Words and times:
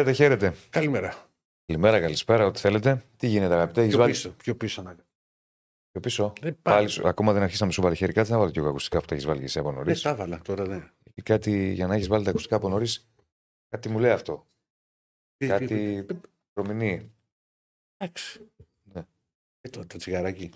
Χαίρετε, 0.00 0.12
χαίρετε. 0.12 0.54
Καλημέρα. 0.70 1.28
Καλημέρα, 1.66 2.00
καλησπέρα, 2.00 2.46
ό,τι 2.46 2.58
θέλετε. 2.60 3.04
Τι 3.16 3.26
γίνεται, 3.26 3.54
αγαπητέ, 3.54 3.80
έχεις 3.80 3.92
Πιο 3.92 4.00
βάλει. 4.02 4.12
πίσω, 4.12 4.30
πιο 4.30 4.56
πίσω 4.56 4.82
να 4.82 4.94
Πιο 5.90 6.00
πίσω; 6.00 6.32
Δεν 6.40 6.58
Πάλι, 6.62 6.76
πάλι. 6.76 6.88
σου- 6.88 7.08
ακόμα 7.08 7.32
δεν 7.32 7.42
αρχίσαμε 7.42 7.72
σου 7.72 7.82
βάλει 7.82 7.94
χέρι. 7.96 8.12
Κάτσε 8.12 8.32
να 8.32 8.38
βάλω 8.38 8.50
και 8.50 8.58
εγώ 8.58 8.68
ακουστικά 8.68 9.00
που 9.00 9.06
τα 9.06 9.14
έχεις 9.14 9.26
βάλει 9.26 9.38
και 9.38 9.44
εσύ 9.44 9.58
από 9.58 9.72
νωρίς. 9.72 10.02
Δεν 10.02 10.02
τα 10.02 10.22
έβαλα 10.22 10.40
τώρα, 10.42 10.66
ναι. 10.66 10.90
Κάτι 11.22 11.72
για 11.72 11.86
να 11.86 11.94
έχεις 11.94 12.08
βάλει 12.08 12.24
τα 12.24 12.30
ακουστικά 12.30 12.56
από 12.56 12.68
νωρίς. 12.68 13.08
Κάτι 13.68 13.88
μου 13.88 13.98
λέει 13.98 14.10
αυτό. 14.10 14.46
Τι- 15.36 15.46
Κάτι 15.46 15.66
τι- 16.04 16.14
προμηνύει. 16.52 17.12
Εντάξει. 17.96 18.50
Ναι. 18.82 19.00
Ε, 19.60 19.68
το, 19.68 19.86
το 19.86 19.98
τσιγαράκι. 19.98 20.50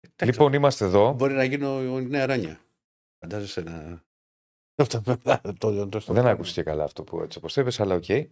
Εντάξει, 0.00 0.24
Λοιπόν, 0.24 0.52
είμαστε 0.52 0.84
εδώ. 0.84 1.12
Μπορεί 1.12 1.34
να 1.34 1.44
γίνω 1.44 1.98
η 1.98 2.06
νέα 2.06 2.26
ράνια. 2.26 2.60
Φαντάζεσαι 3.18 3.60
να. 3.60 4.04
Αυτό 4.76 5.00
το, 5.02 5.18
το, 5.58 5.88
το, 5.88 6.12
Δεν 6.12 6.26
άκουσε 6.26 6.62
καλά 6.62 6.84
αυτό 6.84 7.04
που 7.04 7.20
έτσι 7.22 7.38
όπως 7.38 7.56
είπες, 7.56 7.80
αλλά 7.80 7.94
οκ. 7.94 8.08
Εντάξει, 8.08 8.30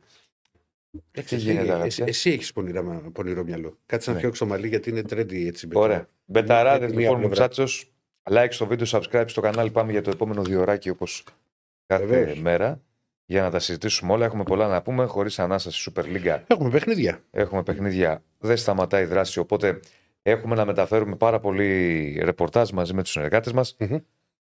Τι 1.12 1.36
γίνεται, 1.36 1.60
εσύ, 1.60 1.70
αγαπητέ; 1.72 2.04
εσύ 2.04 2.30
έχεις 2.30 2.52
πονηρά, 2.52 2.82
πονηρό 3.12 3.44
μυαλό. 3.44 3.78
Κάτσε 3.86 4.08
να 4.08 4.14
Ναι. 4.14 4.20
φτιάξω 4.22 4.44
το 4.44 4.50
μαλλί 4.50 4.68
γιατί 4.68 4.90
είναι 4.90 5.00
trendy 5.10 5.46
έτσι. 5.46 5.66
με 5.66 5.72
το- 5.74 5.80
Ωραία. 5.80 6.08
Μπεταράδες, 6.24 6.80
με 6.84 6.86
τη 6.90 6.96
μία 6.96 7.00
λοιπόν, 7.06 7.20
μου 7.20 7.26
πλευρά. 7.28 7.48
ψάτσο. 7.48 7.86
Like 8.30 8.46
στο 8.50 8.66
βίντεο, 8.66 8.86
subscribe 8.90 9.24
στο 9.26 9.40
κανάλι. 9.40 9.70
Πάμε 9.70 9.92
για 9.92 10.02
το 10.02 10.10
επόμενο 10.10 10.42
διωράκι 10.42 10.90
όπως 10.90 11.24
κάθε 11.86 12.04
Βεβαίως. 12.06 12.40
μέρα. 12.40 12.80
Για 13.26 13.42
να 13.42 13.50
τα 13.50 13.58
συζητήσουμε 13.58 14.12
όλα. 14.12 14.24
Έχουμε 14.24 14.42
πολλά 14.42 14.68
να 14.68 14.82
πούμε. 14.82 15.04
Χωρίς 15.04 15.38
ανάσα 15.38 15.72
στη 15.72 15.92
Super 15.94 16.02
League 16.02 16.40
Έχουμε 16.46 16.70
παιχνίδια. 16.70 17.22
έχουμε 17.30 17.62
παιχνίδια, 17.62 18.22
δεν 18.38 18.56
σταματάει 18.56 19.02
η 19.02 19.06
δράση. 19.06 19.38
Οπότε 19.38 19.80
έχουμε 20.22 20.54
να 20.54 20.64
μεταφέρουμε 20.64 21.16
πάρα 21.16 21.40
πολύ 21.40 22.18
ρεπορτάζ 22.22 22.70
μαζί 22.70 22.94
με 22.94 23.02
τους 23.02 23.10
συνεργάτες 23.12 23.52
μας. 23.52 23.76
Μμμ. 23.78 23.96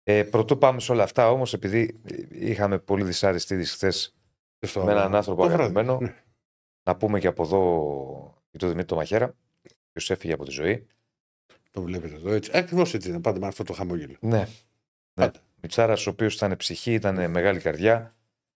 Ε, 0.03 0.23
πρωτού 0.23 0.57
πάμε 0.57 0.79
σε 0.79 0.91
όλα 0.91 1.03
αυτά, 1.03 1.31
όμως, 1.31 1.53
επειδή 1.53 1.99
είχαμε 2.31 2.77
πολύ 2.79 3.03
δυσάρεστη 3.03 3.53
είδηση 3.53 3.73
χθες 3.73 4.15
Στο- 4.59 4.83
με 4.83 4.91
έναν 4.91 5.15
άνθρωπο 5.15 5.41
το 5.41 5.47
βράδυ. 5.47 5.61
αγαπημένο, 5.63 5.97
Ναι. 6.01 6.15
Να 6.87 6.95
πούμε 6.95 7.19
και 7.19 7.27
από 7.27 7.43
εδώ 7.43 7.61
για 8.49 8.59
τον 8.59 8.69
Δημήτρη 8.69 8.87
το 8.87 8.95
Μαχαίρα, 8.95 9.35
ποιο 9.91 10.13
έφυγε 10.13 10.33
από 10.33 10.45
τη 10.45 10.51
ζωή. 10.51 10.87
Το 11.71 11.81
βλέπετε 11.81 12.15
εδώ 12.15 12.31
έτσι. 12.31 12.51
Ακριβώς 12.53 12.93
έτσι 12.93 13.09
είναι. 13.09 13.19
Πάντα 13.19 13.39
με 13.39 13.47
αυτό 13.47 13.63
το 13.63 13.73
χαμόγελο. 13.73 14.15
Ναι. 14.19 14.37
ναι. 14.37 14.45
Πάντα. 15.13 15.39
Μιτσάρας, 15.61 16.07
ο 16.07 16.09
οποίος 16.09 16.35
ήταν 16.35 16.55
ψυχή, 16.55 16.93
ήταν 16.93 17.31
μεγάλη 17.31 17.59
καρδιά. 17.59 18.15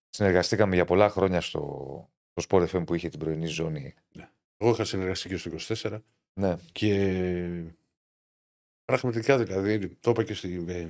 Συνεργαστήκαμε 0.09 0.75
για 0.75 0.85
πολλά 0.85 1.09
χρόνια 1.09 1.41
στο, 1.41 1.61
στο 2.33 2.57
Sport 2.57 2.67
FM 2.67 2.85
που 2.85 2.95
είχε 2.95 3.09
την 3.09 3.19
πρωινή 3.19 3.45
ζώνη. 3.45 3.93
Εγώ 4.57 4.71
είχα 4.71 4.83
συνεργαστεί 4.83 5.27
και 5.29 5.37
στο 5.37 5.52
24 5.83 5.99
Ναι, 6.33 6.55
και 6.71 7.63
πραγματικά 8.85 9.37
δηλαδή, 9.37 9.87
το 9.87 10.11
είπα 10.11 10.23
και 10.23 10.33
στη 10.33 10.65
ε, 10.67 10.87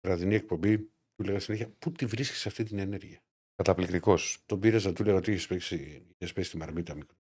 βραδινή 0.00 0.34
εκπομπή, 0.34 0.78
του 1.16 1.24
λέγα 1.24 1.40
συνέχεια, 1.40 1.70
πού 1.78 1.92
τη 1.92 2.06
βρίσκεις 2.06 2.46
αυτή 2.46 2.64
την 2.64 2.78
ενέργεια; 2.78 3.20
Καταπληκτικός. 3.54 4.42
Τον 4.46 4.60
πήρες 4.60 4.84
να 4.84 4.92
του 4.92 5.04
λέγα 5.04 5.16
ότι 5.16 5.32
έχεις 5.32 5.46
παίξει, 5.46 6.02
έχεις 6.18 6.34
πέσει 6.34 6.50
τη 6.50 6.56
μαρμίτα 6.56 6.94
μικρό. 6.94 7.16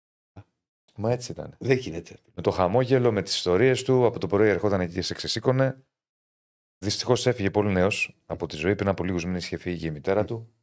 Μα 0.95 1.11
έτσι 1.11 1.31
ήταν. 1.31 1.55
Δεν 1.59 1.77
γίνεται. 1.77 2.19
με 2.35 2.41
το 2.41 2.51
χαμόγελο, 2.51 3.11
με 3.11 3.21
τις 3.21 3.35
ιστορίες 3.35 3.83
του. 3.83 4.05
Από 4.05 4.19
το 4.19 4.27
πρωί 4.27 4.49
ερχόταν 4.49 4.81
εκεί 4.81 4.93
και 4.93 5.01
σε 5.01 5.13
ξεσήκωνε. 5.13 5.83
Δυστυχώς 6.77 7.27
έφυγε 7.27 7.51
πολύ 7.51 7.71
νέος 7.71 8.17
από 8.25 8.47
τη 8.47 8.55
ζωή. 8.55 8.75
Πριν 8.75 8.87
από 8.89 9.03
λίγους 9.03 9.25
μήνες 9.25 9.45
είχε 9.45 9.57
φύγει 9.57 9.79
και 9.79 9.87
η 9.87 9.91
μητέρα 9.91 10.25
του. 10.25 10.53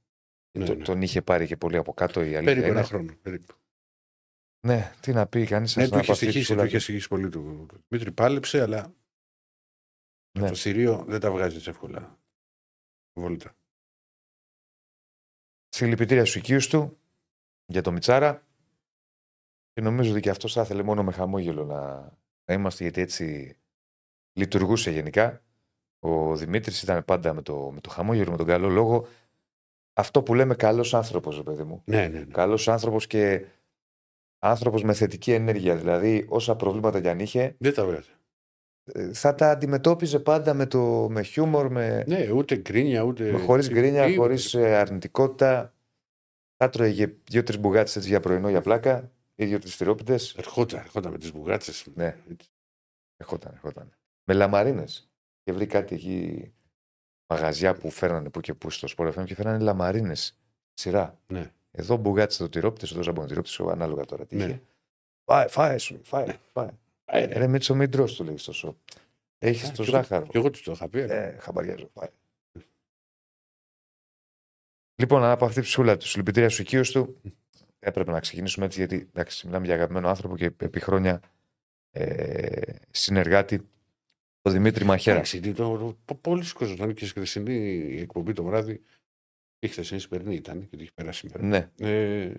Ναι, 0.59 0.65
Το- 0.65 0.75
ναι. 0.75 0.85
Τον 0.85 1.03
είχε 1.03 1.23
πάρει 1.23 1.47
και 1.47 1.57
πολύ 1.57 1.77
από 1.77 1.93
κάτω 1.95 2.21
η 2.21 2.25
αλήθεια. 2.25 2.43
Περίπου 2.43 2.67
είναι. 2.67 2.79
ένα 2.79 2.87
χρόνο. 2.87 3.15
Περίπου. 3.23 3.55
Ναι, 4.67 4.93
τι 5.01 5.13
να 5.13 5.27
πει, 5.27 5.47
κανείς 5.47 5.77
Ναι, 5.77 5.89
του 5.89 5.99
είχε 5.99 6.15
στοιχήσει, 6.15 6.55
του 6.55 6.65
είχε 6.65 6.79
στοιχήσει 6.79 7.09
πολύ 7.09 7.29
του. 7.29 7.67
του 7.69 7.85
Δημήτρη 7.89 8.13
πάλεψε, 8.13 8.63
αλλά 8.63 8.95
Ναι. 10.39 10.49
το 10.49 10.55
θηρίο 10.55 11.05
δεν 11.09 11.21
τα 11.21 11.31
βγάζεις 11.31 11.67
εύκολα. 11.67 12.19
Βόλτα. 13.21 13.56
Συλληπιτήρια 15.77 16.25
στους 16.25 16.37
οικείους 16.37 16.69
του 16.69 16.99
για 17.67 17.83
το 17.83 17.93
Μιτσάρα. 17.93 18.43
Και 19.73 19.81
νομίζω 19.81 20.11
ότι 20.11 20.21
και 20.21 20.31
αυτός 20.31 20.53
θα 20.53 20.63
ήθελε 20.63 20.83
μόνο 20.83 21.05
με 21.05 21.13
χαμόγελο 21.13 21.65
να, 21.65 22.13
να 22.45 22.55
είμαστε, 22.55 22.83
γιατί 22.83 23.01
έτσι 23.01 23.57
λειτουργούσε 24.33 24.91
γενικά. 24.91 25.43
Ο 25.99 26.37
Δημήτρης 26.37 26.83
ήταν 26.83 27.05
πάντα 27.05 27.33
με 27.35 27.43
το, 27.43 27.71
με 27.75 27.81
το 27.81 27.91
χαμόγελο, 27.91 28.31
με 28.31 28.37
τον 28.37 28.47
καλό 28.47 28.69
λόγο. 28.69 29.07
Αυτό 29.93 30.23
που 30.23 30.35
λέμε 30.35 30.55
καλός 30.55 30.95
άνθρωπος, 30.95 31.37
ρε 31.37 31.43
παιδί 31.43 31.63
μου. 31.63 31.83
Ναι, 31.85 32.09
ναι, 32.09 32.19
ναι. 32.19 32.25
Καλός 32.25 32.69
άνθρωπος 32.69 33.07
και 33.07 33.47
άνθρωπος 34.39 34.83
με 34.83 34.93
θετική 34.93 35.33
ενέργεια. 35.33 35.77
Δηλαδή, 35.77 36.27
όσα 36.29 36.57
προβλήματα 36.57 37.01
κι 37.01 37.09
αν 37.09 37.19
είχε, 37.19 37.55
Δεν 37.59 37.75
τα 37.75 37.85
βγάζει. 37.85 38.11
Ε, 38.93 39.13
θα 39.13 39.35
τα 39.35 39.51
αντιμετώπιζε 39.51 40.19
πάντα 40.19 40.55
με, 40.55 40.67
το, 40.67 41.09
με 41.11 41.23
χιούμορ, 41.23 41.71
με, 41.71 42.05
Ναι, 42.07 42.31
ούτε 42.31 42.57
γκρίνια, 42.57 43.03
ούτε. 43.03 43.33
με 43.33 43.39
χωρίς 43.39 43.69
γκρίνια, 43.71 44.03
τίποτα. 44.05 44.23
χωρίς 44.23 44.55
αρνητικότητα. 44.55 45.75
Θα 46.57 46.69
τρώγε 46.71 47.15
δύο-τρεις 47.31 47.59
μπουγάτε 47.59 47.91
έτσι 47.97 48.09
για 48.09 48.21
πρωινό 48.21 48.49
για 48.49 48.61
πλάκα 48.61 49.11
ή 49.35 49.45
δύο-τρεις 49.47 49.77
τυρόπιτε. 49.77 50.19
Ερχόταν, 50.37 50.81
ερχόταν 50.81 51.13
με 51.13 51.19
τις 51.19 51.33
μπουγάτσες. 51.33 51.87
Ναι. 51.95 52.17
Ερχόταν, 53.17 53.53
ερχόταν. 53.55 53.91
Με 54.25 54.35
λαμαρίνες. 54.35 55.11
Και 55.43 55.53
βρει 55.53 55.67
κάτι 55.67 55.95
εκεί 55.95 56.53
μαγαζιά 57.33 57.75
που 57.75 57.91
φέρνανε 57.91 58.31
που 58.31 58.41
και 58.41 58.55
που 58.55 58.71
στο 58.71 58.87
σπορ 58.87 59.15
FM 59.17 59.25
και 59.25 59.35
φέρνανε 59.35 59.59
λαμαρίνες. 59.65 60.39
Σειρά. 60.75 61.19
Ναι. 61.27 61.53
Εδώ 61.71 61.97
μπουγάτσες 61.97 62.39
το 62.39 62.49
τυρόπιτες, 62.49 62.91
εδώ 62.91 63.03
ζαμπονοτυρόπιτες, 63.03 63.61
ανάλογα 63.61 64.05
τώρα 64.05 64.27
τι 64.27 64.37
Ναι. 64.37 64.45
είχε. 64.45 64.63
Φάε, 65.25 65.49
φάε, 65.49 65.79
σου, 65.79 66.01
φάε, 66.05 66.37
φάε. 66.53 66.71
Ε, 67.09 67.25
Ρε 67.39 67.47
Μίτσο, 67.47 67.75
μην 67.75 67.91
τρως, 67.91 68.15
του 68.15 68.25
λέει 68.25 68.37
στο 68.37 68.53
σοπ. 68.53 68.77
Έχεις 69.39 69.69
Α, 69.69 69.73
το 69.73 69.83
κι 69.83 69.89
εγώ- 69.91 69.99
ζάχαρο. 69.99 70.27
Κι 70.27 70.37
εγώ 70.37 70.51
του 70.51 70.63
το 70.63 70.73
είχα 70.73 70.89
πει. 70.89 70.99
Ε, 71.01 71.37
χαμπαριάζω, 71.41 71.89
φάε. 71.95 72.09
Λοιπόν, 75.03 75.25
από 75.25 75.45
αυτή 75.45 75.61
τη 75.61 75.67
ψυχούλα 75.67 75.97
του, 75.97 76.07
συλληπιτήρια 76.07 76.49
στου 76.49 76.63
οικείου 76.63 76.83
του, 76.83 77.21
έπρεπε 77.79 78.11
να 78.11 78.21
ξεκινήσουμε 78.21 78.67
έτσι, 78.67 78.79
γιατί 78.79 78.97
εντάξει, 78.97 79.47
μιλάμε 79.47 79.67
για 79.67 79.75
αγαπημένο 79.75 80.09
άνθρωπο 80.09 80.37
και 80.37 80.45
επί 80.45 80.81
χρόνια 80.81 81.21
ε, 81.91 82.73
συνεργάτη, 82.91 83.69
ο 84.43 84.51
Δημήτρη 84.51 84.85
Μαχαίρα. 84.85 85.17
Εντάξει, 85.17 85.41
το, 85.41 85.53
το, 85.79 85.97
το, 86.05 86.15
πολλοί 86.15 86.53
κόσμοι 86.53 86.75
ήταν 86.75 86.95
και 86.95 87.05
στη 87.07 87.15
χθεσινή 87.15 87.57
εκπομπή 88.01 88.33
το 88.33 88.43
βράδυ. 88.45 88.83
Η 89.59 89.69
χθεσινή 89.69 90.01
σημερινή 90.01 90.35
ήταν 90.35 90.69
και 90.69 90.77
το 90.77 90.83
έχει 90.83 90.93
περάσει 90.93 91.19
σήμερα. 91.19 91.45
Ναι, 91.45 91.71
Ε, 91.79 92.33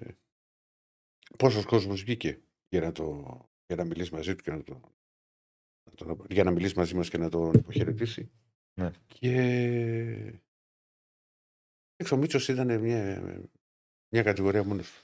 Πόσος 1.37 1.65
κόσμος 1.65 2.01
βγήκε 2.01 2.39
για 2.69 2.81
να, 2.81 2.91
το, 2.91 3.46
για 3.67 3.75
να 3.75 3.83
μιλήσεις 3.83 4.11
μαζί 4.11 4.35
του 4.35 4.43
και 4.43 4.51
να 4.51 4.63
το, 4.63 4.79
να 5.83 5.91
τον- 5.95 6.25
για 6.29 6.43
να 6.43 6.51
μιλήσεις 6.51 6.73
μαζί 6.75 6.95
μας 6.95 7.09
και 7.09 7.17
να 7.17 7.29
τον 7.29 7.53
υποχαιρετήσει. 7.53 8.29
Ναι. 8.79 8.91
Και. 9.07 9.31
έξω, 11.95 12.15
Ο 12.15 12.17
Μίτσος 12.17 12.47
ήταν 12.47 12.79
μια, 12.79 13.21
μια 14.13 14.23
κατηγορία 14.23 14.63
μόνος 14.63 14.91
του. 14.91 15.01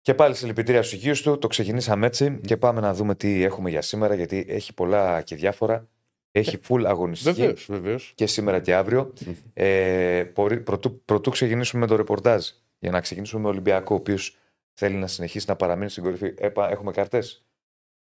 Και 0.00 0.14
πάλι 0.14 0.34
συλληπιτήρια 0.34 0.82
στους 0.82 0.98
οικείους 0.98 1.22
του. 1.22 1.38
Το 1.38 1.46
ξεκινήσαμε 1.46 2.06
έτσι 2.06 2.40
και 2.46 2.56
πάμε 2.56 2.80
να 2.80 2.94
δούμε 2.94 3.14
τι 3.14 3.42
έχουμε 3.42 3.70
για 3.70 3.82
σήμερα, 3.82 4.14
γιατί 4.14 4.44
έχει 4.48 4.74
πολλά 4.74 5.22
και 5.22 5.36
διάφορα. 5.36 5.88
Έχει 6.34 6.58
full 6.68 6.84
αγωνιστική 6.86 7.40
Βεβαίως, 7.40 7.66
βεβαίως. 7.66 8.12
και 8.14 8.26
σήμερα 8.26 8.60
και 8.60 8.74
αύριο. 8.74 9.12
Ε, 9.54 10.24
πορεί- 10.34 10.60
πρωτού, 10.62 11.02
πρωτού 11.04 11.30
ξεκινήσουμε 11.30 11.80
με 11.80 11.86
το 11.86 11.96
ρεπορτάζ, 11.96 12.48
για 12.78 12.90
να 12.90 13.00
ξεκινήσουμε 13.00 13.42
με 13.42 13.48
Ολυμπιακό, 13.48 13.94
ο 13.94 13.98
οποίος 13.98 14.36
θέλει 14.74 14.96
να 14.96 15.06
συνεχίσει 15.06 15.44
να 15.48 15.56
παραμείνει 15.56 15.90
στην 15.90 16.02
κορυφή. 16.02 16.34
Έπα, 16.36 16.70
έχουμε 16.70 16.92
καρτέ. 16.92 17.22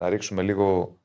Να 0.04 0.10
ρίξουμε 0.10 0.42
λίγο. 0.42 0.98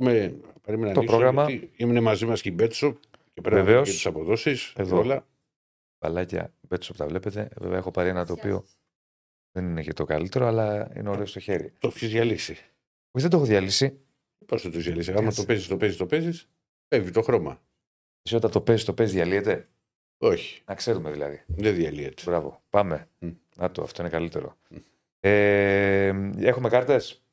Με, 0.00 0.34
περίμενα 0.62 0.92
Το 0.92 1.00
να 1.00 1.00
ανοίξω, 1.00 1.16
πρόγραμμα. 1.16 1.50
γιατί 1.50 1.70
Είναι 1.76 2.00
μαζί 2.00 2.26
μας 2.26 2.40
και 2.42 2.48
η 2.48 2.52
Μπέτσο 2.54 2.92
και 3.34 3.40
πρέπει 3.40 3.56
Βεβαίως. 3.56 3.74
να 3.76 3.82
δούμε 3.84 3.94
τις 3.94 4.06
αποδόσεις. 4.06 4.72
Εδώ. 4.76 4.98
Όλα. 4.98 5.26
Μπαλάκια 6.00 6.54
μπέτσο 6.68 6.92
που 6.92 6.98
τα 6.98 7.06
βλέπετε. 7.06 7.48
Βέβαια, 7.56 7.78
έχω 7.78 7.90
πάρει 7.90 8.08
ένα 8.08 8.26
το 8.26 8.32
οποίο 8.32 8.64
δεν 9.52 9.68
είναι 9.68 9.82
και 9.82 9.92
το 9.92 10.04
καλύτερο, 10.04 10.46
αλλά 10.46 10.90
είναι 10.96 11.08
ωραίο 11.08 11.26
στο 11.26 11.40
χέρι. 11.40 11.72
Το 11.78 11.88
έχεις 11.88 12.08
διαλύσει. 12.10 12.52
Όχι, 12.52 12.66
δεν 13.26 13.30
το 13.30 13.36
έχω 13.36 13.46
διαλύσει. 13.46 13.98
Πώς 14.46 14.62
θα 14.62 14.70
το 14.70 14.78
διαλύσεις. 14.78 15.14
Άμα 15.14 15.22
Κάτσε. 15.22 15.40
το 15.40 15.46
παίζεις, 15.46 15.66
το 15.66 15.76
παίζεις, 15.76 15.96
το 15.96 16.06
παίζεις. 16.06 16.48
Φεύγει 16.88 17.10
το 17.10 17.22
χρώμα. 17.22 17.62
Εσύ 18.22 18.36
όταν 18.36 18.50
το 18.50 18.60
παίζεις, 18.60 18.84
το 18.84 18.94
παίζεις, 18.94 19.14
διαλύεται; 19.14 19.68
Όχι, 20.18 20.62
Να 20.66 20.74
ξέρουμε 20.74 21.10
δηλαδή. 21.10 21.42
δεν 21.46 21.74
διαλύεται. 21.74 22.22
Μπράβο. 22.26 22.62
Πάμε. 22.70 23.08
Μμ. 23.18 23.30
Να 23.56 23.70
το, 23.70 23.82
αυτό 23.82 24.02
είναι 24.02 24.10
καλύτερο. 24.10 24.56
Ε, 25.20 26.30
έχουμε 26.38 26.68
κάρτες; 26.68 27.23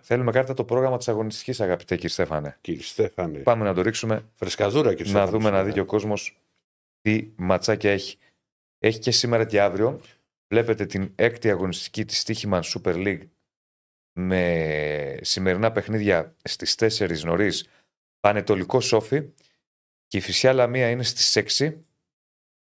Θέλουμε 0.00 0.32
κάρτα 0.32 0.54
το 0.54 0.64
πρόγραμμα 0.64 0.96
της 0.96 1.08
αγωνιστικής, 1.08 1.60
αγαπητέ 1.60 1.94
κύριε 1.94 2.08
Στέφανε. 2.08 2.58
Κύριε 2.60 2.82
Στέφανε. 2.82 3.38
Πάμε 3.38 3.64
να 3.64 3.74
το 3.74 3.82
ρίξουμε, 3.82 4.24
Φρεσκαδούρα 4.34 4.94
και 4.94 5.04
να 5.04 5.26
δούμε 5.26 5.50
να 5.50 5.64
δει 5.64 5.72
και 5.72 5.80
ο 5.80 5.84
κόσμος 5.84 6.38
τι 7.00 7.30
ματσάκια 7.36 7.90
έχει. 7.92 8.18
Έχει 8.78 8.98
και 8.98 9.10
σήμερα 9.10 9.44
και 9.44 9.60
αύριο. 9.60 10.00
Βλέπετε 10.48 10.86
την 10.86 11.12
έκτη 11.14 11.50
αγωνιστική 11.50 12.04
της 12.04 12.24
Stichiman 12.26 12.60
Super 12.62 12.94
League 12.94 13.28
με 14.18 15.18
σημερινά 15.20 15.72
παιχνίδια 15.72 16.34
στις 16.42 16.74
4 16.78 17.22
νωρίς 17.24 17.68
Πανετολικό 18.20 18.80
Σόφι 18.80 19.32
και 20.06 20.16
η 20.16 20.20
Φυσιά 20.20 20.52
Λαμία 20.52 20.90
είναι 20.90 21.02
στις 21.02 21.58
6. 21.58 21.72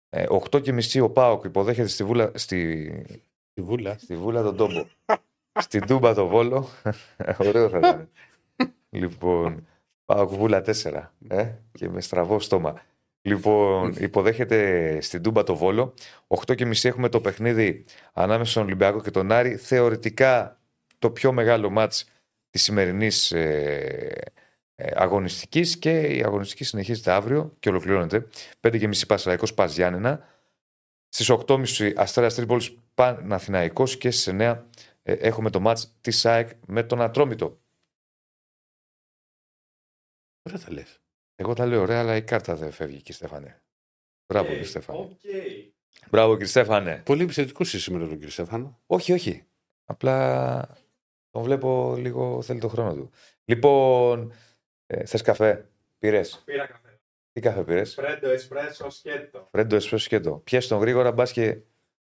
Ε, 0.08 0.26
8 0.50 0.62
και 0.62 0.72
μισή 0.72 1.00
ο 1.00 1.10
Πάοκ 1.10 1.44
υποδέχεται 1.44 1.88
στη 1.88 2.04
βούλα, 2.04 2.30
στη, 2.34 2.90
Τη 3.52 3.62
βούλα. 3.62 3.98
στη 3.98 4.16
βούλα 4.16 4.42
τον 4.42 4.56
Τόμπο. 4.56 4.86
Στην 5.58 5.86
Τούμπα 5.86 6.14
το 6.14 6.26
Βόλο. 6.26 6.68
Ωραίο 7.38 7.68
θα 7.68 7.78
ήταν. 7.78 8.08
λοιπόν, 8.90 9.66
Πάοκ 10.04 10.30
βούλα 10.30 10.62
4. 10.66 10.72
Ε, 11.28 11.50
και 11.72 11.88
με 11.88 12.00
στραβό 12.00 12.40
στόμα. 12.40 12.82
Λοιπόν, 13.22 13.94
υποδέχεται 13.98 14.98
στην 15.00 15.22
Τούμπα 15.22 15.42
το 15.42 15.56
Βόλο. 15.56 15.94
8.30 16.46 16.84
έχουμε 16.84 17.08
το 17.08 17.20
παιχνίδι 17.20 17.84
ανάμεσα 18.12 18.50
στον 18.50 18.62
Ολυμπιακό 18.62 19.00
και 19.00 19.10
τον 19.10 19.32
Άρη. 19.32 19.56
Θεωρητικά 19.56 20.60
το 20.98 21.10
πιο 21.10 21.32
μεγάλο 21.32 21.70
μάτς 21.70 22.04
της 22.50 22.62
σημερινής 22.62 23.32
ε, 23.32 24.22
ε, 24.74 24.90
αγωνιστικής 24.94 25.78
και 25.78 26.00
η 26.00 26.22
αγωνιστική 26.24 26.64
συνεχίζεται 26.64 27.10
αύριο 27.10 27.52
και 27.58 27.68
ολοκληρώνεται. 27.68 28.26
5.30 28.60 29.06
Πασαραϊκός 29.06 29.54
Πας 29.54 29.74
Γιάννενα. 29.74 30.26
Στις 31.08 31.30
8.30 31.46 31.92
Αστέρας 31.96 32.34
Τρίπολης 32.34 32.76
Παναθηναϊκός 32.94 33.96
και 33.98 34.10
στις 34.10 34.34
9 34.34 34.40
ε, 34.40 34.62
έχουμε 35.12 35.50
το 35.50 35.60
ματς 35.60 35.94
της 36.00 36.26
ΑΕΚ 36.26 36.50
με 36.66 36.82
τον 36.82 37.00
Ατρόμητο. 37.00 37.60
Ωραία 40.42 40.60
τα 40.64 40.72
λες. 40.72 41.00
Εγώ 41.34 41.54
τα 41.54 41.66
λέω 41.66 41.80
ωραία, 41.80 42.00
αλλά 42.00 42.16
η 42.16 42.22
κάρτα 42.22 42.54
δεν 42.56 42.70
φεύγει, 42.72 42.96
κύριε 42.96 43.12
Στέφανε. 43.12 43.62
Μπράβο, 44.26 44.46
Οκ, 44.46 44.52
κύριε 44.52 44.68
Στέφανε. 44.68 44.98
οκ. 44.98 45.20
Μπράβο, 46.10 46.32
κύριε 46.32 46.46
Στέφανε. 46.46 47.02
Πολύ 47.04 47.22
επιθετικό 47.22 47.62
είσαι 47.62 47.78
σήμερα 47.80 48.04
τον 48.04 48.14
κύριο 48.14 48.30
Στέφανο. 48.30 48.80
Όχι, 48.86 49.12
όχι. 49.12 49.46
Απλά 49.84 50.78
τον 51.30 51.42
βλέπω 51.42 51.94
λίγο, 51.96 52.42
θέλει 52.42 52.60
το 52.60 52.68
χρόνο 52.68 52.94
του. 52.94 53.10
Λοιπόν, 53.44 54.32
ε, 54.86 55.04
θες 55.06 55.22
καφέ, 55.22 55.70
πήρες; 55.98 56.42
Πήρα 56.44 56.66
καφέ. 56.66 57.00
Τι 57.32 57.40
καφέ 57.40 57.64
πήρες; 57.64 57.94
Φρέντο, 57.94 58.28
εσπρέσο, 58.28 58.90
σκέτο. 58.90 59.48
Φρέντο, 59.50 59.76
εσπρέσο 59.76 60.04
σκέτο. 60.04 60.40
Πιες 60.44 60.68
τον 60.68 60.80
γρήγορα, 60.80 61.12
μπας 61.12 61.32
και 61.32 61.60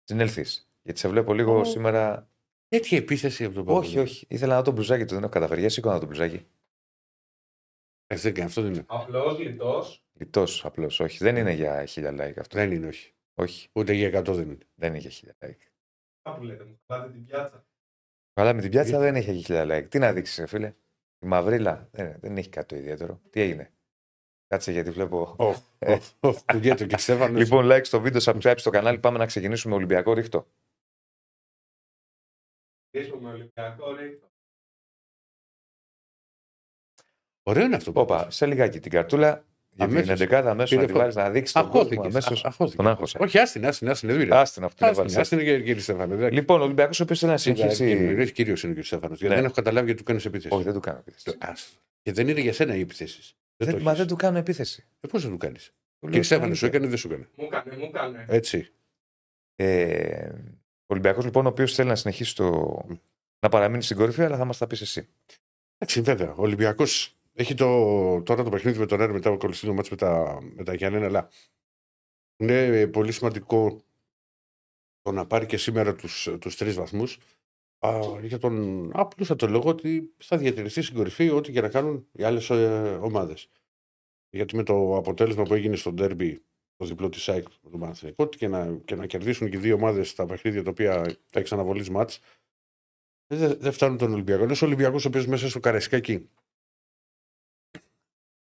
συνέλθει. 0.05 0.44
Γιατί 0.82 1.00
σε 1.00 1.08
βλέπω 1.08 1.34
λίγο 1.34 1.58
Ω. 1.58 1.64
σήμερα. 1.64 2.31
Τέτοια 2.69 2.99
επίθεση 2.99 3.44
από 3.44 3.55
τον 3.55 3.69
όχι, 3.69 3.99
όχι. 3.99 4.26
Ήθελα 4.29 4.55
να 4.56 4.62
το 4.62 4.70
μπλουζάκι 4.70 5.05
του, 5.05 5.15
δεν 5.15 5.23
έχω 5.23 5.32
καταφέρει. 5.32 5.61
Για 5.61 5.70
σήκω 5.70 5.91
να 5.91 5.99
το 5.99 6.06
μπλουζάκι. 6.06 6.47
Εντάξει, 8.06 8.26
δεν 8.26 8.35
κάνει, 8.35 8.47
αυτό 8.49 8.62
δεν 8.62 8.73
είναι. 8.73 8.85
Απλός, 8.87 9.38
λιτός. 9.38 10.05
Λιτός 10.12 10.65
απλώ. 10.65 10.85
Όχι, 10.99 11.19
δεν 11.19 11.37
είναι 11.37 11.53
για 11.53 11.85
χίλια 11.85 12.12
like 12.12 12.38
αυτό. 12.38 12.59
Δεν 12.59 12.73
είναι, 12.73 12.87
όχι. 12.87 13.12
Όχι, 13.35 13.69
Ούτε 13.73 13.93
για 13.93 14.20
100 14.20 14.25
δεν 14.25 14.50
είναι. 14.50 14.59
δεν 14.75 14.88
είναι 14.88 14.99
για 14.99 15.11
χίλια 15.11 15.37
like. 15.41 15.67
Κάπου 16.23 16.43
λέτε, 16.43 16.65
μου 16.65 16.81
χαλάτε 16.87 17.12
την 17.12 17.25
πιάτσα. 17.25 17.67
Αλλά 18.35 18.53
με 18.53 18.61
την 18.61 18.70
πιάτσα 18.70 18.88
Γιατί; 18.91 19.05
δεν 19.05 19.15
έχει 19.15 19.32
χίλια 19.32 19.65
like. 19.65 19.88
Τι 19.88 19.99
να 19.99 20.12
δείξεις, 20.12 20.50
φίλε. 20.50 20.75
Η 21.19 21.26
μαυρίλα 21.26 21.88
δεν, 21.91 22.17
δεν 22.20 22.37
έχει 22.37 22.49
κάτι 22.49 22.67
το 22.67 22.76
ιδιαίτερο. 22.76 23.20
Τι 23.31 23.41
έγινε; 23.41 23.73
Κάτσε 24.47 24.73
γιατί 24.73 24.91
βλέπω. 24.91 25.35
Όχι. 25.38 25.62
Ε. 25.79 25.99
Κουγέτο 26.53 26.87
και 26.87 26.97
Στέφανο. 26.97 27.38
Λοιπόν, 27.38 27.69
like 27.73 27.85
στο 27.85 28.00
βίντεο, 28.00 28.20
subscribe 28.25 28.55
στο 28.56 28.70
κανάλι. 28.70 28.99
Πάμε 28.99 29.19
να 29.19 29.26
ξεκινήσουμε 29.26 29.75
Ολυμπιακό 29.75 30.12
ρίχτο. 30.12 30.47
Κλείσουμε 32.90 33.20
με 33.20 33.29
Ολυμπιακό 33.35 33.93
ρίχτο. 33.94 34.26
Ωραίο 37.43 37.64
είναι 37.64 37.76
αυτό. 37.76 37.93
που 37.93 38.00
Όπα, 38.00 38.20
είπες. 38.23 38.35
σε 38.37 38.46
λιγάκι 38.46 38.79
την 38.81 38.90
καρτούλα. 38.90 39.44
Για 39.70 39.87
την 39.88 39.96
Αμέσως. 39.99 40.20
11 40.20 40.32
αμέσω 40.49 40.75
να 40.75 40.81
Πήρε 40.81 40.85
τη 40.87 40.93
φω- 40.93 41.00
βάλεις 41.00 41.14
να 41.14 41.31
δείξεις 41.31 41.52
τον 41.55 41.62
κόσμο 41.62 41.81
Αχώθηκες. 41.81 42.06
αμέσως. 42.06 42.44
Α- 42.44 42.49
αχώθηκες. 42.49 42.76
Τον 42.76 42.87
άγχωσα. 42.88 43.19
Όχι, 43.23 43.38
άστιν, 43.38 43.67
άστιν, 43.67 43.88
άστιν. 43.88 44.08
Δεν 44.08 44.19
πειράζει. 44.19 44.40
Άστιν 44.43 44.64
αυτό 44.64 44.76
την 44.76 44.87
Άστιν, 44.87 45.05
έβαλε. 45.05 45.20
άστιν, 45.20 45.38
κύριε 45.38 45.61
κύριε 45.61 45.81
Στέφανο. 45.81 46.17
δεν- 46.17 46.32
Λοιπόν, 46.32 46.61
ο 46.61 46.64
Ολυμπιακός 46.64 47.00
ο 47.00 47.02
οποίο 47.02 47.17
θέλει 47.17 47.31
να 47.32 47.37
συνεχίσει. 47.38 47.96
Κύριος 47.96 48.32
κύριος 48.32 48.62
είναι 48.62 48.73
ο 48.73 48.75
κύριος 48.75 48.87
Στέφανος. 48.87 49.19
Γιατί 49.19 49.29
Ναι. 49.29 49.34
δεν 49.34 49.44
έχω 49.44 49.55
καταλάβει 49.55 49.87
γιατί 49.87 49.99
του 50.02 50.06
κάνει 50.08 50.23
επίθεση. 50.26 50.55
Όχι, 50.55 50.64
δεν 50.64 50.73
του 50.73 50.81
κάνω 50.81 50.99
επίθεση. 50.99 51.37
Άστο. 51.41 51.79
Και 52.02 52.12
δεν 52.12 52.29
είναι 52.29 52.41
για 52.41 52.52
σένα 52.52 52.75
οι 52.75 52.81
επιθέσεις. 52.81 53.37
Δεν 53.56 53.69
Δεν- 53.69 53.76
το 53.79 53.82
Μα 53.84 53.91
έχεις. 53.91 54.02
δεν 54.02 54.08
του 54.17 54.17
κάνω 54.23 54.38
επίθεση. 54.38 54.87
Ε, 55.00 55.08
Πώς 55.08 55.23
δεν 55.23 55.31
του 55.31 55.37
κάνεις; 55.37 55.67
Του 55.67 55.73
λέω 56.00 56.11
Κύριε 56.11 56.23
Στέφανο, 56.23 56.46
την 56.46 56.56
σου 56.56 56.64
αλήθεια. 56.67 56.79
έκανε 56.81 56.87
ή 56.87 56.88
δεν 56.88 56.99
σου 56.99 57.08
έκανε. 57.08 57.29
Μου 57.37 57.44
έκανε, 57.44 57.76
μου 57.76 57.84
έκανε. 57.84 58.25
Έτσι. 58.29 58.73
Ε, 59.56 60.29
ο 60.29 60.68
Ολυμπιακός 60.90 61.25
λοιπόν, 61.25 61.46
ο 61.46 61.49
οποίος 61.49 61.75
θέλει 61.75 61.88
να 61.88 61.96
συνεχίσει 61.96 62.35
το. 62.35 62.79
να 63.40 63.49
παραμείνει 63.49 63.82
στην 63.82 63.96
κορυφή, 63.96 64.23
αλλά 64.23 64.37
θα 64.37 64.44
μας 64.44 64.58
τα 64.58 64.67
πεις 64.67 64.81
εσύ. 64.81 65.08
Εντάξει, 65.79 66.00
βέβαια. 66.00 66.31
Ο 66.31 66.43
Ολυμπιακός 66.43 67.17
έχει 67.32 67.55
το, 67.55 68.23
τώρα 68.23 68.43
το 68.43 68.50
παιχνίδι 68.50 68.79
με 68.79 68.87
τον 68.87 69.00
Έρη 69.00 69.12
μετά 69.12 69.29
από 69.29 69.37
ακολουθεί 69.37 69.67
το 69.67 69.73
μάτς 69.73 69.90
με 69.90 69.96
τα, 69.96 70.38
με 70.55 70.64
τα 70.64 70.75
Γιάννενα, 70.75 71.06
αλλά 71.06 71.29
είναι 72.37 72.87
πολύ 72.87 73.12
σημαντικό 73.12 73.81
το 75.02 75.12
να 75.12 75.26
πάρει 75.26 75.46
και 75.46 75.56
σήμερα 75.56 75.94
τους, 75.94 76.29
τους 76.40 76.56
τρεις 76.56 76.75
βαθμούς 76.75 77.19
α, 77.79 78.00
για 78.23 78.38
τον 78.38 78.91
απλούστατο 78.94 79.46
λόγο 79.46 79.69
ότι 79.69 80.14
θα 80.17 80.37
διατηρηθεί 80.37 80.82
στην 80.82 80.96
κορυφή 80.96 81.31
ό,τι 81.31 81.52
και 81.52 81.61
να 81.61 81.69
κάνουν 81.69 82.06
οι 82.12 82.23
άλλες 82.23 82.50
ε, 82.50 82.99
ομάδες. 83.02 83.50
Γιατί 84.31 84.56
με 84.56 84.62
το 84.62 84.96
αποτέλεσμα 84.96 85.43
που 85.43 85.55
έγινε 85.55 85.76
στο 85.76 85.93
ντέρμπι 85.93 86.34
το 86.34 86.47
διπλό 86.84 87.08
της 87.08 87.28
ΑΕΚ 87.28 87.48
με 87.62 87.70
τον 87.70 87.80
Παναθηναϊκό 87.80 88.26
και 88.26 88.48
να, 88.48 88.76
και 88.84 88.94
να 88.94 89.06
κερδίσουν 89.06 89.50
και 89.50 89.56
οι 89.56 89.60
δύο 89.60 89.75
ομάδες 89.75 90.14
τα 90.14 90.26
παιχνίδια 90.26 90.62
τα 90.62 90.70
οποία 90.70 91.02
θα 91.26 91.40
έχει 91.40 91.54
αναβολής 91.54 91.90
μάτς 91.90 92.20
δεν 93.34 93.58
δεν 93.60 93.72
φτάνουν 93.72 93.98
τον 93.98 94.12
Ολυμπιακό. 94.12 94.42
Είναι 94.42 94.52
ο 94.52 94.66
Ολυμπιακός 94.66 95.04
ο 95.04 95.08
οποίος 95.08 95.26
μέσα 95.26 95.48
στο 95.48 95.60
Καραϊσκάκι 95.60 96.28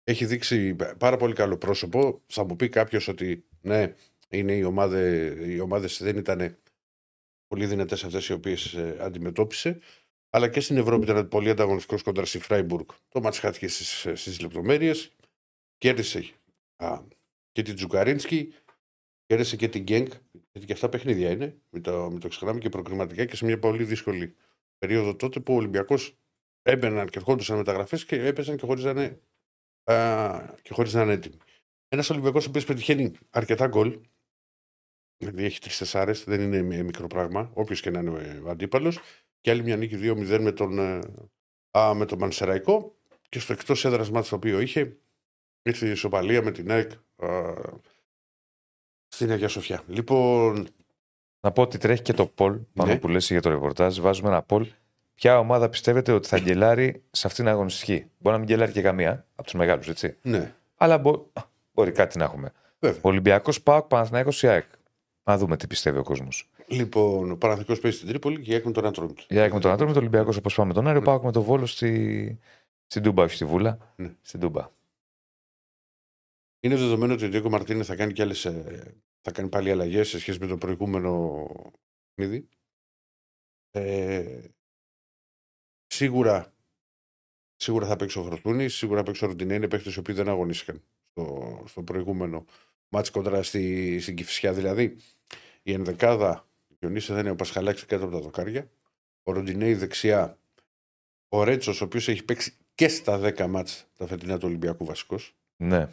έχει 0.04 0.26
δείξει 0.26 0.76
πάρα 0.98 1.18
πολύ 1.18 1.34
καλό 1.34 1.58
πρόσωπο. 1.58 2.22
Θα 2.28 2.46
μου 2.46 2.56
πει 2.56 2.70
κάποιος 2.70 3.08
ότι 3.08 3.46
ναι, 3.62 3.96
είναι 4.30 4.54
οι, 4.54 4.64
ομάδε, 4.64 5.36
οι 5.46 5.60
ομάδες 5.60 6.04
δεν 6.04 6.18
ήταν 6.18 6.58
πολύ 7.48 7.66
δυνατές 7.66 8.04
αυτές 8.04 8.28
οι 8.28 8.34
οποίες 8.34 8.76
αντιμετώπισε. 9.00 9.80
Αλλά 10.30 10.50
και 10.50 10.60
στην 10.60 10.78
Ευρώπη 10.78 11.04
ήταν 11.04 11.28
πολύ 11.28 11.50
ανταγωνιστικός 11.50 12.04
κοντρα 12.04 12.26
στη 12.26 12.40
Φράιμπουργκ. 12.40 12.88
Το 13.08 13.22
μάτς 13.22 13.40
χάθηκε 13.40 13.68
στις 14.16 14.42
λεπτομέρειες. 14.42 15.12
Κέρδισε 15.78 16.34
α, 16.76 17.02
και 17.52 17.62
την 17.62 17.76
Τζουκαρίνσκι, 17.76 18.54
κέρδισε 19.26 19.56
και 19.56 19.70
την 19.70 19.84
Γκένκ. 19.84 20.14
Γιατί 20.52 20.68
και 20.68 20.74
αυτά 20.74 20.90
παιχνίδια 20.90 21.32
είναι. 21.32 21.62
Μην 21.70 21.84
το, 21.84 22.10
μην 22.10 22.20
το 22.20 22.28
ξεχνάμε 22.28 22.60
και 22.60 22.70
προκριματικά 22.70 23.26
και 23.26 23.36
σε 23.36 23.46
μια 23.46 23.60
πολύ 23.60 23.84
δύσκολη 23.84 24.36
περίοδο 24.78 25.16
τότε 25.16 25.40
που 25.40 25.54
ο 25.54 25.56
Ολυμπιακός 25.56 26.18
έμπαιναν 26.62 27.08
και 27.08 27.18
ερχόντουσαν 27.18 27.58
μεταγραφές 27.58 28.06
και 28.06 28.26
έπαιζαν 28.26 28.58
και 28.58 28.66
χωρίς 28.66 28.84
να 28.84 28.90
είναι, 28.92 29.22
α, 29.84 30.56
και 30.62 30.74
χωρίς 30.74 30.94
να 30.94 31.02
είναι 31.02 31.14
έτοιμοι. 31.14 31.38
Ένας 31.88 32.10
Ολυμπιακός 32.10 32.46
ο 32.46 32.50
οποίος 32.50 32.66
πετυχαίνει 32.66 33.12
αρκετά 33.30 33.68
γκολ, 33.68 34.00
δηλαδή 35.18 35.44
έχει 35.44 35.60
τρεις 35.60 35.78
τεσσάρες, 35.78 36.24
δεν 36.24 36.42
είναι 36.42 36.62
μι- 36.62 36.84
μικρό 36.84 37.08
πράγμα, 37.08 37.52
όποιος 37.54 37.82
και 37.82 37.90
να 37.90 38.00
είναι 38.00 38.40
ο 38.44 38.50
αντίπαλος, 38.50 39.00
και 39.42 39.52
άλλη 39.52 39.64
μια 39.64 39.78
νίκη 39.78 39.96
2-0 39.96 40.40
με 40.42 40.52
τον, 40.52 40.80
ε, 40.80 41.00
α, 41.78 41.94
με 41.94 42.06
τον 42.06 42.18
Μανσεραϊκό 42.18 42.96
και 43.30 43.40
στο 43.40 43.54
εκτός 43.54 43.86
έδρας 43.86 44.12
μάτι 44.12 44.30
το 44.30 44.36
οποίο 44.36 44.60
είχε, 44.60 44.98
ήρθε 45.64 45.88
η 45.88 45.92
ισοπαλία 45.92 46.42
με 46.44 46.52
την 46.52 46.72
ΑΕΚ 46.72 46.92
α, 47.16 47.28
στην 49.08 49.32
Αγία 49.32 49.48
Σοφιά. 49.48 49.82
Λοιπόν, 49.88 50.68
Να 51.42 51.52
πω 51.52 51.62
ότι 51.62 51.78
τρέχει 51.78 52.02
και 52.02 52.14
το 52.14 52.32
poll 52.38 52.60
πάνω 52.74 52.92
Ναι. 52.92 53.00
που 53.00 53.08
λες 53.08 53.28
για 53.30 53.42
το 53.42 53.50
ρεπορτάζ. 53.50 54.00
Βάζουμε 54.00 54.30
ένα 54.30 54.46
poll. 54.48 54.66
Ποια 55.14 55.40
ομάδα 55.40 55.70
πιστεύετε 55.70 56.12
ότι 56.12 56.28
θα 56.28 56.40
γκελάρει 56.40 57.04
σε 57.12 57.28
αυτήν 57.28 57.44
την 57.44 57.54
αγωνιστική; 57.54 58.06
Μπορεί 58.18 58.36
να 58.36 58.38
μην 58.38 58.48
γκελάρει 58.48 58.72
και 58.72 58.82
καμία 58.82 59.26
από 59.36 59.44
τους 59.44 59.54
μεγάλους, 59.54 59.88
έτσι. 59.88 60.18
ναι, 60.22 60.56
Αλλά 60.76 60.98
μπο... 60.98 61.30
α, 61.34 61.42
μπορεί 61.74 61.92
κάτι 61.92 62.18
να 62.18 62.24
έχουμε. 62.24 62.52
βέβαια. 62.80 63.00
Ολυμπιακός 63.02 63.62
Πάοκ, 63.62 63.88
Παναθηναϊκός 63.88 64.44
ΑΕΚ. 64.44 64.66
Να 65.24 65.38
δούμε 65.38 65.58
τι 65.58 65.68
πιστεύει 65.68 65.98
ο 65.98 66.04
κόσμος. 66.04 66.50
Λοιπόν, 66.68 67.32
ο 67.32 67.36
Παναθηναϊκός 67.38 67.80
παίζει 67.80 67.98
στην 67.98 68.10
Τρίπολη 68.10 68.42
και 68.42 68.56
έκανε 68.56 68.74
τον 68.74 68.86
Ατρόμητο. 68.86 69.24
Για 69.30 69.42
ΑΕΚ 69.42 69.54
με 69.54 69.60
τον 69.60 69.72
Ατρόμητο, 69.72 70.00
Ολυμπιακός 70.00 70.38
όπως 70.38 70.56
πάμε 70.56 70.68
με 70.68 70.74
τον 70.74 70.88
Άρη, 70.88 70.98
ο 70.98 71.00
Ναι. 71.00 71.06
Πάοκ 71.06 71.24
με 71.24 71.32
τον 71.32 71.44
Βόλο 71.44 71.66
στη... 71.66 72.40
στην 72.86 73.04
Τούμπα, 73.04 73.24
όχι 73.24 73.36
στη 73.36 73.46
Βούλα. 73.46 73.78
Ναι. 73.96 74.12
Στην 74.22 74.40
Τούμπα. 74.40 74.70
Είναι 76.64 76.76
δεδομένο 76.76 77.14
ότι 77.14 77.26
ο 77.26 77.30
Ντίκο 77.30 77.50
Μαρτίνε 77.50 77.84
θα 77.84 77.96
κάνει, 77.96 78.14
κι 78.14 78.22
άλλες, 78.22 78.46
ε, 78.46 79.02
θα 79.22 79.32
κάνει 79.32 79.50
πάλι 79.50 79.72
αλλαγές 79.72 80.10
σε 80.10 80.20
σχέση 80.20 80.40
με 80.40 80.48
το 80.48 80.58
προηγούμενο 80.58 81.46
παιχνίδι. 82.14 82.48
Ε, 83.72 84.42
σίγουρα, 85.88 86.54
σίγουρα 87.56 87.86
θα 87.88 87.96
παίξει 87.96 88.20
ο 88.20 88.24
Φροντούνη, 88.24 88.70
σίγουρα 88.70 88.98
θα 89.00 89.06
παίξει 89.06 89.26
ο 89.26 89.28
Ροντινέ. 89.28 89.54
Είναι 89.54 89.68
παίχτε 89.68 89.92
οι 89.96 90.00
οποίοι 90.00 90.16
δεν 90.16 90.30
αγωνίστηκαν 90.30 90.84
στο, 91.10 91.64
στο 91.68 91.84
προηγούμενο 91.84 92.46
μάτς 92.90 93.10
κοντρά 93.10 93.44
στη, 93.44 94.00
στην 94.00 94.16
Κυφσιά. 94.16 94.54
Δηλαδή, 94.54 94.98
η 95.64 95.74
ενδεκάδα 95.74 96.50
Διονύση 96.80 97.14
θα 97.14 97.20
είναι 97.20 97.30
ο 97.30 97.36
Πασχαλάκης 97.36 97.86
κάτω 97.86 98.04
από 98.04 98.14
τα 98.14 98.20
δοκάρια. 98.20 98.72
Ο 99.24 99.32
Ροντινέ 99.32 99.68
η 99.68 99.74
δεξιά. 99.74 100.40
Ο 101.28 101.44
Ρέτσος, 101.44 101.82
ο 101.82 101.84
οποίος 101.84 102.08
έχει 102.08 102.24
παίξει 102.24 102.58
και 102.76 102.88
στα 102.88 103.20
10 103.24 103.48
μάτς 103.48 103.88
τα 103.98 104.08
φετινά 104.08 104.38
του 104.38 104.48
Ολυμπιακού 104.48 104.86
βασικός. 104.86 105.36
Ναι. 105.56 105.90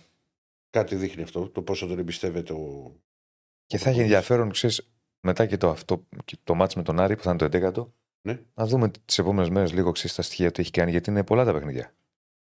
Κάτι 0.71 0.97
δείχνει 0.97 1.23
αυτό, 1.23 1.49
το 1.49 1.63
πόσο 1.63 1.87
τον 1.87 1.99
εμπιστεύεται 1.99 2.53
ο. 2.53 2.95
Και 3.67 3.79
θα 3.79 3.91
έχει 3.91 4.01
ενδιαφέρον, 4.01 4.51
ξέρεις, 4.51 4.91
μετά 5.21 5.47
και 5.47 5.57
το, 5.57 5.69
αυτό, 5.71 6.07
και 6.25 6.37
το 6.45 6.55
μάτς 6.55 6.75
με 6.75 6.83
τον 6.83 7.01
Άρη 7.01 7.17
που 7.17 7.23
θα 7.23 7.31
είναι 7.31 7.39
το 7.39 7.45
11ο, 7.81 7.93
Ναι. 8.23 8.41
να 8.55 8.67
δούμε 8.67 8.91
τις 9.05 9.19
επόμενες 9.19 9.51
μέρες 9.51 9.73
λίγο 9.73 9.93
ξέρεις, 9.93 10.15
τα 10.17 10.23
στοιχεία 10.23 10.51
που 10.51 10.61
έχει 10.61 10.71
κάνει, 10.71 10.91
γιατί 10.91 11.11
είναι 11.11 11.25
πολλά 11.25 11.45
τα 11.45 11.53
παιχνίδια. 11.53 11.93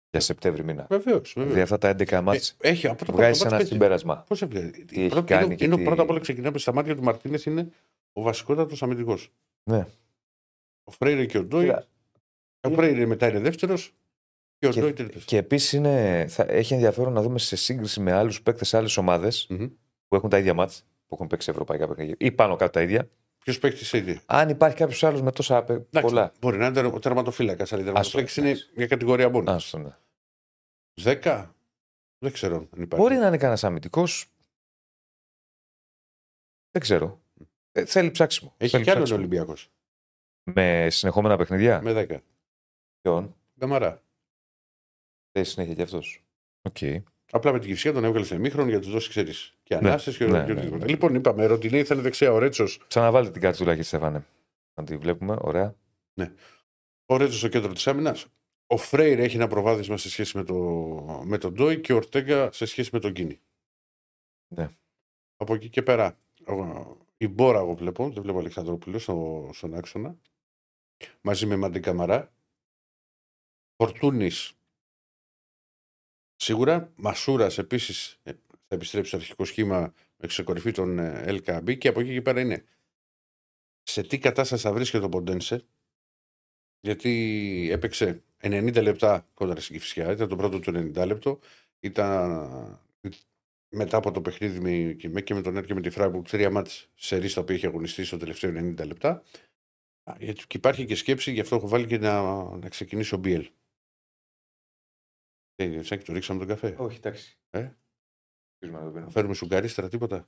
Για 0.09 0.19
Σεπτέμβρη 0.21 0.63
μήνα. 0.63 0.87
Βεβαίως. 0.89 1.33
Δηλαδή 1.37 1.61
αυτά 1.61 1.77
τα 1.77 1.89
11 1.89 2.21
μάτς 2.21 2.55
Ε, 2.61 2.69
έχει 2.69 2.87
από 2.87 3.05
το 3.05 3.11
βγάζει 3.11 3.31
πρώτο 3.39 3.47
ένα 3.47 3.57
μάτς 3.57 3.69
συμπέρασμα. 3.71 4.23
Πώς 4.27 4.41
έβγαινε. 4.41 4.71
έχει 4.91 5.07
Πρώτο, 5.07 5.23
κάνει 5.25 5.45
είναι, 5.45 5.55
και 5.55 5.65
είναι 5.65 5.75
τι- 5.75 5.83
πρώτα 5.83 6.01
απ' 6.01 6.09
όλα 6.09 6.19
ξεκινάμε 6.19 6.57
στα 6.57 6.73
μάτια 6.73 6.95
του 6.95 7.03
Μαρτίνες 7.03 7.45
είναι 7.45 7.71
ο 8.13 8.21
βασικότατος 8.21 8.83
αμυντικός. 8.83 9.31
Ναι. 9.63 9.87
Ο 10.83 10.91
Φρέιρε 10.91 11.25
και 11.25 11.37
ο 11.37 11.43
Ντόι. 11.43 11.63
Κοίτα, 11.65 11.87
Ο 12.67 12.69
Φρέιρε 12.69 13.05
μετά 13.05 13.29
είναι 13.29 13.39
δεύτερος 13.39 13.93
και 14.63 14.69
ο 14.69 14.71
Και- 14.71 14.79
Ντόι 14.81 14.93
τρίτο. 14.93 15.19
Και 15.25 15.37
επίσης 15.37 15.81
έχει 16.35 16.73
ενδιαφέρον 16.73 17.13
να 17.13 17.21
δούμε 17.21 17.39
σε 17.39 17.55
σύγκριση 17.55 17.99
με 17.99 18.11
άλλους 18.11 18.41
παίκτες 18.41 18.67
σε 18.67 18.77
άλλες 18.77 18.97
ομάδες 18.97 19.47
που 20.07 20.15
έχουν 20.15 20.29
τα 20.29 20.37
ίδια 20.37 20.53
μάτς, 20.53 20.85
που 21.07 21.13
έχουν 21.15 21.27
παίξει 21.27 21.49
ευρωπαϊκά 21.49 21.87
παιχνίδια 21.87 22.15
ή 22.19 22.31
πάνω 22.31 22.55
κάτω 22.55 22.71
τα 22.71 22.81
ίδια. 22.81 23.09
Ποιος 23.43 23.59
παίχτη 23.59 23.85
σε 23.85 23.97
ίδια; 23.97 24.21
Αν 24.25 24.49
υπάρχει 24.49 24.77
κάποιος 24.77 25.03
άλλος 25.03 25.21
με 25.21 25.31
τόσα 25.31 25.63
πε- 25.63 25.99
πολλά. 26.01 26.31
Μπορεί 26.39 26.57
να 26.57 26.65
είναι 26.65 26.73
τερ- 26.73 26.93
ο 26.93 26.99
τερματοφύλακας, 26.99 27.73
αλλά 27.73 27.81
η 27.83 27.85
Άστο, 27.93 27.93
τερματοφύλακα 28.11 28.41
είναι 28.41 28.49
εντάξει. 28.49 28.71
μια 28.75 28.87
κατηγορία 28.87 29.29
μόνο. 29.29 29.51
Άστο, 29.51 29.77
ναι. 29.77 29.95
10. 31.01 31.55
Δεν 32.17 32.31
ξέρω 32.31 32.55
αν 32.55 32.81
υπάρχει. 32.81 32.95
Μπορεί 32.95 33.15
να 33.15 33.27
είναι 33.27 33.37
κανένας 33.37 33.63
αμυντικός. 33.63 34.25
Δεν 36.71 36.81
ξέρω. 36.81 37.21
Ε, 37.71 37.85
θέλει 37.85 38.11
ψάξιμο. 38.11 38.53
Έχει 38.57 38.71
θέλει 38.71 38.83
κι 38.83 38.89
άλλον 38.89 39.03
ψάξιμο. 39.03 39.27
Ολυμπιακός. 39.27 39.71
Με 40.43 40.87
συνεχόμενα 40.89 41.37
παιχνίδια; 41.37 41.81
Με 41.81 41.93
10. 41.93 42.17
Ποιον; 43.01 43.35
Καμαρά. 43.59 44.01
Δεν 45.33 45.45
συνέχεια 45.45 45.73
κι 45.73 45.81
αυτός. 45.81 46.23
Οκ. 46.61 46.77
Απλά 47.31 47.51
με 47.51 47.59
την 47.59 47.67
Κηφισιά 47.69 47.93
τον 47.93 48.03
έβγαλε 48.03 48.25
σε 48.25 48.37
ημίχρονο 48.37 48.67
για 48.67 48.77
να 48.77 48.83
τους 48.83 48.91
δώσει, 48.91 49.09
ξέρεις, 49.09 49.55
και 49.63 49.75
Ναι. 49.75 49.87
ανάσες 49.89 50.11
και, 50.11 50.25
Ναι, 50.25 50.31
και 50.45 50.53
ναι, 50.53 50.59
οτιδήποτε. 50.59 50.85
ναι. 50.85 50.91
Λοιπόν, 50.91 51.15
είπαμε, 51.15 51.45
Ροντινέι 51.45 51.77
ήθελε 51.77 52.01
δεξιά 52.01 52.31
ο 52.31 52.37
Ρέτσος. 52.37 52.81
Ξαναβάλτε 52.87 53.31
την 53.31 53.41
καρτούλα 53.41 53.71
εκεί, 53.71 53.83
Στέφανε. 53.83 54.25
Να 54.75 54.83
τη 54.83 54.97
βλέπουμε. 54.97 55.37
Ωραία. 55.41 55.75
Ο 57.05 57.17
Ρέτσος 57.17 57.37
στο 57.37 57.47
κέντρο 57.47 57.73
της 57.73 57.87
άμυνας. 57.87 58.25
Ο 58.67 58.77
Φρέιρ 58.77 59.19
έχει 59.19 59.35
ένα 59.35 59.47
προβάδισμα 59.47 59.97
σε 59.97 60.09
σχέση 60.09 60.37
με, 60.37 60.43
το, 60.43 60.53
με 61.25 61.37
τον 61.37 61.53
Ντόι 61.53 61.79
και 61.81 61.93
ο 61.93 61.95
Ορτέγκα 61.95 62.51
σε 62.51 62.65
σχέση 62.65 62.89
με 62.93 62.99
τον 62.99 63.13
Κίνη. 63.13 63.39
Ναι. 64.55 64.69
Από 65.37 65.53
εκεί 65.53 65.69
και 65.69 65.81
πέρα, 65.81 66.17
ο- 66.47 66.97
η 67.17 67.27
Μπόρα, 67.27 67.59
εγώ 67.59 67.73
βλέπω, 67.75 68.09
δεν 68.09 68.23
βλέπω 68.23 68.39
Αλεξανδρόπουλος 68.39 69.01
στο, 69.03 69.49
στον 69.53 69.73
άξονα. 69.73 70.17
Μαζί 71.21 71.45
με 71.45 71.55
Μαντί 71.55 71.79
Καμαρά. 71.79 72.33
Φορτούνης. 73.75 74.53
Σίγουρα. 76.35 76.91
Μασούρας 76.95 77.57
επίσης 77.57 78.19
θα 78.23 78.75
επιστρέψει 78.75 79.09
στο 79.09 79.17
αρχικό 79.17 79.45
σχήμα 79.45 79.93
με 80.17 80.27
ξεκορυφή 80.27 80.71
τον 80.71 80.99
ε, 80.99 81.25
LKB 81.27 81.77
και 81.77 81.87
από 81.87 81.99
εκεί 81.99 82.13
και 82.13 82.21
πέρα 82.21 82.39
είναι 82.39 82.65
σε 83.83 84.03
τι 84.03 84.17
κατάσταση 84.17 84.61
θα 84.61 84.73
βρίσκεται 84.73 85.05
ο 85.05 85.09
Ποντένσε; 85.09 85.65
Γιατί 86.81 87.69
έπαιξε 87.71 88.23
90 88.41 88.81
λεπτά 88.81 89.27
κόντρα 89.33 89.61
στην 89.61 89.75
Κυφσιά. 89.75 90.11
Ήταν 90.11 90.27
το 90.27 90.35
πρώτο 90.35 90.59
του 90.59 90.71
90 90.95 91.05
λεπτό. 91.05 91.39
Ήταν 91.79 92.79
μετά 93.69 93.97
από 93.97 94.11
το 94.11 94.21
παιχνίδι 94.21 94.59
με, 94.59 94.93
και 94.93 95.09
με, 95.09 95.21
και 95.21 95.33
με 95.33 95.41
τον 95.41 95.57
Έρ 95.57 95.65
και 95.65 95.73
με 95.73 95.81
τη 95.81 95.89
Φράιμπουργκ 95.89 96.25
τρία 96.25 96.49
μάτς 96.49 96.89
σε 96.95 97.17
ρίστα 97.17 97.43
που 97.43 97.51
είχε 97.51 97.67
αγωνιστεί 97.67 98.03
στο 98.03 98.17
τελευταίο 98.17 98.51
90 98.51 98.85
λεπτά. 98.85 99.23
Α, 100.03 100.15
Γιατί 100.19 100.47
και 100.47 100.57
υπάρχει 100.57 100.85
και 100.85 100.95
σκέψη, 100.95 101.31
γι' 101.31 101.39
αυτό 101.39 101.55
έχω 101.55 101.67
βάλει 101.67 101.85
και 101.85 101.97
να, 101.97 102.21
να 102.57 102.69
ξεκινήσει 102.69 103.15
ο 103.15 103.17
Μπιέλ. 105.55 105.73
Ε, 105.73 105.83
Σάκη, 105.83 106.05
το 106.05 106.13
ρίξαμε 106.13 106.39
τον 106.39 106.47
καφέ. 106.47 106.75
Όχι, 106.77 106.97
εντάξει. 106.97 107.37
Ε; 107.49 107.69
Πείσμα 108.59 108.77
να 108.79 108.83
το 108.85 108.91
Να 108.91 108.93
πίνω. 108.97 109.09
φέρουμε 109.09 109.33
σουγκαρίστρα, 109.33 109.89
τίποτα. 109.89 110.27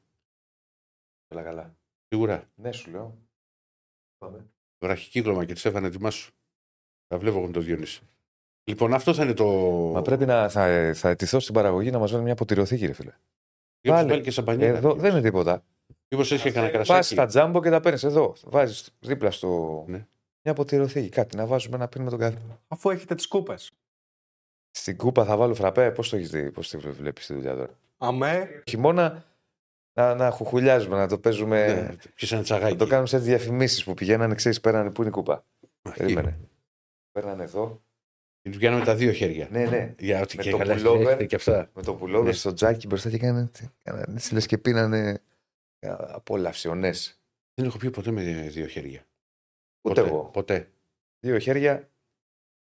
Καλά, 1.27 1.44
καλά. 1.44 1.77
Σίγουρα. 2.08 2.50
Ναι, 2.55 2.72
σου 2.72 2.91
λέω. 2.91 3.17
Πάμε. 4.17 4.46
Βραχικύκλωμα 4.79 5.46
και 5.46 5.53
τη 5.53 5.70
έφανε 5.70 5.89
τη 5.89 6.12
σου. 6.12 6.34
Τα 7.08 7.17
βλέπω 7.17 7.38
εγώ 7.38 7.46
με 7.46 7.51
το 7.53 7.60
Διονύση. 7.60 8.01
Λοιπόν, 8.63 8.94
αυτό 8.94 9.13
θα 9.13 9.24
είναι 9.24 9.34
το. 9.34 9.46
Μα 9.94 10.01
πρέπει 10.01 10.25
να. 10.25 10.50
Θα, 10.50 10.91
θα 10.96 11.10
αιτηθώ 11.10 11.39
στην 11.39 11.53
παραγωγή 11.53 11.91
να 11.91 12.00
μας 12.00 12.12
βάλει 12.12 12.24
μια 12.24 12.36
ποτηριοθήκη, 12.36 12.86
ρε 12.86 12.94
φίλε. 12.94 13.12
Μήπως 13.82 14.00
βάλε. 14.00 14.10
βάλει 14.12 14.24
και 14.24 14.32
σαμπανιέρα. 14.32 14.77
Εδώ 14.77 14.94
δεν 14.94 15.12
είναι 15.12 15.22
τίποτα. 15.22 15.63
Μήπως 16.10 16.32
έχει 16.32 16.51
κανένα 16.51 16.77
Πας 16.77 16.88
κρασάκι. 16.88 17.13
στα 17.13 17.25
τζάμπο 17.25 17.62
και 17.62 17.70
τα 17.70 17.79
παίρνεις 17.79 18.03
εδώ. 18.03 18.36
Βάζεις 18.44 18.89
δίπλα 19.00 19.32
στο. 19.32 19.84
Ναι. 19.88 20.08
Μια 20.44 20.53
ποτηριοθήκη. 20.53 21.10
Κάτι 21.10 21.38
να 21.38 21.46
βάζουμε 21.46 21.77
να 21.77 21.88
πίνουμε 21.88 22.10
τον 22.10 22.20
καφέ. 22.20 22.41
Αφού 22.67 22.89
έχετε 22.89 23.15
τις 23.15 23.27
κούπες. 23.27 23.72
Στην 24.77 24.98
κούπα 24.98 25.25
θα 25.25 25.38
βάλω 25.38 25.53
φραπέ. 25.53 25.91
Πώς 25.91 26.10
το 26.10 26.15
έχεις 26.15 26.29
δει, 26.29 26.51
πώς 26.51 26.70
τη 26.70 26.77
βλέπεις 26.77 27.25
τη 27.25 27.34
δουλειά 27.34 27.55
τώρα; 27.55 27.79
Αμέ. 27.98 28.62
Χειμώνα 28.67 29.25
να, 29.94 30.15
να 30.15 30.32
χουχουλιάζουμε, 30.32 30.96
να 30.98 31.08
το 31.08 31.17
παίζουμε. 31.20 31.74
Ναι, 31.74 31.96
Ποιο 32.15 32.27
ένα 32.29 32.38
Να 32.38 32.44
τσαγάκι. 32.44 32.75
το 32.75 32.88
κάνουμε 32.88 33.08
σε 33.08 33.17
διαφημίσεις 33.17 33.84
που 33.84 33.94
πηγαίνανε, 33.94 34.36
ξέρεις, 34.36 34.62
πέρανε 34.62 34.91
πού 34.91 35.01
είναι 35.01 35.10
η 35.10 35.13
κούπα; 35.13 35.46
Αχ, 35.82 35.96
Περίμενε. 35.96 36.39
Πέρανε 37.12 37.44
εδώ. 37.44 37.82
Και 38.41 38.50
τους 38.50 38.60
πιάνουμε 38.60 38.86
τα 38.86 38.96
δύο 38.96 39.12
χέρια. 39.12 39.48
Ναι, 39.51 39.65
ναι. 39.65 39.94
Για 40.00 40.22
ό,τι 40.22 40.38
Με 40.38 40.44
και 40.44 40.50
το 40.50 40.58
καλά 40.58 40.75
pullover. 40.77 41.00
έχετε 41.05 41.25
και 41.25 41.36
αυτά. 41.36 41.70
Με 41.74 41.82
το 41.84 41.94
πουλόβερ 41.94 42.25
Ναι. 42.27 42.32
στο 42.34 42.53
τζάκι 42.53 42.88
μπροστά 42.88 43.10
και 43.10 43.17
κάνανε. 43.17 43.50
κάνανε 43.84 44.13
έτσι 44.13 44.34
λες 44.34 44.46
και 44.46 44.58
πίνανε. 44.58 45.22
Απόλαυσιονέ. 45.88 46.91
Δεν 47.53 47.65
έχω 47.65 47.77
πει 47.77 47.89
ποτέ 47.91 48.12
με 48.12 48.22
δύο 48.50 48.65
χέρια. 48.67 49.05
Ούτε 49.82 50.01
ποτέ, 50.01 50.13
εγώ. 50.13 50.24
Ποτέ. 50.24 50.70
Δύο 51.20 51.39
χέρια. 51.39 51.89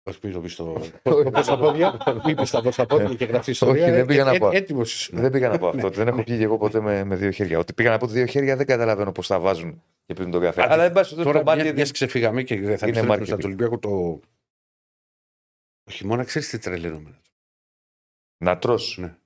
Όχι, 0.07 0.19
μην 0.23 0.33
το 0.33 0.41
πει 0.41 0.49
στο. 0.49 0.81
Πώ 1.03 1.43
στα 1.43 1.59
πόδια. 1.59 1.99
Μην 2.25 2.37
πει 2.37 2.45
τα 2.51 2.71
στα 2.71 2.87
πόδια 2.87 3.15
και 3.15 3.25
γραφτεί 3.25 3.51
ιστορία. 3.51 3.83
Όχι, 3.85 3.93
δεν 3.93 4.07
πήγα 4.07 4.25
να 4.25 4.39
πω. 4.39 4.51
Έτοιμος 4.53 4.95
ήσουν. 4.95 5.19
Δεν 5.19 5.31
πήγα 5.31 5.49
να 5.49 5.59
πω 5.59 5.67
αυτό. 5.67 5.79
Ναι, 5.81 5.87
ότι 5.87 5.97
δεν 5.97 6.07
έχω 6.09 6.17
ναι. 6.17 6.25
πει 6.25 6.37
και 6.37 6.43
εγώ 6.43 6.59
ποτέ 6.59 6.81
με, 6.81 7.05
με 7.05 7.17
δύο 7.17 7.31
χέρια. 7.31 7.59
Ότι 7.59 7.73
πήγα 7.73 7.91
να 7.91 7.99
πω 7.99 8.07
δύο 8.07 8.27
χέρια 8.27 8.57
δεν 8.57 8.67
καταλαβαίνω 8.67 9.13
πώς 9.13 9.27
τα 9.27 9.41
βάζουν 9.41 9.83
και 10.07 10.15
πίνουν 10.15 10.31
τον 10.31 10.41
καφέ. 10.41 10.63
Άντε, 10.63 10.73
Αλλά 10.73 10.83
δεν 10.83 10.93
πα 10.93 11.03
στο 11.03 11.23
Τώρα, 11.23 11.39
κομμάτι. 11.39 11.63
μια 11.63 11.73
γιατί- 11.73 11.93
ξεφύγαμε 11.93 12.43
και 12.43 12.61
δεν 12.61 12.79
θα 12.79 12.87
Είναι 12.87 12.99
επιστρέψουμε 12.99 13.27
στο 13.27 13.37
marketing. 13.37 13.45
Ολυμπιακό 13.45 13.79
το. 13.79 14.21
Το 15.83 15.91
χειμώνα 15.93 16.25
ξέρεις 16.25 16.49
τι 16.49 16.59
τρελαίνομαι. 16.59 17.19
Να 18.45 18.59
τρως. 18.59 18.97
Ναι. 19.01 19.17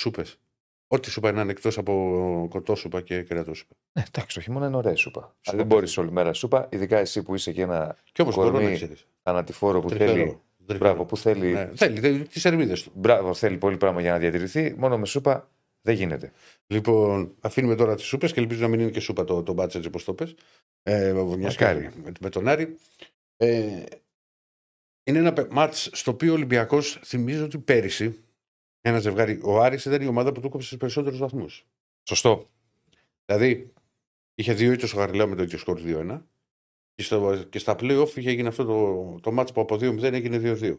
Σούπες. 0.00 0.38
Ό,τι 0.86 1.10
σούπα 1.10 1.32
να 1.32 1.40
είναι 1.40 1.50
εκτό 1.50 1.70
από 1.76 2.46
κοτόσουπα 2.50 3.00
και 3.00 3.22
κρεατόσουπα. 3.22 3.74
Ναι, 3.92 4.02
εντάξει, 4.14 4.34
το 4.34 4.40
χειμώνα 4.42 4.66
είναι 4.66 4.76
ωραία 4.76 4.96
σούπα. 4.96 5.20
Αλλά 5.20 5.32
Σούπα. 5.42 5.56
δεν 5.56 5.66
μπορείς 5.66 5.96
όλη 5.96 6.10
μέρα 6.10 6.32
σούπα, 6.32 6.68
ειδικά 6.70 6.98
εσύ 6.98 7.22
που 7.22 7.34
είσαι 7.34 7.52
και 7.52 7.62
ένα 7.62 7.96
Και 8.12 8.22
όμω 8.22 8.30
μπορώ 8.30 8.50
Κορμί. 8.50 8.78
Να 9.32 9.42
ξέρει. 9.42 9.58
θανατηφόρο 9.58 9.80
που 9.80 9.90
θέλει. 9.90 10.38
Μπράβο, 10.78 11.04
που 11.04 11.16
θέλει. 11.16 11.52
Ναι, 11.52 11.70
θέλει 11.74 12.22
τις 12.22 12.44
ερμίδες 12.44 12.82
του. 12.82 12.92
Μπράβο, 12.94 13.34
θέλει 13.34 13.56
πολύ 13.56 13.76
πράγμα 13.76 14.00
για 14.00 14.12
να 14.12 14.18
διατηρηθεί. 14.18 14.74
Μόνο 14.76 14.98
με 14.98 15.06
σούπα 15.06 15.50
δεν 15.80 15.94
γίνεται. 15.94 16.32
Λοιπόν, 16.66 17.34
αφήνουμε 17.40 17.74
τώρα 17.74 17.94
τις 17.94 18.04
σούπες 18.04 18.32
και 18.32 18.40
ελπίζω 18.40 18.60
να 18.60 18.68
μην 18.68 18.80
είναι 18.80 18.90
και 18.90 19.00
σούπα 19.00 19.24
το, 19.24 19.42
το 19.42 19.52
μπάτσε 19.52 19.76
έτσι 19.76 19.88
όπως 19.88 20.04
το 20.04 20.14
πες. 20.14 20.34
Ε, 20.82 21.12
μιας 21.12 21.56
και 21.56 21.64
Μακάρι. 21.64 21.90
με, 22.04 22.12
με 22.20 22.28
τον 22.28 22.48
Άρη. 22.48 22.76
Ε, 23.36 23.82
είναι 25.04 25.18
ένα 25.18 25.46
μάτς 25.50 25.90
στο 25.92 26.10
οποίο 26.10 26.30
ο 26.30 26.34
Ολυμπιακός 26.34 27.00
θυμίζω 27.04 27.44
ότι 27.44 27.58
πέρυσι 27.58 28.24
ένα 28.80 28.98
ζευγάρι. 28.98 29.40
Ο 29.42 29.60
Άρης 29.62 29.84
ήταν 29.84 30.02
η 30.02 30.06
ομάδα 30.06 30.32
που 30.32 30.40
του 30.40 30.48
κόψε 30.48 30.70
του 30.70 30.76
περισσότερους 30.76 31.18
βαθμούς. 31.18 31.66
Σωστό. 32.02 32.50
Δηλαδή, 33.24 33.72
είχε 34.34 34.52
δύο 34.52 34.72
ήττες 34.72 34.92
ο 34.92 34.96
Γαριλάου 34.96 35.28
με 35.28 35.36
το 35.36 35.42
ίδιο 35.42 35.58
σκορ 35.58 35.80
2-1. 35.84 36.20
Και, 36.94 37.02
στο, 37.02 37.44
και 37.44 37.58
στα 37.58 37.76
playoff 37.78 38.16
είχε 38.16 38.30
γίνει 38.30 38.48
αυτό 38.48 38.64
το, 38.64 39.20
το 39.20 39.32
μάτς 39.32 39.52
που 39.52 39.60
από 39.60 39.74
2-0 39.74 40.02
έγινε 40.02 40.38
2-2. 40.42 40.78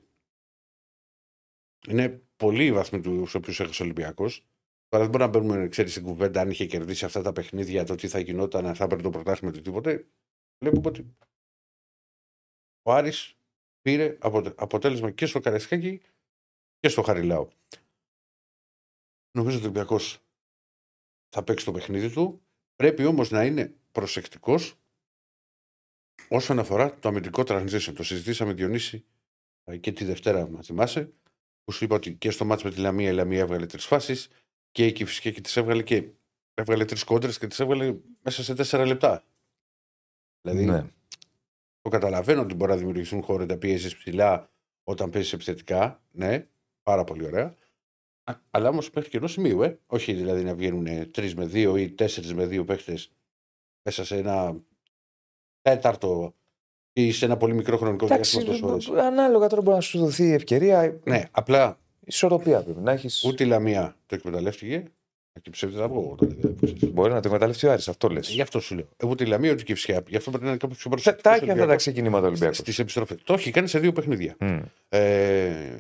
Είναι 1.88 2.28
πολλοί 2.36 2.66
οι 2.66 2.72
βαθμοί 2.72 3.02
τους 3.02 3.36
οποίους 3.36 3.60
έχασε 3.60 3.82
ο 3.82 3.86
Ολυμπιακός. 3.86 4.46
Τώρα 4.88 5.04
δεν 5.04 5.12
μπορούμε 5.12 5.32
να 5.32 5.40
μπαίνουμε 5.40 5.68
ξέρεις, 5.68 5.92
στην 5.92 6.04
κουβέντα 6.04 6.42
αν 6.42 6.50
είχε 6.50 6.66
κερδίσει 6.66 7.06
αυτά 7.06 7.22
τα 7.22 7.32
παιχνίδια, 7.32 7.84
το 7.84 7.96
τι 7.96 8.08
θα 8.08 8.20
γινόταν, 8.20 8.66
αν 8.66 8.76
θα 8.76 8.84
έπαιρνε 8.84 9.04
το 9.04 9.10
πρωτάθλημα 9.10 9.54
του 9.54 9.62
τίποτε. 9.62 10.08
Βλέπουμε 10.64 10.88
ότι 10.88 11.16
ο 12.82 12.92
Άρης 12.94 13.38
πήρε 13.82 14.18
αποτε- 14.20 14.62
αποτέλεσμα 14.62 15.12
και 15.12 15.26
στο 15.26 15.40
Καρεσκάκι 15.40 16.02
και 16.80 16.90
στο 16.90 17.02
Χαριλάου. 17.02 17.50
Νομίζω 19.38 19.58
ότι 19.58 19.66
ο 19.66 19.70
Ολυμπιακός 19.70 20.20
θα 21.30 21.44
παίξει 21.44 21.66
το 21.66 21.72
παιχνίδι 21.72 22.10
του. 22.10 22.42
Πρέπει 22.76 23.06
όμως 23.06 23.30
να 23.32 23.46
είναι 23.46 23.76
προσεκτικός 23.92 24.80
όσον 26.30 26.60
αφορά 26.60 27.00
το 27.00 27.08
αμυντικό 27.10 27.42
transition. 27.46 27.94
Το 27.96 28.04
συζητήσαμε 28.04 28.54
Διονύση 28.54 29.06
ε, 29.64 29.78
και 29.78 29.92
τη 29.92 30.06
Δευτέρα, 30.06 30.50
μα 30.50 30.62
θυμάσαι, 30.62 31.14
που 31.64 31.72
σου 31.72 31.84
είπα 31.84 31.96
ότι 31.96 32.14
και 32.14 32.32
στο 32.32 32.46
μάτς 32.46 32.64
με 32.64 32.72
τη 32.72 32.80
Λαμία 32.80 33.10
η 33.10 33.14
Λαμία 33.14 33.40
έβγαλε 33.40 33.66
τρεις 33.66 33.86
φάσεις 33.86 34.28
και 34.72 34.86
η 34.86 35.06
φυσικά 35.06 35.30
και 35.30 35.42
τις 35.42 35.58
έβγαλε 35.58 35.84
και 35.84 36.10
έβγαλε 36.54 36.86
τρεις 36.86 37.04
κόντρες 37.04 37.38
και 37.38 37.48
τις 37.48 37.60
έβγαλε 37.60 37.96
μέσα 38.22 38.44
σε 38.44 38.54
τέσσερα 38.56 38.86
λεπτά. 38.86 39.24
Δηλαδή, 40.42 40.66
Ναι. 40.66 40.88
το 41.82 41.90
καταλαβαίνω 41.90 42.42
ότι 42.42 42.54
μπορεί 42.56 42.72
να 42.72 42.78
δημιουργηθούν 42.78 43.22
χώρες 43.22 43.48
τα 43.48 43.58
πίεση 43.58 43.98
ψηλά 43.98 44.50
όταν 44.84 45.10
παίζεις 45.10 45.34
επιθετικά. 45.34 46.04
Ναι, 46.12 46.48
πάρα 46.84 47.04
πολύ 47.04 47.26
ωραία. 47.26 47.56
Α- 48.24 48.40
Αλλά 48.52 48.70
όμως 48.70 48.90
μέχρι 48.92 49.10
και 49.10 49.18
ενός 49.18 49.32
σημείου, 49.32 49.62
ε. 49.62 49.80
Όχι 49.88 50.14
δηλαδή 50.14 50.44
να 50.44 50.56
βγαίνουν 50.56 51.12
τρεις 51.12 51.36
με 51.36 51.46
δύο 51.46 51.78
ή 51.78 51.92
τέσσερις 51.92 52.34
με 52.34 52.46
δύο 52.46 52.66
παίχτες 52.66 53.12
μέσα 53.82 54.06
σε 54.06 54.18
ένα 54.18 54.64
τέταρτο 55.70 56.34
ή 56.94 57.12
σε 57.12 57.26
ένα 57.26 57.38
πολύ 57.38 57.54
μικρό 57.54 57.78
χρονικό 57.78 58.06
Εντάξει, 58.06 58.38
διάστημα 58.40 58.70
τόσες 58.70 58.88
ώρες. 58.88 59.04
ανάλογα 59.06 59.48
τώρα 59.48 59.62
μπορεί 59.62 59.76
να 59.76 59.82
σου 59.82 60.00
δοθεί 60.00 60.24
η 60.24 60.34
ευκαιρία. 60.34 61.00
Ναι, 61.04 61.24
απλά 61.32 61.80
Ισορροπία 62.06 62.62
πρέπει 62.62 62.80
να 62.80 62.92
έχεις. 62.92 63.24
ούτε 63.26 63.44
η 63.44 63.48
Λαμία 63.48 63.96
το 64.06 64.16
εκμεταλλεύτηκε. 64.16 64.84
Και 65.42 65.50
ψεύδι 65.50 65.78
θα 65.78 65.88
βγω 65.88 66.16
τώρα. 66.18 66.32
δηλαδή, 66.34 66.56
πώς 66.56 66.72
έτσι. 66.72 66.86
Μπορεί 66.86 67.14
να 67.14 67.20
το 67.20 67.28
εκμεταλλευτεί 67.28 67.68
ο 67.68 67.72
Άρης, 67.72 67.88
αυτό 67.88 68.08
λες. 68.08 68.30
Γι' 68.30 68.42
αυτό 68.42 68.60
σου 68.60 68.76
λέω. 68.76 68.88
Ε, 68.98 69.06
Ούτε 69.08 69.24
η 69.24 69.28
Λαμία 69.28 69.52
ούτε 69.52 69.62
η 69.62 69.66
Κυψιά. 69.66 70.04
Γι' 70.08 70.16
αυτό 70.16 70.30
πρέπει 70.30 70.44
να 70.46 70.50
είναι 70.50 70.60
κάπως 70.60 70.78
πιο 70.78 70.90
Τα 70.90 70.96
προσεκτικό. 70.96 71.30
έχει 71.36 71.52
αυτά 71.52 71.66
τα 71.66 71.76
ξεκινήματα 71.76 72.28
Ολυμπιακού. 72.28 72.54
Στις 72.54 72.80
επιστροφές. 72.80 73.18
Το 73.24 73.34
έχει 73.34 73.52
κάνει 73.52 73.68
σε 73.68 73.80
δύο 73.80 73.92
παιχνίδια. 73.92 74.36
Ε, 74.90 75.78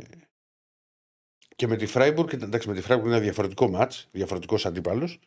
και 1.55 1.67
με 1.67 1.75
τη 1.75 1.85
Φράιμπουργκ, 1.85 2.29
εντάξει, 2.33 2.67
με 2.67 2.73
τη 2.73 2.81
Φράιμπουργκ 2.81 3.07
είναι 3.07 3.15
ένα 3.15 3.23
διαφορετικό 3.25 3.69
μάτς, 3.69 4.07
διαφορετικός 4.11 4.65
αντίπαλος. 4.65 5.19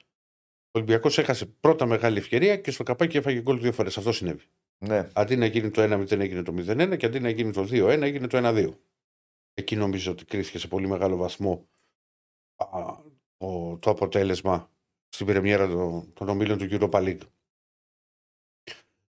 Ο 0.79 0.81
Ολυμπιακός 0.81 1.19
έχασε 1.19 1.47
πρώτα 1.47 1.87
μεγάλη 1.87 2.19
ευκαιρία 2.19 2.57
και 2.57 2.71
στο 2.71 2.83
καπάκι 2.83 3.17
έφαγε 3.17 3.41
γκολ 3.41 3.61
δύο 3.61 3.73
φορές. 3.73 3.99
Αυτό 3.99 4.13
συνέβη. 4.13 4.45
Ναι. 4.79 5.09
Αντί 5.13 5.37
να 5.37 5.47
γίνει 5.47 5.71
το 5.71 5.83
1-0 5.83 6.11
έγινε 6.11 6.43
το 6.43 6.55
0-1 6.57 6.97
και 6.97 7.07
αντί 7.07 7.21
να 7.21 7.29
γίνει 7.29 7.53
το 7.53 7.63
2-1 7.71 8.01
έγινε 8.03 8.27
το 8.27 8.39
1-2. 8.43 8.75
Εκεί 9.55 9.77
νομίζω 9.77 10.13
ότι 10.13 10.25
κρίθηκε 10.25 10.59
σε 10.59 10.69
πολύ 10.69 10.89
μεγάλο 10.89 11.17
βαθμό 11.17 11.69
α, 12.57 12.67
το, 13.37 13.79
το 13.79 13.91
αποτέλεσμα 13.91 14.71
στην 15.09 15.27
πρεμιέρα 15.27 15.69
των, 15.69 16.13
των 16.13 16.29
ομίλων 16.29 16.59
του 16.59 16.67
Europa 16.71 16.91
League. 16.91 17.27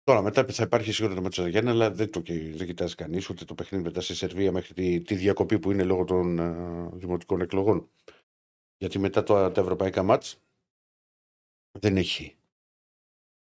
Τώρα 0.02 0.22
μετά 0.22 0.44
θα 0.44 0.62
υπάρχει 0.62 0.92
σίγουρα 0.92 1.14
το 1.14 1.22
μάτσο 1.22 1.46
Γιάννη, 1.46 1.70
αλλά 1.70 1.90
δεν 1.90 2.10
το 2.10 2.22
δεν 2.54 2.66
κοιτάζει 2.66 2.94
κανείς 2.94 3.28
ούτε 3.28 3.44
το 3.44 3.54
παιχνίδι 3.54 3.84
μετά 3.84 4.00
στη 4.00 4.14
Σερβία 4.14 4.52
μέχρι 4.52 4.74
τη, 4.74 5.00
τη 5.00 5.14
διακοπή 5.14 5.58
που 5.58 5.70
είναι 5.70 5.84
λόγω 5.84 6.04
των 6.04 6.38
uh, 6.40 6.92
δημοτικών 6.92 7.40
εκλογών. 7.40 7.90
Γιατί 8.76 8.98
μετά 8.98 9.22
το, 9.22 9.50
τα 9.50 9.60
ευρωπαϊκά 9.60 10.02
μάτς 10.02 10.40
δεν 11.78 11.96
έχει. 11.96 12.36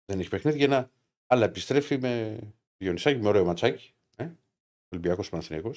Δεν 0.04 0.21
έχει 0.21 0.28
παιχνίδι 0.28 0.59
για 0.59 0.68
να. 0.68 0.90
Αλλά 1.26 1.44
επιστρέφει 1.44 1.99
με 1.99 2.38
Διονυσάκη, 2.76 3.21
με 3.21 3.28
ωραίο 3.28 3.44
ματσάκι. 3.44 3.94
Ε; 4.16 4.28
Ολυμπιακός 4.88 5.28
Παναθυνιακό. 5.28 5.71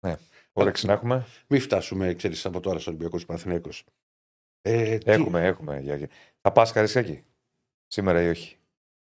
Ναι. 0.00 0.16
Όρεξη 0.52 0.86
να 0.86 0.92
έχουμε. 0.92 1.26
Μην 1.46 1.60
φτάσουμε, 1.60 2.14
ξέρεις, 2.14 2.46
από 2.46 2.60
τώρα 2.60 2.78
στο 2.78 2.90
Ολυμπιακός 2.90 3.26
Παναθυνιακό. 3.26 3.70
Ε, 4.62 4.98
έχουμε, 5.04 5.46
έχουμε. 5.46 5.80
Για... 5.80 6.08
Θα 6.40 6.52
πας 6.52 6.72
Καρισιάκη 6.72 7.24
σήμερα 7.86 8.22
ή 8.22 8.28
όχι; 8.28 8.56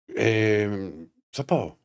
Ε, 0.06 0.90
θα 1.30 1.44
πάω. 1.44 1.76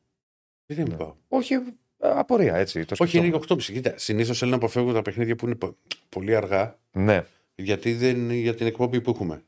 Γιατί 0.65 0.83
δεν 0.83 0.91
ναι. 0.91 0.97
πάω; 0.97 1.15
Όχι, 1.27 1.55
απορία 1.97 2.55
έτσι. 2.55 2.85
Το 2.85 2.95
όχι, 2.99 3.17
είναι 3.17 3.39
8.30. 3.47 3.61
Κοίτα, 3.61 3.97
συνήθως 3.97 4.37
θέλω 4.37 4.51
να 4.51 4.57
αποφεύγω 4.57 4.93
τα 4.93 5.01
παιχνίδια 5.01 5.35
που 5.35 5.45
είναι 5.45 5.57
πολύ 6.09 6.35
αργά. 6.35 6.79
Ναι. 6.91 7.25
Γιατί 7.55 7.93
δεν 7.93 8.31
για 8.31 8.55
την 8.55 8.67
εκπομπή 8.67 9.01
που 9.01 9.09
έχουμε. 9.09 9.43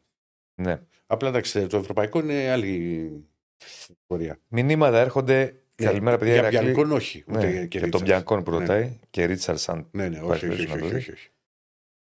Ναι. 0.55 0.81
Απλά 1.07 1.29
εντάξει, 1.29 1.67
το 1.67 1.77
ευρωπαϊκό 1.77 2.19
είναι 2.19 2.49
άλλη 2.49 3.11
πορεία. 4.07 4.39
Μηνύματα 4.47 4.99
έρχονται. 4.99 5.61
Ναι, 5.75 5.85
Καλημέρα, 5.85 6.17
παιδιά. 6.17 6.49
Για 6.49 6.61
Μπιανκόν 6.61 6.91
όχι. 6.91 7.23
Ναι, 7.27 7.65
και 7.65 7.77
για 7.77 7.89
τον 7.89 8.01
Μπιανκόν 8.01 8.43
που 8.43 8.51
ναι. 8.51 8.57
ρωτάει 8.57 8.83
ναι. 8.83 8.95
και 9.09 9.25
Ρίτσαρσαν. 9.25 9.87
Ναι, 9.91 10.09
ναι, 10.09 10.19
όχι, 10.19 10.47
όχι, 10.47 10.61
όχι, 10.61 10.81
όχι, 10.81 11.11
όχι. 11.11 11.29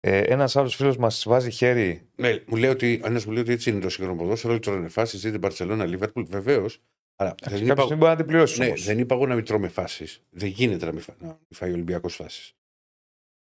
Ε, 0.01 0.19
Ένας 0.19 0.57
άλλος 0.57 0.75
φίλος 0.75 0.97
μας 0.97 1.25
βάζει 1.27 1.51
χέρι. 1.51 2.09
Ναι, 2.17 2.43
μου 2.47 2.57
λέει 2.57 2.71
ότι, 2.71 3.01
ένας 3.05 3.27
μου 3.27 3.33
λέει 3.33 3.43
ότι 3.43 3.53
έτσι 3.53 3.71
είναι 3.71 3.81
το 3.81 3.89
σύγχρονο 3.89 4.17
ποδόσφαιρο. 4.19 4.53
Όλοι 4.53 4.63
τρώνε 4.63 4.89
φάσεις, 4.89 5.21
ζείτε 5.21 5.39
Μπαρσελόνα, 5.39 5.87
Λίβερπουλ. 5.87 6.23
Βεβαίως. 6.29 6.83
Αλλά 7.17 7.35
δεν 7.43 7.67
είπα... 7.67 7.87
μπορεί 7.87 7.99
να 7.99 8.17
την 8.17 8.27
πληρώσει. 8.27 8.59
Ναι, 8.59 8.73
δεν 8.77 8.99
είπα 8.99 9.15
εγώ 9.15 9.27
να 9.27 9.35
μην 9.35 9.45
τρώμε 9.45 9.69
φάσεις. 9.69 10.23
Δεν 10.31 10.49
γίνεται 10.49 10.87
να 10.87 10.93
μην, 10.93 11.01
φά... 11.01 11.15
να 11.19 11.39
φάει 11.51 11.71
ο 11.71 11.73
Ολυμπιακός 11.73 12.15
φάσεις. 12.15 12.55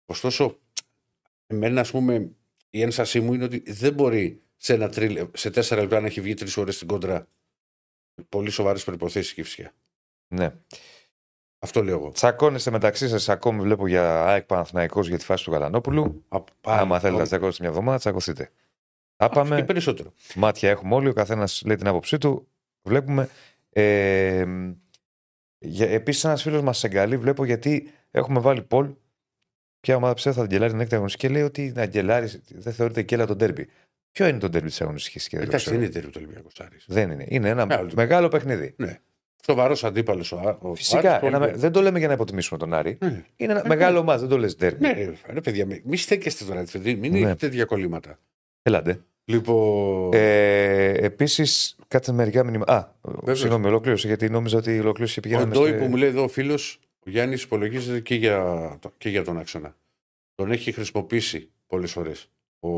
Ωστόσο, 0.04 0.58
εμένα, 1.46 1.80
ας 1.80 1.90
πούμε, 1.90 2.30
η 2.70 2.82
ένστασή 2.82 3.20
μου 3.20 3.34
είναι 3.34 3.44
ότι 3.44 3.62
δεν 3.66 3.92
μπορεί 3.92 4.42
σε, 4.56 4.74
ένα 4.74 4.88
τρίλε, 4.88 5.26
σε 5.32 5.50
τέσσερα 5.50 5.80
λεπτά 5.80 6.00
να 6.00 6.06
έχει 6.06 6.20
βγει 6.20 6.34
τρεις 6.34 6.56
ώρες 6.56 6.74
στην 6.74 6.86
κόντρα. 6.86 7.28
Πολύ 8.28 8.50
σοβαρές 8.50 8.84
προποθέσει 8.84 9.34
και 9.34 9.42
φυσικά. 9.42 9.72
Ναι. 10.28 10.52
Αυτό 11.58 11.82
λέω 11.82 11.98
εγώ. 11.98 12.10
Τσακώνεστε 12.10 12.70
μεταξύ 12.70 13.08
σας 13.08 13.28
ακόμη, 13.28 13.60
βλέπω 13.60 13.86
για 13.86 14.24
ΑΕΚ 14.24 14.44
Παναθναϊκό 14.44 15.00
για 15.00 15.18
τη 15.18 15.24
φάση 15.24 15.44
του 15.44 15.50
Γαλανόπουλου. 15.50 16.24
Άμα 16.60 16.98
θέλετε 16.98 17.20
να 17.20 17.26
τσακώσετε 17.26 17.62
μια 17.62 17.70
εβδομάδα, 17.70 17.98
τσακωθείτε. 17.98 18.50
Άπαμε. 19.16 19.56
Και 19.56 19.64
περισσότερο. 19.64 20.12
Μάτια 20.34 20.70
έχουμε 20.70 20.94
όλοι, 20.94 21.08
ο 21.08 21.12
καθένας 21.12 21.62
λέει 21.66 21.76
την 21.76 21.86
άποψή 21.86 22.18
του. 22.18 22.48
Βλέπουμε. 22.82 23.28
Ε, 23.70 24.46
Επίσης, 25.78 26.24
ένας 26.24 26.42
φίλος 26.42 26.62
μας 26.62 26.78
σε 26.78 26.86
εγκαλεί, 26.86 27.16
βλέπω 27.16 27.44
γιατί 27.44 27.90
έχουμε 28.10 28.40
βάλει 28.40 28.62
Πολ. 28.62 28.94
Ποια 29.80 29.96
ομάδα 29.96 30.14
πιστεύω 30.14 30.40
θα 30.40 30.46
την 30.46 30.68
την 30.68 30.80
έκτη 30.80 30.94
αγωνιστική 30.94 31.26
και 31.26 31.32
λέει 31.32 31.42
ότι 31.42 31.72
να 31.74 31.86
γκελάρει 31.86 32.42
δεν 32.48 32.72
θεωρείται 32.72 33.02
κέλα 33.02 33.26
τον 33.26 33.38
τέρμπι. 33.38 33.68
Ποιο 34.16 34.26
είναι 34.26 34.38
το 34.38 34.48
τέρμπι 34.48 34.68
της 34.68 34.80
αγωνιστικής 34.80 35.26
Εντάξει, 35.26 35.70
δεν 35.70 35.78
είναι 35.78 35.88
τέρμπι 35.88 36.10
το 36.10 36.18
Ολυμπιακό 36.18 36.48
Δεν 36.86 37.10
είναι. 37.10 37.24
Είναι 37.28 37.48
ένα 37.48 37.88
μεγάλο 37.94 38.28
παιχνίδι. 38.28 38.74
Ναι. 38.76 39.00
Σοβαρός 39.44 39.84
αντίπαλος 39.84 40.32
ο 40.32 40.74
Φυσικά. 40.74 41.14
Άρης, 41.14 41.28
ένα, 41.28 41.46
δεν 41.46 41.72
το 41.72 41.80
λέμε 41.80 41.98
για 41.98 42.08
να 42.08 42.14
υποτιμήσουμε 42.14 42.58
τον 42.58 42.74
Άρη. 42.74 42.98
Ναι. 43.00 43.24
Είναι 43.36 43.52
ένα 43.52 43.62
ναι. 43.62 43.68
μεγάλο 43.68 44.02
μα, 44.02 44.18
δεν 44.18 44.28
το 44.28 44.38
λες 44.38 44.56
τέρμι. 44.56 44.80
Ναι, 44.80 45.12
ρε 45.26 45.40
παιδιά, 45.40 45.66
μην 45.66 45.96
στέκεστε 45.96 46.44
τώρα, 46.44 46.64
μην 46.82 47.12
ναι. 47.12 47.18
έχετε 47.18 47.48
διακολλήματα. 47.48 48.18
Ελάτε. 48.62 49.00
Λοιπόν... 49.24 50.10
Ε, 50.12 50.88
Επίσης, 50.88 51.76
κάτσε 51.88 52.12
μερικά 52.12 52.44
μηνύματα. 52.44 52.74
Α, 52.74 53.10
Βέβαια. 53.10 53.34
συγγνώμη, 53.34 53.66
ολοκλήρωσε 53.66 54.06
γιατί 54.06 54.30
νόμιζα 54.30 54.56
ότι 54.58 54.78
ολοκλήρωσε 54.78 55.14
και 55.14 55.20
πηγαίναμε. 55.20 55.56
Ο 55.56 55.58
Ντόι 55.58 55.70
σε... 55.70 55.76
που 55.76 55.84
μου 55.84 55.96
λέει 55.96 56.08
εδώ 56.08 56.22
ο 56.22 56.28
φίλος, 56.28 56.80
ο 57.06 57.10
Γιάννης 57.10 57.42
υπολογίζεται 57.42 58.00
και 58.00 58.14
για, 58.14 58.78
και 58.98 59.08
για 59.08 59.24
τον 59.24 59.38
άξονα. 59.38 59.76
Τον 60.34 60.50
έχει 60.50 60.72
χρησιμοποιήσει 60.72 61.50
πολλές 61.66 61.92
φορές. 61.92 62.30
Ο, 62.60 62.68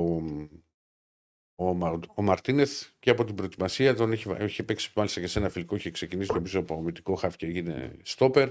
ο, 1.60 1.68
ο 2.14 2.22
Μαρτίνεθ 2.22 2.86
και 2.98 3.10
από 3.10 3.24
την 3.24 3.34
προετοιμασία 3.34 3.94
τον 3.94 4.12
έχει, 4.12 4.30
έχει 4.36 4.62
παίξει 4.62 4.92
μάλιστα 4.94 5.20
και 5.20 5.26
σε 5.26 5.38
ένα 5.38 5.48
φιλικό. 5.48 5.74
Έχει 5.74 5.90
ξεκινήσει 5.90 6.32
νομίζω 6.32 6.60
από 6.60 6.74
αμυντικό 6.74 7.14
χάφ 7.14 7.36
και 7.36 7.46
έγινε 7.46 7.96
στόπερ. 8.02 8.50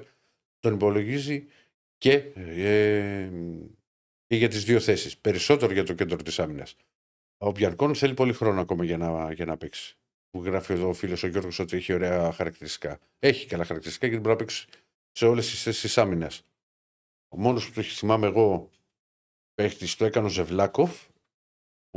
Τον 0.60 0.74
υπολογίζει 0.74 1.48
και, 1.98 2.13
ε, 2.36 3.30
και 4.28 4.36
για 4.36 4.48
τις 4.48 4.63
δύο 4.63 4.80
θέσεις. 4.80 5.17
Περισσότερο 5.17 5.74
για 5.74 5.84
το 5.84 5.93
κέντρο 5.93 6.17
της 6.17 6.39
άμυνας. 6.39 6.76
Ο 7.38 7.52
Μπιαρκόν 7.52 7.96
θέλει 7.96 8.13
πολύ 8.13 8.34
χρόνο 8.34 8.62
ακόμα 8.62 8.84
για 8.84 8.98
να, 8.98 9.32
για 9.32 9.46
να 9.46 9.58
παίξει. 9.58 9.98
Που 10.30 10.43
γράφει 10.43 10.74
εδώ 10.74 10.89
ο 10.89 10.93
φίλος 10.93 11.24
ο 11.24 11.28
Γιώργος 11.28 11.60
ότι 11.60 11.78
έχει 11.78 11.93
ωραία 11.93 12.32
χαρακτηριστικά. 12.32 13.00
Έχει 13.20 13.48
καλά 13.48 13.63
χαρακτηριστικά 13.63 14.08
γιατί 14.08 14.22
μπορεί 14.22 14.36
να 14.36 14.46
παίξει 14.46 14.67
σε 15.12 15.26
όλες 15.26 15.50
τις 15.50 15.63
θέσεις 15.63 15.98
άμυνας. 15.98 16.46
Ο 17.28 17.39
μόνος 17.39 17.67
που 17.67 17.74
το 17.74 17.82
θυμάμαι 17.82 18.28
εγώ 18.28 18.70
παίχτης 19.54 19.96
το 19.96 20.06
έκανε 20.06 20.26
ο 20.26 20.30
Ζευλάκοφ 20.30 21.06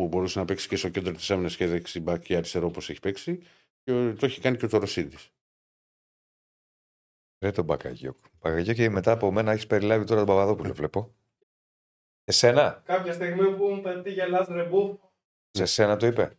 που 0.00 0.08
μπορούσε 0.08 0.38
να 0.38 0.44
παίξει 0.44 0.68
και 0.68 0.76
στο 0.76 0.88
κέντρο 0.88 1.12
της 1.12 1.30
άμυνας 1.30 1.56
και 1.56 1.66
δεξιμπά 1.66 2.18
και 2.18 2.36
αριστερό 2.36 2.66
όπως 2.66 2.90
έχει 2.90 3.00
παίξει. 3.00 3.42
Και 3.82 4.14
το 4.18 4.26
έχει 4.26 4.40
κάνει 4.40 4.56
και 4.56 4.64
ο 4.64 4.68
Τωροσίδης. 4.68 5.30
Δεν 7.38 7.54
τον 7.54 7.64
Μπακαγιόκ. 7.64 8.16
Μπακαγιόκ 8.40 8.76
και 8.76 8.90
μετά 8.90 9.12
από 9.12 9.32
μένα 9.32 9.52
έχεις 9.52 9.66
περιλάβει 9.66 10.04
τώρα 10.04 10.24
τον 10.24 10.28
Παπαδόπουλο, 10.28 10.74
βλέπω. 10.74 11.14
Εσένα; 12.24 12.82
Κάποια 12.84 13.12
στιγμή 13.12 13.56
που 13.56 13.64
μου 13.64 13.80
πετύχει 13.80 14.14
γελάς 14.14 14.48
ρεμπού. 14.48 15.00
Σε 15.50 15.64
σένα 15.64 15.96
το 15.96 16.06
είπε; 16.06 16.36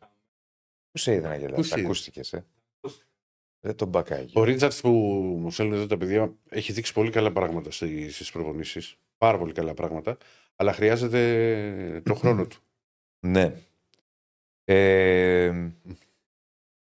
Πού 0.91 0.97
σε 0.97 1.13
είδε 1.13 1.27
να 1.27 1.35
γελάς, 1.35 1.71
ακούστηκες. 1.71 2.33
Ε. 2.33 2.45
Δεν 3.59 3.75
τον 3.75 3.87
Μπακαγιόκ. 3.87 4.35
Ο 4.35 4.43
Ρίτσαρτ 4.43 4.73
που 4.81 4.89
μου 5.39 5.51
στέλνουν 5.51 5.75
εδώ 5.75 5.87
τα 5.87 5.97
παιδιά 5.97 6.35
έχει 6.49 6.71
δείξει 6.71 6.93
πολύ 6.93 7.09
καλά 7.09 7.31
πράγματα 7.31 7.71
στις 7.71 8.31
προπονήσεις. 8.31 8.95
Πάρα 9.17 9.37
πολύ 9.37 9.53
καλά 9.53 9.73
πράγματα. 9.73 10.17
Αλλά 10.55 10.73
χρειάζεται 10.73 12.01
το 12.05 12.13
χρόνο 12.13 12.47
του. 12.47 12.57
Ναι. 13.27 13.53
Ε, 14.63 15.71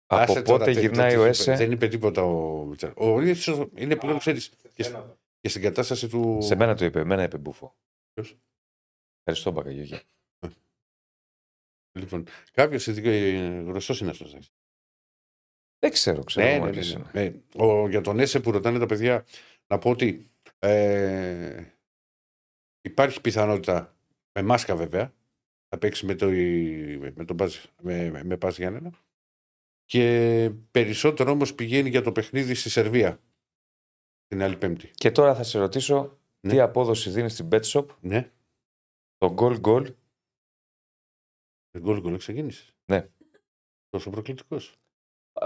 από 0.06 0.42
πότε 0.42 0.70
γυρνάει 0.70 1.16
ο 1.16 1.24
ΕΣΕ. 1.24 1.56
Δεν 1.56 1.72
είπε 1.72 1.88
τίποτα 1.88 2.22
ο 2.22 2.64
Μιτσάρ. 2.64 2.92
Ο 2.96 3.18
Ρίτσο 3.18 3.70
είναι 3.74 3.96
πλέον, 3.96 4.18
ξέρεις, 4.18 4.52
και, 5.40 5.48
στην 5.48 5.62
κατάσταση 5.62 6.08
του. 6.08 6.38
Σε 6.40 6.54
μένα 6.54 6.74
το 6.74 6.84
είπε, 6.84 7.00
εμένα 7.00 7.22
είπε 7.22 7.38
Μπούφο. 7.38 7.76
Ποιος; 8.12 8.36
Ευχαριστώ, 9.18 9.50
Μπακαγιώγια. 9.50 10.02
Λοιπόν, 11.98 12.26
κάποιος 12.52 12.86
γνωστός 12.86 14.00
είναι 14.00 14.10
αυτός. 14.10 14.36
Δεν 15.78 15.90
ξέρω, 15.92 16.24
ξέρω. 16.24 16.64
Ναι, 16.64 16.70
ναι, 16.70 16.80
ναι, 17.12 17.20
ναι. 17.20 17.40
Ο, 17.56 17.88
για 17.88 18.00
τον 18.00 18.18
ΕΣΕ 18.18 18.40
που 18.40 18.50
ρωτάνε 18.50 18.78
τα 18.78 18.86
παιδιά, 18.86 19.24
να 19.66 19.78
πω 19.78 19.90
ότι 19.90 20.30
ε, 20.58 21.64
υπάρχει 22.80 23.20
πιθανότητα, 23.20 23.96
με 24.32 24.42
μάσκα 24.42 24.76
βέβαια, 24.76 25.12
θα 25.74 25.80
παίξει 25.80 26.06
με, 26.06 26.14
το, 26.14 26.26
με, 27.14 27.24
τον 27.24 27.36
Πάζ, 27.36 27.56
με, 27.82 28.22
με 28.24 28.36
Πάζ 28.36 28.56
Γιάννενα. 28.56 28.90
Και 29.84 30.50
περισσότερο 30.70 31.30
όμως 31.30 31.54
πηγαίνει 31.54 31.88
για 31.88 32.02
το 32.02 32.12
παιχνίδι 32.12 32.54
στη 32.54 32.70
Σερβία 32.70 33.20
την 34.26 34.42
άλλη 34.42 34.56
Πέμπτη. 34.56 34.90
Και 34.94 35.10
τώρα 35.10 35.34
θα 35.34 35.42
σε 35.42 35.58
ρωτήσω 35.58 36.18
ναι. 36.40 36.52
τι 36.52 36.60
απόδοση 36.60 37.10
δίνει 37.10 37.28
στην 37.28 37.48
BetShop; 37.50 37.86
Ναι. 38.00 38.30
το 39.16 39.34
goal 39.38 39.60
goal. 39.60 39.94
Το 41.70 41.82
goal 41.84 42.04
goal 42.04 42.18
ξεκίνησες. 42.18 42.74
Ναι. 42.84 43.08
Τόσο 43.88 44.10
προκλητικός. 44.10 44.78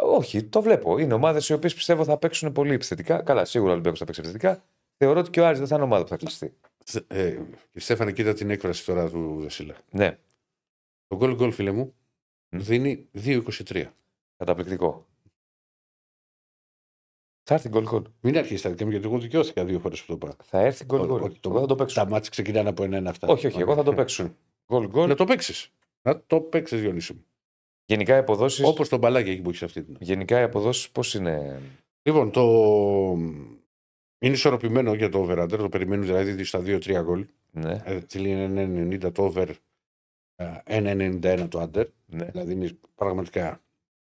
Όχι, 0.03 0.45
το 0.45 0.63
βλέπω. 0.63 0.99
Είναι 0.99 1.15
ομάδες 1.15 1.49
οι 1.49 1.53
οποίες 1.53 1.75
πιστεύω 1.75 2.05
θα 2.05 2.19
παίξουν 2.19 2.53
πολύ 2.53 2.73
επιθετικά. 2.73 3.23
Καλά, 3.23 3.45
σίγουρα 3.45 3.71
ο 3.71 3.73
Ολυμπιακός 3.73 3.99
θα 3.99 4.05
παίξει 4.05 4.21
επιθετικά. 4.21 4.65
Θεωρώ 4.97 5.21
ότι 5.21 5.31
και 5.31 5.41
ο 5.41 5.47
Άρης 5.47 5.59
δεν 5.59 5.69
θα 5.69 5.75
είναι 5.75 5.85
ομάδα 5.85 6.03
που 6.03 6.09
θα 6.09 6.17
κλειστεί. 6.17 6.59
Ε, 7.09 7.39
Στέφανε, 7.75 8.13
κοίτα 8.13 8.35
την 8.35 8.51
έκφραση 8.51 8.85
τώρα 8.85 9.11
του 9.11 9.39
Δεσίλα. 9.41 9.77
Ναι. 9.91 10.19
Το 11.07 11.17
γκολ 11.17 11.35
γκολ, 11.35 11.53
φίλε 11.53 11.71
μου, 11.71 11.95
mm. 12.51 12.59
δίνει 12.59 13.09
2,23. 13.15 13.87
Καταπληκτικό. 14.37 15.07
Θα 17.43 17.55
έρθει 17.55 17.69
γκολ 17.69 17.85
γκολ. 17.85 18.03
Μην 18.21 18.39
αρχίσει 18.39 18.63
τα 18.63 18.71
δικά 18.71 18.85
μου, 18.85 18.91
γιατί 18.91 19.07
εγώ 19.07 19.19
δικαιώθηκα 19.19 19.65
δύο 19.65 19.79
φορές 19.79 20.05
που 20.05 20.07
το 20.07 20.27
πάω. 20.27 20.35
Θα 20.45 20.59
έρθει 20.59 20.85
γκολ 20.85 21.07
γκολ. 21.07 21.33
Το, 21.41 21.61
θα 21.61 21.67
το 21.67 21.75
παίξω. 21.75 21.95
Τα 21.95 22.09
μάτια 22.09 22.31
ξεκινάνε 22.31 22.69
από 22.69 22.85
ένα 22.85 23.11
αυτά. 23.11 23.29
Όχι, 23.29 23.47
όχι, 23.47 23.61
εγώ 23.61 23.75
θα 23.75 23.83
το 23.83 23.93
παίξω. 23.93 24.35
Γκολ 24.73 24.89
γκολ. 24.89 25.09
Να 25.09 25.15
το 25.15 25.25
παίξεις. 25.25 25.73
Να 26.03 26.23
το 26.27 26.41
παίξεις, 26.41 26.81
Διονύσου 26.81 27.15
μου. 27.15 27.25
Γενικά 27.85 28.15
οι 28.15 28.19
αποδόσει. 28.19 28.65
Όπως 28.65 28.89
το 28.89 28.97
μπαλάκι 28.97 29.31
εκεί 29.31 29.41
που 29.41 29.49
έχεις 29.49 29.63
αυτή 29.63 29.83
την. 29.83 29.97
Γενικά 30.01 30.41
οι 30.41 30.43
αποδόσεις 30.43 30.91
πώς 30.91 31.15
είναι; 31.15 31.61
Λοιπόν, 32.03 32.31
το 32.31 32.43
είναι 34.19 34.35
ισορροπημένο 34.35 34.95
για 34.95 35.09
το 35.09 35.19
over 35.19 35.47
Το 35.49 35.69
περιμένουν 35.69 36.05
δηλαδή 36.05 36.45
στα 36.45 36.59
2-3 36.59 37.01
γκολ. 37.03 37.27
Ναι. 37.51 37.83
Ε, 37.85 38.01
είναι 38.15 38.99
1,90 39.05 39.13
το 39.13 39.25
over, 39.25 39.49
1,91 40.37 41.25
ε, 41.25 41.49
το 41.49 41.71
under. 41.73 41.87
Ναι. 42.07 42.25
Δηλαδή 42.25 42.53
είναι 42.53 42.79
πραγματικά 42.95 43.63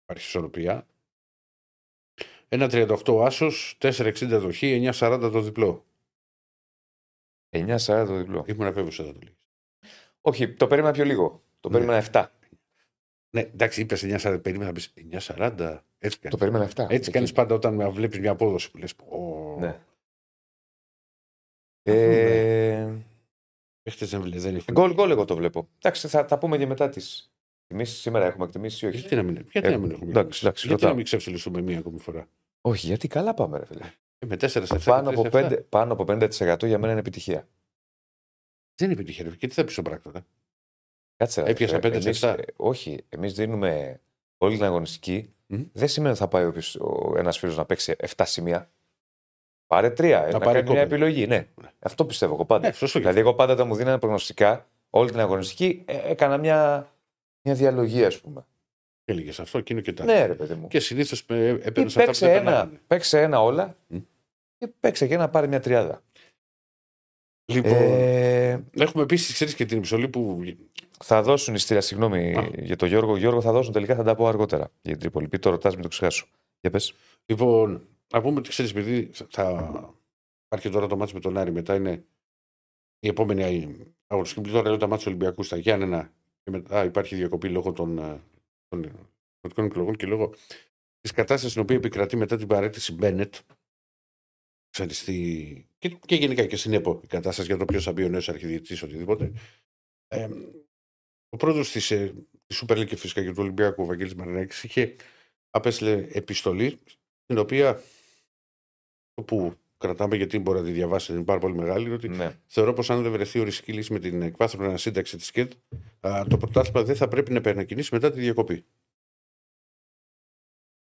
υπάρχει 0.04 0.28
ισορροπία. 0.28 0.88
1,38 2.50 3.08
ο 3.08 3.24
άσος, 3.24 3.78
4,60 3.82 4.28
το 4.30 4.52
χ, 4.52 4.60
9,40 4.62 5.30
το 5.32 5.42
διπλό. 5.42 5.86
9,40 7.56 7.78
το 8.08 8.18
διπλό. 8.18 8.46
Ήμουν 8.48 8.74
βέβαιος 8.74 9.00
εδώ 9.00 9.14
το 9.14 9.20
λίγο. 9.24 9.36
Όχι, 10.22 10.54
το 10.54 10.68
περίμενα 10.68 10.94
πιο 10.94 11.04
λίγο. 11.04 11.44
Το 11.60 11.70
περίμενα 11.70 12.06
7. 12.12 12.26
Ναι, 13.30 13.42
εντάξει, 13.42 13.82
είπες 13.82 14.04
9,40, 14.04 14.40
περίμενα 14.42 14.66
να 14.66 14.74
πεις 14.74 14.94
9,40. 14.96 15.84
Έτσι 16.00 16.20
Το 16.20 16.22
κάνεις. 16.22 16.38
περίμενα 16.38 16.66
7. 16.66 16.70
Έτσι 16.80 16.96
Εκεί. 16.96 17.12
κάνεις 17.12 17.32
πάντα 17.32 17.56
όταν 17.56 17.92
βλέπεις 17.92 18.20
μια 18.20 18.32
απόδοση 18.32 18.72
που 18.72 18.78
λες. 18.78 18.96
Ναι. 19.60 19.80
Ε, 21.92 22.94
Παίχτε 23.84 24.06
δεν 24.06 24.22
βλέπει. 24.22 24.38
Δεν 24.40 24.56
έχουν. 24.56 24.74
Γκολ 24.74 24.94
γκολ 24.94 25.12
εγώ 25.12 25.26
το 25.26 25.36
βλέπω. 25.36 25.68
Εντάξει, 25.78 26.08
θα 26.08 26.26
τα 26.26 26.38
πούμε 26.38 26.58
και 26.58 26.66
μετά 26.66 26.90
τις 26.90 27.32
τιμήσει. 27.68 27.96
Σήμερα 27.96 28.26
έχουμε 28.26 28.46
εκτιμήσεις 28.46 28.82
ή 28.82 28.86
όχι; 28.86 28.98
Γιατί 28.98 29.16
να 29.16 29.24
μην, 29.24 29.46
γιατί 29.52 29.68
Ε, 29.68 29.72
να 29.72 29.78
μην 29.78 29.92
έχουμε. 29.92 30.10
εντάξει, 30.10 30.40
εντάξει, 30.44 30.68
γιατί 30.68 30.70
ρωτάω. 30.70 30.90
να 30.90 30.96
μην 30.96 31.04
ξεφτυλιστούμε 31.06 31.62
μία 31.62 31.78
ακόμη 31.80 32.00
φορά; 32.00 32.28
Όχι, 32.62 32.86
γιατί 32.88 33.08
καλά 33.08 33.34
πάμε, 33.34 33.58
ρε 33.58 33.66
φίλε. 33.66 33.94
Ε, 34.20 34.26
με 34.26 34.36
4 34.36 34.48
σε 34.50 34.60
7. 34.76 34.80
Πάνω 34.86 35.10
από, 35.10 35.22
5, 35.32 35.60
πάνω 35.70 35.94
από 35.94 36.04
50% 36.08 36.66
για 36.66 36.78
μένα 36.78 36.92
είναι 36.92 37.00
επιτυχία. 37.00 37.48
Δεν 38.76 38.90
είναι 38.92 39.00
επιτυχία. 39.00 39.24
ρε. 39.24 39.36
Και 39.36 39.48
τι 39.48 39.54
θα 39.54 39.64
πει 39.64 39.72
στον 39.72 39.84
πράκτορα. 39.84 40.26
Κάτσε. 41.16 41.42
ρε, 41.42 41.50
Έπιασα 41.52 41.76
ε, 41.76 41.80
πέντε 41.80 41.98
εμείς, 41.98 42.18
σε 42.18 42.28
εφτά. 42.28 42.42
ε, 42.42 42.46
όχι, 42.56 43.06
εμείς 43.10 43.34
δίνουμε 43.34 44.02
όλη 44.38 44.56
την 44.56 44.64
αγωνιστική. 44.66 45.34
Μμμ. 45.48 45.64
Δεν 45.74 45.88
σημαίνει 45.88 46.12
ότι 46.12 46.20
θα 46.20 46.28
πάει 46.28 46.52
ένας 47.18 47.38
φίλος 47.38 47.58
να 47.58 47.66
παίξει 47.66 47.96
7 48.16 48.24
σημεία. 48.26 48.72
Πάρε 49.68 49.88
3. 49.88 49.92
Να, 49.92 50.00
πάρει 50.00 50.30
κάνει 50.32 50.54
μια 50.54 50.62
κόμπο. 50.64 50.80
επιλογή. 50.80 51.28
Ναι. 51.28 51.36
Ναι. 51.62 51.70
Αυτό 51.80 52.06
πιστεύω 52.06 52.34
εγώ 52.34 52.46
πάντα. 52.46 52.68
Ναι, 52.68 52.74
σωστό. 52.74 53.00
Δηλαδή, 53.00 53.20
εγώ 53.20 53.34
πάντα 53.34 53.54
όταν 53.54 53.68
μου 53.68 53.76
δίνανε 53.76 53.98
προγνωστικά 54.00 54.68
όλη 54.90 55.10
την 55.10 55.20
αγωνιστική, 55.20 55.82
ε, 55.86 55.98
έκανα 56.12 56.38
μια, 56.38 56.92
μια 57.42 57.54
διαλογή, 57.56 58.04
ας 58.06 58.20
πούμε. 58.20 58.46
Έλεγες 59.06 59.40
αυτό 59.40 59.62
και 59.62 59.74
είναι 59.74 59.82
και 59.82 59.94
τα. 59.94 60.04
Ναι, 60.04 60.26
ρε 60.26 60.34
παιδί 60.34 60.54
μου. 60.54 60.68
Και 60.68 60.80
συνήθως 60.80 61.20
Ή 61.20 61.24
έπαιρνες 61.48 61.98
αυτά 61.98 62.00
που 62.00 62.06
παίξε 62.06 62.26
δεν 62.26 62.36
ένα, 62.36 62.44
περνάγανε. 62.44 62.80
παίξε 62.88 63.22
ένα 63.22 63.42
όλα 63.42 63.76
Μμ. 63.88 63.98
και 64.58 64.68
παίξε 64.80 65.08
και 65.08 65.14
ένα 65.14 65.30
πάρει 65.30 65.48
μια 65.48 65.60
τριάδα. 65.60 66.02
Λοιπόν, 67.46 67.72
Ε, 67.74 68.64
έχουμε 68.78 69.04
επίσης, 69.04 69.34
ξέρεις 69.34 69.56
και 69.56 69.66
την 69.66 69.78
επιστολή 69.78 70.08
που. 70.08 70.44
θα 71.04 71.22
δώσουν 71.22 71.54
ειστήρια, 71.56 71.82
συγγνώμη 71.82 72.36
Α. 72.38 72.50
για 72.56 72.76
τον 72.76 72.88
Γιώργο. 72.88 73.18
Γιώργο 73.18 73.42
θα 73.42 73.52
δώσουν 73.52 73.74
τελικά, 73.74 73.96
θα 73.96 74.04
τα 74.04 74.16
πω 74.16 74.28
αργότερα 74.28 74.64
για 74.82 74.92
την 74.92 75.00
Τρίπολη. 75.00 75.28
Πει 75.28 75.40
το 75.40 75.50
ρωτάς, 75.50 75.74
μην 75.74 75.82
το 75.84 75.88
ξεχάσω. 75.88 76.28
Για 76.62 76.70
πες. 76.72 76.94
Λοιπόν, 77.26 77.88
να 78.14 78.22
πούμε 78.22 78.40
ότι 78.40 78.50
ξέρεις, 78.50 78.72
επειδή 78.72 79.12
θα 79.30 79.96
υπάρχει 80.46 80.70
τώρα 80.70 80.88
το 80.88 80.98
μάτσο 80.98 81.14
με 81.14 81.20
τον 81.20 81.38
Άρη, 81.38 81.52
μετά 81.52 81.76
είναι 81.76 82.06
η 83.00 83.08
επόμενη 83.08 83.44
αγωνιστική. 84.08 84.50
Τώρα 84.50 84.70
λέω 84.70 84.78
τα 84.78 84.88
μάτια 84.88 85.06
του 85.06 85.12
Ολυμπιακού 85.16 85.44
στα 85.44 85.58
Γιάννενα 85.58 86.14
και 86.44 86.52
μετά 86.52 86.84
υπάρχει 86.84 87.16
διακοπή 87.16 87.50
λόγω 87.50 87.74
των, 87.74 87.98
ε, 87.98 88.22
των 88.68 88.82
δημοτικών 88.82 89.66
εκλογών 89.66 89.96
και 89.96 90.06
λόγω 90.06 90.34
της 91.00 91.12
κατάστασης 91.12 91.50
στην 91.52 91.62
οποία 91.62 91.76
επικρατεί 91.76 92.16
μετά 92.16 92.38
την 92.38 92.48
παρέτηση 92.48 92.94
Μπένετ. 92.94 93.36
Ξέρεις, 94.70 95.00
στη- 95.00 95.68
και, 95.78 95.90
και 95.90 96.16
γενικά 96.16 96.46
και 96.46 96.56
στην 96.56 96.74
ΕΠΟ 96.74 97.00
η 97.04 97.08
κατάσταση 97.08 97.48
για 97.48 97.58
το 97.58 97.66
ποιος 97.66 97.84
θα 97.84 97.92
μπει 97.92 98.04
ο 98.04 98.10
νέος 98.10 98.30
αρχιδιετής 98.30 98.82
οτιδήποτε. 98.82 99.32
Ε, 100.08 100.30
ο 101.30 101.38
πρόεδρος 101.38 101.72
της 101.72 101.92
ε, 101.92 102.14
της 102.46 102.64
Super 102.64 102.78
League 102.78 102.86
και 102.86 102.96
φυσικά 102.96 103.24
και 103.24 103.30
του 103.30 103.36
Ολυμπιακού, 103.40 103.84
ο 103.84 103.86
Βαγγέλης 103.86 104.16
Μαρινάκης, 104.16 104.64
είχε 104.64 104.96
απέστειλε 105.50 106.08
επιστολή 106.12 106.80
την 107.26 107.38
οποία 107.38 107.82
που 109.26 109.56
κρατάμε 109.78 110.16
γιατί 110.16 110.40
μπορεί 110.40 110.60
να 110.60 110.66
τη 110.66 110.72
διαβάσετε, 110.72 111.14
είναι 111.14 111.24
πάρα 111.24 111.40
πολύ 111.40 111.54
μεγάλη, 111.56 111.86
είναι 111.86 111.94
ότι 111.94 112.08
Ναι. 112.10 112.40
θεωρώ 112.46 112.74
πως 112.74 112.90
αν 112.90 113.04
δεν 113.04 113.12
βρεθεί 113.12 113.40
οριστική 113.40 113.74
λύση 113.74 113.94
με 113.94 114.00
την 114.00 114.22
εκβάθρον 114.22 114.66
ανασύνταξη 114.68 115.18
της 115.18 115.32
ΚΕΤ, 115.32 115.52
α, 116.00 116.24
το 116.30 116.38
πρωτάθλημα 116.38 116.84
δεν 116.84 116.96
θα 116.96 117.08
πρέπει 117.08 117.32
να 117.32 117.38
επανακινήσει 117.38 117.94
μετά 117.94 118.12
τη 118.12 118.20
διακοπή. 118.20 118.66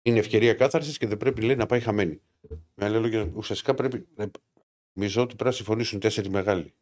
Είναι 0.02 0.20
ευκαιρία 0.20 0.54
κάθαρσης 0.54 0.98
και 0.98 1.08
δεν 1.08 1.18
πρέπει 1.18 1.42
λέει, 1.42 1.56
να 1.56 1.66
πάει 1.66 1.80
χαμένη. 1.80 2.22
Με 2.76 2.86
άλλα 2.86 3.00
λόγια, 3.00 3.32
ουσιαστικά 3.36 3.74
πρέπει. 3.74 4.08
να- 4.16 4.32
Νομίζω 4.98 5.22
ότι 5.22 5.34
πρέπει 5.36 5.50
να 5.50 5.56
συμφωνήσουν 5.56 6.00
τέσσερις 6.00 6.30
μεγάλοι 6.30 6.74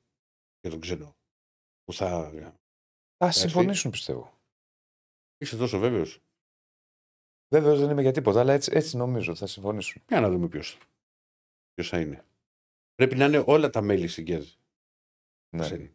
για 0.62 0.70
τον 0.70 0.80
ξένο. 0.80 1.16
Που 1.84 1.94
θα. 1.94 2.32
Θα 3.18 3.32
συμφωνήσουν, 3.32 3.92
πιστεύω. 3.92 4.38
Είσαι 5.38 5.58
τόσο 5.58 5.80
βέβαιος. 5.80 6.20
Βέβαιος 7.54 7.80
δεν 7.80 7.90
είμαι 7.90 8.02
για 8.02 8.12
τίποτα, 8.12 8.40
αλλά 8.40 8.54
έτσι, 8.54 8.72
έτσι 8.74 8.98
νομίζω 8.98 9.32
ότι 9.32 9.40
θα 9.40 9.48
συμφωνήσουν. 9.48 10.02
Για 10.08 10.20
να 10.20 10.30
δούμε 10.30 10.48
ποιος. 10.48 10.78
Ποιος 11.74 11.90
θα 11.90 12.00
είναι. 12.00 12.26
Πρέπει 12.96 13.16
να 13.16 13.26
είναι 13.26 13.44
όλα 13.48 13.70
τα 13.70 13.82
μέλη 13.82 14.08
στην 14.08 14.26
ΚΕΔ. 14.26 14.48
Ναι. 15.56 15.62
Ξέρει. 15.62 15.92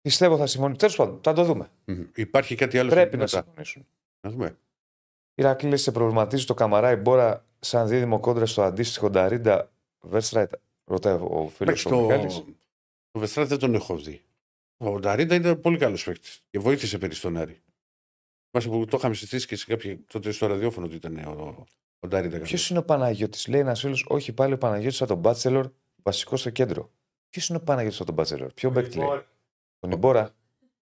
Πιστεύω 0.00 0.36
θα 0.36 0.46
συμφωνήσουν. 0.46 0.78
Τέλος 0.78 0.96
πάντων, 0.96 1.20
θα 1.22 1.32
το 1.32 1.44
δούμε. 1.44 1.70
Μμμ. 1.84 2.04
Υπάρχει 2.14 2.54
κάτι 2.54 2.78
άλλο 2.78 2.90
Πρέπει 2.90 3.16
να 3.16 3.22
μετά. 3.22 3.42
συμφωνήσουν. 3.42 3.86
Να 4.20 4.30
δούμε. 4.30 4.58
Ηρακλή, 5.34 5.82
σε 5.82 5.92
προβληματίζει 5.92 6.44
το 6.44 6.54
Καμαρά 6.54 6.90
η 6.90 6.96
Μπόρα 6.96 7.46
σαν 7.60 7.88
δίδυμο 7.88 8.20
κόντρα 8.20 8.46
στο 8.46 8.62
αντίστοιχο 8.62 9.10
Νταρίντα 9.10 9.70
Βέρστραϊτ, 10.00 10.52
ρωτάει 10.84 11.12
ο 11.14 11.48
φίλος 11.48 11.60
Εντάξει, 11.60 11.86
ο 11.86 11.90
το, 11.90 12.00
Μιχάλης. 12.00 12.34
το 13.10 13.18
Βεστράτ 13.18 13.48
δεν 13.48 13.58
τον 13.58 13.74
έχω 13.74 13.98
δει. 13.98 14.22
Ο 14.76 14.98
Νταρίντα 14.98 15.34
ήταν 15.34 15.60
πολύ 15.60 15.78
καλός 15.78 16.04
παίκτης 16.04 16.42
και 16.50 16.58
βοήθησε 16.58 16.98
περί 16.98 17.14
στον 17.14 17.36
Άρη. 17.36 17.62
Θυμάσαι 18.50 18.68
που 18.68 18.84
το 18.84 18.96
είχαμε 18.96 19.14
συζητήσει 19.14 19.46
και 19.46 19.56
σε 19.56 19.66
κάποια, 19.66 19.98
τότε 20.06 20.30
στο 20.30 20.46
ραδιόφωνο 20.46 20.86
ότι 20.86 20.94
ήταν 20.94 21.16
ο, 21.16 21.66
ο 21.98 22.08
Νταρίντα. 22.08 22.38
Ποιος 22.38 22.70
είναι 22.70 22.78
ο 22.78 22.84
Παναγιώτης, 22.84 23.46
λέει 23.46 23.60
ένας 23.60 23.80
φίλος, 23.80 24.04
Όχι 24.08 24.32
πάλι 24.32 24.52
ο 24.52 24.58
Παναγιώτης 24.58 25.00
από 25.02 25.10
τον 25.10 25.20
Bachelor, 25.20 25.70
βασικό 26.02 26.36
στο 26.36 26.50
κέντρο. 26.50 26.90
Ποιος 27.28 27.48
είναι 27.48 27.58
ο 27.58 27.62
Παναγιώτης 27.62 27.96
από 27.96 28.06
τον 28.06 28.14
Μπάτσελορ, 28.14 28.52
Ποιο 28.52 28.70
μπέκτη 28.70 28.98
λέει; 28.98 29.08
Τον 29.78 29.90
Ιμπόρα. 29.90 30.34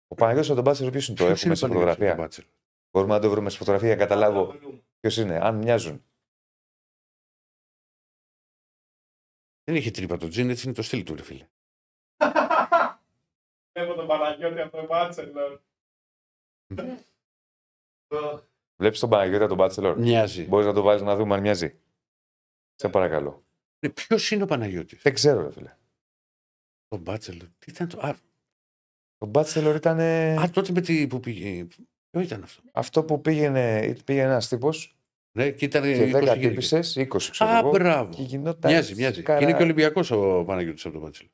Ο 0.08 0.16
Παναγιώτης 0.16 0.50
από 0.50 0.56
τον 0.56 0.64
Μπάτσελορ, 0.64 0.92
ποιος 0.92 1.08
είναι 1.08 1.18
το 1.18 1.26
Ποιος 1.26 1.44
έχουμε 1.44 1.48
είναι 1.48 1.56
σε 1.56 1.66
ο 1.66 1.68
Παναγιώτης 1.68 1.96
φωτογραφία; 1.96 2.08
από 2.08 2.16
τον 2.16 2.26
Μπάτσελ; 2.26 2.46
Μπορούμε 2.92 3.14
να 3.14 3.20
το 3.20 3.30
βρούμε 3.30 3.50
σε 3.50 3.58
φωτογραφία 3.58 3.88
για 3.88 3.98
να 3.98 4.02
καταλάβω 4.02 4.56
ποιος 5.00 5.18
είναι, 5.18 5.40
αν 5.40 5.56
μοιάζουν. 5.56 6.04
Δεν 9.64 9.76
είχε 9.76 9.92
τρύπα 9.92 10.18
το 10.18 10.28
τζιν, 10.28 10.50
έτσι 10.50 10.66
είναι 10.66 10.76
το 10.76 10.82
στυλ 10.82 11.04
του, 11.04 11.16
ρε 11.16 11.24
φίλε. 11.24 11.48
Βλέπω 13.74 13.94
τον 13.94 14.08
Παναγιώτη 14.08 14.62
από 14.62 14.78
το 14.78 14.86
Μπάτσελορ. 14.86 15.60
Βλέπεις 18.78 19.00
τον 19.00 19.10
Παναγιώτη 19.10 19.38
από 19.44 19.48
τον 19.48 19.58
Μπάτσελορ. 19.58 20.00
Μοιάζει. 20.00 20.44
Μπορείς 20.44 20.66
να 20.66 20.74
το 20.74 20.82
βάλεις 20.82 21.02
να 21.02 21.16
δούμε 21.16 21.36
αν 21.36 21.42
μοιάζει. 21.42 21.76
Σε 22.76 22.90
παρακαλώ. 22.90 23.44
Ποιος 23.94 24.32
είναι 24.32 24.44
ο 24.44 24.46
Παναγιώτης; 24.46 25.02
Δεν 25.02 25.14
ξέρω, 25.14 25.42
ρε 25.42 25.52
φίλε. 25.52 25.76
Το 26.88 26.98
Μπάτσελ. 26.98 27.38
Τι 27.38 27.72
ήταν 27.72 27.88
το. 27.88 28.00
Α, 28.08 28.16
Το 29.18 29.26
Μπάτσελορ 29.26 29.76
ήταν 29.76 30.00
α, 30.00 30.50
τότε 30.50 30.72
με 30.72 30.82
τι 30.82 31.08
που 31.08 31.20
πήγε. 31.20 31.68
Ποιο 32.10 32.22
ήταν 32.22 32.44
αυτό; 32.44 32.62
αυτό 32.74 33.04
που 33.04 33.22
πήγαινε, 33.22 33.96
πήγαινε 34.06 34.28
ένας 34.28 34.48
τύπος 34.48 34.96
Ναι, 35.32 35.50
και 35.52 35.66
ήταν. 35.66 35.82
και 35.84 35.90
20 35.90 35.96
10 35.96 36.22
γυναίκες. 36.22 36.40
τύπησες, 36.40 36.96
20 36.98 37.30
ξέρω 37.32 37.50
Α, 37.50 37.58
εγώ. 37.58 37.70
μπράβο. 37.70 38.10
Και 38.14 38.22
γινόταν. 38.22 38.72
Μοιάζει, 38.72 38.96
μοιάζει. 38.96 39.20
σκαρα- 39.22 39.40
Και 39.40 39.46
είναι 39.46 39.58
και 39.58 39.64
Ολυμπιακός 39.64 40.12
ο 40.12 40.44
Παναγιώτης 40.46 40.86
από 40.86 40.94
τον 40.94 41.04
Μπάτσελ. 41.04 41.28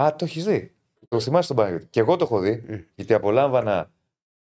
Α, 0.00 0.14
το 0.18 0.24
έχεις 0.24 0.44
δει. 0.44 0.74
Το 1.08 1.20
θυμάσαι 1.20 1.48
τον 1.48 1.56
Παναγιώτη. 1.56 1.86
Και 1.90 2.00
εγώ 2.00 2.16
το 2.16 2.24
έχω 2.24 2.38
δει, 2.40 2.64
Ε. 2.66 2.84
γιατί 2.94 3.14
απολάμβανα 3.14 3.90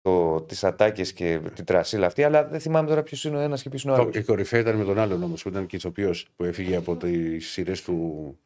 το, 0.00 0.40
τις 0.40 0.64
ατάκες 0.64 1.12
και 1.12 1.38
την 1.54 1.64
τρασίλα 1.64 2.06
αυτή, 2.06 2.22
αλλά 2.24 2.44
δεν 2.48 2.60
θυμάμαι 2.60 2.88
τώρα 2.88 3.02
ποιος 3.02 3.24
είναι 3.24 3.36
ο 3.36 3.40
ένας 3.40 3.62
και 3.62 3.68
ποιος 3.68 3.82
είναι 3.82 3.92
ο 3.92 3.94
άλλος. 3.94 4.14
Η 4.16 4.22
κορυφαία 4.24 4.60
ήταν 4.60 4.76
με 4.76 4.84
τον 4.84 4.98
άλλον 4.98 5.22
όμως, 5.22 5.42
που 5.42 5.48
ήταν 5.48 5.66
και 5.66 5.76
ηθοποιός 5.76 6.28
που 6.36 6.44
έφυγε 6.44 6.76
από 6.76 6.96
τις 6.96 7.48
σειρές 7.50 7.82
του 7.82 8.38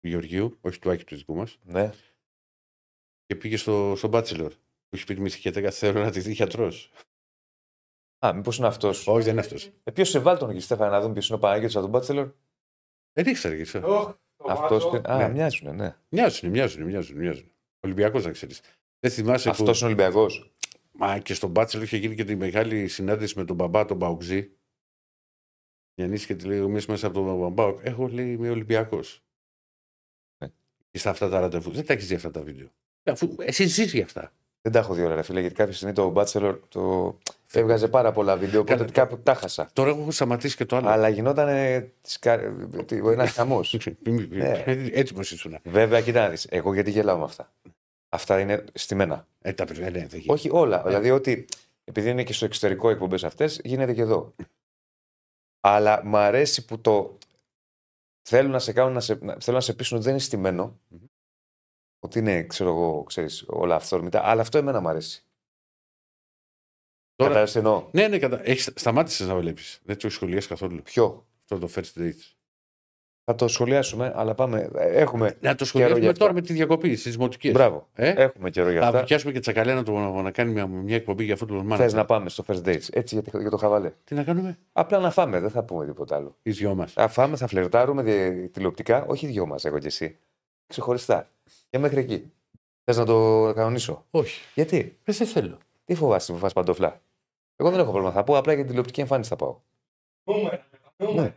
Γεωργίου, 0.00 0.58
όχι 0.60 0.78
του 0.78 0.90
Άκη 0.90 1.04
του 1.04 1.16
δικού 1.16 1.34
μας, 1.34 1.58
Ναι. 1.64 1.92
και 3.26 3.34
πήγε 3.36 3.56
στο, 3.56 3.94
στο 3.96 4.08
Bachelor. 4.12 4.50
Που 4.88 4.96
έχει 4.96 5.04
πει 5.04 5.20
μυθικέτα 5.20 5.70
θέλω 5.70 6.00
να 6.02 6.10
τη 6.10 6.20
δει 6.20 6.32
γιατρός. 6.32 6.90
Α, 8.26 8.32
μήπως 8.34 8.58
είναι 8.58 8.66
αυτός. 8.66 9.06
Όχι, 9.06 9.22
δεν 9.22 9.32
είναι 9.32 9.40
αυτός. 9.40 9.70
Ε, 9.84 9.90
ποιος 9.90 10.08
σε 10.08 10.18
βάλει 10.18 10.38
τον 10.38 10.50
εκεί, 10.50 10.60
Στέφανα, 10.60 10.90
να 10.90 11.00
δούμε 11.00 11.12
ποιος 11.12 11.26
είναι 11.28 11.36
ο 11.36 11.40
Παναγιώτης 11.40 11.74
από 11.76 11.84
τον 11.84 11.90
Μπάτσελορ. 11.92 12.30
Δεν 13.12 13.26
ήξερα 13.26 13.56
και 13.56 13.62
αυτός. 13.62 14.14
Αυτό. 14.48 15.00
Α, 15.04 15.16
Ναι. 15.16 15.28
μοιάζουν, 15.28 15.74
ναι. 15.76 15.96
Μοιάζουν, 16.08 16.50
μοιάζουν, 16.50 16.82
μοιάζουν. 16.82 17.16
μοιάζουν. 17.16 17.50
Ολυμπιακός 17.80 18.24
να 18.24 18.30
ξέρεις. 18.30 18.60
Δεν 19.00 19.10
θυμάσαι 19.10 19.48
Αυτός 19.48 19.78
που. 19.78 19.84
είναι 19.86 19.94
Ολυμπιακός. 19.94 20.52
Μα 20.98 21.18
και 21.18 21.34
στον 21.34 21.52
Bachelor 21.56 21.82
είχε 21.82 21.96
γίνει 21.96 22.14
και 22.14 22.24
τη 22.24 22.36
μεγάλη 22.36 22.88
συνάντηση 22.88 23.38
με 23.38 23.44
τον 23.44 23.56
μπαμπά, 23.56 23.84
τον 23.84 23.96
Μπαουξή. 23.96 24.50
Γιάννης 25.94 26.26
και 26.26 26.34
τη 26.34 26.46
λέει: 26.46 26.58
Εμείς 26.58 26.86
μέσα 26.86 27.06
από 27.06 27.24
τον 27.24 27.38
μπαμπά. 27.38 27.74
Εγώ 27.82 28.06
λέει: 28.06 28.32
Είμαι 28.32 28.50
Ολυμπιακός. 28.50 29.22
Ναι. 30.38 30.48
Και 30.90 30.98
στα 30.98 31.10
αυτά 31.10 31.28
τα 31.28 31.40
ραντεβού. 31.40 31.70
Δεν 31.70 31.86
τα 31.86 31.92
έχεις 31.92 32.06
δει 32.06 32.14
αυτά 32.14 32.30
τα 32.30 32.42
βίντεο. 32.42 32.68
Αφού 33.04 33.34
εσύ 33.38 33.66
ζεις 33.66 33.92
για 33.92 34.04
αυτά. 34.04 34.32
Δεν 34.62 34.72
τα 34.72 34.78
έχω 34.78 34.94
δει 34.94 35.02
όλα, 35.02 35.14
ρε 35.14 35.22
φίλε, 35.22 35.40
γιατί 35.40 35.54
κάποια 35.54 35.74
στιγμή 35.74 35.94
το 35.94 36.12
Bachelor 36.16 36.58
το... 36.68 37.16
έβγαζε 37.52 37.88
πάρα 37.88 38.12
πολλά 38.12 38.36
βίντεο, 38.36 38.60
οπότε 38.60 38.76
Καλά. 38.76 38.90
κάπου 38.90 39.18
τα 39.18 39.34
χάσα. 39.34 39.70
Τώρα 39.72 39.90
έχω 39.90 40.10
σταματήσει 40.10 40.56
και 40.56 40.64
το 40.64 40.76
άλλο. 40.76 40.88
Αλλά 40.88 41.08
γινόταν 41.08 41.48
ένας 43.12 43.30
χαμός. 43.32 43.78
Ναι. 44.28 44.64
Έτσι 44.92 45.14
πως 45.14 45.30
ήσουν. 45.32 45.58
Βέβαια, 45.64 46.00
κοίτα 46.00 46.20
να 46.20 46.28
δεις, 46.28 46.46
Εγώ 46.50 46.74
γιατί 46.74 46.90
γελάω 46.90 47.18
με 47.18 47.24
αυτά. 47.24 47.52
Αυτά 48.16 48.40
είναι 48.40 48.64
στημένα. 48.74 49.26
Ε, 49.40 49.52
τα 49.52 49.64
παιδιά, 49.64 49.90
ναι, 49.90 49.98
δεν 50.06 50.06
γίνεται. 50.20 50.32
Όχι 50.32 50.48
όλα. 50.52 50.82
Δηλαδή 50.82 51.10
ότι 51.10 51.46
επειδή 51.84 52.10
είναι 52.10 52.24
και 52.24 52.32
στο 52.32 52.44
εξωτερικό 52.44 52.90
εκπομπές 52.90 53.24
αυτές, 53.24 53.60
γίνεται 53.64 53.94
και 53.94 54.00
εδώ. 54.00 54.34
Αλλά 55.60 56.04
μ' 56.04 56.16
αρέσει 56.16 56.64
που 56.64 56.80
το. 56.80 57.18
Θέλουν 58.28 58.50
να 58.50 58.58
σε 58.58 58.72
κάνουν 58.72 58.92
να 58.92 59.00
σε, 59.00 59.14
να, 59.14 59.32
θέλουν 59.40 59.54
να 59.54 59.60
σε 59.60 59.74
πείσουν 59.74 59.96
ότι 59.96 60.04
δεν 60.06 60.14
είναι 60.14 60.24
στημένο. 60.24 60.78
Μμμ. 60.88 61.04
Ότι 61.98 62.18
είναι, 62.18 62.42
ξέρω 62.42 62.70
εγώ, 62.70 63.02
ξέρεις, 63.04 63.44
όλα 63.46 63.74
αυθόρμητα. 63.74 64.24
Αλλά 64.24 64.40
αυτό 64.40 64.58
εμένα 64.58 64.80
μ' 64.80 64.88
αρέσει. 64.88 65.24
Τώρα- 67.14 67.30
Κατάλαβες 67.30 67.52
τι 67.52 67.58
εννοώ. 67.58 67.88
Ναι, 67.92 68.08
ναι, 68.08 68.18
κατα... 68.18 68.46
Έχεις... 68.48 68.72
σταμάτησες 68.76 69.26
να 69.26 69.36
βλέπει. 69.36 69.62
Δεν 69.82 69.98
το 69.98 70.08
σχολιάσει 70.08 70.48
καθόλου. 70.48 70.82
Ποιο; 70.82 71.26
Αυτό 71.42 71.58
το 71.58 71.72
first 71.74 72.00
date. 72.00 72.35
Θα 73.28 73.34
το 73.34 73.48
σχολιάσουμε, 73.48 74.12
αλλά 74.16 74.34
πάμε. 74.34 74.70
ε, 74.74 75.00
Έχουμε. 75.00 75.26
Να 75.26 75.32
το 75.32 75.38
καιρό 75.40 75.64
σχολιάσουμε 75.64 75.98
για 76.00 76.08
αυτά. 76.10 76.20
τώρα 76.20 76.32
με 76.34 76.40
τη 76.40 76.52
διακοπή 76.52 76.96
στις 76.96 77.12
δημοτικές. 77.16 77.52
Μπράβο. 77.52 77.88
Ε; 77.94 78.08
Έχουμε 78.10 78.50
καιρό 78.50 78.70
για 78.70 78.80
Θα 78.80 78.86
αυτά. 78.86 79.04
πιάσουμε 79.04 79.32
και 79.32 79.40
τσακαλέα 79.40 79.74
να, 79.74 79.82
το, 79.82 79.92
να 80.22 80.30
κάνει 80.30 80.52
μια, 80.52 80.66
μια 80.66 80.96
εκπομπή 80.96 81.24
για 81.24 81.36
football 81.40 81.62
manager. 81.72 81.76
Θες 81.76 81.92
να 81.92 82.04
πάμε 82.04 82.28
στο 82.28 82.44
first 82.46 82.62
dates. 82.64 82.88
Έτσι 82.92 83.14
για, 83.14 83.32
το- 83.32 83.38
για 83.40 83.50
το 83.50 83.56
χαβαλέ. 83.56 83.92
Τι 84.04 84.14
να 84.14 84.22
κάνουμε, 84.24 84.58
Απλά 84.72 84.98
να 84.98 85.10
φάμε, 85.10 85.40
δεν 85.40 85.50
θα 85.50 85.62
πούμε 85.64 85.86
τίποτα 85.86 86.16
άλλο. 86.16 86.36
οι 86.42 86.50
δυο 86.50 86.74
μας. 86.74 86.92
Θα 86.92 87.08
φάμε, 87.08 87.36
θα 87.36 87.46
φλερτάρουμε 87.46 88.02
δι- 88.02 88.52
τηλεοπτικά, 88.52 89.04
όχι 89.06 89.26
δυο 89.26 89.46
μας, 89.46 89.64
εγώ 89.64 89.78
και 89.78 89.86
εσύ. 89.86 90.16
Ξεχωριστά. 90.66 91.28
Και 91.70 91.78
μέχρι 91.78 91.98
εκεί. 92.00 92.32
Θες 92.84 92.96
να 92.96 93.04
το 93.04 93.52
κανονίσω; 93.54 94.04
Όχι. 94.10 94.40
Γιατί, 94.54 94.96
Ε, 95.04 95.12
δεν 95.12 95.26
θέλω. 95.26 95.58
τι 95.84 95.94
φοβάσαι 95.94 96.32
που 96.32 96.38
φας 96.38 96.52
παντόφλα; 96.52 97.00
Εγώ 97.56 97.70
δεν 97.70 97.78
έχω 97.80 97.90
πρόβλημα. 97.90 98.12
Θα 98.14 98.24
πω 98.24 98.36
απλά 98.36 98.50
για 98.52 98.60
την 98.60 98.68
τηλεοπτική 98.68 99.00
εμφάνιση 99.00 99.28
θα 99.28 99.36
πάω. 99.36 99.56
Νούμερα. 100.24 100.66
νούμερα. 100.96 101.34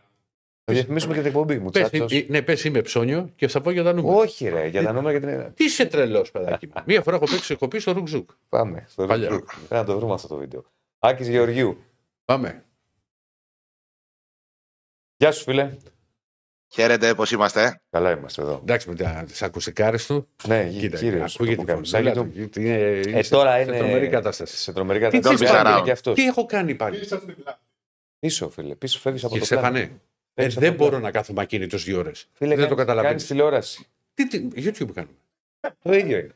Θα 0.69 0.75
διαφημίσουμε 0.75 1.13
και 1.13 1.19
την 1.19 1.27
εκπομπή 1.29 1.58
μου. 1.60 1.69
Πες, 1.69 1.89
τσάτσος. 1.89 2.12
ε, 2.12 2.25
ναι, 2.29 2.41
πες 2.41 2.63
είμαι 2.63 2.82
ψώνιο 2.82 3.32
και 3.36 3.47
θα 3.47 3.62
πω 3.62 3.71
για 3.71 3.84
τα 3.84 3.93
νούμερα. 3.93 4.15
Όχι, 4.17 4.47
ρε, 4.49 4.67
για 4.67 4.84
τα 4.84 4.91
νούμερα 4.91 5.19
και 5.19 5.25
την. 5.25 5.53
Τι 5.53 5.63
είσαι 5.63 5.86
τρελός, 5.86 6.32
παιδάκι 6.32 6.67
μου. 6.67 6.73
Μία 6.86 7.01
φορά 7.01 7.15
έχω 7.15 7.25
παίξει 7.25 7.55
κοπή 7.55 7.79
στο 7.79 7.91
ρουκζούκ. 7.91 8.29
Πάμε. 8.49 8.86
Στο 8.89 9.05
Παλιά. 9.05 9.29
Ρουκ. 9.29 9.45
Πρέπει 9.45 9.73
να 9.73 9.84
το 9.84 9.97
βρούμε 9.97 10.13
αυτό 10.13 10.27
το 10.27 10.36
βίντεο. 10.36 10.65
Άκης 10.99 11.27
Γεωργίου. 11.27 11.84
Πάμε. 12.25 12.63
Γεια 15.17 15.32
σου, 15.32 15.43
φίλε. 15.43 15.77
Χαίρετε, 16.71 17.15
πώς 17.15 17.32
είμαστε; 17.32 17.82
Καλά 17.89 18.12
είμαστε 18.17 18.41
εδώ. 18.41 18.60
Εντάξει, 18.62 18.89
με 18.89 19.23
τις 19.25 19.41
ακουσικάρε 19.41 19.97
του. 20.08 20.27
Ναι, 20.47 20.63
γη- 20.63 20.79
Κοίτα, 20.79 20.97
κύριος, 20.97 21.36
ακούγεται 21.36 21.55
το 21.55 21.62
η 21.62 21.65
που 21.65 21.71
φωνή. 21.71 21.73
καμισάκι 21.73 22.08
Έλα, 22.08 22.13
του. 22.13 22.49
το- 22.49 22.62
είναι- 22.62 23.01
είναι 23.08 23.19
Ε, 23.19 23.23
σε- 23.23 23.29
τώρα 23.32 23.55
σε 23.55 23.62
είναι. 23.62 23.77
τρομερή 23.77 24.08
κατάσταση. 24.10 24.58
Σε 24.58 24.73
τρομερή 24.73 24.99
Τι 24.99 25.05
κατάσταση. 25.05 25.38
θες, 25.38 25.47
Πάνε 25.51 25.60
Σαράου. 25.69 25.84
και 25.84 25.91
αυτός. 25.91 26.15
Τι 26.15 26.25
έχω 26.25 26.45
κάνει 26.45 26.75
πάλι; 26.75 26.97
Πίσω 26.99 27.17
στην 27.17 27.36
πλάτη. 27.36 27.60
Πίσω, 28.19 28.49
φίλε. 28.49 28.75
Πίσω 28.75 28.99
φεύγεις 28.99 29.23
από 29.23 29.34
Και 29.38 29.45
το 29.45 29.60
πλάνο. 29.60 29.89
Στέφανε, 30.41 30.47
ε, 30.47 30.49
Φεύγεις 30.49 30.56
από 30.58 30.62
δεν 30.65 30.71
το 30.71 30.78
μπορώ 30.78 30.89
πλάνο. 30.89 31.06
να 31.06 31.12
κάθομαι 31.12 31.41
ακίνητος 31.41 31.84
δύο 31.84 31.99
ώρες. 31.99 32.30
Φίλε, 32.34 32.56
δεν 32.56 32.58
το 32.58 32.75
κάνεις- 32.75 32.78
καταλαβαίνεις. 32.78 33.08
κάνεις 33.10 33.25
τηλεόραση. 33.28 33.88
Τι, 34.13 34.28
τι, 34.28 34.47
YouTube 34.56 34.91
κάνουμε. 34.93 35.15
Το 35.82 35.93
ίδιο 35.93 36.17
είναι. 36.17 36.36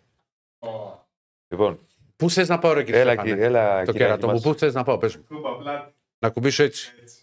Λοιπόν, 1.48 1.80
Πού 2.16 2.30
θες 2.30 2.48
να 2.50 2.60
πάω, 2.60 2.74
ρε 2.74 2.84
κύριε 2.84 3.00
έλα, 3.00 3.12
Στέφανε; 3.12 3.30
κύριε, 3.32 3.46
έλα, 3.46 3.70
Το 3.70 3.92
κυράκι 3.92 3.98
κέρατο 3.98 4.28
μου, 4.28 4.34
μας. 4.34 4.42
πού 4.42 4.54
θες 4.54 4.74
να 4.74 4.84
πάω, 4.84 4.98
πες 4.98 5.16
μου. 5.16 5.24
Κούμπα 5.28 5.58
πλάτη. 5.58 5.94
Να 6.20 6.30
κουμπίσω 6.30 6.64
έτσι. 6.64 6.94
Έτσι. 7.02 7.18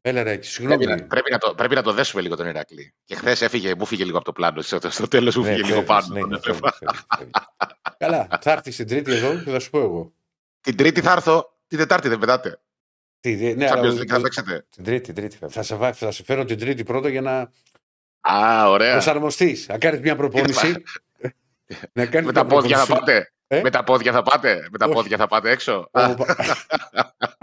Έλα, 0.00 0.22
ρε, 0.22 0.30
Πρέπει 0.30 0.46
συγγνώμη. 0.46 0.84
να, 0.86 1.06
πρέπει, 1.06 1.30
να 1.30 1.38
το, 1.38 1.54
πρέπει 1.54 1.74
να 1.74 1.82
το 1.82 1.92
δέσουμε 1.92 2.22
λίγο 2.22 2.36
τον 2.36 2.46
Ηρακλή. 2.46 2.94
Και 3.04 3.14
χθες 3.14 3.42
έφυγε, 3.42 3.74
μου 3.74 3.84
φύγε 3.84 4.04
λίγο 4.04 4.16
από 4.16 4.24
το 4.26 4.32
πλάνο. 4.32 4.62
Στο, 4.62 4.90
στο 4.90 5.08
τέλος 5.08 5.36
μου 5.36 5.42
Ναι, 5.42 5.48
φύγε 5.48 5.62
λίγο 5.66 5.82
φεύγεις, 5.82 5.86
πάνω. 6.08 6.14
ναι, 6.14 6.20
τον 6.20 6.28
ναι, 6.28 6.36
έβλεπα. 6.36 6.72
φεύγεις, 6.78 6.98
φεύγεις, 6.98 7.06
φεύγεις. 7.18 7.96
Καλά, 7.98 8.28
θα 8.40 8.52
έρθεις 8.52 8.74
στην 8.74 8.86
Τρίτη 8.86 9.12
εδώ 9.12 9.42
και 9.42 9.50
θα 9.50 9.58
σου 9.58 9.70
πω 9.70 9.78
εγώ. 9.80 10.12
Την 10.60 10.76
Τρίτη 10.76 11.00
θα 11.00 11.12
έρθω, 11.12 11.52
την 11.66 11.78
Τετάρτη 11.78 12.08
δεν 12.08 12.18
πετάτε. 12.18 12.60
Τι, 13.20 13.34
δε- 13.36 13.54
ναι, 13.54 13.66
Champions 13.70 13.76
αλλά 13.76 13.92
League 13.92 14.06
θα 14.06 14.20
παίξετε. 14.20 14.64
Την 14.70 14.84
τρίτη, 14.84 15.00
την 15.04 15.14
τρίτη 15.14 15.36
φεύγει. 15.36 15.54
θα 15.54 15.62
σε, 15.62 15.74
βά- 15.74 15.94
θα 15.96 16.10
σε 16.10 16.24
φέρω 16.24 16.44
την 16.44 16.58
Τρίτη 16.58 16.84
πρώτα 16.84 17.08
για 17.08 17.20
να 17.20 17.50
Α, 18.20 18.68
ωραία. 18.70 18.92
προσαρμοστείς. 18.92 19.68
Να 19.68 19.78
κάνεις 19.78 20.00
μια 20.00 20.16
προπόνηση. 20.16 20.82
Να 21.92 22.06
κάνεις 22.06 22.26
Με 22.26 22.32
τα 22.32 22.44
μια 22.44 22.54
πόδια 22.54 22.76
θα 22.78 22.86
προπόνηση. 22.86 23.12
πάτε. 23.14 23.32
Ε; 23.50 23.60
Με 23.62 23.70
τα 23.70 23.84
πόδια 23.84 24.12
θα 24.12 24.22
πάτε. 24.22 24.68
Με 24.72 24.78
τα 24.78 24.84
Όχι. 24.86 24.94
πόδια 24.94 25.16
θα 25.16 25.26
πάτε 25.26 25.50
έξω. 25.50 25.88
Ο- 25.90 26.00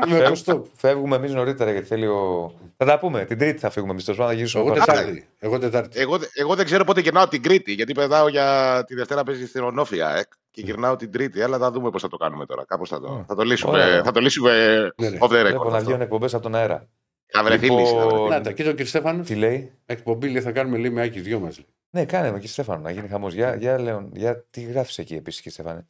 Με 0.07 0.13
Φεύγ- 0.15 0.27
κοστό. 0.27 0.65
Φεύγουμε 0.75 1.15
εμείς 1.15 1.33
νωρίτερα 1.33 1.71
γιατί 1.71 1.88
θέλει 1.88 2.07
ο. 2.07 2.53
Θα 2.77 2.85
τα 2.85 2.99
πούμε. 2.99 3.25
Την 3.25 3.38
τρίτη 3.38 3.59
θα 3.59 3.69
φύγουμε 3.69 3.91
εμείς. 3.91 4.03
Τόσο 4.05 4.23
να 4.23 4.33
γυρίσουμε. 4.33 4.63
Εγώ 4.63 4.71
από 4.73 4.79
το 4.79 4.85
Τετάρτη. 4.91 5.27
Εγώ 5.39 5.59
Τετάρτη. 5.59 5.99
Εγώ, 5.99 6.17
εγώ 6.33 6.55
δεν 6.55 6.65
ξέρω 6.65 6.83
πότε 6.83 7.01
γυρνάω 7.01 7.27
την 7.27 7.41
Κρήτη. 7.43 7.71
Γιατί 7.73 7.93
πετάω 7.93 8.27
για 8.27 8.83
τη 8.88 8.95
Δευτέρα 8.95 9.23
παίζει 9.23 9.47
στην 9.47 9.63
Ονόφια. 9.63 10.09
Ε, 10.09 10.21
και 10.51 10.61
γυρνάω 10.61 10.95
την 10.95 11.11
Τρίτη. 11.11 11.41
Αλλά 11.41 11.57
θα 11.57 11.71
δούμε 11.71 11.89
πώς 11.89 12.01
θα 12.01 12.07
το 12.07 12.17
κάνουμε 12.17 12.45
τώρα. 12.45 12.65
Κάπως 12.67 12.89
θα, 12.89 12.99
το, 12.99 13.07
Ω. 13.07 13.23
θα 13.27 13.35
το 13.35 13.43
λύσουμε. 13.43 13.71
Ωραία. 13.83 14.03
Θα 14.03 14.11
το 14.11 14.19
λύσουμε 14.19 14.51
Ναι, 14.95 15.09
ναι. 15.09 15.17
off 15.21 15.27
the 15.27 15.31
record. 15.31 15.41
Βλέπω 15.41 15.63
να 15.63 15.69
αυτό. 15.71 15.83
βγαίνουν 15.85 16.01
εκπομπές 16.01 16.33
από 16.33 16.43
τον 16.43 16.55
αέρα. 16.55 16.88
Θα 17.25 17.43
βρεθεί 17.43 17.63
Λοιπόν, 17.65 17.79
λύση. 17.79 17.93
θα 17.95 18.07
βρεθεί. 18.07 18.29
Να 18.29 18.41
τα, 18.41 18.51
κοίτα 18.51 18.69
ο 18.69 18.71
κύριε 18.71 18.85
Στέφανο. 18.85 19.23
Τι 19.23 19.35
λέει; 19.35 19.71
Εκπομπή 19.85 20.29
λέει 20.29 20.41
θα 20.41 20.51
κάνουμε 20.51 20.77
λέει 20.77 20.89
με 20.89 21.01
Άκη 21.01 21.19
δυο 21.19 21.39
μα. 21.39 21.51
Ναι, 21.95 22.05
κάνε 22.05 22.31
με 22.31 22.39
και 22.39 22.47
Στέφανο 22.47 22.81
να 22.81 22.91
γίνει 22.91 23.08
χαμός. 23.08 23.34
Για, 23.34 23.55
για, 23.55 23.79
Λέων, 23.79 24.12
για 24.15 24.43
τι 24.43 24.62
γράφεις 24.62 24.97
εκεί 24.97 25.15
επίσης 25.15 25.41
και 25.41 25.49
Στέφανε; 25.49 25.88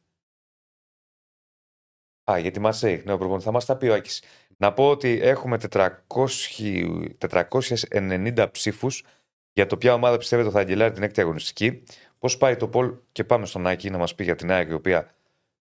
Α, 2.30 2.38
για 2.38 2.50
τη 2.50 2.60
Μαρσέη, 2.60 3.02
νέο 3.04 3.16
προπονητής. 3.16 3.44
Θα 3.44 3.52
μας 3.52 3.64
τα 3.64 3.76
πει 3.76 3.86
ο 3.86 3.94
Άκης. 3.94 4.22
Να 4.56 4.72
πω 4.72 4.90
ότι 4.90 5.20
έχουμε 5.22 5.58
400, 5.58 7.16
490 7.18 8.50
ψήφους 8.50 9.04
για 9.52 9.66
το 9.66 9.76
ποια 9.76 9.94
ομάδα 9.94 10.16
πιστεύετε 10.16 10.48
ότι 10.48 10.56
θα 10.56 10.62
αγγελάρει 10.62 10.94
την 10.94 11.02
έκτη 11.02 11.20
αγωνιστική. 11.20 11.82
Πώς 12.18 12.36
πάει 12.36 12.56
το 12.56 12.68
Πολ 12.68 12.96
και 13.12 13.24
πάμε 13.24 13.46
στον 13.46 13.66
Άκη 13.66 13.90
να 13.90 13.98
μας 13.98 14.14
πει 14.14 14.24
για 14.24 14.34
την 14.34 14.50
ΑΕΚ 14.50 14.68
η 14.68 14.72
οποία 14.72 15.14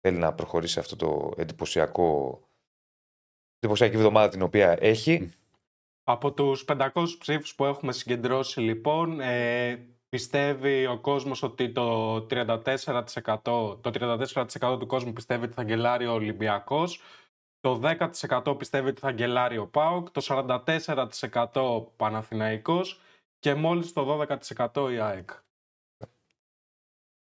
θέλει 0.01 0.19
να 0.19 0.35
προχωρήσει 0.35 0.79
αυτό 0.79 0.97
το 0.97 1.33
εντυπωσιακό. 1.37 2.41
εντυπωσιακή 3.59 3.97
εβδομάδα 3.97 4.29
την 4.29 4.43
οποία 4.43 4.77
έχει. 4.81 5.31
Από 6.05 6.33
τους 6.33 6.65
500 6.69 6.91
ψήφους 7.19 7.55
που 7.55 7.65
έχουμε 7.65 7.93
συγκεντρώσει 7.93 8.61
λοιπόν, 8.61 9.21
ε, 9.21 9.85
πιστεύει 10.11 10.87
ο 10.87 10.99
κόσμος 11.01 11.43
ότι 11.43 11.73
το 11.73 12.17
34%, 12.17 13.43
το 13.81 13.91
34% 14.61 14.77
του 14.79 14.87
κόσμου 14.87 15.13
πιστεύει 15.13 15.45
ότι 15.45 15.55
θα 15.55 15.63
γκελάρει 15.63 16.07
ο 16.07 16.13
Ολυμπιακός, 16.13 17.01
το 17.61 17.81
10% 17.83 18.55
πιστεύει 18.59 18.89
ότι 18.89 19.01
θα 19.01 19.11
γκελάρει 19.13 19.59
ο 19.59 19.67
ΠΑΟΚ, 19.67 20.11
το 20.11 20.47
44% 21.27 21.45
ο 21.53 21.81
Παναθηναϊκός 21.81 23.01
και 23.39 23.55
μόλις 23.55 23.93
το 23.93 24.27
12% 24.73 24.91
η 24.93 24.99
ΑΕΚ. 24.99 25.31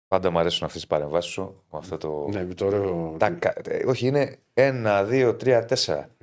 Πάντα 0.08 0.30
μου 0.30 0.40
αρέσουν 0.40 0.66
αυτές 0.66 0.82
τι 0.82 0.88
παρεμβάσεις 0.88 1.32
σου. 1.32 1.64
Με 1.72 1.78
αυτό 1.78 1.98
το... 1.98 2.28
Ναι, 2.28 2.46
με 2.46 2.54
το 2.54 2.66
ωραίο. 2.66 3.16
Τα 3.20 3.32
κα- 3.32 3.62
ε, 3.64 3.86
όχι, 3.86 4.08
είναι 4.08 4.40
ένα, 4.54 5.04
δύο, 5.04 5.36
τρία, 5.36 5.66
τέσσερα. 5.66 6.16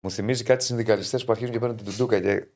Μου 0.00 0.10
θυμίζει 0.10 0.44
κάτι 0.44 0.64
συνδικαλιστές 0.64 1.24
που 1.24 1.32
αρχίζουν 1.32 1.52
και 1.52 1.58
παίρνουν 1.58 1.76
την 1.76 1.86
τουντούκα 1.86 2.20
και 2.20 2.48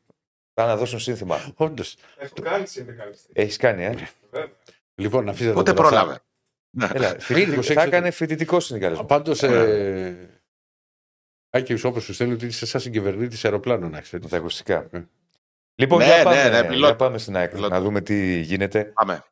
πάνε 0.54 0.68
να 0.68 0.76
δώσουν 0.76 0.98
σύνθημα. 1.00 1.52
Όντως. 1.56 1.96
Έχω 2.16 2.34
κάνει 2.42 2.66
συνδικαλιστή. 2.66 3.30
Έχεις 3.32 3.56
κάνει, 3.56 3.84
ε; 3.84 3.94
Βέβαια. 4.30 4.50
Λοιπόν, 4.94 5.28
αφήστε 5.28 5.48
τα 5.48 5.54
Πότε 5.54 5.72
τώρα 5.72 5.88
πρόλαβε. 5.88 6.20
Έλα, 6.94 7.08
φοιτητικό- 7.18 7.52
προσέξτε 7.54 7.74
θα 7.74 7.80
το. 7.90 7.96
έκανε 7.96 8.10
φοιτητικό 8.10 8.60
συνδικαλισμό. 8.60 9.04
Πάντως. 9.04 9.42
Ε, 9.42 10.28
Άκης, 11.50 11.84
όπως 11.84 12.02
σου 12.04 12.14
στέλνει 12.14 12.32
ότι 12.32 12.46
είσαι 12.46 12.66
σαν 12.66 12.80
συγκυβερνήτη 12.80 13.38
αεροπλάνου, 13.44 13.88
να 13.88 14.00
ξέρεις. 14.00 14.24
Με 14.24 14.30
τα 14.30 14.36
ακουστικά. 14.36 14.88
Ε. 14.92 15.04
Λοιπόν, 15.74 15.98
Ναι, 15.98 16.04
για, 16.04 16.16
ναι, 16.16 16.22
πάμε, 16.22 16.48
ναι, 16.48 16.60
πιλότο. 16.62 16.86
για 16.86 16.96
πάμε 16.96 17.18
στην 17.18 17.36
ΑΕΚ 17.36 17.50
Πιλότο. 17.50 17.68
να 17.74 17.80
δούμε 17.80 18.00
τι 18.00 18.40
γίνεται. 18.40 18.84
Πάμε. 18.84 19.24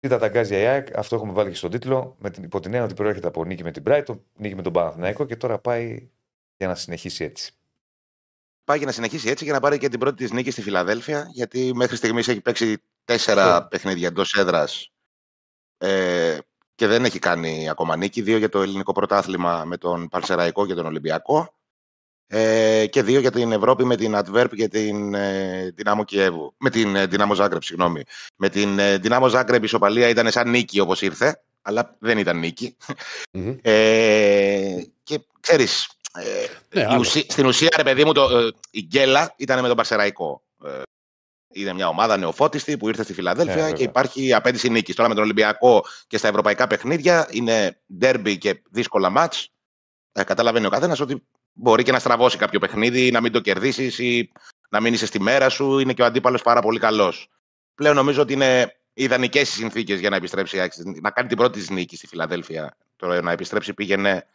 Τι 0.00 0.08
τα 0.08 0.18
ταγκάζει 0.18 0.54
η 0.54 0.56
ΑΕΚ, 0.66 0.96
αυτό 0.98 1.16
έχουμε 1.16 1.32
βάλει 1.32 1.50
και 1.50 1.56
στον 1.56 1.70
τίτλο. 1.70 2.16
Με 2.18 2.30
την, 2.30 2.42
υπό 2.42 2.60
την 2.60 2.70
έννοια 2.70 2.84
ότι 2.86 2.94
προέρχεται 2.94 3.26
από 3.26 3.44
νίκη 3.44 3.62
με 3.62 3.70
την 3.70 3.82
Brighton, 3.86 4.18
νίκη 4.36 4.54
με 4.54 4.62
τον 4.62 4.72
Παναθηναϊκό 4.72 5.24
και 5.24 5.36
τώρα 5.36 5.58
πάει 5.58 6.08
για 6.56 6.66
να 6.68 6.74
συνεχίσει 6.74 7.24
έτσι. 7.24 7.52
Πάει 8.66 8.76
για 8.76 8.86
να 8.86 8.92
συνεχίσει 8.92 9.28
έτσι 9.28 9.44
για 9.44 9.52
να 9.52 9.60
πάρει 9.60 9.78
και 9.78 9.88
την 9.88 9.98
πρώτη 9.98 10.16
της 10.16 10.32
νίκη 10.32 10.50
στη 10.50 10.62
Φιλαδέλφια. 10.62 11.28
Γιατί 11.32 11.72
μέχρι 11.74 11.96
στιγμής 11.96 12.28
έχει 12.28 12.40
παίξει 12.40 12.82
τέσσερα 13.04 13.56
Αυτό. 13.56 13.68
παιχνίδια 13.68 14.08
εντός 14.08 14.34
έδρας 14.34 14.90
ε, 15.78 16.38
και 16.74 16.86
δεν 16.86 17.04
έχει 17.04 17.18
κάνει 17.18 17.68
ακόμα 17.68 17.96
νίκη. 17.96 18.22
Δύο 18.22 18.38
για 18.38 18.48
το 18.48 18.62
ελληνικό 18.62 18.92
πρωτάθλημα 18.92 19.64
με 19.64 19.76
τον 19.76 20.08
Παρσεραϊκό 20.08 20.66
και 20.66 20.74
τον 20.74 20.86
Ολυμπιακό. 20.86 21.54
Ε, 22.26 22.86
και 22.86 23.02
δύο 23.02 23.20
για 23.20 23.30
την 23.30 23.52
Ευρώπη 23.52 23.84
με 23.84 23.96
την 23.96 24.14
Adverb 24.16 24.50
και 24.56 24.68
την 24.68 25.14
ε, 25.14 25.70
Δυνάμο 25.74 26.04
Κιέβου. 26.04 26.54
Με 26.58 26.70
την 26.70 26.96
ε, 26.96 27.06
Δυνάμο 27.06 27.34
Ζάγκρεπ, 27.34 27.62
συγγνώμη. 27.62 28.02
Με 28.36 28.48
την 28.48 28.78
ε, 28.78 28.98
Δυνάμο 28.98 29.28
Ζάγκρεπ 29.28 29.62
η 29.62 29.64
ισοπαλία 29.64 30.08
ήταν 30.08 30.30
σαν 30.30 30.50
νίκη 30.50 30.80
όπως 30.80 31.02
ήρθε, 31.02 31.42
αλλά 31.62 31.96
δεν 31.98 32.18
ήταν 32.18 32.38
νίκη. 32.38 32.76
Μμμ. 33.32 33.56
Ε, 33.62 34.84
και 35.02 35.20
ξέρεις, 35.40 35.95
ε, 36.18 36.46
Ναι, 36.74 36.80
η 36.80 36.84
άλλο. 36.84 36.98
ουσί- 36.98 37.30
στην 37.32 37.46
ουσία, 37.46 37.68
ρε 37.76 37.82
παιδί 37.82 38.04
μου, 38.04 38.12
το, 38.12 38.38
ε, 38.38 38.50
η 38.70 38.82
γκέλα 38.82 39.34
ήταν 39.36 39.60
με 39.60 39.66
τον 39.66 39.76
Παρσεραϊκό. 39.76 40.42
Ε, 40.64 40.82
είναι 41.52 41.72
μια 41.72 41.88
ομάδα 41.88 42.16
νεοφώτιστη 42.16 42.76
που 42.76 42.88
ήρθε 42.88 43.02
στη 43.02 43.12
Φιλαδέλφια 43.12 43.54
Ναι, 43.54 43.60
και 43.62 43.70
βέβαια. 43.70 43.86
υπάρχει 43.88 44.34
απέτηση 44.34 44.68
νίκης. 44.68 44.94
Τώρα 44.94 45.08
με 45.08 45.14
τον 45.14 45.24
Ολυμπιακό 45.24 45.84
και 46.06 46.18
στα 46.18 46.28
ευρωπαϊκά 46.28 46.66
παιχνίδια 46.66 47.28
είναι 47.30 47.80
ντέρμπι 47.98 48.38
και 48.38 48.62
δύσκολα 48.70 49.10
μάτς. 49.10 49.48
Ε, 50.12 50.24
καταλαβαίνει 50.24 50.66
ο 50.66 50.70
καθένας 50.70 51.00
ότι 51.00 51.26
μπορεί 51.52 51.82
και 51.82 51.92
να 51.92 51.98
στραβώσει 51.98 52.36
κάποιο 52.36 52.58
παιχνίδι, 52.58 53.10
να 53.10 53.20
μην 53.20 53.32
το 53.32 53.40
κερδίσεις 53.40 53.98
ή 53.98 54.32
να 54.70 54.80
μην 54.80 54.92
είσαι 54.92 55.06
στη 55.06 55.20
μέρα 55.20 55.48
σου. 55.48 55.78
Είναι 55.78 55.92
και 55.92 56.02
ο 56.02 56.04
αντίπαλος 56.04 56.42
πάρα 56.42 56.60
πολύ 56.60 56.78
καλός. 56.78 57.28
Πλέον 57.74 57.94
νομίζω 57.94 58.22
ότι 58.22 58.32
είναι 58.32 58.76
ιδανικές 58.92 59.48
οι 59.48 59.52
συνθήκες 59.52 60.00
για 60.00 60.10
να 60.10 60.16
επιστρέψει 60.16 60.56
η 60.56 60.60
ΑΕΚ, 60.60 60.72
να 61.00 61.10
κάνει 61.10 61.28
την 61.28 61.36
πρώτη 61.36 61.58
της 61.58 61.70
νίκη 61.70 61.96
στη 61.96 62.06
Φιλαδέλφια. 62.06 62.76
Τώρα 62.96 63.22
να 63.22 63.32
επιστρέψει 63.32 63.74
πήγαινε 63.74 64.26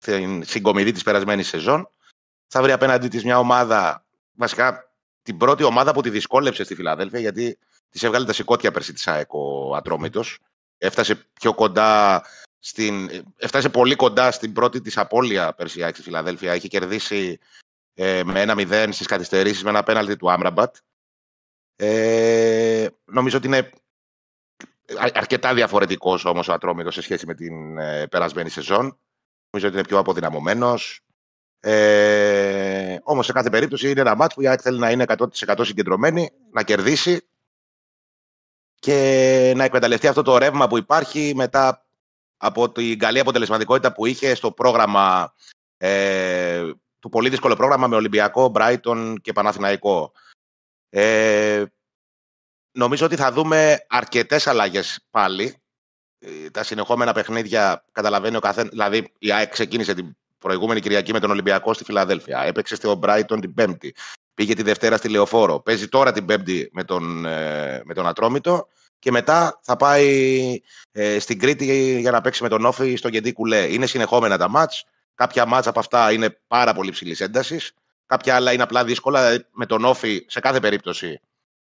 στην 0.00 0.44
συγκομιδή 0.44 0.92
της 0.92 1.02
περασμένης 1.02 1.48
σεζόν. 1.48 1.90
Θα 2.46 2.62
βρει 2.62 2.72
απέναντί 2.72 3.08
της 3.08 3.24
μια 3.24 3.38
ομάδα, 3.38 4.04
βασικά 4.32 4.94
την 5.22 5.36
πρώτη 5.36 5.62
ομάδα 5.62 5.92
που 5.92 6.00
τη 6.00 6.10
δυσκόλεψε 6.10 6.64
στη 6.64 6.74
Φιλαδέλφια, 6.74 7.20
γιατί 7.20 7.58
της 7.90 8.02
έβγαλε 8.02 8.24
τα 8.24 8.32
σηκώτια 8.32 8.70
πέρσι 8.70 8.92
της 8.92 9.08
ΑΕΚ 9.08 9.32
ο 9.32 9.74
Ατρόμητος. 9.74 10.38
Έφτασε 10.78 11.14
πιο 11.14 11.54
κοντά 11.54 12.22
στην, 12.58 13.24
έφτασε 13.36 13.68
πολύ 13.68 13.94
κοντά 13.94 14.30
στην 14.30 14.52
πρώτη 14.52 14.80
της 14.80 14.98
απώλεια 14.98 15.54
πέρσι 15.54 15.78
η 15.78 15.82
ΑΕΚ 15.82 15.94
στη 15.94 16.02
Φιλαδέλφια. 16.02 16.54
Είχε 16.54 16.68
κερδίσει 16.68 17.38
ε, 17.94 18.22
με 18.24 18.40
ένα 18.40 18.54
0 18.56 18.88
στις 18.90 19.06
καθυστερήσεις 19.06 19.62
με 19.62 19.70
ένα 19.70 19.82
πέναλτι 19.82 20.16
του 20.16 20.30
Άμραμπατ. 20.30 20.76
Ε, 21.76 22.86
νομίζω 23.04 23.36
ότι 23.36 23.46
είναι 23.46 23.70
α- 24.98 25.10
αρκετά 25.14 25.54
διαφορετικός 25.54 26.24
όμως 26.24 26.48
ο 26.48 26.52
Ατρόμητος 26.52 26.94
σε 26.94 27.02
σχέση 27.02 27.26
με 27.26 27.34
την 27.34 27.78
ε, 27.78 28.06
περασμένη 28.06 28.48
σεζόν. 28.48 28.98
Νομίζω 29.50 29.68
ότι 29.68 29.76
είναι 29.78 29.88
πιο 29.88 29.98
αποδυναμωμένος. 29.98 31.00
Ε, 31.60 32.94
ο 32.94 33.00
Όμως 33.04 33.26
σε 33.26 33.32
κάθε 33.32 33.50
περίπτωση 33.50 33.90
είναι 33.90 34.00
ένα 34.00 34.14
μάτς 34.14 34.34
που 34.34 34.40
η 34.40 34.48
ΑΕΚ 34.48 34.60
θέλει 34.62 34.78
να 34.78 34.90
είναι 34.90 35.04
100% 35.06 35.60
συγκεντρωμένη, 35.60 36.30
να 36.52 36.62
κερδίσει 36.62 37.28
και 38.74 39.52
να 39.56 39.64
εκμεταλλευτεί 39.64 40.06
αυτό 40.06 40.22
το 40.22 40.38
ρεύμα 40.38 40.68
που 40.68 40.78
υπάρχει 40.78 41.32
μετά 41.34 41.86
από 42.36 42.70
την 42.70 42.98
καλή 42.98 43.18
αποτελεσματικότητα 43.18 43.92
που 43.92 44.06
είχε 44.06 44.34
στο 44.34 44.52
πρόγραμμα 44.52 45.34
ε, 45.76 46.70
του 46.98 47.08
πολύ 47.08 47.28
δύσκολο 47.28 47.56
πρόγραμμα 47.56 47.86
με 47.86 47.96
Ολυμπιακό, 47.96 48.48
Μπράιτον 48.48 49.20
και 49.20 49.32
Παναθηναϊκό. 49.32 50.12
Ε, 50.88 51.64
νομίζω 52.72 53.06
ότι 53.06 53.16
θα 53.16 53.32
δούμε 53.32 53.86
αρκετές 53.88 54.46
αλλαγές 54.46 55.06
πάλι. 55.10 55.62
Ε, 56.20 56.50
τα 56.50 56.62
συνεχόμενα 56.62 57.12
παιχνίδια 57.12 57.84
καταλαβαίνει 57.92 58.36
ο 58.36 58.40
καθένας. 58.40 58.70
Δηλαδή, 58.70 59.12
η 59.18 59.32
ΑΕΚ 59.32 59.50
ξεκίνησε 59.50 59.94
την 59.94 60.16
προηγούμενη 60.38 60.80
Κυριακή 60.80 61.12
με 61.12 61.20
τον 61.20 61.30
Ολυμπιακό 61.30 61.74
στη 61.74 61.84
Φιλαδέλφια. 61.84 62.42
Έπαιξε 62.42 62.74
στο 62.74 62.94
Μπράιτον 62.94 63.40
την 63.40 63.54
Πέμπτη. 63.54 63.94
Πήγε 64.34 64.54
τη 64.54 64.62
Δευτέρα 64.62 64.96
στη 64.96 65.08
Λεωφόρο. 65.08 65.60
Παίζει 65.60 65.88
τώρα 65.88 66.12
την 66.12 66.24
Πέμπτη 66.24 66.70
με 66.72 66.84
τον, 66.84 67.26
ε, 67.26 67.82
με 67.84 67.94
τον 67.94 68.06
Ατρόμητο. 68.06 68.68
Και 68.98 69.10
μετά 69.10 69.60
θα 69.62 69.76
πάει 69.76 70.60
ε, 70.92 71.18
στην 71.18 71.38
Κρήτη 71.38 71.98
για 72.00 72.10
να 72.10 72.20
παίξει 72.20 72.42
με 72.42 72.48
τον 72.48 72.64
Όφη 72.64 72.96
στο 72.96 73.08
Γεντή 73.08 73.32
Κουλέ. 73.32 73.72
Είναι 73.72 73.86
συνεχόμενα 73.86 74.38
τα 74.38 74.48
μάτς. 74.48 74.84
Κάποια 75.14 75.46
μάτς 75.46 75.66
από 75.66 75.78
αυτά 75.78 76.12
είναι 76.12 76.38
πάρα 76.46 76.74
πολύ 76.74 76.90
ψηλής 76.90 77.20
έντασης. 77.20 77.72
Κάποια 78.06 78.34
άλλα 78.34 78.52
είναι 78.52 78.62
απλά 78.62 78.84
δύσκολα. 78.84 79.20
Δηλαδή, 79.20 79.46
με 79.52 79.66
τον 79.66 79.84
Όφη 79.84 80.24
σε 80.28 80.40
κάθε 80.40 80.60
περίπτωση 80.60 81.20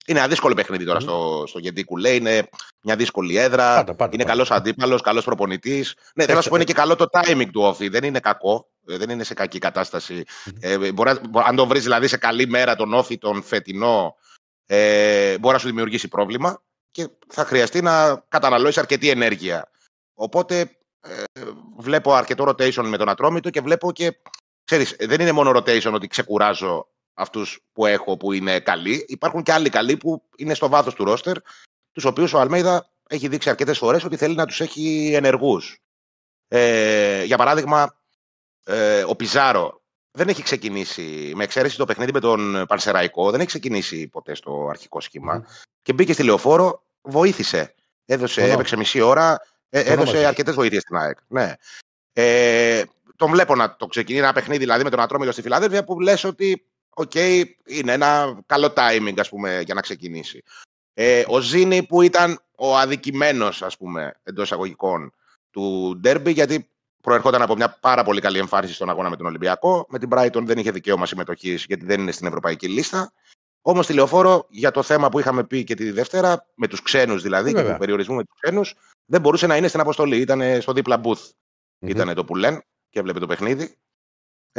είναι 0.09 0.19
ένα 0.19 0.29
δύσκολο 0.29 0.55
παιχνίδι 0.55 0.85
τώρα 0.85 0.99
mm. 0.99 1.03
στο, 1.03 1.45
στο 1.47 1.59
Γεντή 1.59 1.85
Κουλέ. 1.85 2.15
Είναι 2.15 2.49
μια 2.83 2.97
δύσκολη 2.97 3.37
έδρα. 3.37 3.75
Πάτα, 3.75 3.95
πάτα, 3.95 4.11
είναι 4.15 4.25
καλός 4.25 4.51
αντίπαλος, 4.51 5.01
καλός 5.01 5.25
προπονητής. 5.25 5.95
Ναι, 6.15 6.25
θέλω 6.25 6.37
να 6.37 6.43
σου 6.43 6.49
πω 6.49 6.55
είναι 6.57 6.65
και 6.65 6.73
καλό 6.73 6.97
το 6.97 7.07
timing 7.11 7.49
του 7.53 7.61
Όφη. 7.63 7.89
Δεν 7.89 8.05
είναι 8.05 8.21
κακό. 8.21 8.69
Ε, 8.87 8.97
δεν 8.97 9.11
είναι 9.11 9.25
σε 9.25 9.35
κακή 9.35 9.59
κατάσταση. 9.59 10.25
Mm. 10.27 10.53
Ε, 10.61 10.93
μπορεί, 10.93 11.11
αν 11.47 11.57
τον 11.57 11.69
βρεις 11.69 11.83
δηλαδή 11.83 12.09
σε 12.09 12.17
καλή 12.17 12.47
μέρα 12.47 12.77
τον 12.77 12.95
Όφη, 12.95 13.19
τον 13.19 13.43
φετινό, 13.43 14.15
ε, 14.67 15.39
μπορεί 15.39 15.55
να 15.55 15.61
σου 15.61 15.67
δημιουργήσει 15.67 16.09
πρόβλημα 16.09 16.63
και 16.91 17.09
θα 17.29 17.45
χρειαστεί 17.45 17.83
να 17.83 18.25
καταναλώσει 18.29 18.81
αρκετή 18.81 19.11
ενέργεια. 19.11 19.71
Οπότε 20.15 20.61
ε, 21.01 21.23
βλέπω 21.79 22.13
αρκετό 22.13 22.45
rotation 22.49 22.85
με 22.85 22.97
τον 22.97 23.09
Ατρόμητο 23.09 23.51
και 23.51 23.61
βλέπω 23.61 23.93
και. 23.93 24.21
Ξέρεις, 24.65 24.97
δεν 24.99 25.21
είναι 25.21 25.33
μόνο 25.33 25.51
rotation 25.51 25.93
ότι 25.93 26.07
ξεκουράζω 26.07 26.89
αυτούς 27.19 27.61
που 27.73 27.87
έχω 27.87 28.17
που 28.17 28.33
είναι 28.33 28.61
καλοί. 28.61 29.05
Υπάρχουν 29.09 29.43
και 29.43 29.53
άλλοι 29.53 29.69
καλοί 29.69 29.97
που 29.97 30.23
είναι 30.37 30.55
στο 30.55 30.69
βάθος 30.69 30.95
του 30.95 31.05
ρόστερ, 31.05 31.37
τους 31.93 32.05
οποίους 32.05 32.33
ο 32.33 32.41
Αλμέιδα 32.41 32.91
έχει 33.09 33.29
δείξει 33.29 33.51
αρκετές 33.51 33.79
φορές 33.79 34.05
ότι 34.05 34.17
θέλει 34.17 34.35
να 34.35 34.47
τους 34.47 34.61
έχει 34.61 35.13
ενεργούς. 35.15 35.79
Ε, 36.49 37.25
για 37.25 37.37
παράδειγμα, 37.37 38.01
ε, 38.65 39.05
ο 39.07 39.17
Πιζάρο 39.17 39.83
δεν 40.11 40.29
έχει 40.29 40.43
ξεκινήσει, 40.43 41.33
με 41.35 41.45
εξαίρεση 41.45 41.77
το 41.77 41.85
παιχνίδι 41.85 42.13
με 42.13 42.21
τον 42.21 42.65
Πανσεραϊκό, 42.69 43.31
δεν 43.31 43.41
έχει 43.41 43.49
ξεκινήσει 43.49 44.09
ποτέ 44.09 44.35
στο 44.35 44.67
αρχικό 44.71 45.01
σχήμα. 45.01 45.47
Και 45.83 45.93
μπήκε 45.93 46.13
στη 46.13 46.23
λεωφόρο, 46.23 46.83
βοήθησε. 47.03 47.75
Έδωσε, 48.05 48.51
έπαιξε 48.51 48.77
μισή 48.77 49.01
ώρα, 49.01 49.41
ε, 49.69 49.81
έδωσε 49.81 50.27
αρκετές 50.27 50.55
βοήθειες 50.55 50.83
στην 50.83 50.97
ΑΕΚ. 50.97 51.19
Ναι. 51.29 51.55
Ε, 52.13 52.83
τον 53.17 53.31
βλέπω 53.31 53.55
να 53.55 53.77
το 53.77 53.87
ξεκινήσει 53.87 54.25
ένα 54.25 54.33
παιχνίδι 54.33 54.59
δηλαδή 54.59 54.85
με 54.85 54.91
τον 54.91 55.01
Ατρόμητο 55.01 55.33
στη 55.33 55.43
Φιλαδέλφια 55.43 55.85
που 55.85 56.01
λες 56.01 56.25
ότι 56.25 56.67
OK, 56.99 57.11
okay, 57.15 57.45
είναι 57.67 57.93
ένα 57.93 58.41
καλό 58.47 58.73
timing 58.77 59.15
ας 59.19 59.29
πούμε, 59.29 59.61
για 59.61 59.75
να 59.75 59.81
ξεκινήσει. 59.81 60.43
Ε, 60.95 61.25
ο 61.27 61.41
Ζήνη 61.41 61.83
που 61.83 62.03
ήταν 62.03 62.41
ο 62.57 62.77
αδικημένος 62.77 63.63
ας 63.63 63.77
πούμε, 63.77 64.21
εντός 64.23 64.45
εισαγωγικών 64.45 65.13
του 65.51 65.97
Ντέρμπι 66.01 66.33
γιατί 66.33 66.71
προερχόταν 67.03 67.43
από 67.43 67.57
μια 67.57 67.79
πάρα 67.81 68.05
πολύ 68.05 68.21
καλή 68.21 68.39
εμφάνιση 68.39 68.75
στον 68.75 68.91
αγώνα 68.91 69.11
με 69.11 69.17
τον 69.17 69.27
Ολυμπιακό. 69.27 69.87
Με 69.89 69.99
την 69.99 70.09
Brighton 70.13 70.43
δεν 70.43 70.59
είχε 70.59 70.71
δικαίωμα 70.71 71.07
συμμετοχής 71.07 71.65
γιατί 71.69 71.85
δεν 71.85 72.01
είναι 72.01 72.13
στην 72.13 72.27
ευρωπαϊκή 72.27 72.69
λίστα. 72.69 73.13
Όμως 73.63 73.85
στη 73.85 73.95
λεωφόρο, 73.95 74.47
για 74.49 74.71
το 74.71 74.83
θέμα 74.83 75.09
που 75.09 75.19
είχαμε 75.19 75.45
πει 75.45 75.65
και 75.65 75.75
τη 75.75 75.91
Δευτέρα, 75.91 76.47
με 76.55 76.69
τους 76.69 76.83
ξένους 76.83 77.23
δηλαδή, 77.23 77.51
Βέβαια. 77.51 77.65
και 77.65 77.73
του 77.73 77.79
περιορισμού 77.79 78.15
με 78.15 78.25
τους 78.25 78.35
ξένους, 78.41 78.75
δεν 79.07 79.21
μπορούσε 79.21 79.47
να 79.47 79.57
είναι 79.57 79.69
στην 79.69 79.81
αποστολή. 79.81 80.17
Ήταν 80.17 80.61
στο 80.61 80.73
δίπλα 80.73 81.01
booth. 81.05 81.13
Mm-hmm. 81.13 81.89
Ήταν 81.89 82.15
το 82.15 82.25
που 82.25 82.37
λένε 82.37 82.63
και 82.91 82.99
έβλεπε 82.99 83.19
το 83.19 83.27
παιχνίδι. 83.27 83.77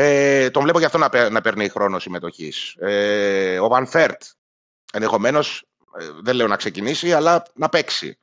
Ε, 0.02 0.50
τον 0.50 0.64
βλέπω 0.64 0.80
γι' 0.80 0.86
αυτό 0.86 0.98
να, 0.98 1.30
να 1.30 1.42
παίρνει 1.42 1.70
χρόνο 1.70 2.00
συμμετοχής. 2.00 2.76
Ε, 2.80 3.60
ο 3.60 3.68
Βαν 3.68 3.88
Φέρτ, 3.88 4.22
ενδεχομένως, 4.94 5.66
ε, 6.00 6.06
δεν 6.22 6.36
λέω 6.36 6.48
να 6.48 6.56
ξεκινήσει, 6.56 7.14
αλλά 7.14 7.44
να 7.54 7.70
παίξει 7.70 8.20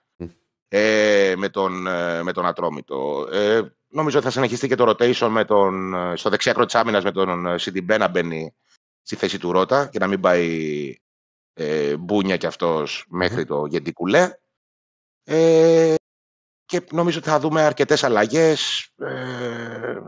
ε, 0.68 1.34
με, 1.36 1.48
τον, 1.48 1.86
ε, 1.86 2.22
με 2.22 2.32
τον 2.32 2.46
Ατρόμητο. 2.46 3.28
Ε, 3.32 3.60
νομίζω 3.88 4.16
ότι 4.16 4.26
θα 4.26 4.32
συνεχιστεί 4.32 4.68
και 4.68 4.74
το 4.74 4.90
rotation 4.90 5.28
με 5.28 5.44
τον, 5.44 5.94
στο 6.16 6.30
δεξιάκρο 6.30 6.64
τη 6.64 6.78
άμυνας 6.78 7.04
με 7.04 7.12
τον 7.12 7.58
Σιντιμπέ 7.58 7.96
να 7.96 8.08
μπαίνει 8.08 8.54
στη 9.02 9.16
θέση 9.16 9.38
του 9.38 9.52
Ρότα 9.52 9.86
και 9.86 9.98
να 9.98 10.06
μην 10.06 10.20
πάει 10.20 10.94
ε, 11.54 11.96
μπούνια 11.96 12.36
κι 12.36 12.46
αυτός 12.46 13.04
μέχρι 13.08 13.44
το 13.44 13.66
Γεντικουλέ. 13.66 14.30
Ε, 15.24 15.94
και 16.64 16.86
νομίζω 16.90 17.18
ότι 17.18 17.28
θα 17.28 17.38
δούμε 17.38 17.62
αρκετές 17.62 18.04
αλλαγές 18.04 18.88
ε, 18.98 20.00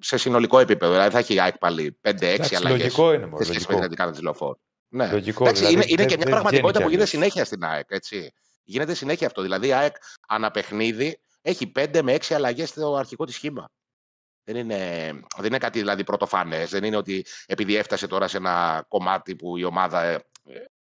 σε 0.00 0.16
συνολικό 0.16 0.58
επίπεδο. 0.58 0.92
Δηλαδή 0.92 1.10
θα 1.10 1.18
έχει 1.18 1.34
η 1.34 1.40
ΑΕΚ 1.40 1.58
πάλι 1.58 1.98
5-6 2.02 2.10
αλλαγές. 2.10 2.62
Λογικό 2.62 3.12
είναι 3.12 3.26
μόνο. 3.26 3.44
Σε 3.44 3.52
με 3.52 3.88
την 3.88 3.96
κάρτα 3.96 4.12
της 4.12 4.22
Λεωφόρ. 4.22 4.56
Ναι. 4.88 5.10
Λογικό, 5.10 5.44
Εντάξει, 5.44 5.66
δηλαδή, 5.66 5.74
είναι, 5.74 5.84
είναι 5.88 6.04
και 6.04 6.16
μια 6.16 6.26
πραγματικότητα 6.26 6.82
που 6.82 6.88
γίνεται 6.88 7.06
συνέχεια 7.06 7.44
στην 7.44 7.64
ΑΕΚ. 7.64 7.86
Έτσι. 7.88 8.32
Γίνεται 8.62 8.94
συνέχεια 8.94 9.26
αυτό. 9.26 9.42
Δηλαδή 9.42 9.66
η 9.66 9.72
ΑΕΚ 9.72 9.96
αναπαιχνίδι 10.28 11.20
έχει 11.42 11.72
5 11.78 12.00
με 12.02 12.14
6 12.14 12.34
αλλαγές 12.34 12.68
στο 12.68 12.94
αρχικό 12.94 13.24
της 13.24 13.34
σχήμα. 13.34 13.70
Δεν 14.44 14.56
είναι, 14.56 14.76
δεν 15.36 15.46
είναι 15.46 15.58
κάτι 15.58 15.78
δηλαδή 15.78 16.04
πρωτοφανές. 16.04 16.70
Δεν 16.70 16.84
είναι 16.84 16.96
ότι 16.96 17.24
επειδή 17.46 17.76
έφτασε 17.76 18.06
τώρα 18.06 18.28
σε 18.28 18.36
ένα 18.36 18.84
κομμάτι 18.88 19.36
που 19.36 19.56
η 19.56 19.64
ομάδα 19.64 20.02
ε, 20.02 20.24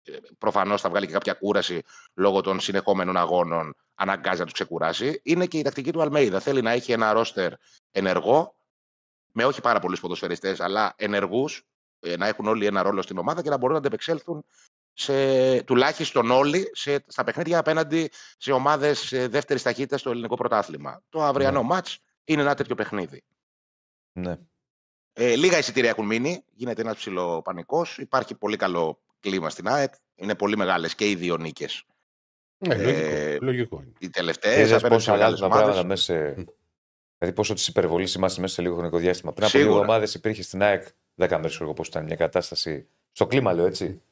ε, 0.02 0.18
προφανώς 0.38 0.80
θα 0.80 0.88
βγάλει 0.88 1.06
και 1.06 1.12
κάποια 1.12 1.32
κούραση 1.32 1.82
λόγω 2.14 2.40
των 2.40 2.60
συνεχόμενων 2.60 3.16
αγώνων, 3.16 3.74
αναγκάζει 3.94 4.38
να 4.38 4.44
τους 4.44 4.52
ξεκουράσει. 4.52 5.20
Είναι 5.24 5.46
και 5.46 5.58
η 5.58 5.62
τακτική 5.62 5.92
του 5.92 6.02
Αλμέιδα. 6.02 6.40
Θέλει 6.40 6.62
να 6.62 6.70
έχει 6.70 6.92
ένα 6.92 7.12
ρόστερ 7.12 7.52
ενεργό, 7.90 8.54
με 9.32 9.44
όχι 9.44 9.60
πάρα 9.60 9.78
πολλούς 9.78 10.00
ποδοσφαιριστές, 10.00 10.60
αλλά 10.60 10.94
ενεργούς, 10.96 11.62
ε, 12.00 12.16
να 12.16 12.26
έχουν 12.26 12.46
όλοι 12.46 12.66
ένα 12.66 12.82
ρόλο 12.82 13.02
στην 13.02 13.18
ομάδα 13.18 13.42
και 13.42 13.50
να 13.50 13.56
μπορούν 13.56 13.72
να 13.72 13.78
αντεπεξέλθουν 13.78 14.44
σε, 14.92 15.62
τουλάχιστον 15.62 16.30
όλοι 16.30 16.70
σε, 16.72 17.04
στα 17.06 17.24
παιχνίδια 17.24 17.58
απέναντι 17.58 18.10
σε 18.36 18.52
ομάδες 18.52 19.08
δεύτερης 19.28 19.62
ταχύτητας 19.62 20.00
στο 20.00 20.10
ελληνικό 20.10 20.36
πρωτάθλημα. 20.36 21.02
Το 21.08 21.22
αυριανό 21.22 21.62
ναι. 21.62 21.80
είναι 22.24 22.42
ένα 22.42 22.54
τέτοιο 22.54 22.74
παιχνίδι. 22.74 23.22
Ναι. 24.12 24.36
Ε, 25.12 25.36
λίγα 25.36 25.58
εισιτήρια 25.58 25.90
έχουν 25.90 26.06
μείνει. 26.06 26.44
Γίνεται 26.52 26.80
ένας 26.80 26.96
ψηλό 26.96 27.42
πανικό. 27.42 27.86
Υπάρχει 27.96 28.34
πολύ 28.34 28.56
καλό 28.56 29.00
κλίμα 29.20 29.50
στην 29.50 29.68
ΑΕΚ. 29.68 29.94
Είναι 30.14 30.34
πολύ 30.34 30.56
μεγάλες 30.56 30.94
και 30.94 31.10
οι 31.10 31.14
δύο 31.14 31.36
νίκες. 31.36 31.84
Ναι, 32.58 32.74
ε, 32.74 33.38
λογικό, 33.40 33.84
Οι 33.98 34.10
τελευταίες. 34.10 34.82
Πόσο 34.82 35.12
αλλάζουν 35.12 35.40
τα 35.40 35.48
πράγματα 35.48 35.84
μέσα 35.84 36.02
σε. 36.02 36.44
Δηλαδή, 37.20 37.36
πόσο 37.36 37.54
της 37.54 37.68
υπερβολής 37.68 38.14
είμαστε 38.14 38.40
μέσα 38.40 38.54
σε 38.54 38.62
λίγο 38.62 38.74
χρονικό 38.74 38.98
διάστημα. 38.98 39.32
Πριν 39.32 39.46
από 39.46 39.58
λίγο 39.58 39.70
εβδομάδε 39.70 40.06
υπήρχε 40.14 40.42
στην 40.42 40.62
ΑΕΚ 40.62 40.86
10 41.16 41.28
μέρε, 41.30 41.48
εγώ 41.60 41.72
πώς 41.72 41.88
ήταν 41.88 42.04
μια 42.04 42.16
κατάσταση. 42.16 42.86
Στο 43.12 43.26
κλίμα, 43.26 43.52
λέω 43.52 43.66
έτσι. 43.66 44.02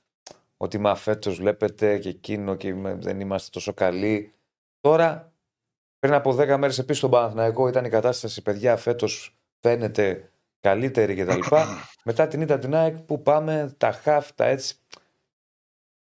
Ότι 0.57 0.79
μα 0.79 0.94
φέτος 0.94 1.37
βλέπετε 1.37 1.99
και 1.99 2.09
εκείνο 2.09 2.55
και 2.55 2.75
δεν 2.99 3.21
είμαστε 3.21 3.49
τόσο 3.53 3.73
καλοί. 3.75 4.33
Τώρα, 4.81 5.33
πριν 5.99 6.14
από 6.14 6.31
10 6.31 6.37
μέρες 6.37 6.78
επίσης 6.78 6.99
στον 6.99 7.11
Παναθηναϊκό 7.11 7.68
ήταν 7.68 7.85
η 7.85 7.89
κατάσταση, 7.89 8.43
παιδιά, 8.43 8.76
φέτος 8.76 9.37
φαίνεται 9.61 10.30
καλύτερη 10.61 11.14
κτλ. 11.14 11.41
Μετά 12.05 12.28
την 12.28 12.41
είδα 12.41 12.59
την 12.59 12.74
ΑΕΚ 12.74 12.97
που 12.97 13.22
πάμε 13.22 13.74
τα 13.76 13.93
χαφ, 13.93 14.32
τα 14.32 14.45
έτσι. 14.45 14.74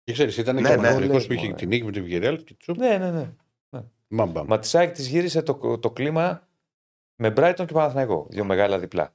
Και 0.03 0.13
ξέρεις, 0.13 0.37
ήταν 0.37 0.55
ναι, 0.55 0.61
και 0.61 0.73
ο 0.73 0.99
ναι, 0.99 1.07
που 1.07 1.33
είχε 1.33 1.53
την 1.53 1.67
νίκη 1.67 1.83
με 1.83 1.91
την 1.91 2.03
Βιγερέλ. 2.03 2.43
Ναι, 2.77 2.97
ναι, 2.97 3.11
ναι. 3.11 3.29
ναι. 3.69 4.43
Μα 4.45 4.59
της 4.59 4.75
ΑΕΚ 4.75 4.91
της 4.93 5.07
γύρισε 5.07 5.41
το, 5.41 5.77
το 5.77 5.91
κλίμα 5.91 6.49
με 7.21 7.33
Brighton 7.37 7.65
και 7.67 7.73
Παναθηναϊκό. 7.73 8.27
Δύο 8.29 8.43
μεγάλα 8.43 8.79
διπλά. 8.79 9.13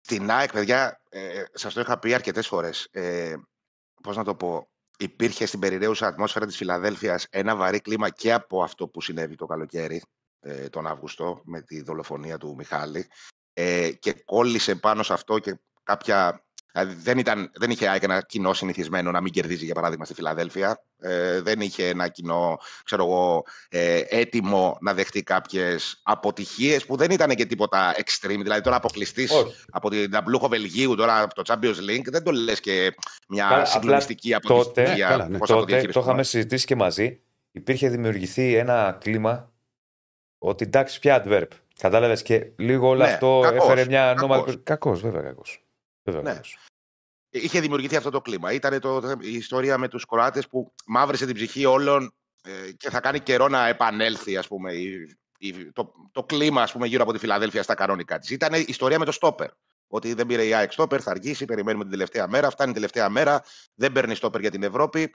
Την 0.00 0.30
ΑΕΚ, 0.30 0.52
παιδιά, 0.52 1.00
ε, 1.08 1.42
σας 1.52 1.74
το 1.74 1.80
είχα 1.80 1.98
πει 1.98 2.14
αρκετές 2.14 2.46
φορές. 2.46 2.88
Ε, 2.90 3.34
Πώς 4.02 4.16
να 4.16 4.24
το 4.24 4.34
πω, 4.34 4.68
υπήρχε 4.98 5.46
στην 5.46 5.60
περιραίουσα 5.60 6.06
ατμόσφαιρα 6.06 6.46
της 6.46 6.56
Φιλαδέλφειας 6.56 7.26
ένα 7.30 7.56
βαρύ 7.56 7.80
κλίμα 7.80 8.10
και 8.10 8.32
από 8.32 8.62
αυτό 8.62 8.88
που 8.88 9.00
συνέβη 9.00 9.34
το 9.34 9.46
καλοκαίρι 9.46 10.02
ε, 10.40 10.68
τον 10.68 10.86
Αύγουστο 10.86 11.40
με 11.44 11.62
τη 11.62 11.82
δολοφονία 11.82 12.38
του 12.38 12.54
Μιχάλη 12.54 13.08
ε, 13.52 13.90
και 13.92 14.22
κόλλησε 14.24 14.74
πάνω 14.74 15.02
σε 15.02 15.12
αυτό 15.12 15.38
και 15.38 15.60
κάποια. 15.82 16.45
Δηλαδή 16.76 17.02
δεν, 17.02 17.18
ήταν, 17.18 17.50
δεν 17.54 17.70
είχε 17.70 17.98
ένα 18.00 18.22
κοινό 18.22 18.52
συνηθισμένο 18.52 19.10
να 19.10 19.20
μην 19.20 19.32
κερδίζει, 19.32 19.64
για 19.64 19.74
παράδειγμα, 19.74 20.04
στη 20.04 20.14
Φιλαδέλφια. 20.14 20.82
Ε, 21.00 21.40
δεν 21.40 21.60
είχε 21.60 21.88
ένα 21.88 22.08
κοινό, 22.08 22.58
ξέρω 22.84 23.04
εγώ, 23.04 23.44
ε, 23.68 24.00
έτοιμο 24.08 24.78
να 24.80 24.94
δεχτεί 24.94 25.22
κάποιες 25.22 26.00
αποτυχίες 26.02 26.86
που 26.86 26.96
δεν 26.96 27.10
ήταν 27.10 27.34
και 27.34 27.46
τίποτα 27.46 27.94
extreme. 27.94 28.40
Δηλαδή, 28.42 28.60
τώρα 28.60 28.76
αποκλειστή 28.76 29.28
από 29.70 29.90
την 29.90 30.10
Ταμπλούχο 30.10 30.48
Βελγίου, 30.48 30.94
τώρα 30.94 31.22
από 31.22 31.34
το 31.34 31.42
Champions 31.46 31.90
League, 31.90 32.04
δεν 32.04 32.22
το 32.22 32.30
λες 32.30 32.60
και 32.60 32.94
μια 33.28 33.46
καλά, 33.48 33.64
συγκλονιστική 33.64 34.34
αποτυχία. 34.34 35.08
Τότε, 35.08 35.28
ναι, 35.28 35.38
τότε 35.38 35.80
το 35.80 36.00
είχαμε 36.00 36.22
συζητήσει 36.22 36.66
και 36.66 36.76
μαζί. 36.76 37.20
Υπήρχε 37.52 37.88
δημιουργηθεί 37.88 38.54
ένα 38.54 38.98
κλίμα 39.00 39.52
ότι 40.38 40.64
εντάξει, 40.64 40.98
πια 40.98 41.24
adverb. 41.26 41.48
Κατάλαβες 41.78 42.22
και 42.22 42.46
λίγο 42.56 42.88
όλο 42.88 43.04
ναι, 43.04 43.12
αυτό 43.12 43.40
κακός, 43.42 43.64
έφερε 43.64 43.84
μια 43.86 44.14
νόμα. 44.18 44.44
Κακός, 44.62 45.00
βέβαια, 45.00 45.22
κακός. 45.22 45.65
Ναι. 46.12 46.40
είχε 47.30 47.60
δημιουργηθεί 47.60 47.96
αυτό 47.96 48.10
το 48.10 48.20
κλίμα. 48.20 48.52
Ήταν 48.52 48.80
το, 48.80 49.16
η 49.20 49.32
ιστορία 49.32 49.78
με 49.78 49.88
τους 49.88 50.06
Κροάτες 50.06 50.48
που 50.48 50.74
μαύρησε 50.86 51.26
την 51.26 51.34
ψυχή 51.34 51.64
όλων 51.64 52.14
ε, 52.42 52.72
και 52.72 52.90
θα 52.90 53.00
κάνει 53.00 53.20
καιρό 53.20 53.48
να 53.48 53.66
επανέλθει 53.66 54.36
ας 54.36 54.48
πούμε, 54.48 54.72
η, 54.72 55.16
η, 55.38 55.72
το, 55.72 55.92
το 56.12 56.22
κλίμα 56.22 56.62
ας 56.62 56.72
πούμε, 56.72 56.86
γύρω 56.86 57.02
από 57.02 57.12
τη 57.12 57.18
Φιλαδέλφια 57.18 57.62
στα 57.62 57.74
κανόνικά 57.74 58.18
της. 58.18 58.30
Ήταν 58.30 58.54
η 58.54 58.64
ιστορία 58.68 58.98
με 58.98 59.04
το 59.04 59.12
στόπερ. 59.12 59.50
Ότι 59.88 60.14
δεν 60.14 60.26
πήρε 60.26 60.46
η 60.46 60.54
ΑΕΚ 60.54 60.72
στόπερ, 60.72 61.02
θα 61.02 61.10
αργήσει, 61.10 61.44
περιμένουμε 61.44 61.82
την 61.82 61.92
τελευταία 61.92 62.28
μέρα. 62.28 62.50
Φτάνει 62.50 62.72
την 62.72 62.80
τελευταία 62.80 63.08
μέρα, 63.08 63.44
δεν 63.74 63.92
παίρνει 63.92 64.14
στόπερ 64.14 64.40
για 64.40 64.50
την 64.50 64.62
Ευρώπη. 64.62 65.14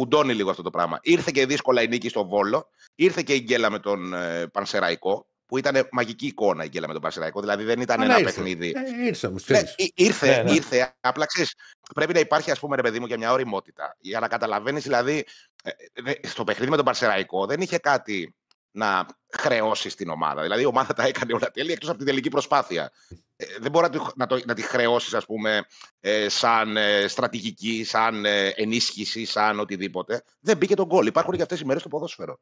Ουντώνει 0.00 0.34
λίγο 0.34 0.50
αυτό 0.50 0.62
το 0.62 0.70
πράγμα. 0.70 0.98
Ήρθε 1.02 1.30
και 1.34 1.46
δύσκολα 1.46 1.82
η 1.82 1.88
νίκη 1.88 2.08
στο 2.08 2.26
Βόλο. 2.26 2.68
Ήρθε 2.94 3.22
και 3.22 3.34
η 3.34 3.40
γκέλα 3.44 3.70
με 3.70 3.78
τον 3.78 4.14
ε, 4.14 4.46
Πανσεραϊκό 4.46 5.26
που 5.46 5.58
ήταν 5.58 5.88
μαγική 5.92 6.26
εικόνα 6.26 6.64
η 6.64 6.68
γκέλα 6.68 6.86
με 6.86 6.92
τον 6.92 7.02
Πασεραϊκό. 7.02 7.40
Δηλαδή 7.40 7.64
δεν 7.64 7.80
ήταν 7.80 8.00
Αλλά 8.00 8.10
ένα 8.10 8.18
ήρθε. 8.20 8.32
παιχνίδι. 8.34 8.72
Ε, 9.00 9.04
ήρθε 9.06 9.26
όμως, 9.26 9.48
Ναι, 9.48 9.56
ξέρεις. 9.56 9.74
ή- 9.78 9.92
ήρθε, 9.94 10.36
Ναι, 10.36 10.42
ναι. 10.42 10.52
ήρθε. 10.52 10.94
Απλά 11.00 11.26
ξέρεις, 11.26 11.54
πρέπει 11.94 12.12
να 12.12 12.18
υπάρχει, 12.20 12.50
ας 12.50 12.58
πούμε, 12.58 12.76
ρε 12.76 12.82
παιδί 12.82 13.00
μου, 13.00 13.06
και 13.06 13.16
μια 13.16 13.32
οριμότητα. 13.32 13.96
Για 14.00 14.20
να 14.20 14.28
καταλαβαίνεις, 14.28 14.82
δηλαδή, 14.82 15.24
ε, 15.62 15.70
ε, 16.10 16.26
στο 16.28 16.44
παιχνίδι 16.44 16.70
με 16.70 16.76
τον 16.76 16.84
Παρσεραϊκό 16.84 17.46
δεν 17.46 17.60
είχε 17.60 17.78
κάτι 17.78 18.34
να 18.74 19.06
χρεώσει 19.38 19.88
στην 19.88 20.08
ομάδα. 20.08 20.42
Δηλαδή, 20.42 20.62
η 20.62 20.64
ομάδα 20.64 20.92
τα 20.94 21.06
έκανε 21.06 21.32
όλα 21.32 21.50
τέλεια 21.50 21.72
εκτός 21.72 21.88
από 21.88 21.98
την 21.98 22.06
τελική 22.06 22.28
προσπάθεια. 22.28 22.92
Ε, 23.36 23.44
δεν 23.60 23.70
μπορεί 23.70 23.84
να, 23.84 23.90
του- 23.92 24.12
να, 24.16 24.26
το, 24.26 24.40
να 24.44 24.54
τη 24.54 24.62
χρεώσεις, 24.62 25.14
ας 25.14 25.24
πούμε, 25.24 25.66
ε, 26.00 26.28
σαν 26.28 26.76
ε, 26.76 27.06
στρατηγική, 27.08 27.84
σαν 27.84 28.24
ε, 28.24 28.46
ενίσχυση, 28.48 29.24
σαν 29.24 29.60
οτιδήποτε. 29.60 30.22
Δεν 30.40 30.56
μπήκε 30.56 30.74
τον 30.74 30.86
γκολ. 30.86 31.06
Υπάρχουν 31.06 31.36
και 31.36 31.42
αυτές 31.42 31.60
οι 31.60 31.64
μέρες 31.64 31.80
στο 31.80 31.90
ποδόσφαιρο. 31.90 32.38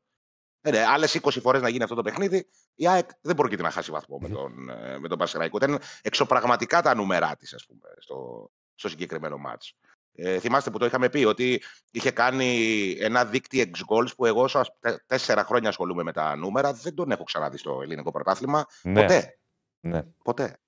Ε, 0.62 0.70
ναι, 0.70 0.84
Άλλες 0.84 1.14
20 1.22 1.40
φορές 1.40 1.62
να 1.62 1.68
γίνει 1.68 1.82
αυτό 1.82 1.94
το 1.94 2.02
παιχνίδι, 2.02 2.48
η 2.74 2.88
ΑΕΚ 2.88 3.10
δεν 3.20 3.34
πρόκειται 3.36 3.62
να 3.62 3.70
χάσει 3.70 3.90
βαθμό 3.90 4.18
με 4.18 4.28
τον, 4.28 4.70
ε, 4.70 4.98
με 4.98 5.08
τον 5.08 5.18
Παρσεραϊκό. 5.18 5.56
Ήταν 5.56 5.80
εξωπραγματικά 6.02 6.82
τα 6.82 6.94
νούμερά 6.94 7.36
της, 7.36 7.54
ας 7.54 7.66
πούμε, 7.66 7.80
στο, 7.98 8.50
στο 8.74 8.88
συγκεκριμένο 8.88 9.38
μάτς. 9.38 9.74
Ε, 10.14 10.38
θυμάστε 10.38 10.70
που 10.70 10.78
το 10.78 10.84
είχαμε 10.84 11.08
πει 11.08 11.24
ότι 11.24 11.62
είχε 11.90 12.10
κάνει 12.10 12.90
ένα 13.00 13.24
δίκτυο 13.24 13.64
ex 13.64 13.94
goals 13.94 14.16
που 14.16 14.26
εγώ 14.26 14.48
σε 14.48 14.60
τε- 14.80 15.02
τέσσερα 15.06 15.44
χρόνια 15.44 15.68
ασχολούμαι 15.68 16.02
με 16.02 16.12
τα 16.12 16.36
νούμερα. 16.36 16.72
Δεν 16.72 16.94
τον 16.94 17.10
έχω 17.10 17.22
ξαναδεί 17.22 17.58
στο 17.58 17.80
ελληνικό 17.82 18.10
πρωτάθλημα. 18.10 18.66
Ναι, 18.82 19.00
Ποτέ. 19.00 19.38
ναι. 19.80 20.02
Ποτέ. 20.24 20.58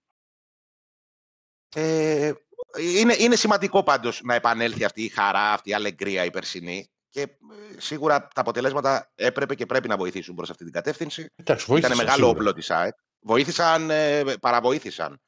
Ε, 1.74 2.32
είναι, 2.78 3.14
είναι 3.18 3.36
σημαντικό 3.36 3.82
πάντως 3.82 4.20
να 4.22 4.34
επανέλθει 4.34 4.84
αυτή 4.84 5.02
η 5.02 5.08
χαρά, 5.08 5.52
αυτή 5.52 5.70
η 5.70 5.74
αλεγκρία 5.74 6.24
η 6.24 6.30
περσινή 6.30 6.91
και 7.12 7.20
ε, 7.20 7.28
σίγουρα 7.76 8.20
τα 8.20 8.40
αποτελέσματα 8.40 9.10
έπρεπε 9.14 9.54
και 9.54 9.66
πρέπει 9.66 9.88
να 9.88 9.96
βοηθήσουν 9.96 10.34
προς 10.34 10.50
αυτή 10.50 10.64
την 10.64 10.72
κατεύθυνση. 10.72 11.26
Εντάξει, 11.36 11.64
Ήταν 11.64 11.66
βοήθησε 11.66 11.94
μεγάλο 11.94 12.16
σίγουρα. 12.16 12.32
όπλο 12.38 12.52
της 12.52 12.70
ΑΕΚ. 12.70 12.94
Βοήθησαν, 13.20 13.90
ε, 13.90 14.22
παραβοήθησαν. 14.40 15.20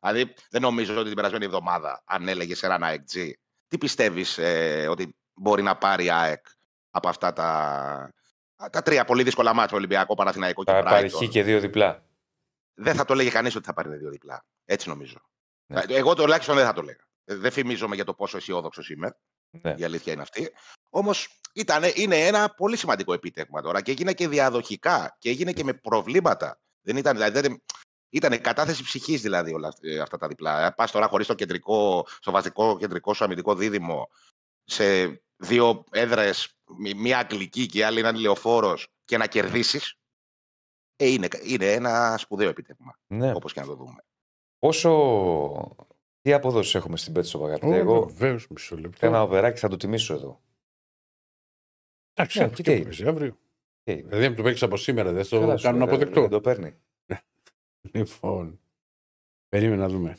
Δηλαδή, 0.00 0.34
δεν 0.50 0.60
νομίζω 0.62 0.96
ότι 0.96 1.06
την 1.06 1.14
περασμένη 1.14 1.44
εβδομάδα, 1.44 2.02
αν 2.04 2.28
έλεγες 2.28 2.58
σε 2.58 2.66
έναν 2.66 2.82
AEG, 2.84 3.30
τι 3.68 3.78
πιστεύεις 3.78 4.38
ε, 4.38 4.86
ότι 4.88 5.16
μπορεί 5.34 5.62
να 5.62 5.76
πάρει 5.76 6.04
η 6.04 6.10
ΑΕΚ 6.10 6.46
από 6.90 7.08
αυτά 7.08 7.32
τα, 7.32 8.10
τα 8.70 8.82
τρία 8.82 9.04
πολύ 9.04 9.22
δύσκολα 9.22 9.54
μάτια, 9.54 9.76
Ολυμπιακό, 9.76 10.14
Παναθηναϊκό 10.14 10.64
και 10.64 10.72
Θα 10.72 10.82
πάρει 10.82 11.10
Brighton; 11.12 11.26
χ 11.26 11.28
και 11.28 11.42
δύο 11.42 11.60
διπλά. 11.60 12.04
Δεν 12.74 12.94
θα 12.94 13.04
το 13.04 13.14
λέγε 13.14 13.30
κανείς 13.30 13.54
ότι 13.54 13.66
θα 13.66 13.72
πάρει 13.72 13.96
δύο 13.96 14.10
διπλά. 14.10 14.44
Έτσι 14.64 14.88
νομίζω. 14.88 15.20
Ναι. 15.66 15.80
Ε, 15.80 15.84
Εγώ 15.88 16.14
τουλάχιστον 16.14 16.56
δεν 16.56 16.64
θα 16.64 16.72
το 16.72 16.82
λέγα. 16.82 17.04
Ε, 17.24 17.34
Δεν 17.34 17.50
φημίζομαι 17.50 17.94
για 17.94 18.04
το 18.04 18.14
πόσο 18.14 18.36
αισιόδοξος 18.36 18.90
είμαι. 18.90 19.16
Ναι. 19.50 19.74
Η 19.76 19.84
αλήθεια 19.84 20.12
είναι 20.12 20.22
αυτή. 20.22 20.50
Όμως 20.90 21.40
είναι 21.94 22.26
ένα 22.26 22.54
πολύ 22.54 22.76
σημαντικό 22.76 23.12
επίτευγμα 23.12 23.62
τώρα 23.62 23.80
και 23.82 23.90
έγινε 23.90 24.12
και 24.12 24.28
διαδοχικά 24.28 25.16
και 25.18 25.28
έγινε 25.30 25.52
και 25.52 25.64
με 25.64 25.72
προβλήματα. 25.74 26.60
Δεν 26.80 26.96
ήταν, 26.96 27.12
δηλαδή, 27.16 27.40
δεν, 27.40 27.62
ήταν 28.08 28.40
κατάθεση 28.40 28.82
ψυχής 28.82 29.20
δηλαδή 29.22 29.52
όλα 29.52 29.68
αυ- 29.68 29.84
ε, 29.84 29.98
αυτά 29.98 30.16
τα 30.18 30.28
διπλά. 30.28 30.74
Πας 30.74 30.90
τώρα 30.90 31.08
χωρίς 31.08 31.26
το 31.26 31.34
κεντρικό, 31.34 32.06
στο 32.20 32.30
βασικό 32.30 32.76
κεντρικό 32.78 33.14
σου 33.14 33.24
αμυντικό 33.24 33.54
δίδυμο 33.54 34.08
σε 34.64 35.06
δύο 35.36 35.84
έδρες, 35.90 36.56
μία 36.96 37.18
αγγλική 37.18 37.66
και 37.66 37.78
η 37.78 37.82
άλλη 37.82 37.98
έναν 37.98 38.16
λεωφόρος 38.16 38.88
και 39.04 39.16
να 39.16 39.26
κερδίσεις. 39.26 39.94
Ε, 40.96 41.06
είναι, 41.06 41.28
είναι 41.42 41.72
ένα 41.72 42.16
σπουδαίο 42.18 42.48
επίτευγμα, 42.48 42.98
ναι. 43.06 43.32
όπως 43.34 43.52
και 43.52 43.60
να 43.60 43.66
το 43.66 43.74
δούμε. 43.74 44.04
Πόσο. 44.58 45.76
Τι 46.22 46.32
απόδοση 46.32 46.76
έχουμε 46.76 46.96
στην 46.96 47.12
πέτση 47.12 47.28
στο 47.28 47.38
Παγάτη. 47.38 47.66
Ω, 47.66 47.74
Εγώ 47.74 48.06
βεβαίως, 48.06 48.46
μισό 48.48 48.76
λεπτό. 48.76 49.06
ένα 49.06 49.22
οβεράκι 49.22 49.58
θα 49.58 49.68
το 49.68 49.76
τιμήσω 49.76 50.14
εδώ. 50.14 50.40
Εντάξει, 52.20 52.38
Ναι, 52.38 52.44
αύριο 52.44 52.56
τι 52.56 52.62
και 52.62 52.72
είναι. 52.74 52.84
παίζει, 52.84 53.06
αύριο. 53.06 53.38
Τι 53.82 53.92
είναι. 53.92 54.02
Δηλαδή, 54.02 54.24
αν 54.24 54.34
το 54.34 54.42
παίξεις 54.42 54.62
από 54.62 54.76
σήμερα, 54.76 55.12
δεν 55.12 55.28
το 55.28 55.40
Καλά 55.40 55.56
σου, 55.56 55.64
κάνουν 55.64 55.80
ρε, 55.84 55.86
αποδεκτό. 55.90 56.20
Δεν 56.20 56.30
το 56.30 56.40
παίρνει. 56.40 56.76
Λοιπόν, 57.94 58.60
περίμενα 59.48 59.82
να 59.82 59.88
δούμε. 59.88 60.18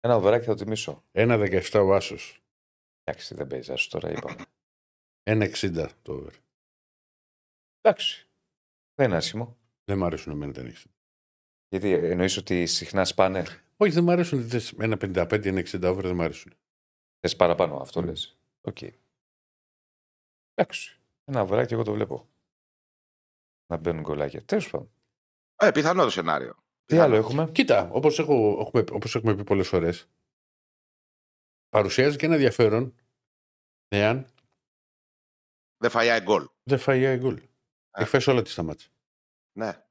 Ένα 0.00 0.16
οβεράκι 0.16 0.44
θα 0.44 0.54
το 0.54 0.64
τιμήσω. 0.64 1.04
1,17 1.12 1.82
ο 1.86 1.94
Άσος. 1.94 2.42
Εντάξει, 3.04 3.34
δεν 3.34 3.46
παίζει 3.46 3.72
άσο 3.72 3.88
τώρα, 3.90 4.10
είπαμε. 4.10 4.44
1,60 5.30 5.88
το 6.02 6.12
over. 6.12 6.32
Εντάξει. 7.80 8.28
Δεν 8.94 9.06
είναι 9.06 9.16
άσχημο. 9.16 9.56
Δεν 9.84 9.98
μ' 9.98 10.04
αρέσουν 10.04 10.32
εμένα 10.32 10.52
τα 10.52 10.60
1,60. 10.62 10.84
Γιατί 11.68 11.92
εννοείς 11.92 12.36
ότι 12.36 12.66
συχνά 12.66 13.04
σπάνε; 13.04 13.44
Όχι, 13.76 13.92
δεν 13.92 14.04
μ' 14.04 14.10
αρέσουν. 14.10 14.48
1,55, 14.50 15.26
1,60 15.44 15.90
over 15.90 16.02
δεν 16.02 16.14
μ' 16.14 16.20
αρέσουν. 16.22 16.52
Θες 17.20 17.36
παραπάνω 17.36 17.76
αυτό, 17.76 18.00
Mm. 18.00 18.04
λες. 18.04 18.38
Οκ. 18.60 18.78
Εντάξει. 20.54 21.00
Ένα 21.24 21.40
οβεράκι 21.42 21.72
εγώ 21.72 21.82
το 21.82 21.92
βλέπω. 21.92 22.28
Να 23.66 23.76
μπαίνουν 23.76 24.02
γκολάκια. 24.02 24.44
Τέλος 24.44 24.70
πάντων. 24.70 24.90
Ε, 25.56 25.70
πιθανό 25.70 26.02
το 26.02 26.10
σενάριο. 26.10 26.54
Τι 26.54 26.94
Πιθανό. 26.94 27.04
άλλο 27.04 27.16
έχουμε; 27.16 27.50
Κοίτα, 27.50 27.90
όπως 27.92 28.18
έχω, 28.18 28.56
έχουμε, 28.60 28.84
όπως 28.92 29.14
έχουμε 29.14 29.34
πει 29.36 29.44
πολλές 29.44 29.68
φορές, 29.68 30.08
παρουσιάζει 31.68 32.16
και 32.16 32.24
ένα 32.26 32.34
ενδιαφέρον 32.34 32.94
εάν 33.88 34.26
Δεν 35.76 35.90
φάει 35.90 36.08
ΑΕΚ 36.10 36.22
γκολ. 36.22 36.48
δεν 36.62 36.78
φάει 36.78 37.14
η 37.14 37.18
γκολ. 37.18 37.48
Έχει 37.90 38.08
φάει 38.08 38.20
σε 38.20 38.30
όλα 38.30 38.42
της 38.42 38.54
τα 38.54 38.62
μάτια. 38.62 38.88
Ναι. 39.58 39.86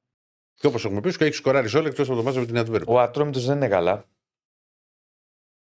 Και 0.54 0.68
όπως 0.68 0.86
έχουμε 0.86 1.02
πει, 1.02 1.10
σου 1.10 1.24
έχει 1.24 1.34
σκοράρει 1.34 1.78
όλα 1.78 1.88
εκτός 1.88 2.08
από 2.08 2.18
το 2.18 2.24
μάτσα 2.24 2.40
με 2.40 2.46
την 2.46 2.58
Αντβέρπ. 2.58 2.90
Ο 2.90 3.00
Ατρόμητος 3.00 3.46
δεν 3.46 3.56
είναι 3.56 3.68
καλά. 3.68 4.10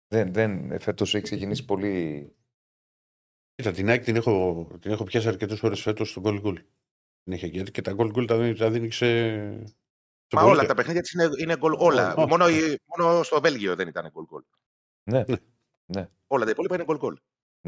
Δεν, 0.06 0.32
δεν, 0.32 0.80
φέτος 0.80 1.14
έχει 1.14 1.24
ξεκινήσει 1.24 1.64
πολύ. 1.64 2.36
Κοίτα, 3.54 3.70
την 3.72 3.88
ΑΕΚ 3.88 4.04
την 4.04 4.16
έχω, 4.16 4.66
την 4.80 4.90
έχω 4.90 5.04
πιάσει 5.04 5.28
αρκετές 5.28 5.62
ώρες 5.62 5.80
φέτος 5.80 6.10
στο 6.10 6.20
γκολ 6.20 6.40
γκολ. 6.40 6.64
Την 7.22 7.32
έχει 7.32 7.46
γιατί 7.46 7.70
και 7.70 7.80
τα 7.82 7.92
γκολ 7.92 8.10
γκολ 8.10 8.26
τα, 8.26 8.36
δίνει- 8.38 8.58
τα 8.58 8.70
δίνει 8.70 8.90
σε. 8.90 9.06
σε 10.26 10.36
Μα 10.36 10.42
πολύ- 10.42 10.58
όλα 10.58 10.66
τα 10.66 10.74
παιχνίδια 10.74 11.00
της 11.02 11.12
είναι, 11.12 11.28
είναι 11.38 11.56
γκολ. 11.56 11.72
Όλα. 11.78 12.14
Ω, 12.14 12.22
ω. 12.22 12.26
μόνο, 12.26 12.48
η- 12.48 12.78
μόνο 12.84 13.22
στο 13.22 13.40
Βέλγιο 13.40 13.76
δεν 13.76 13.88
ήταν 13.88 14.10
γκολ 14.10 14.24
γκολ. 14.24 14.42
Ναι, 15.10 15.24
Όλα 16.26 16.44
τα 16.44 16.50
υπόλοιπα 16.50 16.74
είναι 16.74 16.84
γκολ 16.84 16.96
γκολ. 16.96 17.16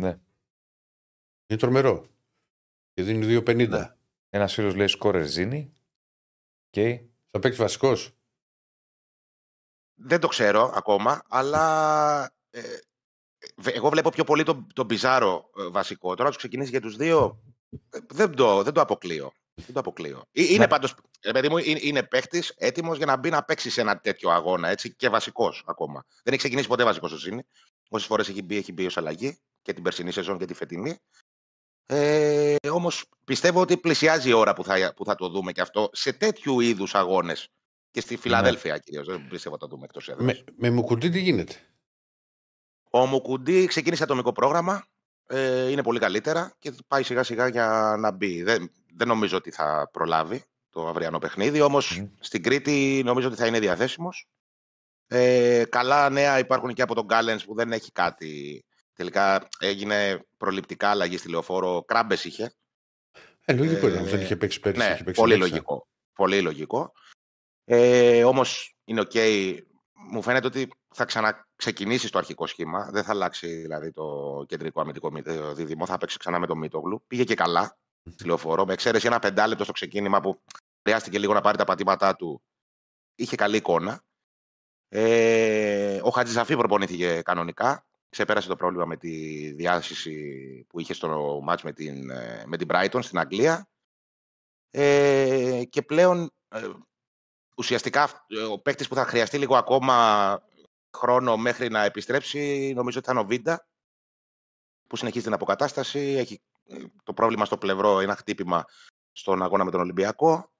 ναι. 0.01 0.19
Είναι 1.47 1.59
τρομερό. 1.61 2.07
Και 2.93 3.03
δίνει 3.03 3.27
2,50. 3.27 3.69
Ναι. 3.69 3.95
Ένας 4.31 4.55
φίλος 4.55 4.75
λέει 4.75 4.87
σκόρερ 4.87 5.27
Ζήνη. 5.27 5.73
Okay. 6.71 7.07
Θα 7.31 7.39
παίξει 7.39 7.61
βασικός. 7.61 8.13
Δεν 10.01 10.21
το 10.21 10.29
ξέρω 10.29 10.73
ακόμα, 10.75 11.23
αλλά 11.29 12.25
ε, 12.51 12.61
βε- 12.61 12.85
εγώ 13.65 13.89
βλέπω 13.89 14.11
πιο 14.11 14.25
πολύ 14.25 14.43
τον, 14.43 14.67
τον 14.73 14.87
Πιζάρο 14.87 15.51
ε, 15.59 15.67
βασικό. 15.67 16.15
Τώρα 16.15 16.31
του 16.31 16.37
ξεκινήσει 16.37 16.71
για 16.71 16.81
τους 16.81 16.97
δύο. 16.97 17.39
ε, 17.91 17.99
δεν, 18.13 18.35
το, 18.35 18.63
δεν 18.63 18.73
το 18.73 18.81
αποκλείω. 18.81 19.33
Δεν 19.55 19.73
το 19.75 19.81
αποκλείω. 19.81 20.23
Ε, 20.33 20.43
Είναι 20.43 20.59
Ναι. 20.59 20.69
πάντως, 20.69 20.95
ε, 21.21 21.33
παιδί 21.33 21.49
μου, 21.49 21.59
είναι, 21.59 21.79
είναι 21.83 22.03
παίχτη 22.03 22.43
έτοιμος 22.57 22.97
για 22.97 23.07
να 23.07 23.17
μπει 23.17 23.31
να 23.31 23.43
παίξει 23.45 23.71
σε 23.71 23.81
ένα 23.81 23.99
τέτοιο 24.01 24.31
αγώνα 24.31 24.69
έτσι, 24.69 24.95
και 24.95 25.09
βασικός 25.09 25.63
ακόμα. 25.67 26.05
Δεν 26.09 26.33
έχει 26.33 26.37
ξεκινήσει 26.37 26.69
ποτέ 26.69 26.85
βασικός 26.85 27.13
ο 27.13 27.17
Ζήνη. 27.17 27.43
Όσες 27.89 28.07
φορές 28.07 28.29
έχει 28.29 28.43
μπει, 28.43 28.57
έχει 28.57 28.73
μπει 28.73 28.87
ως 28.87 28.97
αλλαγή 28.97 29.39
και 29.63 29.73
την 29.73 29.83
περσινή 29.83 30.13
σεζόν 30.13 30.39
και 30.39 30.45
τη 30.45 30.55
φετινή. 30.55 30.99
Ε, 31.87 32.57
Όμως 32.71 33.05
πιστεύω 33.25 33.61
ότι 33.61 33.77
πλησιάζει 33.77 34.29
η 34.29 34.33
ώρα 34.33 34.53
που 34.55 34.65
θα, 34.65 34.93
που 34.97 35.05
θα 35.05 35.15
το 35.15 35.29
δούμε 35.29 35.53
και 35.53 35.61
αυτό 35.61 35.89
σε 35.93 36.13
τέτοιου 36.13 36.61
είδους 36.61 36.95
αγώνες. 36.95 37.49
Και 37.91 38.01
στη 38.01 38.17
Φιλαδέλφια 38.17 38.79
κυρίως. 38.79 39.07
Δεν 39.07 39.27
πιστεύω 39.29 39.55
ότι 39.55 39.65
θα 39.65 39.71
το 39.71 39.75
δούμε 39.75 39.85
εκτός 39.85 40.09
έδρας. 40.09 40.25
Με, 40.27 40.45
με 40.57 40.71
Μουκουντή 40.71 41.09
τι 41.11 41.21
γίνεται; 41.21 41.55
Ο 42.95 43.07
Μουκουντή 43.07 43.67
ξεκίνησε 43.67 44.03
ατομικό 44.03 44.33
πρόγραμμα. 44.33 44.87
Ε, 45.27 45.71
είναι 45.71 45.83
πολύ 45.83 45.99
καλύτερα 45.99 46.55
και 46.59 46.75
πάει 46.89 47.03
σιγά 47.03 47.23
σιγά 47.23 47.49
για 47.49 47.97
να 47.99 48.11
μπει. 48.11 48.43
Δεν, 48.43 48.71
δεν 48.97 49.09
νομίζω 49.09 49.37
ότι 49.37 49.51
θα 49.51 49.89
προλάβει 49.93 50.45
το 50.71 50.87
αυριανό 50.87 51.19
παιχνίδι. 51.19 51.61
Όμως 51.61 51.99
Μμμ. 51.99 52.09
στην 52.21 52.43
Κρήτη 52.43 53.03
νομίζω 53.05 53.29
ότι 53.29 53.37
θα 53.37 53.47
είναι 53.47 53.59
διαθέσιμος. 53.59 54.29
Ε, 55.07 55.65
καλά 55.69 56.11
νέα 56.11 56.39
υπάρχουν 56.39 56.75
και 56.75 56.83
από 56.83 56.95
τον 56.95 57.05
Γκάλεν 57.05 57.41
που 57.47 57.55
δεν 57.55 57.73
έχει 57.73 57.93
κάτι. 57.93 58.65
Τελικά 58.95 59.49
έγινε 59.59 60.25
προληπτικά 60.37 60.89
αλλαγή 60.89 61.17
στη 61.17 61.29
λεωφόρο. 61.29 61.83
Κράμπες 61.87 62.25
είχε. 62.25 62.55
Ε, 63.45 63.53
λογικό 63.53 63.87
Ε, 63.87 63.91
ήταν. 63.91 64.05
Δεν 64.05 64.21
είχε 64.21 64.37
παίξει 64.37 64.61
πέρυσι. 64.61 64.87
Ναι, 64.87 64.93
είχε 64.93 65.05
παίξει 65.05 65.21
πολύ 65.21 65.39
μέσα. 65.39 65.49
λογικό. 65.51 65.89
Πολύ 66.15 66.41
λογικό. 66.41 66.93
Ε, 67.65 68.25
Όμως 68.25 68.77
είναι 68.85 69.01
οκ. 69.01 69.13
Μου 70.11 70.23
φαίνεται 70.23 70.47
ότι 70.47 70.69
θα 70.95 71.05
ξαναξεκινήσεις 71.05 72.11
το 72.11 72.19
αρχικό 72.19 72.47
σχήμα. 72.47 72.91
Δεν 72.93 73.05
θα 73.05 73.11
αλλάξει 73.11 73.47
δηλαδή 73.47 73.93
το 73.93 74.45
κεντρικό 74.49 74.81
αμυντικό 74.81 75.11
μη- 75.11 75.27
ε, 75.27 75.53
δίδυμο. 75.53 75.87
Θα 75.87 75.99
παίξει 75.99 76.19
ξανά 76.19 76.39
με 76.39 76.47
τον 76.47 76.59
Μίτογλου. 76.59 77.05
Πήγε 77.07 77.25
και 77.25 77.35
καλά 77.35 77.77
στη 78.11 78.25
λεωφόρο. 78.27 78.65
Με 78.65 78.73
εξαίρεση 78.73 79.07
ένα 79.07 79.19
πεντάλεπτο 79.19 79.65
στο 79.65 79.73
ξεκίνημα 79.73 80.21
που 80.21 80.43
χρειάστηκε 80.83 81.19
λίγο 81.19 81.33
να 81.33 81.41
πάρει 81.41 81.57
τα 81.57 81.65
πατήματά 81.65 82.17
του. 82.17 82.43
Είχε 83.15 83.37
καλή 83.37 83.57
εικόνα. 83.57 84.03
Ε, 84.89 86.01
ο 86.03 86.11
Χατζησαφή 86.11 86.57
προπονήθηκε 86.57 87.23
κανονικά. 87.23 87.87
ξεπέρασε 88.09 88.49
το 88.49 88.57
πρόβλημα 88.57 88.85
με 88.85 88.97
τη 88.97 89.51
διάσειση 89.53 90.67
που 90.69 90.81
είχε 90.81 90.95
στο 90.95 91.41
ματς 91.43 91.63
με 91.63 91.73
την, 91.73 92.11
ε, 92.11 92.45
με 92.47 92.57
την 92.57 92.69
Brighton 92.71 92.99
στην 93.03 93.19
Αγγλία. 93.19 93.69
Ε, 94.71 95.63
και 95.71 95.83
πλέον 95.83 96.31
ε, 96.49 96.69
ουσιαστικά 97.55 98.25
ε, 98.29 98.43
ο 98.43 98.59
παίκτης 98.59 98.89
που 98.89 98.95
θα 98.95 99.05
χρειαστεί 99.05 99.39
λίγο 99.39 99.57
ακόμα 99.57 100.43
χρόνο 100.97 101.37
μέχρι 101.37 101.69
να 101.69 101.85
επιστρέψει 101.85 102.73
νομίζω 102.77 102.99
ότι 102.99 103.07
θα 103.07 103.13
είναι 103.13 103.21
ο 103.23 103.27
Βίντα 103.27 103.67
που 104.87 104.97
συνεχίζει 104.97 105.25
την 105.25 105.33
αποκατάσταση. 105.33 105.99
Έχει 105.99 106.43
ε, 106.67 106.85
το 107.03 107.13
πρόβλημα 107.13 107.45
στο 107.45 107.59
πλευρό, 107.59 108.01
ένα 108.01 108.17
χτύπημα 108.17 108.65
στον 109.13 109.43
αγώνα 109.43 109.65
με 109.65 109.71
τον 109.71 109.81
Ολυμπιακό. 109.81 110.53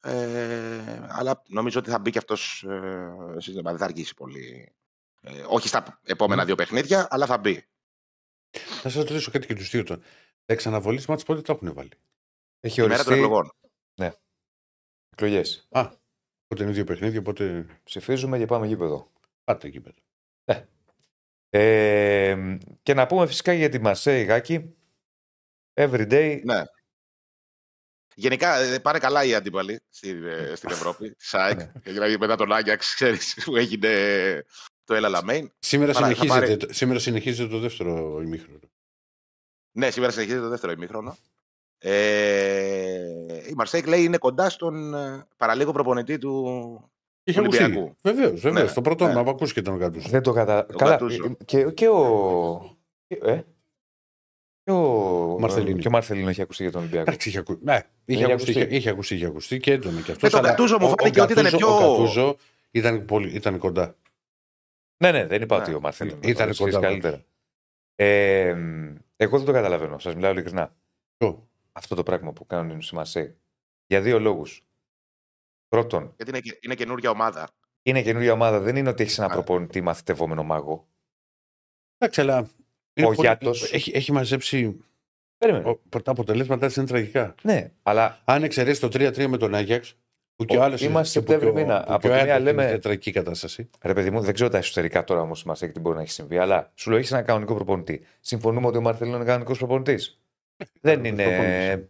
Ε, 0.00 1.06
αλλά 1.08 1.42
νομίζω 1.48 1.78
ότι 1.78 1.90
θα 1.90 1.98
μπει 1.98 2.10
και 2.10 2.18
αυτός, 2.18 2.62
ε, 2.62 3.14
δεν 3.62 3.78
θα 3.78 3.84
αργήσει 3.84 4.14
πολύ. 4.14 4.74
Ε, 5.20 5.44
όχι 5.48 5.68
στα 5.68 6.00
επόμενα 6.02 6.44
δύο 6.44 6.54
παιχνίδια, 6.54 7.06
αλλά 7.10 7.26
θα 7.26 7.38
μπει. 7.38 7.66
Θα 8.50 8.88
σας 8.88 8.94
ρωτήσω 8.94 9.30
κάτι 9.30 9.46
και 9.46 9.54
τους 9.54 9.70
δύο 9.70 9.82
τώρα. 9.82 10.00
Τα 10.44 10.52
εξαναβολής 10.52 11.06
μάτς 11.06 11.24
πότε 11.24 11.40
το 11.40 11.52
έχουν 11.52 11.74
βάλει; 11.74 11.90
Έχει 12.60 12.80
Η 12.82 12.86
μέρα 12.86 13.04
των 13.04 13.12
οριστεί 13.12 13.24
εκλογών. 13.24 13.52
εκλογές. 15.10 15.66
Α, 15.70 15.90
πότε 16.52 16.64
είναι 16.64 16.72
δύο 16.72 16.84
παιχνίδια, 16.84 17.18
οπότε 17.20 17.66
Ψηφίζουμε 17.84 18.38
και 18.38 18.46
πάμε 18.46 18.66
γήπεδο. 18.66 19.10
πάτε 19.44 19.66
εκεί 19.66 19.80
πέρα. 19.80 19.96
Ε, 21.50 22.56
και 22.82 22.94
να 22.94 23.06
πούμε 23.06 23.26
φυσικά 23.26 23.52
για 23.52 23.68
τη 23.68 23.78
Μαρσέη 23.80 24.24
Γάκη. 24.24 24.74
Every 25.74 26.10
day. 26.12 26.40
Ναι. 26.44 26.62
Γενικά 28.14 28.56
ε, 28.58 28.78
πάνε 28.78 28.98
καλά 28.98 29.24
οι 29.24 29.34
αντίπαλοι 29.34 29.80
στη- 29.90 30.10
ε, 30.24 30.54
στην 30.54 30.70
Ευρώπη. 30.70 31.14
ΣΑΕΚ. 31.30 31.56
Ναι. 31.58 31.72
δηλαδή 31.82 32.18
μετά 32.18 32.36
τον 32.36 32.52
Άγιαξ, 32.52 32.94
ξέρεις, 32.94 33.34
που 33.44 33.56
έγινε 33.56 33.90
το 34.84 34.94
Έλα 34.94 35.08
Λαμέιν. 35.08 35.52
Σήμερα 35.58 35.92
Παρά, 35.92 36.06
θα 36.08 36.14
συνεχίζεται, 36.14 36.56
το- 36.66 36.72
σήμερα 36.72 36.98
συνεχίζεται 36.98 37.48
το 37.48 37.58
δεύτερο 37.58 38.20
ημίχρονο. 38.22 38.58
Ναι, 39.72 39.90
σήμερα 39.90 40.12
συνεχίζεται 40.12 40.42
το 40.42 40.48
δεύτερο 40.48 40.72
ημίχρονο. 40.72 41.16
Ε, 41.84 43.14
η 43.48 43.52
Μαρσέικ 43.56 43.86
λέει 43.86 44.02
είναι 44.04 44.18
κοντά 44.18 44.50
στον 44.50 44.94
ε, 44.94 45.26
παραλίγο 45.36 45.72
προπονητή 45.72 46.18
του 46.18 46.90
Είχε 47.24 47.40
ακουστεί. 47.40 47.62
Ολυμπιακού. 47.62 47.96
Βεβαίως, 48.02 48.40
βεβαίως. 48.40 48.68
Ναι, 48.68 48.74
το 48.74 48.80
πρώτο 48.80 49.04
ναι. 49.04 49.10
όνομα, 49.10 49.30
ακούστηκε 49.30 49.62
τον 49.62 49.78
κάτω. 49.78 49.98
Δεν 50.00 50.22
το 50.22 50.32
κατα... 50.32 50.66
Ο 50.72 50.76
Καλά. 50.76 50.90
Γκατούζο. 50.90 51.24
ε, 51.24 51.44
Και, 51.44 51.70
και 51.70 51.88
ο. 51.88 52.76
και- 53.06 53.18
Ε, 53.22 53.42
και 54.64 54.70
ο 54.72 55.36
Μαρθελίνο. 55.40 55.78
Και 55.78 55.88
ο 55.88 55.90
Μαρθελίνο 55.90 56.28
έχει 56.28 56.42
ακουστεί 56.42 56.62
για 56.62 56.72
τον 56.72 56.80
Ολυμπιακό. 56.80 57.10
Εντάξει, 57.10 57.28
είχε, 57.28 57.38
ακου... 57.38 57.58
ναι, 57.62 57.80
είχε, 58.04 58.22
Έχει 58.24 58.32
ακουστεί, 58.32 58.50
ακουστεί. 58.50 58.50
είχε, 58.50 58.76
είχε 58.76 58.90
ακουστεί, 58.90 59.14
είχε 59.14 59.26
ακουστεί 59.26 59.58
και 59.58 59.72
έντονα 59.72 60.00
και 60.00 60.12
αυτός. 60.12 60.32
Με 60.32 60.40
τον 60.40 60.48
Γκατούζο 60.48 60.78
μου 60.80 60.88
φάνηκε 60.98 61.20
ότι 61.20 61.32
ήταν 61.32 61.44
πιο- 61.56 61.76
Ο 61.76 61.78
Κατούζο 61.78 62.36
ήταν, 62.70 63.04
πολύ, 63.04 63.30
ήταν 63.34 63.58
κοντά. 63.58 63.96
Ναι, 65.02 65.10
ναι, 65.12 65.26
δεν 65.26 65.42
είπα 65.42 65.56
Ναι. 65.56 65.62
ότι 65.62 65.74
ο 65.74 65.80
Μαρθελίνο. 65.80 66.18
Ήταν 66.22 66.48
το 66.50 66.56
κοντά, 66.56 66.68
ξέρεις 66.70 66.86
καλύτερα. 66.88 67.22
Ε, 67.94 68.56
εγώ 69.16 69.36
δεν 69.36 69.46
το 69.46 69.52
καταλαβαίνω. 69.52 69.98
Σας 69.98 70.14
μιλάω 70.14 70.30
ειλικρινά. 70.32 70.74
Ποιο; 71.16 71.48
Αυτό 71.72 71.94
το 71.94 72.02
πράγμα 72.02 72.32
που 72.32 72.46
κάνουν 72.46 72.78
οι 72.78 72.86
Μαρσέη. 72.92 73.36
Για 73.86 74.00
δύο 74.00 74.18
λόγους. 74.20 74.62
Πρώτον, 75.68 76.12
Γιατί 76.16 76.30
είναι, 76.30 76.40
και- 76.40 76.58
είναι 76.60 76.74
καινούργια 76.74 77.10
ομάδα. 77.10 77.48
είναι 77.82 78.02
καινούργια 78.02 78.32
ομάδα. 78.32 78.60
Δεν 78.60 78.76
είναι 78.76 78.88
ότι 78.88 79.02
έχεις 79.02 79.18
ένα 79.18 79.26
Α. 79.26 79.30
προπονητή 79.30 79.80
μαθητευόμενο 79.80 80.42
μάγο. 80.42 80.86
Εντάξει, 81.98 82.20
αλλά. 82.20 82.36
είναι 82.94 83.06
Ο 83.06 83.10
πολύ- 83.10 83.20
Γιάτος. 83.28 83.72
Έχει, 83.72 83.90
έχει 83.94 84.12
μαζέψει. 84.12 84.84
Περίμενε. 85.38 85.68
ο- 85.68 86.00
Τα 86.02 86.10
αποτελέσματά 86.10 86.66
τη 86.66 86.74
είναι 86.76 86.86
τραγικά. 86.88 87.34
Ναι, 87.42 87.70
αλλά 87.82 88.18
Αν 88.24 88.42
εξαιρέσεις 88.42 88.78
το 88.80 88.88
3-3 88.88 89.26
με 89.28 89.36
τον 89.36 89.54
Άγιαξ, 89.54 89.96
που 90.36 90.44
και 90.44 90.56
Ο- 90.56 90.60
ο 90.60 90.62
άλλος 90.62 90.80
είμαστε 90.82 91.20
Σεπτέμβρη 91.20 91.52
μήνα. 91.52 91.84
Από 91.88 92.00
τη 92.02 92.08
μία 92.08 92.38
λέμε- 92.38 92.68
Είναι 92.68 92.78
τραγική 92.78 93.10
κατάσταση. 93.10 93.70
Ρε 93.82 93.92
παιδί 93.94 94.10
μου, 94.10 94.20
δεν 94.20 94.34
ξέρω 94.34 94.48
τα 94.48 94.58
εσωτερικά 94.58 95.04
τώρα 95.04 95.20
όμως 95.20 95.44
μα 95.44 95.52
έχει 95.60 95.72
τι 95.72 95.80
μπορεί 95.80 95.96
να 95.96 96.02
έχει 96.02 96.10
συμβεί, 96.10 96.38
αλλά 96.38 96.72
σου 96.74 96.88
λέω 96.90 96.98
έχεις 96.98 97.12
ένα 97.12 97.22
κανονικό 97.22 97.54
προπονητή. 97.54 98.04
Συμφωνούμε 98.20 98.66
ότι 98.66 98.76
ο 98.76 98.80
Μαρθελίνο 98.80 99.16
είναι 99.16 99.24
κανονικός 99.24 99.58
προπονητής. 99.58 100.21
Δεν 100.80 101.04
είναι. 101.04 101.22
προπονητής. 101.24 101.88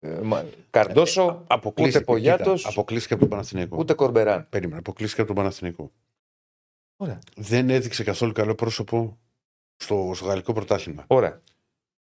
ε, 0.00 0.20
μα- 0.22 0.44
Καρντόσο, 0.70 1.24
ούτε 1.24 1.44
Αποκλείστηκε- 1.46 2.04
Πογιάτος, 2.04 2.56
κοίτα, 2.60 2.68
Αποκλείστηκε 2.68 3.12
από 3.14 3.22
τον 3.22 3.30
Παναθηναϊκό. 3.30 3.76
ούτε 3.78 3.94
Κορμπεράν. 3.94 4.46
Περίμενα, 4.48 4.78
αποκλείστηκε 4.78 5.20
από 5.20 5.32
τον 5.34 5.42
Παναθηναϊκό. 5.42 5.92
Ωραία. 6.96 7.18
Δεν 7.36 7.70
έδειξε 7.70 8.04
καθόλου 8.04 8.32
καλό 8.32 8.54
πρόσωπο 8.54 9.18
στο, 9.76 10.12
στο 10.14 10.24
γαλλικό 10.24 10.52
πρωτάθλημα. 10.52 11.04
Ωραία. 11.06 11.42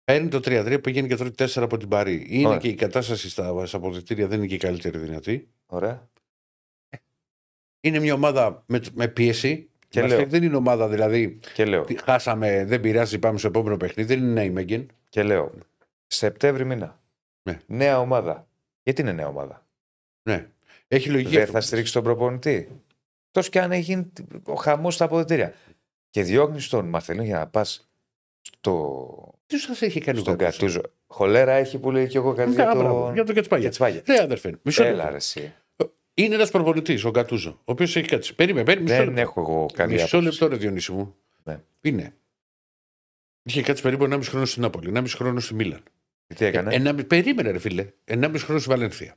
Παίρνει 0.03 0.27
το 0.27 0.37
3-3, 0.43 0.79
πηγαίνει 0.83 1.07
και 1.07 1.15
τρώει 1.15 1.31
4 1.37 1.61
από 1.63 1.77
την 1.77 1.87
Παρή. 1.87 2.25
Είναι 2.29 2.47
Ωραία. 2.47 2.59
και 2.59 2.67
η 2.67 2.73
κατάσταση 2.75 3.29
στα, 3.29 3.65
στα 3.65 3.77
αποδητήρια 3.77 4.27
δεν 4.27 4.37
είναι 4.37 4.47
και 4.47 4.55
η 4.55 4.57
καλύτερη 4.57 4.97
δυνατή. 4.97 5.47
Ωραία. 5.65 6.09
Είναι 7.81 7.99
μια 7.99 8.13
ομάδα 8.13 8.63
με, 8.67 8.81
με 8.93 9.07
πίεση. 9.07 9.69
Και 9.89 10.01
Μας 10.01 10.09
λέω. 10.11 10.25
Δεν 10.25 10.43
είναι 10.43 10.55
ομάδα 10.55 10.87
δηλαδή. 10.87 11.39
Και 11.53 11.65
λέω, 11.65 11.83
τι- 11.83 12.03
Χάσαμε, 12.03 12.65
δεν 12.65 12.81
πειράζει, 12.81 13.19
πάμε 13.19 13.37
στο 13.37 13.47
επόμενο 13.47 13.77
παιχνίδι. 13.77 14.15
Δεν 14.15 14.23
είναι 14.23 14.43
η 14.43 14.49
Μέγγεν. 14.49 14.87
και 15.09 15.23
λέω. 15.23 15.51
Σεπτέμβρη 16.07 16.65
μήνα. 16.65 17.01
Ναι. 17.43 17.59
Νέα 17.65 17.99
ομάδα. 17.99 18.47
Γιατί 18.83 19.01
είναι 19.01 19.11
νέα 19.11 19.27
ομάδα; 19.27 19.65
Ναι. 20.23 20.49
Έχει 20.87 21.09
λογική. 21.09 21.29
Δεν 21.33 21.41
αυτό. 21.41 21.53
θα 21.53 21.61
στηρίξει 21.61 21.93
τον 21.93 22.03
προπονητή. 22.03 22.81
Τόσο 23.31 23.49
και 23.49 23.59
αν 23.61 23.71
έχει 23.71 23.81
γίνει 23.81 24.11
ο 24.43 24.53
χαμός 24.55 24.93
στα 24.93 25.05
αποδητήρια. 25.05 25.53
Και 26.09 26.23
διώχνεις 26.23 26.69
τον 26.69 26.85
Μαρθελίνο 26.89 27.23
για 27.25 27.37
να 27.37 27.47
πας 27.47 27.89
στο. 28.41 29.33
Τι 29.45 29.57
σα 29.57 29.85
έχει 29.85 29.99
κάνει 29.99 30.17
ο 30.17 30.21
στον 30.21 30.35
Γκατούζο. 30.35 30.57
Κατούζο. 30.57 30.81
Χολέρα 31.07 31.51
έχει 31.51 31.79
που 31.79 31.91
λέει 31.91 32.07
και 32.07 32.17
εγώ 32.17 32.33
κάτι 32.33 32.49
Ναι, 32.49 32.55
για 32.55 32.75
μπράβο, 32.75 33.05
το. 33.07 33.13
Για 33.13 33.23
το 33.23 33.33
Κετσπάγια. 33.33 33.65
Κετσπάγια. 33.65 34.01
Ναι, 34.07 34.19
αδερφέ. 34.21 34.59
Μισό 34.61 34.83
Έλα, 34.83 34.95
λεπτό. 34.95 35.09
ρε, 35.09 35.15
εσύ. 35.15 35.53
Είναι 36.13 36.35
ένας 36.35 36.51
προπονητής, 36.51 37.03
ο 37.03 37.09
Γκατούζο, 37.09 37.49
ο 37.49 37.61
οποίος 37.65 37.95
έχει 37.95 38.07
κάτσει. 38.07 38.35
Περίμενε, 38.35 38.65
περίμενε. 38.65 38.91
Μισό 38.93 39.05
Δεν 39.05 39.13
λεπτό. 39.15 39.29
έχω 39.29 39.41
εγώ 39.51 39.65
καλή 39.73 39.93
Μισό 39.93 40.05
άποψη. 40.17 40.25
λεπτό, 40.39 40.47
ρε 40.47 40.55
Διονύση 40.61 40.91
μου. 40.91 41.15
Ναι. 41.43 41.61
Είναι. 41.81 42.15
Είχε 43.43 43.61
κάτσει 43.61 43.83
περίπου 43.83 44.03
1,5 44.03 44.19
χρόνο 44.23 44.45
στην 44.45 44.61
Νάπολη, 44.61 44.91
1,5 44.95 45.05
χρόνο 45.15 45.39
στη 45.39 45.53
Μίλαν. 45.53 45.83
Τι 46.35 46.45
έκανε; 46.45 46.75
Ένα, 46.75 46.95
περίμενε, 46.95 47.51
ρε 47.51 47.59
φίλε. 47.59 47.87
1,5 48.05 48.31
χρόνο 48.37 48.59
στη 48.59 48.69
Βαλένθια. 48.69 49.15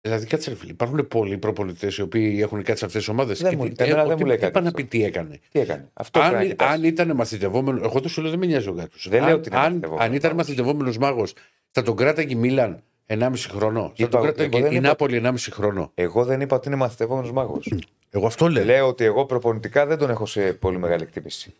Δηλαδή, 0.00 0.26
κάτσε, 0.26 0.50
ρε 0.50 0.56
φίλε. 0.56 0.70
Υπάρχουν 0.70 1.08
πολλοί 1.08 1.38
προπονητές 1.38 1.96
οι 1.96 2.02
οποίοι 2.02 2.38
έχουν 2.42 2.58
κάτσει 2.58 2.78
σε 2.78 2.84
αυτές 2.84 3.00
τις 3.00 3.08
ομάδες. 3.10 3.40
Δεν 3.40 3.54
μου- 3.58 3.72
εμένα 3.76 4.04
δεν 4.04 4.16
μου 4.20 4.26
λέει 4.26 4.36
κάτι 4.36 4.48
Είπα 4.48 4.60
να 4.60 4.66
αυτό. 4.68 4.82
πει 4.82 4.88
τι 4.88 5.04
έκανε. 5.04 5.40
Τι 5.50 5.60
έκανε; 5.60 5.88
Αυτό 5.92 6.18
πρέπει 6.20 6.34
να 6.34 6.40
Αν, 6.40 6.48
κοιτάς. 6.48 6.70
αν 6.72 6.84
ήταν 6.84 7.14
μαθητευόμενο. 7.16 7.80
Εγώ 7.84 8.00
το 8.00 8.08
σου 8.08 8.20
λέω 8.22 8.30
δεν 8.30 8.38
με 8.38 8.46
νοιάζει 8.46 8.68
ο 8.68 8.72
Γκάτου. 8.72 9.08
Δεν 9.08 9.20
αν, 9.22 9.26
λέω 9.28 9.36
ότι 9.36 9.48
είναι 9.48 9.58
αν, 9.58 9.64
μαθητευόμενος 9.64 10.06
αν 10.06 10.14
ήταν 10.14 10.30
μάγος. 10.30 10.46
μαθητευόμενος 10.46 10.98
μάγος, 10.98 11.34
θα 11.70 11.82
τον 11.82 11.96
κράταγε 11.96 12.32
η 12.34 12.36
Μίλαν 12.36 12.82
1,5 13.06 13.48
χρόνο. 13.48 13.80
Θα 13.82 13.92
Είπα, 13.96 14.08
τον 14.08 14.20
εγώ 14.24 14.32
κράταγε 14.32 14.62
δεν 14.62 14.72
η 14.72 14.74
είπα- 14.76 14.86
Νάπολη 14.88 15.16
1,5 15.16 15.50
χρόνο. 15.50 15.90
Εγώ 15.94 16.24
δεν 16.24 16.40
είπα 16.40 16.56
ότι 16.56 16.68
είναι 16.68 16.76
μαθητευόμενος 16.76 17.32
μάγος. 17.32 17.72
Εγώ 18.10 18.26
αυτό 18.26 18.48
λέω. 18.48 18.64
Λέω 18.64 18.86
ότι 18.88 19.04
εγώ 19.04 19.26
προπονητικά 19.26 19.86
δεν 19.86 19.98
τον 19.98 20.10
έχω 20.10 20.26
σε 20.26 20.52
πολύ 20.52 20.78
μεγάλη 20.78 21.02
εκτίμηση. 21.02 21.54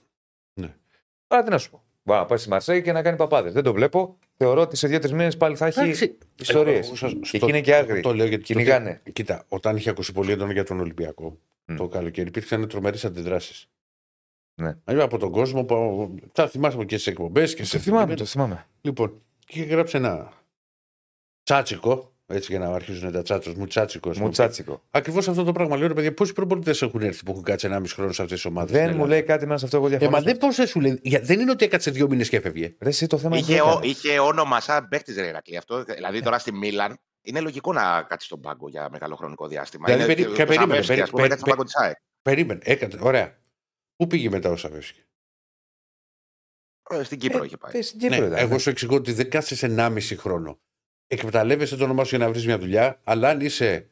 Ναι. 0.54 0.74
Άρα 1.26 1.42
τι 1.42 1.50
να 1.50 1.58
σου 1.58 1.70
πω. 1.70 1.82
Μπορεί 2.04 2.18
να 2.20 2.26
πάει 2.26 2.38
στη 2.38 2.48
Μαρσέη 2.48 2.82
και 2.82 2.92
να 2.92 3.02
κάνει 3.02 3.16
παπάδε. 3.16 3.50
Δεν 3.50 3.62
το 3.62 3.72
βλέπω. 3.72 4.18
Θεωρώ 4.36 4.60
ότι 4.60 4.76
σε 4.76 4.88
δύο-τρει 4.88 5.14
μήνε 5.14 5.32
πάλι 5.32 5.56
θα 5.56 5.66
έχει 5.66 5.80
Εντάξει, 5.80 6.18
ιστορίε. 6.40 6.78
εγώ 6.78 6.94
σας- 6.94 7.12
Και 7.12 7.24
στο- 7.24 7.36
εκεί 7.36 7.48
είναι 7.48 7.60
και 7.60 7.74
άγριοι. 7.74 8.00
Το 8.00 8.14
λέω 8.14 8.26
γιατί. 8.26 8.42
Κυνηγάνε. 8.44 8.88
τότε- 8.96 9.10
Κοίτα, 9.10 9.44
όταν 9.48 9.76
είχε 9.76 9.90
ακούσει 9.90 10.12
πολύ 10.12 10.32
έντονα 10.32 10.52
για 10.52 10.64
τον 10.64 10.80
Ολυμπιακό 10.80 11.38
Μμ. 11.64 11.76
το 11.76 11.88
καλοκαίρι, 11.88 12.28
υπήρξαν 12.28 12.68
τρομερέ 12.68 12.96
αντιδράσει. 13.04 13.68
Ναι. 14.54 14.76
Από 14.84 15.18
τον 15.18 15.30
κόσμο 15.30 15.64
που. 15.64 16.14
Θα 16.32 16.48
θυμάσαι 16.48 16.84
και 16.84 16.98
σε 16.98 17.10
εκπομπέ 17.10 17.44
και 17.46 17.64
σε 17.64 17.76
Το 17.76 17.82
θυμάμαι, 17.82 18.14
το 18.14 18.24
θυμάμαι. 18.24 18.66
Λοιπόν, 18.80 19.22
και 19.46 19.60
είχε 19.60 19.68
γράψει 19.68 19.96
ένα 19.96 20.32
τσάτσικο. 21.42 22.11
Έτσι 22.32 22.56
για 22.56 22.58
να 22.66 22.74
αρχίζουν 22.74 23.12
τα 23.12 23.22
τσάτσος 23.22 23.54
μου, 23.54 23.66
τσάτσικο. 23.66 24.10
Μου 24.16 24.28
τσάτσικο. 24.28 24.82
Ακριβώς 24.90 25.28
αυτό 25.28 25.44
το 25.44 25.52
πράγμα 25.52 25.76
λέω 25.76 25.88
ρε 25.88 25.94
παιδιά. 25.94 26.14
Πόσοι 26.14 26.32
προπονητέ 26.32 26.74
έχουν 26.80 27.00
έρθει 27.02 27.22
που 27.24 27.30
έχουν 27.30 27.42
κάτσει 27.42 27.68
1,5 27.70 27.82
χρόνο 27.94 28.12
σε 28.12 28.22
αυτές 28.22 28.36
τις 28.40 28.44
ομάδες; 28.50 28.70
Δεν 28.70 28.96
μου 28.96 29.06
λέει 29.06 29.22
κάτι 29.22 29.46
μέσα 29.46 29.58
σε 29.58 29.64
αυτό 29.64 29.76
εγώ 29.76 29.86
Ε, 29.86 29.88
διαφωνώ. 29.88 30.10
μα 30.10 30.20
δεν 30.20 30.36
πώ 30.38 30.52
δεν 30.52 30.66
σου 30.66 30.80
λέει. 30.80 30.98
για- 31.02 31.20
Δεν 31.20 31.40
είναι 31.40 31.50
ότι 31.50 31.64
έκατσε 31.64 31.90
δύο 31.90 32.08
μήνες 32.08 32.28
και 32.28 32.36
έφευγε. 32.36 32.74
Ρε, 32.80 32.88
εσύ 32.88 33.06
το 33.06 33.18
θέμα 33.18 33.36
Είχε, 33.36 33.52
είναι 33.52 33.62
ο, 33.62 33.78
τι 33.80 33.88
είχε 33.88 34.18
όνομα 34.18 34.60
σαν 34.60 34.88
παίχτης 34.88 35.16
ρε 35.16 35.26
Ηρακλή. 35.26 35.56
Αυτό, 35.56 35.84
δηλαδή 35.84 36.22
τώρα 36.22 36.38
στη 36.38 36.52
Μίλαν 36.52 36.98
είναι 37.22 37.40
λογικό 37.40 37.72
να 37.72 38.02
κάτσεις 38.02 38.26
στον 38.26 38.40
πάγκο 38.40 38.68
για 38.68 38.88
μεγάλο 38.90 39.16
χρονικό 39.16 39.48
διάστημα. 39.48 39.84
Δηλαδή, 39.86 40.04
είναι, 40.04 40.14
περί- 40.14 40.28
και 40.28 40.34
και 40.34 40.42
ο 40.42 40.46
περίμενε, 40.46 40.82
Σαβεύσκι, 40.82 40.88
περί- 40.92 41.02
ας 41.02 41.10
πούμε, 41.10 41.22
περί- 41.22 41.34
κάτσε 41.38 41.44
στον 41.44 41.50
πάγκο 41.56 41.64
της 41.64 41.76
ΑΕΚ. 41.76 41.96
Περίμενε, 42.22 42.60
έκατσε. 42.64 42.98
Ωραία. 43.00 43.38
Πού 43.96 44.06
πήγε 44.06 44.30
μετά 44.30 44.50
ο 44.50 44.56
Σαββεύσκη. 44.56 45.00
Ε, 46.90 47.02
Στην 47.02 47.18
Κύπρο 47.18 47.44
είχε 47.44 47.56
πάει. 47.56 47.72
Ε, 47.74 47.82
στην 47.82 47.98
Κύπρο 47.98 48.16
Ναι, 48.18 48.26
ήταν, 48.26 48.38
εγώ 48.38 48.52
ναι. 48.52 48.58
σου 48.58 48.70
εξηγώ 48.70 48.96
ότι 48.96 49.12
δεν 49.12 49.30
κάθεσαι 49.30 49.66
1,5 49.66 50.16
χρόνο. 50.16 50.58
Εκμεταλλεύεσαι 51.14 51.76
το 51.76 51.84
όνομά 51.84 52.04
σου 52.04 52.16
για 52.16 52.24
να 52.24 52.30
βρεις 52.32 52.46
μια 52.46 52.58
δουλειά, 52.58 53.00
αλλά 53.04 53.28
αν 53.28 53.40
είσαι 53.40 53.86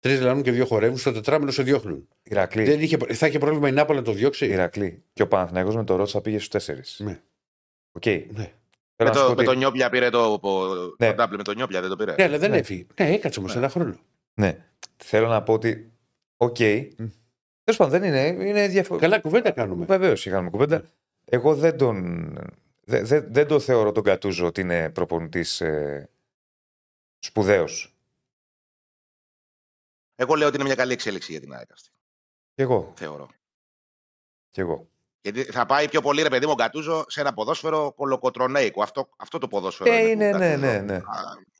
τρεις 0.00 0.20
λαλούν 0.20 0.42
και 0.42 0.50
δύο 0.50 0.66
χορεύουν, 0.66 0.98
στο 0.98 1.12
τετράμηνο 1.12 1.50
σε 1.50 1.62
διώχνουν. 1.62 2.08
Ηρακλή. 2.22 2.64
Δεν 2.64 2.80
είχε, 2.80 2.96
θα 3.12 3.26
είχε 3.26 3.38
πρόβλημα 3.38 3.68
η 3.68 3.72
Νάπολι 3.72 3.98
να 3.98 4.04
το 4.04 4.12
διώξει; 4.12 4.46
Ηρακλή. 4.46 5.02
Και 5.12 5.22
ο 5.22 5.28
Παναθηναϊκός 5.28 5.76
με 5.76 5.84
το 5.84 5.96
Ρότσα 5.96 6.20
πήγε 6.20 6.36
στους 6.36 6.48
τέσσερις. 6.48 7.00
Ναι. 7.04 7.20
Οκ. 7.92 8.06
Ναι. 8.06 8.50
Θέλω 8.96 9.10
Με 9.10 9.14
να 9.14 9.14
σου 9.14 9.20
το, 9.20 9.26
πω 9.28 9.34
με 9.34 9.44
το 9.44 9.50
ότι- 9.50 9.58
Νιόπλια 9.58 9.90
πήρε 9.90 10.10
το, 10.10 10.38
το, 10.38 10.48
Ναι. 10.98 11.12
το 11.14 11.22
double 11.22 11.34
με 11.36 11.42
το 11.42 11.52
Νιόπλια, 11.52 11.80
δεν 11.80 11.90
το 11.90 11.96
πήρε. 11.96 12.14
Ναι, 12.18 12.24
αλλά 12.24 12.38
δεν 12.38 12.50
Ναι. 12.50 12.56
έφυγε. 12.56 12.86
Ναι, 13.00 13.10
έκατσε 13.12 13.38
όμως 13.38 13.52
Ναι. 13.52 13.58
ένα 13.58 13.68
χρόνο. 13.68 13.96
Ναι. 14.34 14.56
Θέλω 14.96 15.28
να 15.28 15.42
πω 15.42 15.52
ότι. 15.52 15.90
Οκ. 16.36 16.56
Τέλος 16.56 17.76
πάντων, 17.76 17.88
δεν 18.00 18.02
είναι. 18.02 18.26
είναι 18.44 18.68
διαφορετικό. 18.68 18.98
Καλά, 19.10 19.18
κουβέντα 19.20 19.50
κάνουμε. 19.50 19.84
Βεβαίως, 19.84 20.26
είχαμε 20.26 20.50
κουβέντα. 20.50 20.82
Εγώ 21.24 21.54
δεν 21.54 21.76
τον. 21.78 22.24
δε- 22.84 23.02
δε- 23.02 23.20
δεν 23.20 23.46
το 23.46 23.58
θεωρώ 23.60 23.92
τον 23.92 24.02
Κατούζο 24.02 24.46
ότι 24.46 24.60
είναι 24.60 24.90
προπονητής 24.90 25.60
ε, 25.60 26.08
σπουδαίος. 27.26 27.94
Εγώ 30.14 30.34
λέω 30.34 30.46
ότι 30.46 30.56
είναι 30.56 30.64
μια 30.64 30.74
καλή 30.74 30.92
εξέλιξη 30.92 31.30
για 31.30 31.40
την 31.40 31.54
ΑΕΚ 31.54 31.72
αυτή. 31.72 31.88
Κι 32.54 32.62
εγώ. 32.62 32.92
Θεωρώ. 32.96 33.28
Κι 34.50 34.60
εγώ. 34.60 34.88
Γιατί 35.20 35.42
θα 35.42 35.66
πάει 35.66 35.88
πιο 35.88 36.00
πολύ, 36.00 36.22
ρε 36.22 36.28
παιδί 36.28 36.46
μου, 36.46 36.52
ο 36.52 36.54
Γκατούζο 36.54 37.04
σε 37.08 37.20
ένα 37.20 37.34
ποδόσφαιρο 37.34 37.92
κολοκοτρονέικο. 37.92 38.82
Αυτό, 38.82 39.08
αυτό 39.16 39.38
το 39.38 39.48
ποδόσφαιρο. 39.48 39.92
Ε, 39.92 40.00
είναι 40.00 40.10
είναι, 40.10 40.30
του 40.30 40.38
ναι, 40.38 40.48
Γκατούζο. 40.48 40.72
ναι, 40.72 40.78
ναι. 40.80 41.00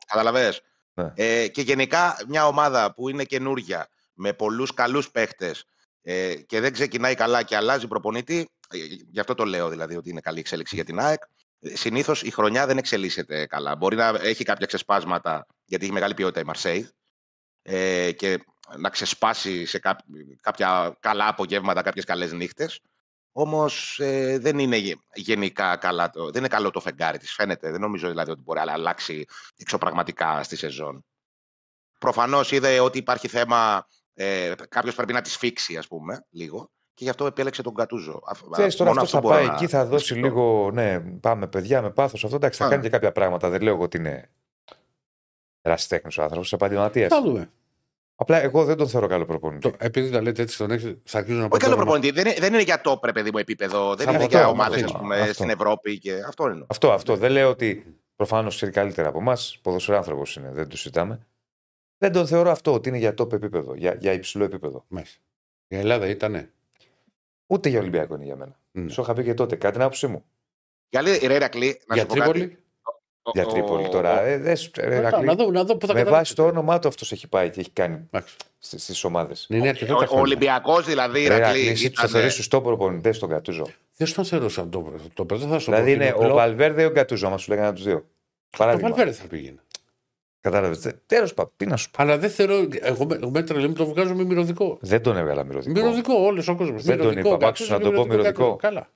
Καταλαβες. 0.06 0.62
Ναι. 0.94 1.12
Ε, 1.14 1.48
και 1.48 1.62
γενικά 1.62 2.16
μια 2.28 2.46
ομάδα 2.46 2.94
που 2.94 3.08
είναι 3.08 3.24
καινούρια, 3.24 3.88
με 4.12 4.32
πολλούς 4.32 4.74
καλούς 4.74 5.10
παίχτες 5.10 5.64
ε, 6.02 6.34
και 6.34 6.60
δεν 6.60 6.72
ξεκινάει 6.72 7.14
καλά 7.14 7.42
και 7.42 7.56
αλλάζει 7.56 7.86
προπονητή, 7.86 8.50
ε, 8.68 8.76
γι' 9.10 9.20
αυτό 9.20 9.34
το 9.34 9.44
λέω 9.44 9.68
δηλαδή 9.68 9.96
ότι 9.96 10.10
είναι 10.10 10.20
καλή 10.20 10.38
εξέλιξη 10.38 10.74
για 10.74 10.84
την 10.84 10.98
ΑΕΚ, 10.98 11.22
Συνήθως 11.61 12.22
η 12.22 12.30
χρονιά 12.30 12.66
δεν 12.66 12.78
εξελίσσεται 12.78 13.46
καλά. 13.46 13.76
Μπορεί 13.76 13.96
να 13.96 14.07
έχει 14.07 14.44
κάποια 14.44 14.66
ξεσπάσματα, 14.66 15.46
γιατί 15.64 15.84
έχει 15.84 15.92
μεγάλη 15.94 16.14
ποιότητα 16.14 16.40
η 16.40 16.44
Μαρσέη, 16.44 16.90
ε, 17.62 18.12
και 18.12 18.44
να 18.76 18.88
ξεσπάσει 18.90 19.64
σε 19.64 19.78
κά- 19.78 20.04
κάποια 20.40 20.96
καλά 21.00 21.28
απογεύματα, 21.28 21.82
κάποιες 21.82 22.04
καλές 22.04 22.32
νύχτες. 22.32 22.80
Όμως 23.32 23.98
ε, 24.00 24.38
δεν 24.38 24.59
είναι 24.59 24.76
γε- 24.76 24.98
γενικά 25.14 25.76
καλά. 25.76 26.11
Το, 26.11 26.24
δεν 26.24 26.36
είναι 26.38 26.48
καλό 26.48 26.70
το 26.70 26.80
φεγγάρι 26.80 27.18
της. 27.18 27.32
Φαίνεται. 27.32 27.70
Δεν 27.70 27.80
νομίζω 27.80 28.09
δηλαδή 28.09 28.30
ότι 28.30 28.40
μπορεί 28.40 28.61
να 28.64 28.72
αλλάξει 28.72 29.24
εξωπραγματικά 29.57 30.42
στη 30.42 30.57
σεζόν. 30.57 31.04
Προφανώς 31.98 32.50
είδε 32.52 32.80
ότι 32.80 32.98
υπάρχει 32.98 33.28
θέμα. 33.28 33.86
Ε, 34.14 34.54
Κάποιος 34.68 34.94
πρέπει 34.94 35.12
να 35.12 35.20
τη 35.20 35.30
σφίξει, 35.30 35.76
ας 35.76 35.86
πούμε, 35.86 36.26
λίγο. 36.30 36.70
Και 36.97 37.05
γι' 37.05 37.11
αυτό 37.11 37.26
επέλεξε 37.26 37.62
τον 37.62 37.74
Κατούζο. 37.74 38.20
Α- 38.24 38.51
Ξέρεις, 38.51 38.76
τώρα 38.76 38.90
μόνο 38.90 39.03
αυτός 39.03 39.14
θα 39.14 39.20
μπορώ 39.26 39.34
πάει 39.34 39.47
να- 39.47 39.53
εκεί, 39.53 39.66
θα 39.66 39.78
να 39.78 39.84
δώσει 39.84 40.05
σκεφτώ. 40.05 40.26
λίγο. 40.26 40.70
Ναι, 40.72 41.01
πάμε 41.01 41.47
παιδιά 41.47 41.82
με 41.82 41.90
πάθος. 41.90 42.24
Αυτό 42.24 42.36
εντάξει, 42.36 42.59
θα 42.59 42.66
Α. 42.66 42.68
κάνει 42.68 42.82
και 42.82 42.88
κάποια 42.88 43.12
πράγματα. 43.12 43.49
Δεν 43.49 43.62
λέω 43.62 43.74
εγώ 43.74 43.82
ότι 43.82 43.97
είναι 43.97 44.28
ερασιτέχνη 45.62 46.11
ο 46.18 46.22
άνθρωπος, 46.22 46.53
επαγγελματίας. 46.53 47.09
Θα 47.12 47.22
δούμε. 47.22 47.51
Απλά 48.16 48.42
εγώ 48.42 48.64
δεν 48.64 48.76
τον 48.76 48.88
θεωρώ 48.88 49.07
καλό 49.07 49.26
προπονητή. 49.26 49.70
Το, 49.70 49.76
επειδή 49.78 50.11
τα 50.11 50.22
λέτε 50.22 50.42
έτσι, 50.42 50.59
τον 50.59 50.70
έχετε, 50.70 50.99
θα 51.05 51.18
αρχίσω 51.18 51.38
να 51.38 51.49
πω. 51.49 51.55
Όχι 51.57 51.64
καλό 51.64 51.74
το 51.74 51.80
όνομα. 51.80 51.92
προπονητή. 52.01 52.20
Δεν 52.22 52.26
είναι, 52.32 52.40
δεν 52.40 52.53
είναι 52.53 52.62
για 52.62 52.80
το 52.80 53.01
ρε 53.05 53.12
παιδί 53.12 53.30
μου 53.32 53.38
επίπεδο. 53.38 53.94
Δεν 53.94 54.07
Θα 54.07 54.12
είναι 54.12 54.20
πω 54.20 54.26
για 54.28 54.42
το 54.42 54.49
ομάδες 54.49 54.82
αυτό. 54.82 55.01
Αυτό. 55.12 55.32
στην 55.32 55.51
Ευρώπη. 55.51 55.99
Και... 55.99 56.12
Αυτό 56.28 56.51
είναι. 56.51 56.64
Αυτό, 56.68 56.92
αυτό. 56.92 57.16
Δεν 57.16 57.30
λέω 57.30 57.49
ότι 57.49 57.97
προφανώς 58.16 58.55
ξέρει 58.57 58.72
καλύτερα 58.72 59.09
από 59.09 59.18
εμάς. 59.18 59.59
Ποδοσφαιράνθρωπος 59.62 60.36
είναι, 60.36 60.51
δεν 60.53 60.68
το 60.68 60.76
συζητάμε. 60.76 61.26
Δεν 61.99 62.12
τον 62.12 62.26
θεωρώ 62.26 62.51
αυτό 62.51 62.72
ότι 62.72 62.88
είναι 62.88 62.99
για 62.99 63.14
top 63.18 63.32
επίπεδο, 63.32 63.74
για, 63.74 63.94
για 64.01 64.12
υψηλό 64.12 64.44
επίπεδο. 64.44 64.84
Μάλιστα. 64.88 65.18
Η 65.68 65.76
Ελλάδα 65.76 66.07
ήτανε. 66.07 66.51
Ούτε 67.47 67.68
για 67.68 67.80
Ολυμπιακό 67.80 68.14
είναι 68.14 68.24
για 68.24 68.36
μένα. 68.36 68.59
Mm. 68.78 68.86
Σου 68.90 69.01
είχα 69.01 69.12
πει 69.14 69.24
και 69.24 69.34
τότε, 69.34 69.57
κάτι 69.57 69.72
την 69.72 69.82
άποψή 69.82 70.07
μου. 70.07 70.24
Για 70.88 71.01
άλλη, 71.01 71.18
ρε 71.26 71.34
Ηρακλή, 71.34 71.80
να 71.86 71.94
Για 71.94 72.03
σου 72.03 72.09
πω 72.09 72.14
κάτι. 72.14 72.30
Τρίπολη; 72.30 72.59
Ο- 73.22 73.30
Για 73.34 73.44
ο- 73.44 73.49
Τρίπολη 73.53 73.84
ο- 73.86 73.88
τώρα. 73.88 74.20
Ε, 74.22 74.38
δες, 74.38 74.70
ρε, 74.76 74.84
Ρωτάω, 74.84 74.99
Ηρακλή, 75.01 75.26
Να 75.26 75.34
δω, 75.34 75.51
να 75.51 75.64
δω 75.64 75.76
πού 75.76 75.86
θα 75.86 75.92
με 75.92 75.99
καταλήξετε. 75.99 76.11
βάση 76.16 76.34
το 76.34 76.44
όνομά 76.44 76.78
του 76.78 76.88
αυτός 76.88 77.12
έχει 77.12 77.28
πάει 77.28 77.51
και 77.51 77.61
έχει 77.61 77.70
κάνει 77.70 78.09
Εντάξει. 78.11 78.34
στι 78.59 79.07
ομάδες. 79.07 79.47
Ναι, 79.49 79.57
είναι 79.57 79.68
αρκετά 79.68 79.94
Ο, 79.94 79.97
τα 79.99 80.03
ο 80.05 80.07
χρόνια. 80.07 80.22
Ολυμπιακός 80.24 80.86
δηλαδή, 80.86 81.22
Ηρακλή, 81.22 81.42
Ηρακλή. 81.44 81.68
εσύ 81.68 81.88
τους 81.90 81.99
ήταν- 81.99 82.11
θεωρεί 82.11 82.30
σωστό 82.30 82.61
προπονητέ 82.61 83.12
στον 83.12 83.28
Κατούζο. 83.28 83.66
Δεν 83.97 84.07
στον 84.07 84.24
θεωρώ 84.24 84.49
σαν 84.49 84.70
το 84.70 84.92
το 85.14 85.24
παιδί. 85.24 85.47
Θα 85.47 85.59
σου 85.59 85.64
Δηλαδή 85.70 85.84
πω 85.97 86.03
είναι 86.03 86.05
ότι 86.11 86.14
ο 86.18 86.22
απλό- 86.22 86.34
Βαλβέρδε 86.36 86.82
ή 86.82 86.84
ο 86.84 86.90
Γκατούζο, 86.90 87.26
άμα 87.26 87.38
σου 87.38 87.51
λέγανε 87.51 87.72
τους 87.72 87.84
δύο. 87.84 87.97
Το 88.51 88.57
Παράδειγμα. 88.59 88.88
Βαλβέρδε 88.88 89.12
θα 89.12 89.26
πήγαινε. 89.26 89.59
Κατάλαβες. 90.51 90.94
Τέλος 91.07 91.34
πάντων, 91.34 91.53
τι 91.57 91.66
να 91.66 91.76
σου 91.76 91.90
πω. 91.90 92.03
Αλλά 92.03 92.18
δεν 92.18 92.30
θεωρώ. 92.30 92.55
Εγώ 92.80 93.07
με, 93.07 93.18
με 93.32 93.42
τρελή 93.42 93.68
μου 93.68 93.74
το 93.74 93.86
βγάζω 93.86 94.14
με 94.14 94.24
μυρωδικό. 94.24 94.78
Δεν 94.80 95.03
τον 95.03 95.16
έβγαλα 95.16 95.44
μυρωδικό. 95.44 95.80
Μυρωδικό, 95.80 96.14
όλος 96.14 96.49
ο 96.49 96.57
κόσμος. 96.57 96.82
Δεν 96.84 96.99
τον 96.99 97.18
είπα, 97.18 97.34
απ' 97.34 97.44
άκουσα 97.44 97.72
να 97.72 97.80
το 97.80 97.90
πω 97.90 98.07
μυρωδικό; 98.07 98.57
Καλά. 98.57 98.88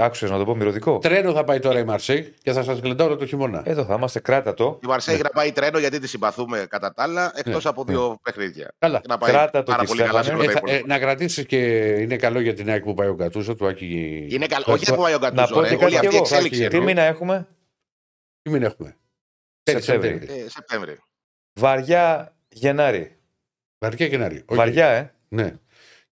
Άκουσες 0.00 0.30
να 0.30 0.38
το 0.38 0.44
πω 0.44 0.54
μυρωδικό; 0.56 0.98
Τρένο 0.98 1.32
θα 1.32 1.44
πάει 1.44 1.58
τώρα 1.58 1.78
η 1.78 1.84
Μαρσέη 1.84 2.34
και 2.42 2.52
θα 2.52 2.62
σας 2.62 2.78
γλεντάω 2.78 3.06
όλο 3.06 3.16
το 3.16 3.26
χειμώνα. 3.26 3.62
Εδώ 3.64 3.84
θα 3.84 3.94
είμαστε, 3.94 4.20
κράτα 4.20 4.54
το. 4.54 4.78
Η 4.82 4.86
Μαρσέη 4.86 5.20
να 5.22 5.28
πάει 5.28 5.52
τρένο 5.52 5.78
γιατί 5.78 5.98
τη 5.98 6.08
συμπαθούμε 6.08 6.66
κατά 6.68 6.92
τα 6.92 7.02
άλλα, 7.02 7.32
εκτός 7.34 7.64
Ναι. 7.64 7.70
από 7.70 7.84
δύο 7.84 8.18
παιχνίδια. 8.22 8.72
Καλά. 8.78 8.98
Και 8.98 9.06
να 9.08 9.18
πάει 9.18 9.30
Κράτα 9.32 9.62
το 9.62 9.70
πάρα 9.70 9.82
τι 9.82 9.88
πολύ 9.88 10.02
καλά 10.02 10.22
σε 10.22 10.28
Στέφανε. 10.28 10.42
όλα 10.42 10.50
Ε, 10.50 10.54
τα 10.54 10.60
θα- 10.60 10.72
ε, 10.72 10.76
υπόλοιπα. 10.76 10.94
να 10.94 11.00
κρατήσεις 11.00 11.46
και 11.46 11.58
είναι 12.00 12.16
καλό 12.16 12.40
για 12.40 12.54
την 12.54 12.70
ΑΕΚ 12.70 12.82
που 12.82 12.94
πάει 12.94 13.08
ο 13.08 13.14
Κατούζο 13.14 13.54
του 13.54 13.66
Άκη. 13.66 14.26
Είναι 14.30 14.46
καλό. 14.46 14.64
το- 14.64 14.72
Όχι 14.72 14.84
που 14.94 15.02
πάει 15.02 15.14
ο 15.14 15.18
Να 15.18 15.28
Γκατούζο, 15.30 15.54
πω 15.54 15.60
ρε. 15.60 15.68
και 15.68 15.84
Όλη 15.84 15.94
κάτι 15.94 15.94
αυτή 15.94 16.06
η 16.06 16.08
κι 16.08 16.14
εγώ. 16.16 16.24
εξέλιξη. 16.24 16.68
Τι 16.68 16.76
εγώ. 16.76 16.84
μήνα 16.84 17.02
έχουμε, 17.02 17.46
Τι 18.42 18.50
μην 18.50 18.62
έχουμε; 18.62 18.96
Σεπτέμβρη. 19.70 20.10
Σεπτέμβρη. 20.10 20.40
Ε, 20.44 20.48
Σεπτέμβρη. 20.48 20.98
Βαριά 21.60 22.34
Γενάρη. 22.48 23.16
Βαριά 23.78 24.06
Γενάρη. 24.06 24.34
Όχι. 24.34 24.58
Βαριά, 24.58 24.88
ε. 24.88 25.12
Ναι. 25.28 25.54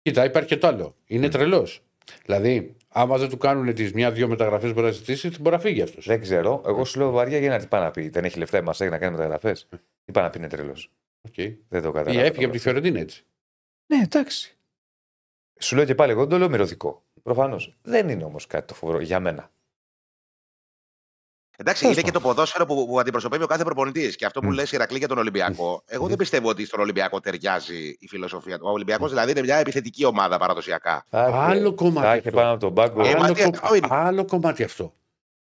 Κοίτα, 0.03 0.25
υπάρχει 0.25 0.49
και 0.49 0.57
το 0.57 0.67
άλλο. 0.67 0.97
Είναι 1.05 1.29
τρελός. 1.29 1.83
Δηλαδή, 2.25 2.77
άμα 2.89 3.19
δεν 3.19 3.29
του 3.29 3.37
κάνουν 3.37 3.75
τις 3.75 3.93
μια-δυο 3.93 4.29
μεταγραφές 4.29 4.69
που 4.69 4.75
μπορεί 4.75 4.87
να 4.87 4.93
ζητήσει, 4.93 5.29
μπορεί 5.41 5.55
να 5.57 5.61
φύγει 5.61 5.83
αυτός. 5.83 6.07
Δεν 6.07 6.21
ξέρω. 6.21 6.63
Εγώ 6.67 6.85
σου 6.85 6.99
λέω 6.99 7.11
βαριά 7.11 7.39
Γενάρη. 7.39 7.63
Τι 7.63 7.69
πάει 7.69 7.83
να 7.83 7.91
πει. 7.91 8.09
Δεν 8.09 8.25
έχει 8.25 8.39
λεφτά 8.39 8.59
η 8.59 8.63
Μαρσέη 8.63 8.89
να 8.89 8.99
κάνει 8.99 9.17
μεταγραφές; 9.17 9.69
Τι 10.05 10.13
πάει 10.13 10.25
να 10.25 10.31
πει 10.31 10.39
είναι 10.39 10.49
τρελός; 10.49 10.91
Okay. 11.29 11.55
Δεν 11.69 11.83
το 11.83 11.89
Ή 11.89 11.93
καταλαβαίνω. 11.93 12.21
έφυγε 12.21 12.45
από 12.45 12.53
τη 12.55 12.59
Φιωρεντίνα 12.59 13.01
έτσι. 13.01 13.25
Ναι, 13.87 14.03
εντάξει. 14.03 14.57
Σου 15.61 15.77
λέω 15.77 15.85
και 15.85 15.95
πάλι, 15.95 16.11
εγώ 16.11 16.21
δεν 16.21 16.31
το 16.31 16.39
λέω 16.39 16.49
μυρωδικό. 16.49 17.05
Προφανώς. 17.23 17.77
Δεν 17.83 18.09
είναι 18.09 18.25
όμως 18.25 18.47
κάτι 18.47 18.67
το 18.67 18.75
φοβερό 18.75 19.01
για 19.01 19.21
μένα. 19.21 19.51
Εντάξει, 21.57 21.81
Τέλος 21.83 21.97
είναι 21.97 22.05
και 22.07 22.11
το 22.13 22.21
ποδόσφαιρο 22.21 22.67
που, 22.67 22.87
που 22.87 23.01
αντιπροσωπεύει 23.01 23.43
ο 23.43 23.47
κάθε 23.47 23.65
προπονητής. 23.65 24.17
Και 24.17 24.25
αυτό 24.27 24.41
που 24.41 24.47
Μμ. 24.47 24.53
λες 24.53 24.73
Ηρακλή 24.73 24.99
για 24.99 25.09
τον 25.09 25.19
Ολυμπιακό, 25.19 25.83
εγώ 25.87 26.07
δεν 26.09 26.17
πιστεύω 26.17 26.49
ότι 26.49 26.65
στον 26.67 26.81
Ολυμπιακό 26.81 27.21
ταιριάζει 27.21 27.97
η 27.99 28.09
φιλοσοφία 28.09 28.59
του. 28.59 28.65
Ο 28.67 28.71
Ολυμπιακός 28.71 29.11
δηλαδή 29.11 29.31
είναι 29.31 29.41
μια 29.43 29.57
επιθετική 29.57 30.05
ομάδα 30.05 30.39
παραδοσιακά. 30.39 31.07
Θα 31.11 31.27
είχε- 31.29 31.37
Άλλο 31.39 31.75
κομμάτι 31.75 32.07
Θα 32.07 32.17
είχε 32.17 32.29
αυτό. 32.29 32.41
πάνω 32.41 32.51
από 32.51 32.61
τον 32.61 32.75
πάγκο. 32.75 33.05
Ε, 33.05 33.15
μα 33.17 33.25
άλλο, 33.25 33.35
τι, 33.35 33.43
κο- 33.43 33.51
αυτό 33.63 33.75
είναι. 33.75 33.87
άλλο 33.91 34.25
κομμάτι 34.25 34.63
αυτό. 34.63 34.95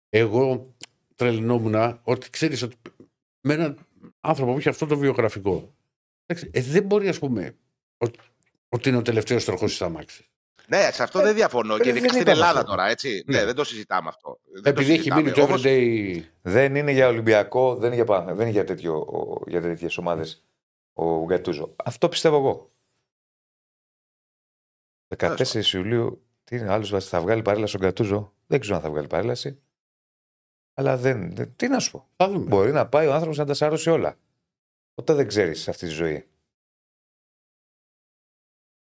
Εγώ 0.10 0.74
τρελνόμουν 1.16 2.00
ότι 2.04 2.30
ξέρεις 2.30 2.62
ότι 2.62 2.76
με 3.42 3.54
έναν 3.54 3.78
άνθρωπο 4.22 4.52
που 4.52 4.58
έχει 4.58 4.70
αυτό 4.70 4.86
το 4.86 4.98
βιογραφικό. 4.98 5.74
εντάξει, 6.26 6.50
ε, 6.54 6.62
δεν 6.62 6.84
μπορεί, 6.84 7.08
ας 7.08 7.20
πούμε, 7.20 7.56
ότι, 7.98 8.20
ότι 8.70 8.90
είναι 8.90 8.98
ο 8.98 9.02
τελευταίος 9.02 9.46
τροχό 9.46 9.66
της 9.66 9.82
αμάξη. 9.82 10.26
Ναι, 10.68 10.92
σε 10.92 11.04
αυτό 11.04 11.20
δεν 11.22 11.36
διαφωνώ. 11.36 11.74
ε, 11.76 11.78
Και 11.78 11.84
δεν 11.84 11.96
ειδικά 11.96 12.10
στην 12.10 12.22
είπαμε 12.22 12.38
Ελλάδα 12.38 12.60
αυτό. 12.60 12.70
τώρα, 12.72 12.88
έτσι. 12.88 13.24
Ναι. 13.28 13.38
Ναι, 13.38 13.46
δεν 13.46 13.56
το 13.56 13.64
συζητάμε 13.64 14.10
αυτό. 14.10 14.40
Δεν 14.52 14.64
το 14.64 14.70
Επειδή 14.70 14.88
έχει 14.92 14.98
συζητάμε. 14.98 15.22
μείνει 15.22 15.34
το 15.34 15.42
Όμως, 15.42 15.62
everyday. 15.66 16.24
Δεν 16.42 16.76
είναι 16.76 16.92
για 16.92 17.08
Ολυμπιακό, 17.08 17.76
δεν 17.76 17.86
είναι 17.86 17.96
για, 17.96 18.06
Πανα- 18.06 18.34
δεν 18.34 18.42
είναι 18.42 18.50
για, 18.50 18.64
τέτοιο, 18.64 18.96
ο- 19.00 19.44
για 19.48 19.62
τέτοιες 19.62 19.98
ομάδες 19.98 20.44
ο 20.94 21.26
Γκατούζο. 21.26 21.74
Αυτό 21.84 22.10
πιστεύω 22.10 22.38
εγώ. 22.38 22.72
14 25.18 25.74
Ιουλίου, 25.74 26.26
τι 26.44 26.56
είναι, 26.56 26.72
άλλος 26.72 27.08
θα 27.08 27.22
βγάλει 27.22 27.42
παρέλαση 27.42 27.76
ο 27.76 27.80
Γκατούζο. 27.80 28.34
Δεν 28.48 28.60
ξέρω 28.60 28.76
αν 28.76 28.82
θα 28.82 28.90
βγάλει 28.90 29.08
παρέλαση. 29.08 29.60
Αλλά 30.74 30.98
δεν. 30.98 31.36
δεν- 31.36 31.56
τι 31.56 31.68
να 31.68 31.80
σου 31.80 31.92
πω. 31.92 32.08
Θα 32.16 32.28
δούμε. 32.30 32.46
Μπορεί 32.46 32.72
να 32.72 32.88
πάει 32.88 33.08
ο 33.08 33.14
άνθρωπος 33.14 33.38
να 33.38 33.46
τα 33.46 33.54
σαρώσει 33.54 33.90
όλα. 33.90 34.18
Ποτέ 34.94 35.14
δεν 35.14 35.28
ξέρεις 35.28 35.68
αυτή 35.68 35.86
τη 35.86 35.92
ζωή. 35.92 36.28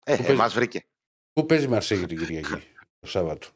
Ε, 0.04 0.16
παίζει. 0.16 0.30
εμάς 0.32 0.54
βρήκε. 0.54 0.84
Πού 1.38 1.46
παίζει 1.46 1.64
η 1.64 1.68
Μαρσέγη 1.68 2.06
την 2.06 2.18
Κυριακή, 2.18 2.62
το 3.00 3.06
Σάββατο; 3.06 3.48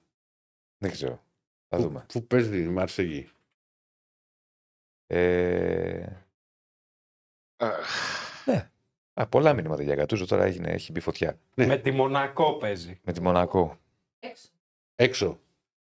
Δεν 0.79 0.91
ξέρω. 0.91 1.23
Θα 1.69 1.77
Πού, 1.77 1.83
δούμε. 1.83 2.05
πού 2.13 2.27
παίζει 2.27 2.63
η 2.63 2.67
Μαρσέγη; 2.69 3.29
Ε, 5.07 6.07
Ε, 8.45 8.71
α, 9.15 9.27
πολλά 9.27 9.53
μηνύματα 9.53 9.83
για 9.83 9.95
Γκατούζο 9.95 10.27
τώρα 10.27 10.45
έγινε, 10.45 10.71
έχει 10.71 10.93
μπει 10.93 11.01
φωτιά. 11.01 11.39
Ναι. 11.55 11.67
Με 11.67 11.77
τη 11.77 11.91
Μονακό 11.91 12.53
παίζει. 12.57 13.01
Με 13.05 13.13
τη 13.13 13.23
Μονακό. 13.23 13.79
Έξω. 14.95 15.41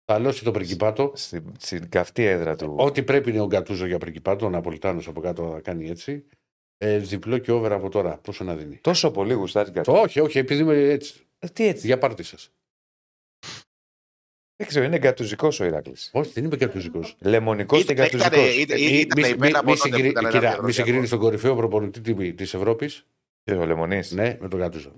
Θα 0.05 0.19
λώσει 0.19 0.43
το 0.43 0.51
πρικυπάτο. 0.51 1.11
Στην, 1.15 1.53
στην 1.57 1.89
καυτή 1.89 2.23
έδρα 2.23 2.55
του. 2.55 2.75
Ό,τι 2.77 3.03
πρέπει 3.03 3.29
είναι 3.29 3.39
ο 3.41 3.45
Γκατούζο 3.47 3.85
για 3.85 3.97
πρικυπάτο. 3.97 4.45
Ο 4.45 4.49
Ναπολιτάνος 4.49 5.07
από 5.07 5.21
κάτω 5.21 5.51
θα 5.51 5.59
κάνει 5.59 5.89
έτσι. 5.89 6.25
Ε, 6.77 6.97
διπλό 6.97 7.37
και 7.37 7.51
over 7.51 7.71
από 7.71 7.89
τώρα. 7.89 8.17
Πόσο 8.17 8.43
να 8.43 8.55
δίνει. 8.55 8.77
Τόσο 8.77 9.11
πολύ 9.11 9.33
γουστάρει 9.33 9.71
Γκατούζο. 9.71 10.01
Όχι, 10.01 10.19
όχι, 10.19 10.37
επειδή 10.37 10.61
είμαι 10.61 10.77
έτσι. 10.77 11.26
Ε, 11.47 11.53
τι 11.53 11.67
έτσι. 11.67 11.87
Για 11.87 11.97
πάρτι 11.97 12.23
σας. 12.23 12.51
Δεν 14.59 14.67
ξέρω, 14.67 14.85
είναι 14.85 14.97
γκατουζικό 14.97 15.49
ο 15.59 15.63
Ηράκλης. 15.63 16.09
Όχι, 16.13 16.31
δεν 16.33 16.43
είμαι 16.43 16.55
γκατουζικό. 16.55 16.99
Λεμονικός 17.19 17.83
και 17.85 17.91
Ήταν- 17.91 18.05
γκατουζικό. 18.05 18.35
ήταν- 18.35 18.59
ήταν- 18.59 18.77
Ήταν 18.79 19.31
υπέρ 19.31 19.55
από 19.57 19.75
τότε 19.75 19.89
που 19.89 19.95
ήταν 19.97 20.01
ένα 20.15 20.21
Μη 20.21 20.29
διαδρομιακό. 20.39 20.71
συγκρίνεις 20.71 21.09
τον 21.09 21.19
κορυφαίο 21.19 21.55
προπονητή 21.55 22.33
τη 22.33 22.43
Ευρώπης 22.43 23.05
Ο 23.51 23.65
Λεμονής; 23.65 24.11
ναι, 24.11 24.37
με 24.39 24.47
τον 24.47 24.59
Γκατούζο. 24.59 24.89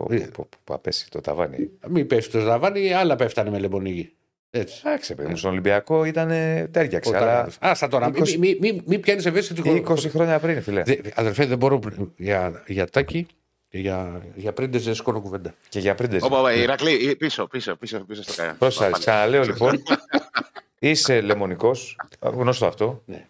Που 0.63 0.73
απέσει 0.73 1.09
το 1.09 1.21
ταβάνι. 1.21 1.69
Μην 1.89 2.07
πέφτει 2.07 2.31
το 2.31 2.39
ζαβάνι, 2.39 2.93
άλλα 2.93 3.15
πέφτανε 3.15 3.49
με 3.49 3.59
λεμονίγη. 3.59 4.13
Έτσι. 4.49 4.81
Εντάξει, 4.85 5.15
παιδί 5.15 5.29
μου, 5.29 5.35
στον 5.37 5.51
Ολυμπιακό 5.51 6.03
ήταν 6.05 6.27
τέριαξε. 6.71 7.17
Αλλά 7.17 7.49
Άστα 7.59 7.87
τώρα, 7.87 8.07
είκοσι- 8.07 8.37
μην 8.37 8.57
μη, 8.61 8.71
μη, 8.73 8.81
μη 8.85 8.99
πιάνεις 8.99 9.25
ευαίσθητο 9.25 9.61
20 9.65 10.09
χρόνια 10.09 10.39
πριν, 10.39 10.61
φιλέ. 10.61 10.81
Δε, 10.83 10.95
αδερφέ, 11.15 11.45
δεν 11.45 11.57
μπορώ 11.57 11.79
για, 12.17 12.63
για 12.67 12.87
τάκι 12.87 13.27
και 13.69 13.77
για, 13.79 14.25
για 14.35 14.53
πρίντες 14.53 14.83
δεν 14.83 14.95
σηκώνω 14.95 15.21
κουβέντα. 15.21 15.55
Και 15.69 15.79
για 15.79 15.95
πριν 15.95 16.23
Ωπα, 16.23 16.39
ωπα, 16.39 16.53
Ηρακλή, 16.53 17.15
πίσω, 17.15 17.47
πίσω, 17.47 17.75
πίσω, 17.75 17.99
πίσω 17.99 18.23
στο 18.23 18.33
κανένα. 18.35 18.57
Πρόσεχε, 18.57 18.91
ξαναλέω 18.91 19.43
λοιπόν. 19.43 19.83
Είσαι 20.79 21.21
λεμονικός. 21.21 21.95
Γνωστό 22.19 22.65
αυτό. 22.65 23.03
Ναι. 23.05 23.25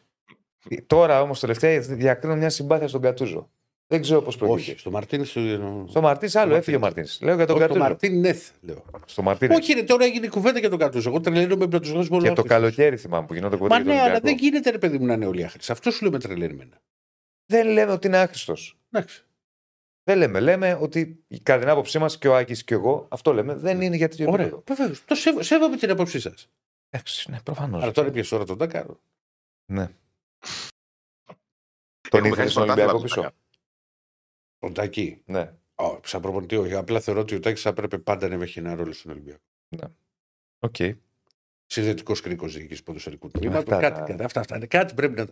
Τώρα 0.88 1.22
όμως 1.22 1.40
τελευταία 1.40 1.80
διακρίνω 1.80 2.36
μια 2.36 2.50
συμπάθεια 2.50 2.88
στον 2.88 3.02
Κατούζο. 3.02 3.50
Δεν 3.88 4.02
ξέρω 4.02 4.22
πώς 4.22 4.38
προηγήθηκε. 4.38 4.72
Όχι, 4.72 4.80
στο 4.80 4.92
Μαρτίνε. 4.92 5.24
Στο, 5.24 5.40
Στο 5.90 6.02
Μαρτίν 6.02 6.30
άλλο, 6.34 6.56
έφυγε 6.56 6.78
ο 6.78 6.80
Μαρτίν. 6.80 7.06
Λέω 7.22 7.36
για 7.36 7.46
τον 7.46 7.56
Όχι, 7.56 7.66
το 7.66 7.68
Κατούζο. 7.74 7.80
Μαρτίνεθ, 7.90 8.50
λέω. 8.62 8.84
Στο 9.06 9.22
Μαρτίν. 9.22 9.52
Όχι, 9.52 9.74
ρε, 9.74 9.84
τώρα 9.84 10.06
έγινε 10.06 10.28
κουβέντα 10.28 10.60
για 10.60 10.70
τον 10.70 10.80
Κατούζο. 10.80 11.10
Εγώ 11.10 11.20
τρελαίνομαι 11.20 11.68
με 11.72 11.80
τους 11.80 11.90
γνώσου 11.90 12.18
Και 12.18 12.32
το 12.32 12.44
καλοκαίρι 12.44 12.98
θυμάμαι 12.98 13.26
που 13.28 13.34
γινόταν 13.34 13.58
κουβέντα 13.58 13.76
Μα 13.76 13.82
για 13.82 13.92
τον 13.92 14.02
ναι, 14.02 14.10
αλλά 14.10 14.12
Ολυμπιακό. 14.12 14.38
δεν 14.38 14.50
γίνεται 14.50 14.70
ρε 14.70 14.78
παιδί 14.78 14.98
μου 14.98 15.06
να 15.06 15.14
είναι 15.14 15.26
όλοι 15.26 15.44
άχρηστοι. 15.44 15.72
Αυτό 15.72 15.92
σου 15.92 16.02
λέω 16.02 16.12
με 16.12 16.20
τρελαίνει 16.20 16.54
εμένα. 16.54 16.82
Δεν 17.46 17.68
λέμε 17.68 17.92
ότι 17.92 18.08
είναι 18.08 18.18
άχρηστος. 18.18 18.78
Εντάξει. 18.92 19.24
Δεν 20.10 20.18
λέμε. 20.18 20.40
Λέμε 20.40 20.74
ότι 20.82 21.24
κατά 21.44 21.60
την 21.60 21.70
άποψή 21.70 22.00
μας 22.00 22.18
και 22.18 22.28
ο 22.28 22.36
Άκης 22.36 22.64
και 22.64 22.74
εγώ 22.74 23.08
αυτό 23.12 23.34
λέμε. 23.34 23.56
Δεν 23.56 23.82
είναι 23.82 23.96
για 23.96 24.10
τέτοιο 24.10 24.32
Ωραία. 24.32 24.46
επίπεδο. 24.46 24.76
Βεβαίως. 24.76 25.06
Το 25.06 25.16
σέβο, 25.16 25.42
σέβομαι 25.44 25.78
την 25.78 25.90
άποψή 25.92 26.20
σας. 26.20 26.50
Εντάξει, 26.90 27.32
ναι, 27.32 27.42
προφανώς. 27.42 27.84
Αλλά 27.84 27.92
τώρα 27.92 28.12
πιέζει 28.12 28.30
τώρα 28.30 28.46
τον 28.46 28.58
Τάκαρο. 28.58 29.00
Ναι. 29.72 29.86
Τον 32.10 32.20
Έχουμε 32.20 32.28
ήθελε 32.28 32.36
χάσει 32.42 32.52
στον 32.52 32.66
το 32.66 32.72
Ολυμπιακό 32.72 33.00
πρωτάθλημα, 33.00 33.28
πίσω; 33.30 33.38
Τον 34.60 34.74
Τάκη; 34.74 35.22
Ναι. 35.26 35.54
Ω, 35.76 36.00
σαν 36.04 36.22
προπονητή, 36.22 36.56
όχι. 36.56 36.74
Απλά 36.74 37.00
θεωρώ 37.00 37.20
ότι 37.22 37.36
ο 37.36 37.40
Τάκης 37.40 37.62
θα 37.62 37.70
έπρεπε 37.70 37.98
πάντα 37.98 38.28
να 38.28 38.44
έχει 38.44 38.60
ένα 38.60 38.76
ρόλο 38.76 38.94
στον 38.94 39.12
Ολυμπιακό. 39.12 39.42
Οκ. 40.60 40.76
Συνδετικός 41.66 42.22
κρίκος 42.22 42.54
διοίκησης 42.54 42.84
ποδοσφαιρικού 42.84 43.30
τμήματος. 43.30 43.58
Αυτά 43.60 43.80
Κάτι, 43.80 44.00
τα- 44.00 44.06
κάτι, 44.06 44.24
αυτά, 44.24 44.40
αυτά. 44.40 44.66
Κάτι 44.68 44.94
πρέπει 44.94 45.16
να. 45.16 45.28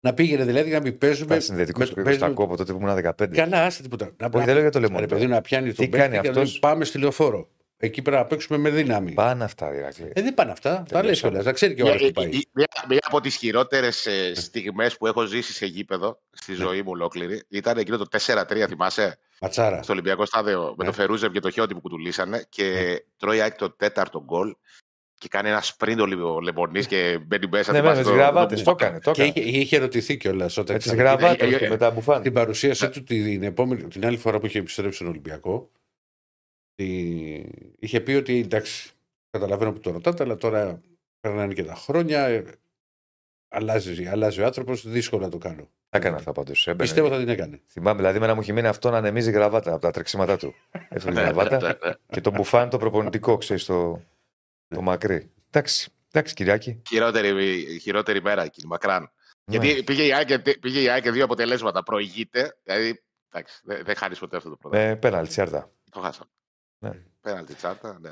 Να 0.00 0.14
πήγαινε 0.14 0.44
δηλαδή 0.44 0.70
να 0.70 0.80
μην 0.80 0.98
παίζουμε. 0.98 1.34
Τα 1.34 1.40
συνδετικός 1.40 1.82
με- 1.88 1.88
του 1.90 1.94
τα 1.94 2.02
παίζουμε- 2.02 2.30
ακούω 2.30 2.44
από 2.44 2.56
τότε 2.56 2.72
που 2.72 2.78
ήμουν 2.80 2.94
15. 2.94 3.36
Καλά, 3.36 3.64
άσε 3.64 3.82
τίποτα. 3.82 4.10
Να, 4.16 4.28
Όχι, 4.34 4.44
δεν 4.44 4.52
λέω 4.54 4.62
για 4.62 4.70
το 4.70 4.78
Ρε 4.78 4.86
λεμόνι. 4.86 5.06
παιδί 5.06 5.26
να 5.26 5.40
πιάνει 5.40 5.66
τον 5.66 5.84
Τι 5.84 5.90
παίκτη 5.90 5.96
κάνει 5.98 6.20
και 6.20 6.28
να 6.28 6.34
λέει, 6.34 6.42
αυτός; 6.42 6.58
Πάμε 6.58 6.84
στη 6.84 6.98
λεωφόρο. 6.98 7.48
Εκεί 7.82 8.02
πρέπει 8.02 8.16
να 8.16 8.24
παίξουμε 8.24 8.58
με 8.58 8.70
δύναμη. 8.70 9.12
Πάνε 9.12 9.44
αυτά, 9.44 9.74
Ηρακλή. 9.74 10.10
Ε, 10.14 10.22
δεν 10.22 10.34
πάνε 10.34 10.50
αυτά. 10.50 10.70
Τα 10.70 10.78
λες 10.78 10.90
Τελειώσαμε. 11.00 11.28
κιόλας. 11.30 11.44
Να 11.46 11.52
ξέρει 11.52 11.74
και 11.74 11.82
ο 11.82 11.84
Μια, 11.84 11.94
άλλος 11.94 12.06
που 12.06 12.12
πάει. 12.12 12.26
η- 12.28 12.48
μια, 12.52 12.66
μια 12.88 12.98
από 13.02 13.20
τις 13.20 13.36
χειρότερες 13.36 14.08
στιγμές 14.34 14.96
που 14.96 15.06
έχω 15.06 15.24
ζήσει 15.24 15.52
σε 15.52 15.66
γήπεδο 15.66 16.20
στη 16.30 16.52
ζωή 16.54 16.78
μου 16.82 16.90
ολόκληρη 16.90 17.42
ήταν 17.48 17.78
εκείνο 17.78 17.96
το 17.96 18.06
4-3, 18.06 18.66
θυμάσαι, 18.66 19.18
Ματσάρα. 19.40 19.82
στο 19.82 19.92
Ολυμπιακό 19.92 20.24
Στάδιο 20.26 20.60
με 20.62 20.74
Ναι. 20.76 20.84
το 20.84 20.92
Φερούζευ 20.92 21.32
και 21.32 21.40
το 21.40 21.50
Χιόντι 21.50 21.74
που 21.74 21.80
κουτουλήσανε 21.80 22.44
και 22.48 22.74
τρώει 23.16 23.40
άκη 23.40 23.58
το 23.58 23.70
τέταρτο 23.70 24.22
γκολ 24.24 24.54
και 25.20 25.28
κάνει 25.28 25.48
ένα 25.48 25.60
σπριντ 25.60 26.00
ο 26.00 26.06
Λι- 26.06 26.18
ο 26.22 26.40
Λεμονής 26.40 26.86
και 26.86 27.18
μπαίνει 27.26 27.46
μέσα. 27.50 27.72
Ναι, 27.72 27.78
θυμάσαι 27.78 27.96
με 27.96 28.02
τις 28.02 28.10
το- 28.12 28.16
γραβάτες. 28.18 28.62
το- 28.62 28.64
Το 28.74 28.84
έκανε. 28.84 28.98
Το 29.00 29.10
Και 29.10 29.22
έκανε. 29.22 29.46
είχε, 29.46 29.58
είχε 29.58 29.76
ερωτηθεί 29.76 30.16
κιόλας 30.16 30.56
όταν 30.56 30.72
Με 30.72 30.78
τις 30.80 30.86
ήταν- 30.92 30.98
γραβάτες 30.98 31.52
ε, 31.52 31.54
ε, 31.54 31.58
και 31.58 31.64
ε, 31.64 31.68
με 31.68 31.76
τα 31.76 31.90
μπουφάν. 31.90 32.18
Στην 32.20 32.32
παρουσίασή 32.32 32.88
του 32.90 33.02
την, 33.02 33.42
επόμενη, 33.42 33.82
την 33.82 34.06
άλλη 34.06 34.16
φορά 34.16 34.38
που 34.40 34.46
είχε 34.46 34.58
επιστρέψει 34.58 34.96
στον 34.96 35.08
Ολυμπιακό, 35.08 35.70
τη- 36.74 37.44
είχε 37.78 38.00
πει 38.00 38.12
ότι 38.12 38.38
εντάξει, 38.38 38.90
καταλαβαίνω 39.30 39.72
που 39.72 39.80
το 39.80 39.90
ρωτάτε, 39.90 40.22
αλλά 40.22 40.36
τώρα 40.36 40.80
περνάνε 41.20 41.52
και 41.52 41.64
τα 41.64 41.74
χρόνια. 41.74 42.26
ε, 42.26 42.44
αλλάζει, 43.52 44.06
αλλάζει 44.06 44.40
ο 44.40 44.44
άνθρωπος, 44.44 44.88
δύσκολο 44.88 45.22
να 45.22 45.28
το 45.30 45.38
κάνω. 45.38 45.68
Τα 45.88 45.98
έκανε 45.98 46.16
αυτά 46.16 46.32
πάντως. 46.32 46.68
Πιστεύω 46.76 47.08
θα 47.08 47.18
την 47.18 47.28
έκανε. 47.28 47.60
Θυμάμαι, 47.66 47.96
δηλαδή, 47.98 48.16
εμένα 48.16 48.34
μου 48.34 48.40
έχει 48.40 48.52
μείνει 48.52 48.66
αυτό 48.66 48.90
να 48.90 48.96
ανεμίζει 48.96 49.28
η 49.28 49.32
γραβάτα 49.32 49.72
από 49.72 49.80
τα 49.80 49.90
τρεξίματά 49.90 50.36
του. 50.36 50.54
Έφυγε 50.88 51.10
η 51.12 51.14
Ναι, 51.14 51.20
γραβάτα 51.20 51.60
ναι, 51.60 51.68
ναι. 51.88 51.94
και 52.08 52.20
το 52.20 52.30
μπουφάν 52.30 52.70
το 52.70 52.78
προπονητικό, 52.78 53.36
ξέρεις, 53.36 53.64
το, 53.64 54.02
το 54.74 54.82
μακρύ. 54.82 55.30
Εντάξει, 55.50 55.90
εντάξει, 56.12 56.34
Κυριάκη. 56.34 56.82
Χειρότερη, 56.88 57.78
χειρότερη 57.82 58.22
μέρα 58.22 58.42
εκείνη, 58.42 58.66
μακράν. 58.68 59.10
Ναι. 59.44 59.56
Γιατί 59.56 59.82
πήγε 59.82 60.02
η, 60.06 60.12
ΑΕΚ, 60.12 60.38
πήγε 60.60 60.80
η 60.80 60.88
ΑΕΚ 60.88 61.10
δύο 61.10 61.24
αποτελέσματα. 61.24 61.82
Προηγείται. 61.82 62.56
Δηλαδή, 62.62 63.02
εντάξει, 63.32 63.60
δεν, 63.64 63.84
δεν 63.84 63.96
χάνεις 63.96 64.18
ποτέ 64.18 64.36
αυτό 64.36 64.48
το 64.50 64.56
πρώτο. 64.56 64.76
Με 64.76 64.96
πέναλτι, 64.96 65.28
Τσιάρτα. 65.28 65.70
Το 65.90 66.00
χάσαμε. 66.00 66.30
Ναι. 66.78 66.90
Πέναλτι 67.20 67.54
Τσιάρτα, 67.54 67.98
ναι. 68.00 68.10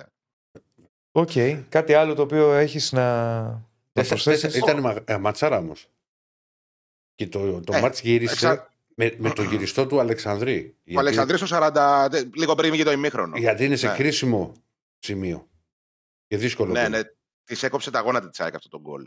Οκ. 1.13 1.31
Κάτι 1.69 1.95
άλλο 1.95 2.15
το 2.15 2.23
οποίο 2.23 2.53
έχεις 2.53 2.93
να, 2.93 3.03
να 3.43 3.63
Τέσσερα- 3.93 4.15
προσθέσεις; 4.15 4.41
τέσσερα- 4.43 4.71
Ήταν 4.71 4.81
μα- 4.81 5.03
ε, 5.15 5.17
ματσάρα 5.19 5.59
όμως. 5.59 5.89
Και 7.15 7.27
το, 7.29 7.61
το 7.61 7.77
Ε, 7.77 7.81
ματς 7.81 8.01
γύρισε 8.01 8.33
εξα- 8.33 8.73
με, 8.95 9.15
με 9.19 9.31
το 9.31 9.43
γυριστό 9.43 9.87
του 9.87 10.01
Αλεξανδρή. 10.01 10.77
Ο 10.97 10.99
Αλεξανδρής 10.99 11.39
στο 11.41 11.47
40, 11.47 12.09
τε- 12.11 12.35
λίγο 12.37 12.55
πριν 12.55 12.71
βγει 12.73 12.83
το 12.83 12.91
ημίχρονο. 12.93 13.37
γιατί 13.37 13.65
είναι 13.65 13.77
σε 13.77 13.87
Ναι. 13.89 13.95
κρίσιμο 13.95 14.53
σημείο. 14.99 15.48
Και 16.29 16.37
δύσκολο. 16.37 16.73
Ναι, 16.73 16.81
γκολ. 16.81 16.91
ναι. 16.91 17.01
Της 17.45 17.63
έκοψε 17.63 17.91
τα 17.91 18.01
γόνατα 18.01 18.29
της 18.29 18.41
ΑΕΚ 18.41 18.55
αυτό 18.55 18.69
το 18.69 18.81
γκολ. 18.81 19.07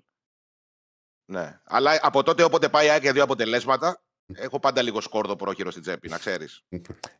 Ναι. 1.25 1.59
Αλλά 1.63 1.99
από 2.01 2.23
τότε 2.23 2.43
όποτε 2.43 2.69
πάει 2.69 2.85
η 2.85 2.89
ΑΕΚ 2.89 3.01
για 3.01 3.13
δύο 3.13 3.23
αποτελέσματα, 3.23 4.01
έχω 4.33 4.59
πάντα 4.59 4.81
λίγο 4.81 5.01
σκόρδο 5.01 5.35
πρόχειρο 5.35 5.71
στην 5.71 5.81
τσέπη, 5.83 6.09
να 6.09 6.17
ξέρεις. 6.17 6.63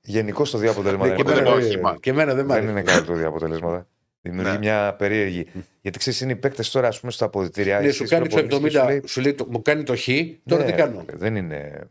Γενικώς 0.01 0.51
το 0.51 0.57
δύο 0.57 0.71
αποτελέσματα 0.71 1.09
Ναι, 1.09 1.15
και, 1.15 1.23
δεν 1.23 1.33
είναι 1.33 1.43
το 1.43 1.49
εμένα, 1.49 1.61
καλό. 1.61 1.71
όχημα. 1.73 1.97
και 1.99 2.09
εμένα 2.09 2.33
δεν 2.33 2.45
μ' 2.45 2.47
Δεν 2.47 2.57
αρέσει. 2.57 2.71
είναι 2.71 2.81
καλό 2.83 3.05
το 3.05 3.13
δύο 3.13 3.27
αποτελέσματα. 3.27 3.87
Δημιουργεί 4.21 4.51
Ναι. 4.51 4.57
μια 4.57 4.95
περίεργη. 4.95 5.47
Γιατί 5.81 5.97
ξέρεις, 5.97 6.21
είναι 6.21 6.31
οι 6.31 6.35
παίκτες 6.35 6.71
τώρα, 6.71 6.87
ας 6.87 6.99
πούμε, 6.99 7.11
στα 7.11 7.25
αποδητήρια. 7.25 7.79
Ναι, 7.79 7.85
εσείς 7.85 7.97
σου 7.97 8.05
κάνεις 8.05 8.33
το 8.33 8.39
προπονείς 8.45 8.71
και 8.73 8.79
70, 8.79 8.81
σου 8.81 8.87
λέει, 8.89 9.01
σου 9.07 9.21
λέει, 9.21 9.33
το- 9.33 9.45
μου 9.49 9.61
κάνει 9.61 9.83
το 9.83 9.95
χ, 9.97 10.07
τώρα 10.45 10.63
ναι, 10.63 10.71
τι 10.71 10.77
κάνω; 10.77 11.05
Δεν 11.07 11.35
είναι 11.35 11.89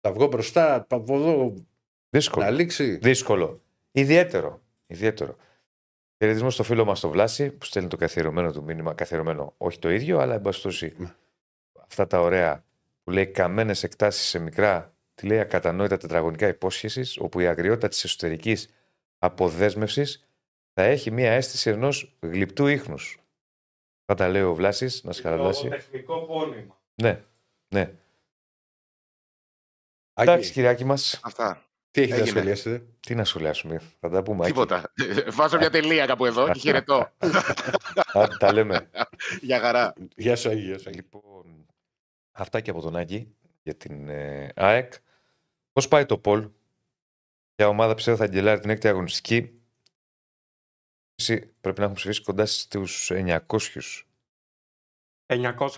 Θα 0.00 0.12
βγω 0.12 0.26
μπροστά, 0.26 0.86
από 0.88 1.14
εδώ 1.14 1.54
δύσκολο. 2.10 2.44
να 2.44 2.50
λήξει. 2.50 2.96
Δύσκολο. 2.96 3.62
Ιδιαίτερο. 3.92 4.62
Ιδιαίτερο. 4.86 5.36
Χαιρετισμός 6.22 6.54
στο 6.54 6.62
φίλο 6.62 6.84
μας 6.84 7.00
το 7.00 7.08
Βλάση 7.08 7.50
που 7.50 7.64
στέλνει 7.64 7.88
το 7.88 7.96
καθιερωμένο 7.96 8.52
του 8.52 8.62
μήνυμα. 8.62 8.94
Καθιερωμένο, 8.94 9.54
όχι 9.56 9.78
το 9.78 9.90
ίδιο, 9.90 10.18
αλλά 10.18 10.34
εν 10.34 10.40
πάση 10.40 10.62
περιπτώσει, 10.62 10.94
Ναι. 10.98 11.14
αυτά 11.86 12.06
τα 12.06 12.20
ωραία 12.20 12.64
που 13.04 13.10
λέει 13.10 13.26
καμένες 13.26 13.82
εκτάσεις 13.82 14.26
σε 14.28 14.38
μικρά, 14.38 14.94
τι 15.14 15.26
λέει 15.26 15.38
ακατανόητα 15.40 15.96
τετραγωνικά 15.96 16.48
υπόσχεσης, 16.48 17.18
όπου 17.18 17.40
η 17.40 17.46
αγριότητα 17.46 17.88
της 17.88 18.04
εσωτερικής 18.04 18.72
αποδέσμευσης 19.18 20.26
θα 20.72 20.82
έχει 20.82 21.10
μία 21.10 21.32
αίσθηση 21.32 21.70
ενός 21.70 22.16
γλυπτού 22.20 22.66
ίχνους. 22.66 23.18
Θα 24.04 24.14
τα 24.14 24.28
λέει 24.28 24.42
ο 24.42 24.54
Βλάσης, 24.54 25.02
να 25.04 25.12
σε 25.12 25.22
χαραλάσει. 25.22 25.68
τεχνικό 25.68 26.20
πόνημα. 26.20 26.80
Ναι, 27.02 27.22
ναι. 27.68 27.80
Άκη, 27.80 27.96
Εντάξει, 30.30 30.52
κυριάκι 30.52 30.84
μας, 30.84 31.20
τι 31.92 32.02
Αυτά. 32.02 32.14
έχετε 32.14 32.32
να 32.32 32.40
έγινε. 32.40 32.54
σχολιάσετε; 32.54 32.86
τι 33.00 33.14
να 33.14 33.24
σχολιάσουμε. 33.24 33.80
Θα 34.00 34.08
τα 34.08 34.22
πούμε. 34.22 34.44
Άκη. 34.44 34.52
Τίποτα. 34.52 34.92
Βάζω 35.30 35.56
μια 35.56 35.70
τελεία 35.70 36.06
κάπου 36.06 36.26
εδώ 36.26 36.50
και 36.52 36.58
χαιρετώ. 36.58 37.12
Άντε, 38.12 38.36
τα 38.38 38.52
λέμε. 38.52 38.90
Για 39.40 39.60
χαρά. 39.60 39.94
Γεια 40.16 40.36
σου, 40.36 40.48
Άγη, 40.48 40.60
γεια 40.60 40.78
σου. 40.78 40.88
Άγη. 40.88 40.96
Λοιπόν, 40.96 41.66
αυτά 42.32 42.60
και 42.60 42.70
από 42.70 42.80
τον 42.80 42.96
Άκη 42.96 43.34
για 43.62 43.74
την 43.74 44.08
ε, 44.08 44.48
ΑΕΚ. 44.56 44.92
Πώς 45.72 45.88
πάει 45.88 46.06
το 46.06 46.18
Πολ, 46.18 46.48
για 47.56 47.68
ομάδα 47.68 47.94
πιστεύω 47.94 48.16
θα 48.16 48.24
αγγελάρει 48.24 48.60
την 48.60 48.70
έκτη 48.70 48.88
αγωνιστική. 48.88 49.60
Εσύ 51.14 51.52
Πρέπει 51.60 51.78
να 51.78 51.84
έχουν 51.84 51.96
ψηφίσει 51.96 52.22
κοντά 52.22 52.46
στους 52.46 53.10
900. 53.14 53.38
900 55.26 55.68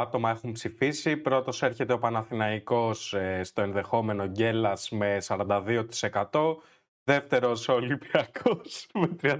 άτομα 0.00 0.30
έχουν 0.30 0.52
ψηφίσει. 0.52 1.16
Πρώτος 1.16 1.62
έρχεται 1.62 1.92
ο 1.92 1.98
Παναθηναϊκός 1.98 3.14
ε, 3.14 3.42
στο 3.42 3.62
ενδεχόμενο 3.62 4.26
Γκέλας 4.26 4.90
με 4.90 5.18
42%. 5.26 6.56
Δεύτερος 7.04 7.68
ο 7.68 7.72
Ολυμπιακός 7.72 8.86
με 9.00 9.16
34%. 9.22 9.36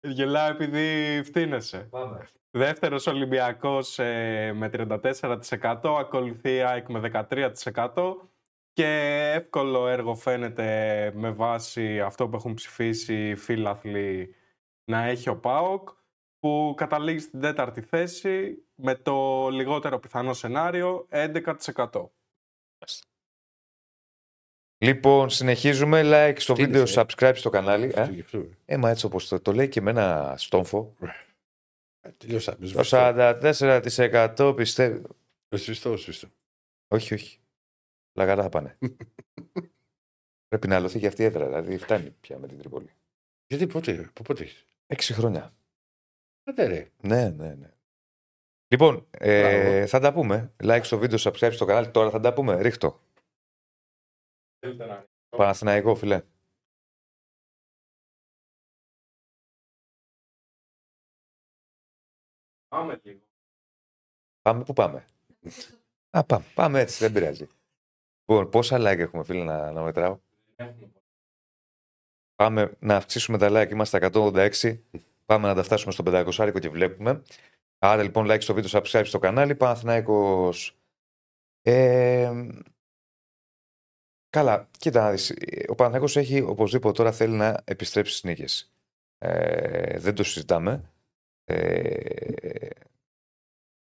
Γελάω 0.00 0.50
επειδή 0.50 1.20
φτύνεσαι. 1.24 1.88
Δεύτερος 2.50 3.06
Ολυμπιακός 3.06 3.98
ε, 3.98 4.52
με 4.54 4.70
34%, 4.72 5.96
ακολουθεί 5.98 6.54
η 6.54 6.60
ΑΕΚ 6.60 6.88
με 6.88 7.28
13% 7.30 8.14
και 8.72 8.86
εύκολο 9.34 9.88
έργο 9.88 10.14
φαίνεται 10.14 11.12
με 11.14 11.30
βάση 11.30 12.00
αυτό 12.00 12.28
που 12.28 12.36
έχουν 12.36 12.54
ψηφίσει 12.54 13.28
οι 13.28 13.36
φίλαθλοι 13.36 14.34
να 14.84 15.04
έχει 15.04 15.28
ο 15.28 15.36
ΠΑΟΚ 15.36 15.88
που 16.38 16.74
καταλήγει 16.76 17.18
στην 17.18 17.40
τέταρτη 17.40 17.80
θέση 17.80 18.64
με 18.74 18.94
το 18.94 19.48
λιγότερο 19.48 19.98
πιθανό 19.98 20.32
σενάριο 20.32 21.06
11%. 21.10 22.06
Λοιπόν, 24.78 25.30
συνεχίζουμε. 25.30 26.00
Like 26.04 26.34
στο 26.38 26.52
Τι 26.52 26.64
βίντεο, 26.64 26.84
είναι, 26.86 27.00
ε; 27.00 27.04
subscribe 27.04 27.32
στο 27.34 27.50
κανάλι. 27.50 27.92
Ε, 27.94 28.00
Αυτό, 28.00 28.20
αυτό. 28.20 28.46
ε 28.64 28.76
μα 28.76 28.90
έτσι 28.90 29.06
όπως 29.06 29.28
το, 29.28 29.40
το 29.40 29.52
λέει 29.52 29.68
και 29.68 29.80
με 29.80 29.90
ένα 29.90 30.34
στόμφο. 30.38 30.96
Ε, 32.00 32.10
Τελειώσαμε. 32.10 32.56
Το 32.58 32.66
Σβηστό. 32.66 32.98
44% 34.38 34.56
πιστεύει. 34.56 35.02
Σβηστό, 35.48 35.96
σβηστό. 35.96 36.28
Όχι, 36.88 37.14
όχι. 37.14 37.40
Λαγάτα 38.12 38.42
θα 38.42 38.48
πάνε. 38.48 38.78
Πρέπει 40.48 40.68
να 40.68 40.76
αλωθεί 40.76 40.98
και 40.98 41.06
αυτή 41.06 41.22
η 41.22 41.24
έδρα. 41.24 41.46
Δηλαδή 41.46 41.78
φτάνει 41.78 42.10
πια 42.20 42.38
με 42.38 42.46
την 42.46 42.58
Τρίπολη. 42.58 42.90
Γιατί 43.46 43.66
πότε, 43.66 44.04
από 44.08 44.22
πότε 44.22 44.42
έχεις; 44.42 44.66
Έξι 44.86 45.12
χρόνια. 45.14 45.54
Άντε 46.44 46.66
ρε. 46.66 46.90
Ναι, 47.02 47.28
ναι, 47.30 47.54
ναι. 47.54 47.70
Λοιπόν, 48.68 49.06
ε, 49.10 49.60
Μπράβο. 49.70 49.86
θα 49.86 50.00
τα 50.00 50.12
πούμε. 50.12 50.54
Like 50.62 50.80
στο 50.82 50.98
βίντεο, 50.98 51.18
subscribe 51.20 51.52
στο 51.52 51.64
κανάλι. 51.64 51.90
Τώρα 51.90 52.10
θα 52.10 52.20
τα 52.20 52.32
πούμε. 52.32 52.60
Ρίχτω. 52.62 53.00
Παναθηναϊκό, 55.36 55.94
φιλέ. 55.94 56.22
Πάμε 62.68 63.00
λίγο. 63.02 63.20
Πάμε, 64.42 64.64
πού 64.64 64.72
πάμε; 64.72 65.04
Α, 66.10 66.24
πάμε, 66.24 66.44
πάμε 66.54 66.80
έτσι, 66.80 66.98
δεν 67.04 67.12
πειράζει. 67.12 67.46
Λοιπόν, 68.24 68.50
πόσα 68.50 68.76
like 68.78 68.98
έχουμε, 68.98 69.24
φίλε, 69.24 69.44
να, 69.44 69.72
να 69.72 69.82
μετράω; 69.82 70.18
Πάμε 72.42 72.72
να 72.78 72.96
αυξήσουμε 72.96 73.38
τα 73.38 73.48
like, 73.50 73.70
είμαστε 73.70 74.08
στα 74.08 74.10
186. 74.12 74.78
Πάμε 75.26 75.48
να 75.48 75.54
τα 75.54 75.62
φτάσουμε 75.62 75.92
στο 75.92 76.02
500 76.06 76.60
και 76.60 76.68
βλέπουμε. 76.68 77.22
Άρα 77.78 78.02
λοιπόν, 78.02 78.26
like 78.30 78.40
στο 78.40 78.54
βίντεο, 78.54 78.70
subscribe 78.72 79.02
στο 79.04 79.18
κανάλι. 79.18 79.54
Παναθηναϊκός. 79.54 80.76
Ε, 81.62 82.32
καλά, 84.30 84.68
κοίτα 84.78 85.02
να 85.02 85.10
δεις. 85.10 85.34
Ο 85.68 85.74
Παναθηναϊκός 85.74 86.16
έχει 86.16 86.40
οπωσδήποτε 86.40 86.94
τώρα 86.96 87.12
θέλει 87.12 87.34
να 87.34 87.62
επιστρέψει 87.64 88.12
στις 88.16 88.24
νίκες. 88.24 88.72
Ε, 89.18 89.98
δεν 89.98 90.14
το 90.14 90.24
συζητάμε. 90.24 90.92
Ε, 91.44 92.68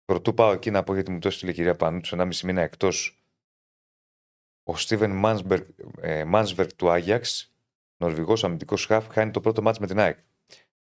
Πρωτού 0.05 0.34
πάω 0.34 0.51
εκεί 0.51 0.72
να 0.72 0.84
πω 0.84 0.93
γιατί 0.93 1.12
μου 1.12 1.20
το 1.20 1.28
έστειλε 1.28 1.51
η 1.51 1.53
κυρία 1.53 1.76
Πανούτσου, 1.76 2.16
ένα 2.16 2.26
μισή 2.26 2.45
μήνα 2.45 2.62
εκτός. 2.62 3.24
Ο 4.64 4.78
Στίβεν 4.78 5.12
Μάνσμπεργκ, 5.12 5.66
ε, 6.01 6.24
Μάνσβερκ 6.24 6.74
του 6.74 6.89
Άγιαξ, 6.89 7.53
Νορβηγός 8.00 8.43
αμυντικός 8.43 8.86
χαφ, 8.86 9.08
χάνει 9.08 9.32
το 9.32 9.39
πρώτο 9.39 9.62
μάτς 9.62 9.80
με 9.80 9.88
την 9.88 10.00
ΑΕΚ. 10.00 10.18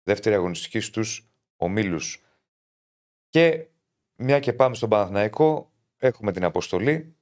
Δεύτερη 0.03 0.35
αγωνιστική 0.35 0.79
στους 0.79 1.29
ομίλους. 1.55 2.23
Και 3.29 3.67
μια 4.15 4.39
και 4.39 4.53
πάμε 4.53 4.75
στον 4.75 4.89
Παναθηναϊκό, 4.89 5.71
έχουμε 5.97 6.31
την 6.31 6.43
αποστολή. 6.43 7.15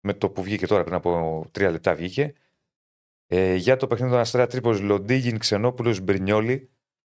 Με 0.00 0.14
το 0.14 0.30
που 0.30 0.42
βγήκε 0.42 0.66
τώρα 0.66 0.82
πριν 0.82 0.94
από 0.94 1.44
τρία 1.50 1.70
λεπτά 1.70 1.94
βγήκε. 1.94 2.34
Ε, 3.26 3.54
για 3.54 3.76
το 3.76 3.86
παιχνίδι 3.86 4.12
των 4.12 4.20
Αστέρα 4.20 4.46
Τρίπος, 4.46 4.80
Λοντίγιν, 4.80 5.38
Ξενόπουλος, 5.38 6.00
Μπρινιόλη, 6.00 6.70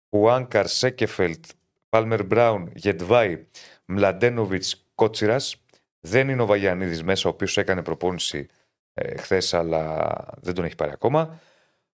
Ουάνκαρ, 0.09 0.67
Σέκεφελτ, 0.67 1.45
Πάλμερ 1.89 2.25
Μπράουν, 2.25 2.71
Γετβάη, 2.75 3.47
Μλαντένοβιτς, 3.85 4.87
Κότσιρας. 4.95 5.65
Δεν 6.01 6.29
είναι 6.29 6.43
ο 6.43 6.47
Βαγιανίδης 6.47 7.03
μέσα, 7.03 7.29
ο 7.29 7.33
οποίος 7.33 7.57
έκανε 7.57 7.83
προπόνηση 7.83 8.47
ε, 8.95 9.17
χθες, 9.17 9.55
αλλά 9.55 10.09
δεν 10.41 10.55
τον 10.55 10.65
έχει 10.65 10.75
πάρει 10.75 10.93
ακόμα. 10.93 11.41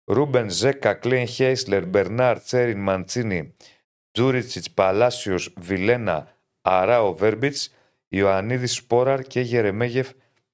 Ρούμπεν 0.08 0.50
Ζέκα, 0.50 0.94
Κλέιν 0.94 1.26
Χέισλερ, 1.26 1.86
Μπερνάρ, 1.86 2.40
Τσέριν, 2.40 2.80
Μαντσίνη, 2.80 3.54
Τζούριτσιτς, 4.10 4.70
Παλάσιος, 4.70 5.54
Βιλένα, 5.58 6.28
Αράο, 6.62 7.14
Βέρμπιτς, 7.14 7.74
Ιωαννίδης 8.08 8.74
Σπόραρ 8.74 9.22
και 9.22 9.40
Γερεμέγεφ 9.40 10.10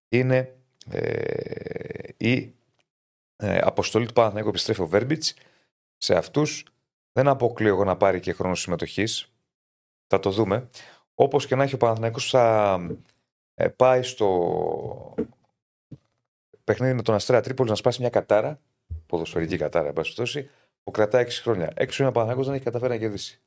είναι 0.08 0.54
ε, 0.90 2.02
η 2.16 2.54
ε, 3.36 3.58
αποστολή 3.58 4.06
του 4.06 4.12
Παναθηναϊκού. 4.12 4.48
Επιστρέφει 4.48 4.82
ο 4.82 4.86
Βέρμπιτς. 4.86 5.34
Σε 5.96 6.14
αυτούς 6.14 6.66
δεν 7.12 7.28
αποκλείω 7.28 7.68
εγώ 7.68 7.84
να 7.84 7.96
πάρει 7.96 8.20
και 8.20 8.32
χρόνο 8.32 8.54
συμμετοχής. 8.54 9.32
Θα 10.06 10.18
το 10.18 10.30
δούμε. 10.30 10.68
Όπως 11.14 11.46
και 11.46 11.54
να 11.54 11.62
έχει 11.62 11.74
ο 11.74 11.78
Παναθηναϊκός 11.78 12.30
θα 12.30 12.78
ε, 13.54 13.68
πάει 13.68 14.02
στο 14.02 15.14
παιχνίδι 16.64 16.94
με 16.94 17.02
τον 17.02 17.14
Αστρέα 17.14 17.40
Τρίπολη 17.40 17.70
να 17.70 17.76
σπάσει 17.76 18.00
μια 18.00 18.10
κατάρα, 18.10 18.60
ποδοσφαιρική 19.12 19.56
κατάρα, 19.56 19.88
εν 19.88 19.92
πάση 19.92 20.14
περιπτώσει, 20.14 20.50
που 20.82 20.90
κρατάει 20.90 21.24
6 21.24 21.30
χρόνια. 21.30 21.72
Έξω 21.76 22.02
είναι 22.02 22.10
ο 22.10 22.12
Παναθηναϊκός 22.12 22.46
δεν 22.46 22.54
έχει 22.54 22.64
καταφέρει 22.64 22.92
να 22.92 22.98
κερδίσει. 22.98 23.42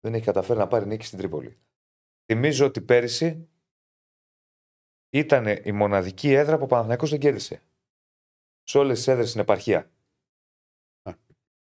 Δεν 0.00 0.14
έχει 0.14 0.24
καταφέρει 0.24 0.58
να 0.58 0.68
πάρει 0.68 0.86
νίκη 0.86 1.04
στην 1.04 1.18
Τρίπολη. 1.18 1.58
Θυμίζω 2.24 2.66
ότι 2.66 2.80
πέρυσι 2.80 3.48
ήταν 5.10 5.46
η 5.46 5.72
μοναδική 5.72 6.32
έδρα 6.32 6.56
που 6.58 6.64
ο 6.64 6.66
Παναθηναϊκός 6.66 7.10
δεν 7.10 7.18
κέρδισε. 7.18 7.62
Σε 8.62 8.78
όλες 8.78 8.96
τις 8.96 9.06
έδρες 9.08 9.28
στην 9.28 9.40
επαρχία. 9.40 9.90
Α. 11.02 11.12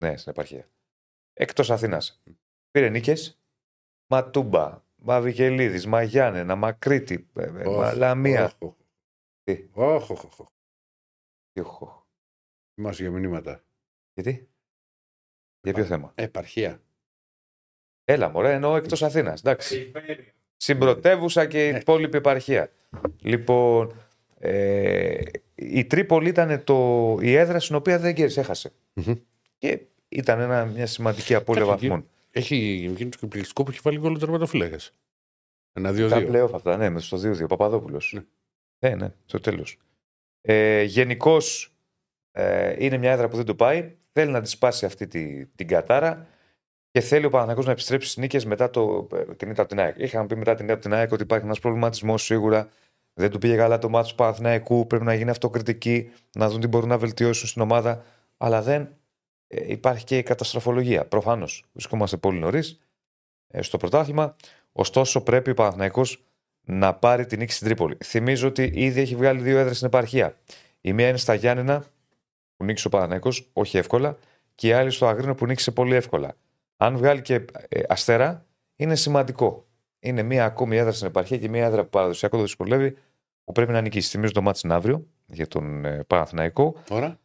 Ναι, 0.04 0.16
στην 0.16 0.32
επαρχία. 0.32 0.70
Εκτός 1.32 1.70
Αθήνας. 1.70 2.22
Πήρε 2.70 2.88
νίκες. 2.88 3.40
Ματούμπα, 4.10 4.84
Μαβικελίδη, 4.94 5.88
Μαγιάννενα, 5.88 6.56
Μακρύτη, 6.56 7.28
ε, 7.34 7.44
ε, 7.44 7.94
Λαμία. 7.94 8.52
Τι; 9.42 9.68
Όχι, 9.72 10.12
όχι, 10.12 10.26
όχι. 10.26 10.46
Τι 12.76 12.82
έχω. 12.82 12.88
Είμαστε 12.88 13.02
για 13.02 13.12
μηνύματα. 13.12 13.62
Γιατί; 14.14 14.48
Για 15.60 15.72
ποιο 15.72 15.84
θέμα; 15.84 16.12
Επαρχία. 16.14 16.80
Έλα, 18.04 18.28
μωρέ, 18.28 18.52
εννοώ 18.52 18.76
εκτός 18.76 19.02
Αθήνας. 19.02 19.40
Εντάξει. 19.40 19.90
Περιφέρεια. 19.90 20.32
Συμπρωτεύουσα 20.56 21.46
και 21.46 21.68
η 21.68 21.72
Ναι. 21.72 21.78
υπόλοιπη 21.78 22.16
επαρχία. 22.16 22.70
Λοιπόν, 23.22 23.94
ε, 24.38 25.20
η 25.54 25.84
Τρίπολη 25.84 26.28
ήταν 26.28 26.64
το, 26.64 27.18
η 27.20 27.34
έδρα 27.34 27.60
στην 27.60 27.74
οποία 27.76 27.98
δεν 27.98 28.14
κέρδισε, 28.14 28.40
έχασε. 28.40 28.72
Μμμ. 28.92 29.14
Και 29.58 29.80
ήταν 30.08 30.40
ένα, 30.40 30.64
μια 30.64 30.86
σημαντική 30.86 31.34
απώλεια 31.34 31.62
Εντάξει, 31.62 31.88
βαθμών. 31.88 32.08
Έχει 32.30 32.56
γίνει 32.96 33.10
το 33.10 33.18
εκπληκτικό 33.22 33.62
που 33.62 33.70
έχει 33.70 33.80
βάλει 33.82 33.98
γκολ 33.98 34.14
ο 34.14 34.18
τερματοφύλακας. 34.18 34.94
Ένα 35.72 35.88
Τα 35.88 35.94
δύο-δύο. 35.94 36.26
πλέον 36.26 36.54
αυτά, 36.54 36.76
ναι, 36.76 36.90
με 36.90 37.00
στο 37.00 37.16
2-2. 37.18 37.46
Παπαδόπουλος. 37.48 38.12
Ναι. 38.14 38.24
Ναι, 38.88 38.94
ναι, 38.94 39.12
στο 39.24 39.40
τέλος. 39.40 39.78
Ε, 40.40 40.82
Γενικώς 40.82 41.75
ε, 42.38 42.74
είναι 42.78 42.96
μια 42.96 43.12
έδρα 43.12 43.28
που 43.28 43.36
δεν 43.36 43.44
του 43.44 43.56
πάει. 43.56 43.92
Θέλει 44.12 44.30
να 44.30 44.40
τη 44.40 44.48
σπάσει 44.48 44.84
αυτή 44.84 45.06
τη, 45.06 45.46
την 45.46 45.68
κατάρα 45.68 46.26
και 46.90 47.00
θέλει 47.00 47.24
ο 47.24 47.30
Παναγιώ 47.30 47.62
να 47.62 47.70
επιστρέψει 47.70 48.08
στις 48.08 48.22
νίκες 48.22 48.44
μετά 48.44 48.70
το, 48.70 49.08
ε, 49.12 49.34
την 49.34 49.50
ήττα 49.50 49.60
από 49.60 49.70
την 49.70 49.80
ΑΕΚ. 49.80 49.98
Είχαμε 49.98 50.26
πει 50.26 50.36
μετά 50.36 50.54
την 50.54 50.64
ήττα 50.64 50.74
από 50.74 50.82
την 50.82 50.94
ΑΕΚ 50.94 51.12
ότι 51.12 51.22
υπάρχει 51.22 51.44
ένας 51.44 51.58
προβληματισμός 51.58 52.22
σίγουρα. 52.22 52.68
Δεν 53.14 53.30
του 53.30 53.38
πήγε 53.38 53.56
καλά 53.56 53.78
το 53.78 53.88
μάτι 53.88 54.08
του 54.08 54.14
Παναθηναϊκού. 54.14 54.86
Πρέπει 54.86 55.04
να 55.04 55.14
γίνει 55.14 55.30
αυτοκριτική, 55.30 56.10
να 56.32 56.48
δουν 56.48 56.60
τι 56.60 56.66
μπορούν 56.66 56.88
να 56.88 56.98
βελτιώσουν 56.98 57.48
στην 57.48 57.62
ομάδα. 57.62 58.04
Αλλά 58.36 58.62
δεν 58.62 58.88
ε, 59.46 59.72
υπάρχει 59.72 60.04
και 60.04 60.18
η 60.18 60.22
καταστροφολογία. 60.22 61.04
Προφανώς 61.04 61.64
βρισκόμαστε 61.72 62.16
πολύ 62.16 62.38
νωρίς 62.38 62.80
ε, 63.48 63.62
στο 63.62 63.76
πρωτάθλημα. 63.76 64.36
Ωστόσο, 64.72 65.20
πρέπει 65.20 65.50
ο 65.50 65.54
Παναθηναϊκός 65.54 66.24
να 66.60 66.94
πάρει 66.94 67.26
την 67.26 67.38
νίκη 67.38 67.52
στην 67.52 67.66
Τρίπολη. 67.66 67.96
Θυμίζω 68.04 68.48
ότι 68.48 68.70
ήδη 68.74 69.00
έχει 69.00 69.16
βγάλει 69.16 69.40
δύο 69.40 69.58
έδρες 69.58 69.76
στην 69.76 69.86
επαρχία. 69.86 70.36
Η 70.80 70.92
μία 70.92 71.08
είναι 71.08 71.16
στα 71.16 71.34
Γιάννενα, 71.34 71.84
που 72.56 72.64
νίκησε 72.64 72.86
ο 72.86 72.90
Παναθηναϊκός, 72.90 73.50
όχι 73.52 73.78
εύκολα, 73.78 74.16
και 74.54 74.68
η 74.68 74.72
άλλη 74.72 74.90
στο 74.90 75.06
Αγρίνο 75.06 75.34
που 75.34 75.46
νίκησε 75.46 75.70
πολύ 75.70 75.94
εύκολα. 75.94 76.36
Αν 76.76 76.96
βγάλει 76.96 77.22
και 77.22 77.44
ε, 77.68 77.80
αστέρα, 77.88 78.46
είναι 78.76 78.94
σημαντικό. 78.96 79.66
Είναι 79.98 80.22
μία 80.22 80.44
ακόμη 80.44 80.76
έδρα 80.76 80.92
στην 80.92 81.06
επαρχία 81.06 81.38
και 81.38 81.48
μία 81.48 81.64
έδρα 81.64 81.82
που 81.82 81.88
παραδοσιακό 81.90 82.36
το 82.36 82.42
δυσκολεύει, 82.42 82.96
που 83.44 83.52
πρέπει 83.52 83.72
να 83.72 83.80
νικήσει. 83.80 84.10
Θυμίζω 84.10 84.32
το 84.32 84.42
μάτι 84.42 84.60
είναι 84.64 84.74
αύριο 84.74 85.06
για 85.26 85.46
τον 85.48 85.84
ε, 85.84 86.04
Παναθηναϊκό. 86.04 86.82
Ώρα. 86.90 87.18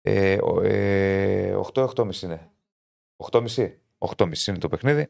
Ε, 0.00 0.38
ο- 0.42 0.60
ε, 0.62 1.54
8-8,5 1.74 2.22
είναι. 2.22 2.50
8,5. 3.16 3.72
8,5 3.98 4.46
είναι 4.48 4.58
το 4.58 4.68
παιχνίδι 4.68 5.06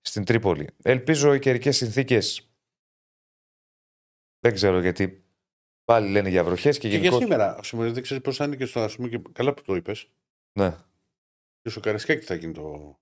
στην 0.00 0.24
Τρίπολη. 0.24 0.68
Ελπίζω 0.82 1.34
οι 1.34 1.38
καιρικές 1.38 1.76
συνθήκες. 1.76 2.50
Δεν 4.40 4.54
ξέρω 4.54 4.80
γιατί 4.80 5.24
πάλι 5.90 6.08
λένε 6.10 6.28
για 6.28 6.44
βροχές 6.44 6.78
και 6.78 6.88
Και 6.88 6.96
για 6.96 6.98
γενικώ. 6.98 7.20
σήμερα. 7.22 7.58
Σήμερα 7.62 7.90
δεν 7.92 8.02
ξέρεις 8.02 8.22
πώς 8.22 8.36
θα 8.36 8.44
είναι 8.44 8.56
και 8.56 8.64
στο. 8.64 8.80
Ας 8.80 8.96
πούμε, 8.96 9.08
και... 9.08 9.20
Καλά 9.32 9.54
που 9.54 9.62
το 9.62 9.74
είπες. 9.74 10.08
Ναι, 10.52 10.74
Και 11.62 11.70
στο 11.70 11.80
Καρασκάκι 11.80 12.24
θα 12.24 12.34
γίνει 12.34 12.52
το. 12.52 12.96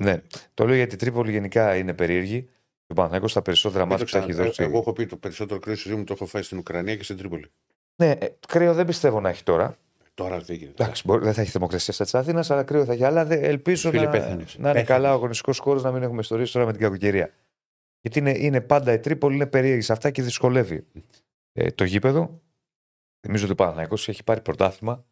ναι. 0.00 0.22
Το 0.54 0.64
λέω 0.66 0.74
γιατί 0.76 0.94
η 0.94 0.98
Τρίπολη 0.98 1.30
γενικά 1.30 1.76
είναι 1.76 1.94
περίεργη. 1.94 2.42
Και 2.42 2.92
ο 2.92 2.94
Παναθηναϊκός 2.94 3.30
στα 3.30 3.42
περισσότερα 3.42 3.84
μάτια 3.84 4.04
που 4.04 4.10
θα 4.10 4.18
έχει 4.18 4.26
Κοίταξε, 4.26 4.48
δώσει. 4.48 4.62
Εγώ 4.62 4.78
έχω 4.78 4.92
πει 4.92 5.06
το 5.06 5.16
περισσότερο 5.16 5.60
κρύο 5.60 5.74
στη 5.76 5.88
ζωή 5.88 5.98
μου 5.98 6.04
το 6.04 6.12
έχω 6.12 6.26
φάει 6.26 6.42
στην 6.42 6.58
Ουκρανία 6.58 6.96
και 6.96 7.02
στην 7.02 7.16
Τρίπολη. 7.16 7.50
Ναι, 7.96 8.10
ε, 8.10 8.26
κρύο 8.48 8.74
δεν 8.74 8.86
πιστεύω 8.86 9.20
να 9.20 9.28
έχει 9.28 9.42
τώρα. 9.42 9.76
Τώρα 10.14 10.38
δεν 10.38 10.56
γίνεται. 10.56 10.82
Εντάξει, 10.82 11.02
μπορεί, 11.06 11.24
δεν 11.24 11.34
θα 11.34 11.40
έχει 11.40 11.50
θερμοκρασία 11.50 11.94
της 11.94 12.14
Αθήνας, 12.14 12.50
αλλά 12.50 12.62
κρύο 12.62 12.84
θα 12.84 12.92
έχει. 12.92 13.04
Αλλά 13.04 13.24
δεν- 13.24 13.44
ελπίζω 13.44 13.90
Φίλε, 13.90 14.04
να, 14.04 14.10
πέθανες. 14.10 14.28
να 14.58 14.68
είναι 14.70 14.78
Πέθανες. 14.80 14.84
καλά 14.84 15.10
ο 15.10 15.12
αγωνιστικός 15.14 15.58
χώρος, 15.58 15.82
να 15.82 15.92
μην 15.92 16.02
έχουμε 16.02 16.20
ιστορίες 16.20 16.50
τώρα 16.50 16.66
με 16.66 16.72
την 16.72 16.80
κακοκαιρία. 16.80 17.30
Γιατί 18.00 18.18
είναι, 18.18 18.30
είναι 18.38 18.60
πάντα 18.60 18.92
η 18.92 18.98
Τρίπολη, 18.98 19.34
είναι 19.34 19.46
περίεργη 19.46 19.80
σε 19.80 19.92
αυτά 19.92 20.10
και 20.10 20.22
δυσκολεύει 20.22 20.84
ε, 21.58 21.70
το 21.70 21.84
γήπεδο. 21.84 22.42
Θυμίζω 23.20 23.42
ότι 23.44 23.52
ο 23.52 23.54
Παναθηναϊκός 23.54 24.08
έχει 24.08 24.24
πάρει 24.24 24.40
πρωτάθλημα 24.40 25.06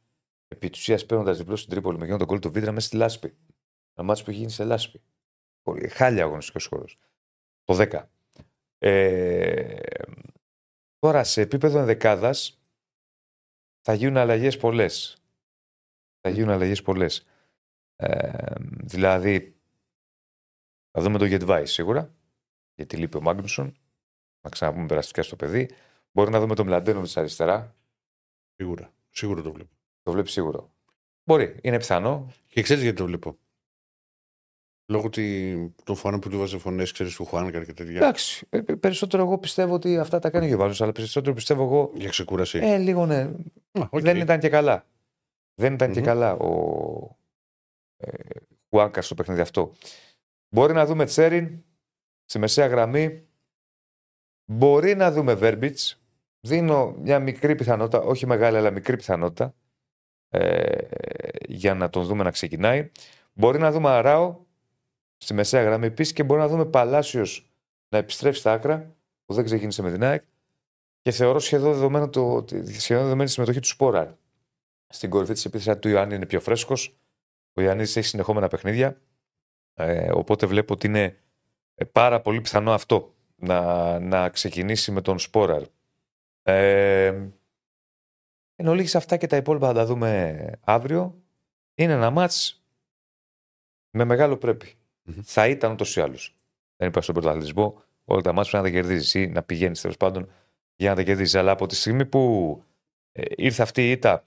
επί 0.49 0.71
της 0.71 0.81
ουσίας 0.81 1.07
παίρνοντας 1.07 1.39
διπλό 1.39 1.57
στην 1.57 1.71
Τρίπολη 1.71 1.99
με 1.99 2.07
τον 2.17 2.27
κόλ 2.27 2.39
του 2.39 2.51
Βίδρα 2.51 2.73
μέσα 2.73 2.87
στη 2.87 2.97
Λάσπη. 2.97 3.37
Ένα 3.95 4.07
μάτσο 4.07 4.25
που 4.25 4.31
έχει 4.31 4.39
γίνει 4.39 4.51
σε 4.51 4.65
Λάσπη. 4.65 5.03
Πολύ- 5.63 5.89
Χάλια 5.89 6.25
αγωνιστικός 6.25 6.67
χώρος. 6.67 6.99
Το 7.65 7.75
10. 7.75 8.11
Ε, 8.79 9.79
τώρα 10.99 11.25
σε 11.25 11.41
επίπεδο 11.41 11.79
ενδεκάδας 11.79 12.63
θα 13.81 13.95
γίνουν 13.95 14.17
αλλαγές 14.17 14.57
πολλές. 14.57 15.23
Θα 16.21 16.29
γίνουν 16.31 16.51
αλλαγές 16.51 16.83
πολλές. 16.83 17.27
Ε, 17.97 18.55
δηλαδή, 18.83 19.57
θα 20.91 21.03
δούμε 21.03 21.19
τον 21.19 21.27
Γετβάη 21.29 21.67
σίγουρα, 21.67 22.15
γιατί 22.75 22.97
λείπει 22.97 23.17
ο 23.17 23.21
Μάγνουσον. 23.21 23.77
Να 24.41 24.51
ξαναπούμε 24.51 24.87
περαστικά 24.87 25.23
στο 25.23 25.37
παιδί. 25.37 25.71
Μπορεί 26.15 26.31
να 26.31 26.41
δούμε 26.41 26.55
τον 26.55 26.67
Μλαντένοβιτς 26.67 27.19
αριστερά. 27.19 27.75
Σίγουρα. 28.57 28.93
Σίγουρα 29.11 29.43
το 29.43 29.53
βλέπω. 29.53 29.71
Το 30.03 30.13
βλέπει 30.13 30.31
σίγουρο. 30.31 30.73
Μπορεί, 31.25 31.59
είναι 31.63 31.77
πιθανό. 31.77 32.33
Και 32.49 32.63
ξέρεις 32.63 32.83
γιατί 32.83 32.97
το 32.97 33.05
βλέπω. 33.05 33.39
Λόγω 34.87 35.07
ότι 35.07 35.75
Στέφανο 35.85 36.19
που 36.19 36.29
του 36.29 36.39
βάζει 36.39 36.59
φωνές, 36.59 36.93
ξέρεις 36.93 37.15
του 37.15 37.25
Χουάνκαρ 37.25 37.65
και 37.65 37.73
τέτοια. 37.73 37.97
Εντάξει, 37.97 38.47
ε, 38.51 38.59
ε, 38.59 38.75
περισσότερο 38.75 39.23
εγώ 39.23 39.39
πιστεύω 39.39 39.75
ότι 39.75 39.99
αυτά 39.99 40.19
τα 40.19 40.31
κάνει 40.31 40.45
ο 40.45 40.49
Γιοβάνο, 40.49 40.85
αλλά 40.85 40.93
περισσότερο 40.93 41.35
πιστεύω 41.35 41.65
εγώ. 41.65 41.91
Για 41.95 42.09
ξεκούραση. 42.09 42.59
Ε, 42.59 42.79
λίγο 42.79 43.07
ναι. 43.07 43.21
Α, 43.73 43.89
οκ. 43.91 44.01
Δεν 44.01 44.17
ήταν 44.17 44.41
και 44.41 44.49
καλά. 44.49 44.87
Δεν 45.55 45.75
ήταν 45.75 45.93
και 45.93 45.99
Μμμ. 45.99 46.07
καλά 46.07 46.33
ο 46.35 47.17
ε, 47.97 48.13
Χουάνκαρ 48.69 49.03
στο 49.03 49.15
παιχνίδι 49.15 49.41
αυτό. 49.41 49.73
Μπορεί 50.49 50.73
να 50.73 50.87
δούμε 50.87 51.05
Τσέριν 51.05 51.65
στη 52.25 52.39
μεσαία 52.39 52.67
γραμμή. 52.67 53.27
Μπορεί 54.45 54.95
να 54.95 55.13
δούμε 55.13 55.35
Βέρμπιτς. 55.35 56.04
Δίνω 56.47 56.95
μια 56.99 57.19
μικρή 57.19 57.55
πιθανότητα, 57.55 58.01
όχι 58.01 58.27
μεγάλη, 58.27 58.57
αλλά 58.57 58.71
μικρή 58.71 58.97
πιθανότητα 58.97 59.55
ε, 60.29 60.79
για 61.49 61.75
να 61.75 61.91
τον 61.91 62.05
δούμε 62.05 62.23
να 62.23 62.31
ξεκινάει. 62.31 62.91
Μπορεί 63.33 63.59
να 63.59 63.71
δούμε 63.71 63.89
Αράο 63.89 64.37
στη 65.17 65.35
μεσαία 65.35 65.63
γραμμή 65.63 65.87
επίσης 65.87 66.13
και 66.13 66.23
μπορεί 66.23 66.41
να 66.41 66.49
δούμε 66.49 66.65
Παλάσιος 66.65 67.51
να 67.89 67.99
επιστρέψει 67.99 68.41
στα 68.41 68.53
άκρα 68.53 68.95
που 69.25 69.35
δεν 69.35 69.45
ξεκίνησε 69.45 69.83
με 69.83 69.93
την 69.93 70.05
ΑΕΚ. 70.05 70.23
Και 71.03 71.11
θεωρώ 71.11 71.39
σχεδόν, 71.39 71.73
δεδομένο 71.73 72.09
το, 72.09 72.35
ότι- 72.35 72.73
σχεδόν 72.81 73.03
δεδομένη 73.03 73.27
τη 73.27 73.35
συμμετοχή 73.35 73.61
του 73.61 73.69
Σπόραρ 73.69 74.09
στην 74.87 75.11
κορυφή 75.11 75.33
της 75.33 75.45
επίθεσης. 75.45 75.73
αν 75.73 75.81
Του 75.81 75.89
Ιωάννη 75.89 76.15
είναι 76.15 76.27
πιο 76.27 76.41
φρέσκος. 76.41 76.97
Ο 77.53 77.61
Ιωάννης 77.61 77.97
έχει 77.97 78.07
συνεχόμενα 78.07 78.49
παιχνίδια. 78.49 79.01
Ε, 79.75 80.11
οπότε 80.13 80.47
βλέπω 80.47 80.73
ότι 80.73 80.87
είναι 80.87 81.17
ε, 81.75 81.85
πάρα 81.85 82.21
πολύ 82.21 82.41
πιθανό 82.41 82.73
αυτό 82.73 83.15
να, 83.37 83.99
να 83.99 84.29
ξεκινήσει 84.29 84.91
με 84.91 85.01
τον 85.01 85.19
Σπόραρ. 85.19 85.63
Ε, 86.47 87.07
εν 88.57 88.67
ολίγης 88.67 88.95
αυτά 88.95 89.17
και 89.17 89.27
τα 89.27 89.37
υπόλοιπα 89.37 89.67
θα 89.67 89.73
τα 89.73 89.87
δούμε 89.87 90.51
αύριο. 90.61 91.23
Είναι 91.75 91.93
ένα 91.93 92.11
μάτς 92.11 92.65
με 93.91 94.05
μεγάλο 94.05 94.37
πρέπει. 94.37 94.75
Μμμ. 95.03 95.21
Θα 95.23 95.49
ήταν 95.49 95.73
ούτως 95.73 95.97
ή 95.97 96.01
άλλως. 96.01 96.37
Δεν 96.77 96.89
είπα 96.89 97.03
στον 97.03 97.15
πρωταθλητισμό. 97.15 97.83
Όλα 98.05 98.21
τα 98.21 98.33
μάτια 98.33 98.51
πρέπει 98.51 98.67
να 98.67 98.71
τα 98.73 98.77
κερδίζεις 98.81 99.15
ή 99.15 99.27
να 99.27 99.43
πηγαίνεις 99.43 99.81
τέλος 99.81 99.97
πάντων 99.97 100.31
για 100.77 100.91
να 100.91 100.97
τα 100.97 101.03
κερδίζεις. 101.03 101.35
Αλλά 101.35 101.51
από 101.51 101.67
τη 101.67 101.75
στιγμή 101.75 102.07
που 102.07 102.63
ε, 103.13 103.23
ήρθε 103.37 103.63
αυτή 103.63 103.87
η 103.89 103.91
ήττα 103.91 104.25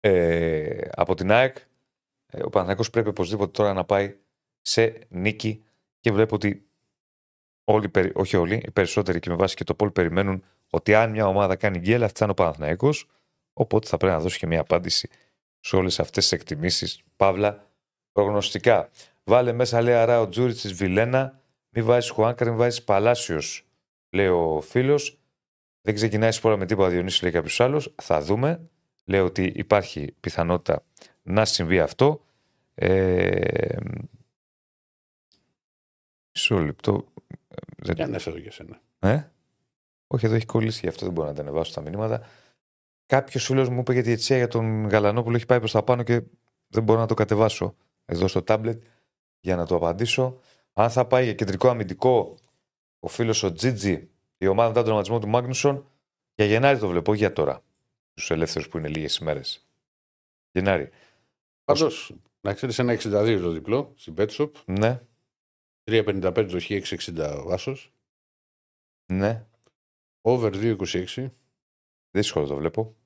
ε, 0.00 0.88
από 0.90 1.14
την 1.14 1.30
ΑΕΚ, 1.30 1.56
ε, 2.26 2.42
ο 2.42 2.48
Παναθηναϊκός 2.48 2.90
πρέπει 2.90 3.08
οπωσδήποτε 3.08 3.50
τώρα 3.50 3.72
να 3.72 3.84
πάει 3.84 4.16
σε 4.60 5.06
νίκη 5.08 5.64
και 6.00 6.12
βλέπω 6.12 6.34
ότι 6.34 6.68
όλοι, 7.64 7.88
περι- 7.88 8.16
όχι 8.16 8.36
όλοι, 8.36 8.62
οι 8.66 8.70
περισσότεροι 8.70 9.18
και 9.18 9.30
με 9.30 9.36
βάση 9.36 9.56
και 9.56 9.64
το 9.64 9.74
πόλ 9.74 9.90
περιμένουν 9.90 10.44
ότι 10.70 10.94
αν 10.94 11.10
μια 11.10 11.26
ομάδα 11.26 11.56
κάνει 11.56 11.78
γκέλ, 11.78 12.02
αυτή 12.02 12.18
θα 12.18 12.24
είναι 12.24 12.32
ο 12.32 12.42
Παναθηναϊκός, 12.42 13.08
οπότε 13.52 13.86
θα 13.88 13.96
πρέπει 13.96 14.12
να 14.12 14.20
δώσει 14.20 14.38
και 14.38 14.46
μια 14.46 14.60
απάντηση 14.60 15.08
σε 15.60 15.76
όλες 15.76 16.00
αυτές 16.00 16.22
τις 16.28 16.32
εκτιμήσεις. 16.38 17.02
Παύλα, 17.16 17.70
προγνωστικά. 18.12 18.90
Βάλε 19.24 19.52
μέσα, 19.52 19.80
λέει 19.82 19.94
αρά 19.94 20.20
ο 20.20 20.28
Τζούριτς 20.28 20.60
της 20.60 20.72
Βιλένα. 20.72 21.40
Μην 21.70 21.84
βάζεις 21.84 22.10
Χουάνκαρ, 22.10 22.48
μην 22.48 22.56
βάζεις 22.56 22.82
Παλάσιος, 22.84 23.66
λέει 24.10 24.26
ο 24.26 24.60
φίλος. 24.60 25.18
Δεν 25.80 25.94
ξεκινάει 25.94 26.32
σπόρα 26.32 26.56
με 26.56 26.66
τίποτα 26.66 26.88
Διονύσης, 26.88 27.22
λέει 27.22 27.30
κάποιος 27.32 27.60
άλλος. 27.60 27.94
Θα 28.02 28.20
δούμε. 28.20 28.68
Λέω 29.04 29.24
ότι 29.24 29.52
υπάρχει 29.56 30.14
πιθανότητα 30.20 30.84
να 31.22 31.44
συμβεί 31.44 31.80
αυτό. 31.80 32.24
Ε, 32.74 33.76
μισό 36.34 36.58
λεπτό. 36.58 37.04
Δεν- 37.76 37.94
Για 37.96 38.06
να 38.06 38.18
σε 38.18 38.30
εδώ 38.30 38.38
και 38.38 38.50
σένα. 38.50 38.80
ε; 38.98 39.22
Όχι, 40.08 40.26
εδώ 40.26 40.34
έχει 40.34 40.46
κολλήσει, 40.46 40.80
γι' 40.82 40.88
αυτό 40.88 41.04
δεν 41.04 41.14
μπορώ 41.14 41.28
να 41.28 41.34
τα 41.34 41.40
ανεβάσω 41.40 41.72
τα 41.72 41.80
μηνύματα. 41.80 42.26
Κάποιος 43.06 43.44
φίλος 43.44 43.68
μου 43.68 43.78
είπε 43.78 43.92
για 43.92 44.02
τη 44.02 44.08
διετησία 44.08 44.36
για 44.36 44.48
τον 44.48 44.88
Γαλανόπουλο, 44.88 45.36
έχει 45.36 45.46
πάει 45.46 45.58
προς 45.58 45.72
τα 45.72 45.82
πάνω 45.82 46.02
και 46.02 46.22
δεν 46.68 46.82
μπορώ 46.82 47.00
να 47.00 47.06
το 47.06 47.14
κατεβάσω 47.14 47.74
εδώ 48.04 48.28
στο 48.28 48.42
τάμπλετ 48.42 48.82
για 49.40 49.56
να 49.56 49.66
το 49.66 49.74
απαντήσω. 49.74 50.40
Αν 50.72 50.90
θα 50.90 51.06
πάει 51.06 51.24
για 51.24 51.34
κεντρικό 51.34 51.68
αμυντικό, 51.68 52.34
ο 53.00 53.08
φίλος 53.08 53.42
ο 53.42 53.52
Τζίτζι, 53.52 54.08
η 54.38 54.46
ομάδα 54.46 54.68
μετά 54.68 54.80
τον 54.80 54.88
ονοματισμό 54.88 55.18
του 55.18 55.28
Μάγνουσον, 55.28 55.90
για 56.34 56.46
Γενάρη 56.46 56.78
το 56.78 56.88
βλέπω, 56.88 57.10
όχι 57.10 57.20
για 57.20 57.32
τώρα. 57.32 57.62
Τους 58.14 58.30
ελεύθερους 58.30 58.68
που 58.68 58.78
είναι 58.78 58.88
λίγες 58.88 59.16
ημέρες. 59.16 59.68
Γενάρη. 60.52 60.90
Πάντως, 61.64 62.14
να 62.40 62.54
ξέρεις 62.54 62.78
ένα 62.78 62.92
62 62.92 63.40
το 63.40 63.50
διπλό 63.50 63.92
στην 63.96 64.14
Petshop, 64.18 64.50
Ναι, 64.64 65.00
3,55 65.84 66.48
το 66.50 66.60
χ, 66.60 66.70
6,60 66.70 67.42
ο 67.46 67.52
Άσος, 67.52 67.92
ναι. 69.12 69.46
Over 70.32 70.52
2,26 70.54 71.30
Δύσκολο 72.10 72.46
το 72.46 72.56
βλέπω. 72.56 72.96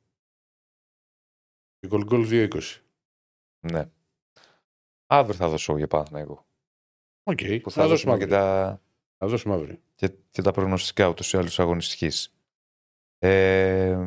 και 1.78 1.88
goal 1.90 2.08
goal 2.10 2.48
2,20. 2.50 2.60
Ναι. 3.60 3.90
Αύριο 5.06 5.34
θα 5.36 5.48
δώσω 5.48 5.76
για 5.76 5.86
Παναθηναϊκό. 5.88 6.46
Οκ, 7.22 7.38
Που 7.62 7.70
θα 7.70 7.82
θα 7.82 7.88
δώσουμε 7.88 7.88
δώσουμε 7.88 8.16
και 8.16 8.24
αύριο. 8.24 8.36
τα, 8.38 8.80
Θα 9.18 9.26
δώσουμε 9.26 9.54
αύριο. 9.54 9.78
και, 9.94 10.08
και 10.30 10.42
τα 10.42 10.50
προγνωστικά 10.52 11.08
ούτως 11.08 11.32
ή 11.32 11.36
άλλως 11.36 11.58
της 11.60 11.75
αγωνιστικής. 11.75 12.34
Ε, 13.18 13.98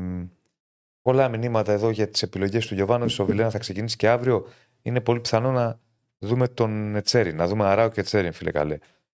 πολλά 1.01 1.29
μηνύματα 1.29 1.71
εδώ 1.71 1.89
για 1.89 2.09
τις 2.09 2.21
επιλογές 2.23 2.67
του 2.67 2.73
Γιοβάνο. 2.73 3.05
Ο 3.19 3.25
Βιλένα 3.25 3.49
θα 3.49 3.57
ξεκινήσει 3.57 3.95
και 3.95 4.09
αύριο. 4.09 4.47
Είναι 4.81 5.01
πολύ 5.01 5.19
πιθανό 5.19 5.51
να 5.51 5.79
δούμε 6.19 6.47
τον 6.47 6.95
Τσέριν, 6.95 7.33
να 7.33 7.47
δούμε 7.47 7.65
Αράο 7.65 7.89
και 7.89 7.99
Τσέριν, 7.99 8.31
φίλε 8.31 8.51
καλέ, 8.51 8.77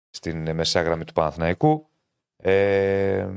στην 0.10 0.48
ε, 0.48 0.54
μεσαία 0.54 0.82
γραμμή 0.82 1.04
του 1.04 1.14
Παναθηναϊκού. 1.14 1.90
Ε, 2.38 3.30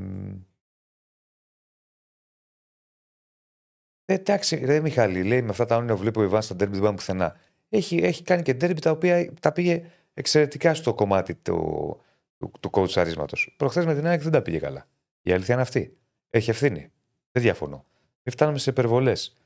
εντάξει, 4.13 4.55
ρε 4.65 4.79
Μιχάλη, 4.79 5.23
λέει 5.23 5.41
με 5.41 5.49
αυτά 5.49 5.65
τα 5.65 5.75
όνειρα 5.75 5.93
που 5.93 5.99
βλέπει 5.99 6.19
ο 6.19 6.23
Ιβάν 6.23 6.41
στα 6.41 6.55
ντέρμπι 6.55 6.73
δεν 6.73 6.83
πάμε 6.83 6.95
πουθενά. 6.95 7.35
Έχει, 7.69 7.97
έχει 7.97 8.23
κάνει 8.23 8.41
και 8.41 8.53
ντέρμπι 8.53 8.81
τα 8.81 8.91
οποία 8.91 9.33
τα 9.39 9.51
πήγε 9.51 9.83
εξαιρετικά 10.13 10.73
στο 10.73 10.93
κομμάτι 10.93 11.35
του, 11.35 11.99
του, 12.37 12.51
του 12.59 12.69
κοουτσαρίσματο. 12.69 13.37
Προχθές 13.57 13.85
με 13.85 13.95
την 13.95 14.07
ΑΕΚ 14.07 14.21
δεν 14.21 14.31
τα 14.31 14.41
πήγε 14.41 14.59
καλά. 14.59 14.87
Η 15.21 15.31
αλήθεια 15.31 15.53
είναι 15.53 15.63
αυτή. 15.63 15.97
Έχει 16.29 16.49
ευθύνη. 16.49 16.91
Δεν 17.31 17.43
διαφωνώ. 17.43 17.85
Μην 18.23 18.33
φτάνουμε 18.33 18.57
σε 18.57 18.69
υπερβολές. 18.69 19.37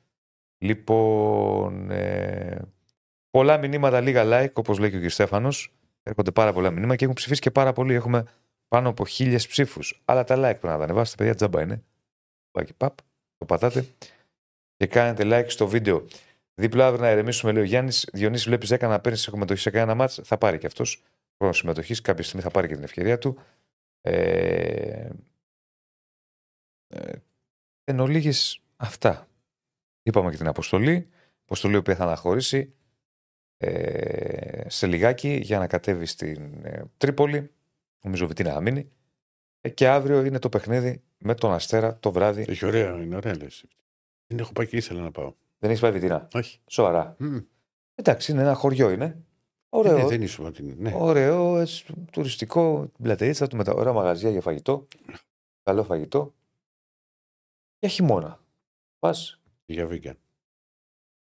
Λοιπόν. 0.58 1.92
Ε, 1.92 2.62
πολλά 3.30 3.58
μηνύματα, 3.58 4.02
λίγα 4.02 4.24
like, 4.26 4.54
όπως 4.54 4.80
λέει 4.80 4.90
και 4.90 4.98
ο 4.98 5.02
κ. 5.02 5.10
Στέφανος. 5.10 5.74
Έρχονται 6.04 6.32
πάρα 6.32 6.54
πολλά 6.54 6.72
μηνύματα 6.72 6.96
και 6.96 7.04
έχουν 7.04 7.16
ψηφίσει 7.16 7.42
και 7.42 7.52
πάρα 7.52 7.74
πολύ. 7.74 7.94
Έχουμε 7.94 8.24
πάνω 8.68 8.90
από 8.90 9.06
χίλιες 9.06 9.48
ψήφους. 9.48 10.02
Αλλά 10.06 10.24
τα 10.24 10.36
like 10.36 10.40
πρέπει 10.40 10.68
να 10.68 10.78
τα 10.78 10.84
ανεβάσετε, 10.84 11.18
παιδιά, 11.18 11.36
τζάμπα 11.36 11.62
είναι. 11.62 11.84
Πάκι 12.52 12.74
παπ, 12.74 12.96
το 13.38 13.46
πατάτε. 13.46 13.86
Και 14.78 14.88
κάνετε 14.88 15.24
like 15.26 15.50
στο 15.50 15.68
βίντεο. 15.68 16.06
Δίπλα 16.56 16.88
αύριο 16.88 17.04
να 17.04 17.12
ηρεμήσουμε, 17.12 17.52
λέει 17.52 17.62
ο 17.62 17.66
Γιάννης. 17.66 18.10
Διονύσης, 18.14 18.46
βλέπεις 18.46 18.70
10 18.74 18.80
να 18.80 19.00
παίρνει 19.00 19.18
συμμετοχή 19.18 19.62
σε 19.62 19.70
κανένα 19.70 19.96
μάτς, 19.96 20.20
θα 20.24 20.38
πάρει 20.38 20.58
και 20.58 20.66
αυτός 20.66 21.04
χρόνος 21.38 21.58
συμμετοχής. 21.58 22.02
Κάποια 22.02 22.24
στιγμή 22.24 22.42
θα 22.42 22.52
πάρει 22.52 22.68
και 22.68 22.74
την 22.74 22.84
ευκαιρία 22.84 23.18
του. 23.18 23.40
Ε, 24.02 25.10
ε, 26.88 27.12
εν 27.84 28.00
ολίγης 28.00 28.62
αυτά. 28.76 29.28
Είπαμε 30.04 30.30
και 30.30 30.38
την 30.38 30.48
αποστολή. 30.48 31.10
Αποστολή 31.44 31.74
η 31.74 31.78
οποία 31.78 31.96
θα 31.96 32.04
αναχωρήσει 32.04 32.74
ε, 33.58 34.70
σε 34.70 34.88
λιγάκι 34.88 35.40
για 35.44 35.60
να 35.60 35.68
κατέβει 35.68 36.06
στην 36.06 36.66
ε, 36.66 36.84
Τρίπολη. 36.98 37.52
Νομίζω 38.04 38.28
Βιτίνα 38.28 38.54
θα 38.54 38.62
μείνει. 38.62 38.92
Ε, 39.62 39.70
και 39.70 39.88
αύριο 39.88 40.24
είναι 40.24 40.40
το 40.40 40.50
παιχνίδι 40.50 41.04
με 41.18 41.36
τον 41.36 41.54
Αστέρα 41.54 42.00
το 42.00 42.12
βράδυ. 42.12 42.46
Έχει 42.48 42.66
ωραία, 42.66 43.02
είναι 43.02 43.16
ωραία 43.16 43.36
λες. 43.36 43.66
Δεν 44.28 44.40
έχω 44.40 44.52
πάει 44.54 44.68
και 44.68 44.78
ήθελα 44.78 45.02
να 45.02 45.12
πάω. 45.12 45.34
Δεν 45.60 45.70
έχεις 45.70 45.82
πάει 45.82 45.92
Βιτίνα. 45.92 46.28
Όχι. 46.34 46.60
Σοβαρά. 46.68 47.16
Μμ. 47.20 47.38
Εντάξει, 47.96 48.32
είναι 48.32 48.42
ένα 48.42 48.54
χωριό 48.54 48.90
είναι. 48.90 49.24
Ωραίο. 49.70 49.98
Ναι, 49.98 50.06
δεν 50.06 50.22
ήσουν 50.22 50.46
ότι 50.46 50.62
είναι. 50.62 50.74
Ναι. 50.78 50.92
Ωραίο, 50.96 51.58
έτσι, 51.58 51.86
τουριστικό, 52.12 52.90
την 52.94 53.04
πλατείτσα 53.04 53.48
του 53.48 53.56
με 53.56 53.64
τα 53.64 53.74
ωραία 53.74 53.94
μαγαζιά 53.94 54.30
για 54.30 54.42
φαγητό. 54.42 54.88
Καλό 55.64 55.84
φαγητό. 55.84 56.34
Για 57.80 57.90
χειμώνα. 57.90 58.40
Πας. 59.00 59.42
Για 59.66 59.88
vegan. 59.88 60.16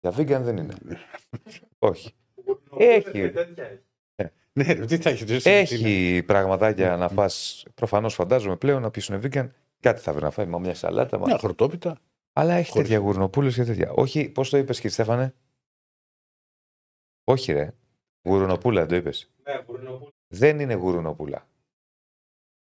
Για 0.00 0.10
vegan 0.16 0.40
δεν 0.42 0.56
είναι. 0.56 0.74
Ναι. 0.82 0.96
Όχι. 1.78 2.14
Έχει. 2.78 3.18
Έχει. 3.18 3.40
Ναι, 4.52 4.72
ρε, 4.72 4.84
τι 4.84 4.96
θα 4.96 5.10
έχετε. 5.10 5.34
εσύ, 5.34 5.74
τι 5.74 5.80
είναι. 5.80 5.88
Έχει 5.88 6.22
πραγματάκια 6.22 6.96
να 6.96 7.08
φας. 7.08 7.64
Προφανώς 7.74 8.14
φαντάζομαι 8.14 8.56
πλέον 8.56 8.82
να 8.82 8.90
πει 8.90 9.02
είναι 9.08 9.20
vegan. 9.22 9.48
Κάτι 9.80 10.00
θα 10.00 10.12
βρει 10.12 10.22
να 10.22 10.30
φάει, 10.30 10.46
μα 10.46 10.58
μια 10.58 10.74
σαλάτα. 10.74 11.18
Μα... 11.18 11.26
Μια 11.26 11.38
χορτόπιτα. 11.38 12.00
Αλλά 12.38 12.54
έχει 12.54 12.70
χωρίς 12.70 12.88
τέτοια 12.88 13.00
φαΐ. 13.02 13.04
γουρνοπούλε 13.06 13.50
και 13.50 13.64
τέτοια. 13.64 13.90
Όχι, 13.90 14.28
πώς 14.30 14.50
το 14.50 14.56
είπες, 14.56 14.76
κύριε 14.76 14.90
Στέφανε; 14.90 15.34
Όχι, 17.24 17.52
ρε. 17.52 17.74
Γουρνοπούλα 18.22 18.86
το 18.86 18.94
είπες. 18.94 19.30
Ναι, 19.42 19.62
μπορεί 19.62 19.82
να 19.82 19.90
πω. 19.98 20.08
Δεν 20.26 20.60
είναι 20.60 20.74
γουρνοπούλα. 20.74 21.48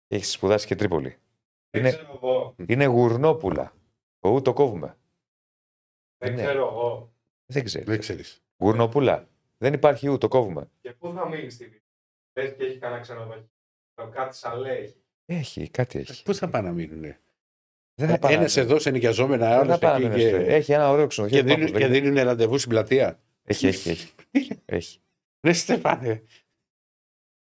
Έχεις 0.07 0.31
σπουδάσει 0.31 0.67
και 0.67 0.75
Τρίπολη. 0.75 1.17
Δεν 1.69 1.81
Είναι- 1.81 1.91
ξέρω 1.91 2.11
εγώ. 2.13 2.55
Είναι 2.67 2.85
γουρνόπουλα. 2.85 3.73
Το 4.19 4.29
ου 4.29 4.41
το 4.41 4.53
κόβουμε. 4.53 4.97
Δεν 6.17 6.33
Ναι. 6.33 6.41
ξέρω 6.43 6.67
εγώ. 6.67 7.13
Δεν 7.45 7.63
ξέρεις. 7.63 7.87
Δεν 7.87 7.99
ξέρεις. 7.99 8.43
Γουρνοπούλα. 8.57 9.27
Δεν 9.57 9.73
υπάρχει 9.73 10.07
ου, 10.07 10.17
το 10.17 10.27
κόβουμε. 10.27 10.69
Και 10.81 10.93
πού 10.93 11.13
θα 11.13 11.27
μείνει 11.29 11.49
στη 11.49 11.65
vida. 11.65 11.83
Λες 12.41 12.55
και 12.55 12.63
έχει 12.63 12.77
κανένα 12.77 13.01
ξενοδοχείο. 13.01 13.49
Κάτι 14.11 14.35
σαν 14.35 14.59
λέει. 14.59 14.95
Έχει, 15.25 15.69
κάτι 15.69 15.99
έχει. 15.99 16.23
Πού 16.23 16.33
θα 16.33 16.49
πάνε 16.49 16.67
να 16.67 16.73
μείνουν. 16.73 17.01
Δεν 17.01 17.11
θα 17.13 17.19
πάνε 17.19 17.30
Ένας 17.95 18.55
να- 18.55 18.61
εδώ 18.61 18.79
σε 18.79 18.91
νοικιαζόμενα, 18.91 19.47
δεν 19.49 19.57
άλλο 19.59 19.71
θα 19.71 19.77
πάνε 19.79 20.05
εκεί. 20.05 20.07
να- 20.07 20.17
Και, 20.43 20.53
Έχει 20.53 20.71
ένα 20.71 20.89
ωραίο 20.89 21.07
ξενοδοχείο. 21.07 21.41
και, 21.41 21.47
δεν 21.47 21.55
δίνουν, 21.55 21.67
θυμάμαι 21.67 21.85
και 21.85 21.89
πώς 21.89 21.99
λέγεται. 21.99 22.09
δίνουν 22.17 22.27
ραντεβού 22.29 22.57
στην 22.57 22.69
πλατεία. 22.69 23.19
Έχει, 23.43 23.67
έχει, 23.67 23.89
έχει. 23.89 24.13
έχει. 24.65 24.99
Ρε 25.41 25.53
Στέφανε. 25.53 26.23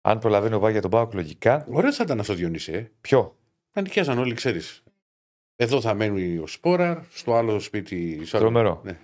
Αν 0.01 0.19
προλαβαίνει 0.19 0.55
ο 0.55 0.59
Βάγια 0.59 0.81
τον 0.81 0.91
Πάοκ, 0.91 1.15
λογικά. 1.15 1.67
Ωραίος 1.71 1.97
θα 1.97 2.03
ήταν 2.05 2.21
αυτός 2.21 2.37
Διονύση, 2.37 2.73
ε. 2.73 2.91
Ποιο; 3.01 3.39
Να 3.73 3.83
νοικιάζαν 3.83 4.19
όλοι, 4.19 4.35
ξέρεις. 4.35 4.83
Εδώ 5.57 5.81
θα 5.81 5.95
μένει 5.95 6.39
ο 6.39 6.47
Σπόραρ, 6.47 7.05
στο 7.11 7.35
άλλο 7.35 7.61
σπίτι. 7.61 8.25
στο 8.25 8.37
άλλο- 8.37 8.47
Τρομερό. 8.51 8.81
Ναι. 8.85 9.01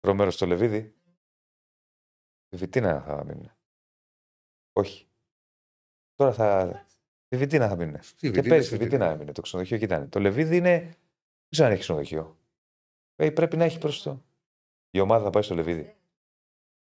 Τρομέρο 0.00 0.30
στο 0.30 0.46
Λεβίδι. 0.46 0.94
Τη 2.48 2.56
Βιτίνα 2.56 3.00
θα 3.00 3.24
μείνουν. 3.24 3.50
Όχι. 4.72 5.06
Τώρα 6.14 6.32
θα. 6.32 6.85
Τη 7.28 7.36
Βιτίνα 7.36 7.68
θα 7.68 7.76
μείνουν. 7.76 8.02
Στη 8.02 8.14
Και 8.16 8.28
Βιτίνα, 8.30 8.48
πέρυσι 8.48 8.68
στη 8.68 8.78
τη 8.78 8.84
Βιτίνα 8.84 9.06
έμεινε. 9.10 9.32
Το 9.32 9.40
ξενοδοχείο 9.40 9.76
εκεί 9.76 9.84
ήταν. 9.84 10.08
Το 10.08 10.20
Λεβίδι 10.20 10.56
είναι. 10.56 10.78
Δεν 10.78 11.48
ξέρω 11.50 11.66
αν 11.68 11.72
έχει 11.74 11.82
ξενοδοχείο. 11.82 12.36
Ε, 13.16 13.30
πρέπει 13.30 13.56
να 13.56 13.64
έχει 13.64 13.78
προς 13.78 14.02
το. 14.02 14.22
Η 14.90 15.00
ομάδα 15.00 15.24
θα 15.24 15.30
πάει 15.30 15.42
στο 15.42 15.54
Λεβίδι. 15.54 15.94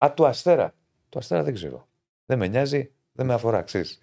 Α, 0.05 0.13
του 0.15 0.25
Αστέρα. 0.25 0.75
Το 1.09 1.19
Αστέρα 1.19 1.43
δεν 1.43 1.53
ξέρω. 1.53 1.87
Δεν 2.25 2.37
με 2.37 2.47
νοιάζει, 2.47 2.91
δεν 3.11 3.25
με 3.25 3.33
αφορά, 3.33 3.61
ξέρεις. 3.63 3.99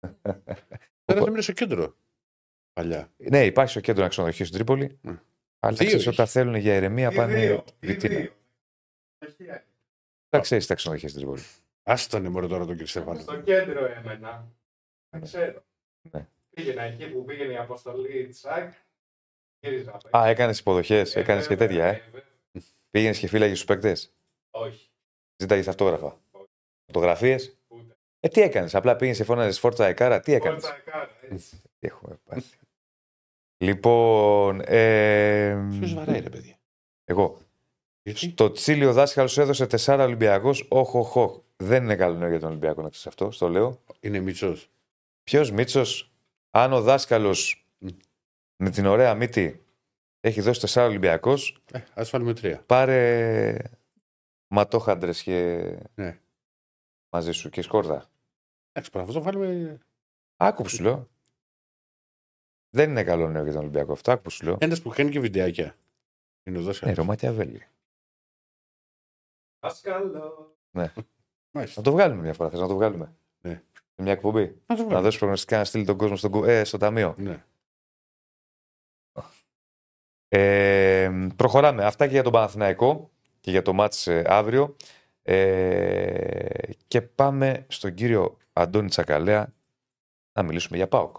Τώρα 1.04 1.20
θα 1.20 1.30
μείνει 1.30 1.42
στο 1.42 1.52
κέντρο. 1.52 1.96
Παλιά. 2.72 3.12
ναι, 3.16 3.44
υπάρχει 3.44 3.70
στο 3.70 3.80
κέντρο 3.80 4.00
ένα 4.00 4.10
ξενοδοχείο 4.10 4.44
στην 4.44 4.56
Τρίπολη. 4.58 4.98
Ναι. 5.02 5.10
Αλλά 5.60 5.76
Δύο 5.76 5.86
ξέρεις, 5.86 5.92
έχεις. 6.06 6.06
όταν 6.06 6.26
θέλουν 6.26 6.54
για 6.54 6.76
ηρεμία 6.76 7.10
Ή 7.12 7.14
πάνε 7.16 7.34
δύο, 7.40 7.64
ή 7.80 7.86
Βιτίνα. 7.86 8.14
δύο. 8.18 8.32
Έχεις, 9.18 9.38
ε. 9.46 9.64
Τα 10.28 10.38
ξέρεις 10.38 10.66
τα 10.66 10.74
ξενοδοχεία 10.74 11.08
στην 11.08 11.20
Τρίπολη. 11.20 11.42
Άστανε 11.82 12.28
μόνο 12.28 12.46
τώρα 12.46 12.60
τον 12.64 12.70
κύριο 12.72 12.86
Στέφανο. 12.86 13.20
Στο 13.20 13.40
κέντρο 13.40 13.84
έμενα. 13.84 14.48
Δεν 15.10 15.22
ξέρω. 15.22 15.62
Πήγαινα 16.54 16.82
εκεί 16.82 17.06
που 17.10 17.24
πήγαινε 17.24 17.52
η 17.52 17.56
αποστολή 17.56 18.26
τσακ. 18.28 18.72
Γύριζα. 19.60 19.90
απ' 19.94 20.16
Α, 20.16 20.18
έξω. 20.20 20.30
έκανες 20.30 20.58
υποδοχές, 20.58 21.16
Ε, 21.16 21.20
έκανες 21.20 21.46
και 21.46 21.54
βέβαια, 21.56 21.68
τέτοια, 21.68 21.86
ε. 21.86 22.02
βέβαια. 22.12 22.22
Πήγαινες 22.90 23.18
και 23.18 23.26
φύλαγες 23.28 23.56
στους 23.58 23.68
παίκτες; 23.68 24.12
Όχι. 24.50 24.90
Ζήταγες 25.36 25.68
αυτόγραφα; 25.68 26.20
Φωτογραφίες; 26.86 27.56
Ούτε. 27.68 27.96
Ε, 28.20 28.28
τι 28.28 28.40
έκανες, 28.40 28.74
απλά 28.74 28.96
πήγαινες 28.96 29.18
και 29.18 29.24
φώναζες 29.24 29.58
Φόρτσα 29.58 29.86
Εκάρα, 29.86 30.20
τι 30.20 30.32
έκανες; 30.32 30.62
Φόρτσα 30.66 30.80
κάρα, 30.90 31.10
έτσι. 31.30 31.56
Τι 31.78 31.86
έχουμε 31.86 32.18
πάθει. 32.24 32.56
Λοιπόν, 33.64 34.60
ε, 34.64 35.66
Ποιος 35.78 35.94
βαράει, 35.94 36.20
ρε 36.20 36.28
παιδιά; 36.30 36.58
εγώ. 37.04 37.38
Γιατί; 38.02 38.18
Στο 38.30 38.50
Τσίλιο 38.52 38.92
δάσκαλος 38.92 39.38
έδωσε 39.38 39.66
4 39.66 40.04
Ολυμπιακός. 40.04 40.66
Όχ, 40.68 40.94
όχ, 40.94 41.16
όχ. 41.16 41.38
Δεν 41.56 41.82
είναι 41.82 41.96
καλό 41.96 42.14
νέο 42.18 42.28
για 42.28 42.38
τον 42.40 42.48
Ολυμπιακό 42.48 42.82
να 42.82 42.88
ξέρεις 42.88 43.06
αυτό. 43.06 43.30
Στο 43.30 43.48
λέω. 43.48 43.80
Είναι 44.00 44.20
Μίτσο. 44.20 44.56
Ποιος 45.24 45.50
Μίτσος, 45.50 46.12
αν 46.50 46.72
ο 46.72 46.80
δάσκαλος 46.82 47.66
Μμ. 47.78 47.88
με 48.56 48.70
την 48.70 48.86
ωραία 48.86 49.14
μύτη 49.14 49.64
έχει 50.20 50.40
δώσει 50.40 50.60
4 50.60 50.84
Ολυμπιακό, 50.86 51.34
Ε, 51.72 51.78
Α 52.00 52.04
βάλουμε 52.10 52.34
τρία. 52.34 52.62
πάρε 52.66 53.56
ματόχαντρες 54.54 55.22
και 55.22 55.62
Ναι. 55.94 56.20
μαζί 57.14 57.32
σου 57.32 57.50
και 57.50 57.62
σκόρδα. 57.62 58.10
Εντάξει, 58.72 58.90
πράγμα, 58.90 59.12
το 59.12 59.22
βάλουμε. 59.22 59.78
Άκου 60.36 60.62
που 60.62 60.68
σου 60.68 60.82
λέω. 60.82 61.08
Δεν 62.70 62.90
είναι 62.90 63.04
καλό 63.04 63.28
νέο 63.28 63.42
για 63.42 63.52
τον 63.52 63.60
Ολυμπιακό 63.60 63.92
αυτό. 63.92 64.12
Άκου 64.12 64.22
που 64.22 64.30
σου 64.30 64.44
λέω. 64.44 64.56
Ένας 64.60 64.82
που 64.82 64.88
κάνει 64.90 65.10
και 65.10 65.20
βιντεάκια. 65.20 65.76
Είναι 66.44 66.56
ο 66.58 66.60
Ναι, 66.60 66.66
δάσκαλο. 66.66 66.94
Ρωματιαβέλη. 66.94 67.66
Δάσκαλος. 69.60 70.56
Μάλιστα. 70.70 71.80
Να 71.80 71.82
το 71.82 71.90
βγάλουμε 71.92 72.22
μια 72.22 72.34
φορά. 72.34 72.50
Θες 72.50 72.60
να 72.60 72.66
το 72.66 72.74
βγάλουμε; 72.74 73.14
Ναι. 73.40 73.62
Σε 73.94 74.02
μια 74.02 74.12
εκπομπή. 74.12 74.40
Να 74.40 74.50
το 74.50 74.56
Να 74.66 74.74
βγάλουμε. 74.76 75.00
δώσει 75.00 75.18
προγνωστικά 75.18 75.58
να 75.58 75.64
στείλει 75.64 75.84
τον 75.84 75.96
κόσμο 75.96 76.16
στον, 76.16 76.30
κο- 76.30 76.44
ε, 76.44 76.64
στο 76.64 76.78
ταμείο. 76.78 77.14
Ναι. 77.18 77.44
Ε, 80.28 81.28
προχωράμε. 81.36 81.84
Αυτά 81.84 82.06
και 82.06 82.12
για 82.12 82.22
τον 82.22 82.32
Παναθηναϊκό 82.32 83.10
και 83.40 83.50
για 83.50 83.62
το 83.62 83.72
μάτς 83.72 84.06
ε, 84.06 84.24
αύριο. 84.26 84.76
Ε, 85.22 86.72
και 86.86 87.02
πάμε 87.02 87.66
στον 87.68 87.94
κύριο 87.94 88.36
Αντώνη 88.52 88.88
Τσακαλέα 88.88 89.52
να 90.32 90.42
μιλήσουμε 90.42 90.76
για 90.76 90.88
ΠΑΟΚ. 90.88 91.16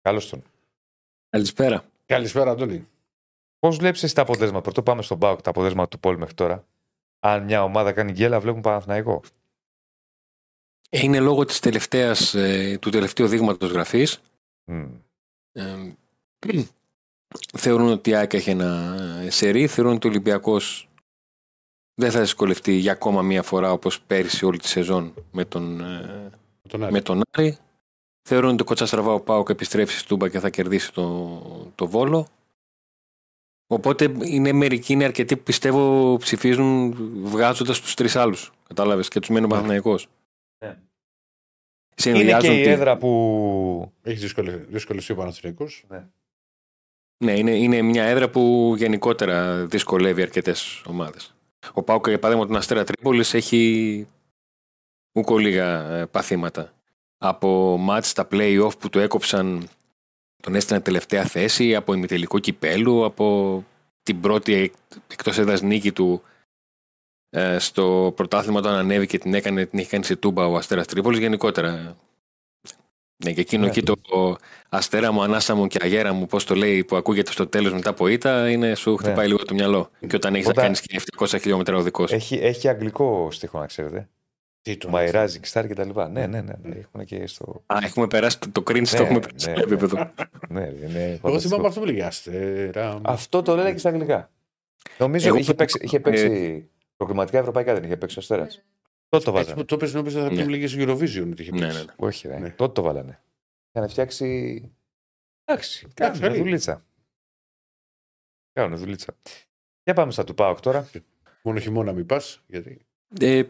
Καλώς 0.00 0.28
τον. 0.28 0.42
Καλησπέρα. 1.28 1.84
Καλησπέρα, 2.06 2.50
Αντώνη. 2.50 2.88
Πώς 3.58 3.76
βλέπεις 3.76 4.02
εσύ 4.02 4.14
τα 4.14 4.22
αποτέλεσματα, 4.22 4.62
πρωτού 4.62 4.82
πάμε 4.82 5.02
στον 5.02 5.18
ΠΑΟΚ, 5.18 5.40
τα 5.42 5.50
αποτέλεσματα 5.50 5.88
του 5.88 5.98
Πόλου 6.00 6.18
μέχρι 6.18 6.34
τώρα. 6.34 6.66
Αν 7.20 7.44
μια 7.44 7.62
ομάδα 7.62 7.92
κάνει 7.92 8.12
γκέλα, 8.12 8.40
βλέπουν 8.40 8.60
Παναθηναϊκό. 8.60 9.22
Είναι 10.90 11.20
λόγω 11.20 11.44
της 11.44 11.58
τελευταίας, 11.60 12.34
ε, 12.34 12.78
του 12.80 12.90
τελευταίου 12.90 13.26
δείγματος 13.26 13.70
γραφής. 13.70 14.20
Μμ. 14.64 14.86
Ε, 15.52 15.92
θεωρούν 17.56 17.88
ότι 17.88 18.10
η 18.10 18.14
ΑΕΚ 18.14 18.32
έχει 18.34 18.50
ένα 18.50 18.96
ε, 19.22 19.30
σερί, 19.30 19.66
θεωρούν 19.66 19.94
ότι 19.94 20.06
ο 20.06 20.10
Ολυμπιακός 20.10 20.88
δεν 21.94 22.10
θα 22.10 22.20
δυσκολευτεί 22.20 22.72
για 22.72 22.92
ακόμα 22.92 23.22
μία 23.22 23.42
φορά 23.42 23.72
όπως 23.72 24.00
πέρυσι 24.00 24.44
όλη 24.44 24.58
τη 24.58 24.68
σεζόν 24.68 25.14
με 25.32 25.44
τον, 25.44 25.80
ε, 25.80 26.30
Τον 26.68 26.82
Άρη. 26.82 26.92
με 26.92 27.00
τον 27.00 27.22
Άρη. 27.30 27.58
Θεωρούν 28.28 28.52
ότι 28.52 28.62
ο 28.62 28.64
Κότσας 28.64 28.88
Στραβάου 28.88 29.22
Πάοκ 29.22 29.48
επιστρέψει 29.48 29.98
στη 29.98 30.08
Τούμπα 30.08 30.28
και 30.28 30.40
θα 30.40 30.50
κερδίσει 30.50 30.92
το, 30.92 31.42
το 31.74 31.86
Βόλο. 31.86 32.26
Οπότε 33.70 34.12
είναι 34.24 34.52
μερικοί, 34.52 34.92
είναι 34.92 35.04
αρκετοί 35.04 35.36
που 35.36 35.42
πιστεύω 35.42 36.16
ψηφίζουν 36.16 36.94
βγάζοντας 37.22 37.80
τους 37.80 37.94
τρεις 37.94 38.16
άλλους. 38.16 38.52
Κατάλαβες 38.68 39.08
και 39.08 39.20
τους 39.20 39.28
μένει 39.28 39.44
ο 39.44 39.46
Ναι. 39.48 39.52
Παναθηναϊκός. 39.54 40.08
Ναι. 40.64 40.68
Είναι 40.68 40.78
Συνδυάζουν 42.18 42.50
και 42.50 42.60
η 42.60 42.62
τη- 42.62 42.68
έδρα 42.70 42.96
που... 42.96 43.92
Έχει 44.02 44.16
δυσκολε- 44.18 44.64
δυσκολευτεί 44.68 45.12
ο 45.12 45.16
Παναθηναϊκός. 45.16 45.84
Ναι, 47.24 47.38
είναι, 47.38 47.50
είναι 47.56 47.82
μια 47.82 48.04
έδρα 48.04 48.30
που 48.30 48.74
γενικότερα 48.76 49.66
δυσκολεύει 49.66 50.22
αρκετές 50.22 50.82
ομάδες. 50.86 51.34
Ο 51.72 51.82
Πάουκ, 51.82 52.08
για 52.08 52.18
παράδειγμα, 52.18 52.46
τον 52.48 52.56
Αστέρα 52.56 52.84
Τρίπολης 52.84 53.34
έχει 53.34 54.06
ούκο 55.12 55.38
λίγα 55.38 55.90
ε, 55.90 56.06
παθήματα. 56.06 56.72
Από 57.18 57.76
μάτς 57.76 58.08
στα 58.08 58.28
play-off 58.30 58.78
που 58.78 58.88
του 58.88 58.98
έκοψαν, 58.98 59.68
τον 60.42 60.54
έστειλαν 60.54 60.82
τελευταία 60.82 61.24
θέση, 61.24 61.74
από 61.74 61.92
ημιτελικό 61.94 62.38
κυπέλου, 62.38 63.04
από 63.04 63.64
την 64.02 64.20
πρώτη 64.20 64.54
εκ- 64.54 64.74
εκτός 65.12 65.38
έδρας 65.38 65.62
νίκη 65.62 65.92
του 65.92 66.22
ε, 67.30 67.58
στο 67.58 68.12
πρωτάθλημα 68.16 68.58
όταν 68.58 68.74
ανέβηκε 68.74 69.18
την 69.18 69.34
έκανε, 69.34 69.66
την 69.66 69.78
έχει 69.78 69.88
κάνει 69.88 70.04
σε 70.04 70.16
τούμπα 70.16 70.46
ο 70.46 70.56
Αστέρας 70.56 70.86
Τρίπολης 70.86 71.18
γενικότερα. 71.18 71.96
Ναι, 73.24 73.32
και 73.32 73.40
εκείνο 73.40 73.62
Ναι. 73.62 73.68
εκεί 73.68 73.82
το 73.82 74.36
αστέρα 74.68 75.12
μου, 75.12 75.22
ανάσα 75.22 75.54
μου 75.54 75.66
και 75.66 75.78
αγέρα 75.82 76.12
μου, 76.12 76.26
πώς 76.26 76.44
το 76.44 76.54
λέει, 76.54 76.84
που 76.84 76.96
ακούγεται 76.96 77.32
στο 77.32 77.46
τέλος 77.46 77.72
μετά 77.72 77.90
από 77.90 78.06
ήττα, 78.08 78.50
είναι 78.50 78.74
σου 78.74 78.96
χτυπάει 78.96 79.26
λίγο 79.26 79.38
το 79.44 79.54
μυαλό. 79.54 79.90
Και 80.06 80.16
όταν 80.16 80.34
έχεις 80.34 80.44
να 80.46 80.50
Όταν- 80.50 80.64
κάνεις 80.64 80.80
και 80.80 80.94
700 80.96 81.38
χιλιόμετρα 81.40 81.76
οδικός. 81.76 82.12
Έχει, 82.12 82.34
έχει 82.34 82.68
αγγλικό 82.68 83.28
στίχο, 83.30 83.58
να 83.58 83.66
ξέρετε. 83.66 84.08
Τι 84.72 84.76
το 84.76 84.90
My 84.92 85.10
Rising 85.12 85.50
Star 85.52 85.64
και 85.66 85.74
τα 85.74 85.84
λοιπά. 85.84 86.08
Ναι, 86.08 86.26
ναι, 86.26 86.40
ναι. 86.40 86.52
ναι. 86.62 86.74
Έχουν 86.76 87.04
και 87.04 87.26
στο... 87.26 87.62
Α, 87.66 87.76
έχουμε 87.82 88.06
περάσει 88.06 88.38
το, 88.38 88.50
το 88.50 88.60
cringe, 88.66 88.88
το 88.88 88.96
Ναι, 88.96 89.04
έχουμε 89.04 89.20
περάσει 89.20 89.50
ναι, 89.50 89.56
στο 89.56 89.62
επίπεδο. 89.66 90.10
ναι, 90.48 90.60
είναι 90.66 91.02
Εγώ 91.04 91.16
φανταστικό. 91.18 91.38
θυμάμαι 91.54 91.66
αυτό 91.68 91.80
που 91.80 91.86
λέγει 91.86 92.02
Αστέρα. 92.02 92.92
μου. 92.94 93.00
Αυτό 93.04 93.42
το 93.42 93.56
λένε 93.56 93.72
και 93.72 93.78
στα 93.78 93.88
αγγλικά. 93.88 94.30
Νομίζω 94.98 95.28
Εγώ 95.28 95.36
είχε 95.36 95.50
το- 95.50 95.54
παίξει, 95.56 95.78
είχε 95.82 96.00
παίξει 96.00 96.68
προκριματικά 96.96 97.38
ευρωπαϊκά, 97.38 97.74
δεν 97.74 97.82
είχε 97.84 97.96
παίξει 97.96 98.18
ο 98.18 98.20
Αστέρας. 98.20 98.62
Τότε 99.08 99.24
το 99.24 99.30
Έτσι 99.30 99.30
βάζανε. 99.30 99.54
που 99.54 99.64
το 99.64 99.74
έπαιζε 99.74 99.96
νομίζω 99.96 100.20
θα 100.20 100.32
Ναι. 100.32 100.42
μου 100.42 100.48
λέγες 100.48 100.74
Eurovision 100.78 101.28
ότι 101.32 101.42
είχε 101.42 101.50
Ναι, 101.52 101.58
παίξει. 101.60 101.76
ναι, 101.78 101.82
ναι. 101.84 101.92
Όχι, 101.96 102.28
ρε. 102.28 102.38
Ναι. 102.38 102.50
τότε 102.50 102.72
το 102.72 102.82
βάλανε. 102.82 103.20
Είχαν 103.72 103.88
φτιάξει. 103.88 104.62
Εντάξει, 105.44 105.86
κάνουν 105.94 106.20
καλή. 106.20 106.38
δουλίτσα. 106.38 106.84
Κάνουν 108.52 108.78
δουλίτσα. 108.78 109.14
Για 109.84 109.94
πάμε 109.94 110.12
στα 110.12 110.24
του 110.24 110.34
ΠΑΟΚ 110.34 110.60
τώρα. 110.60 110.88
Μόνο 111.42 111.58
χειμώνα 111.58 111.92
μην 111.92 112.06
πας. 112.06 112.42
Γιατί. 112.46 112.78
Ε, 113.20 113.42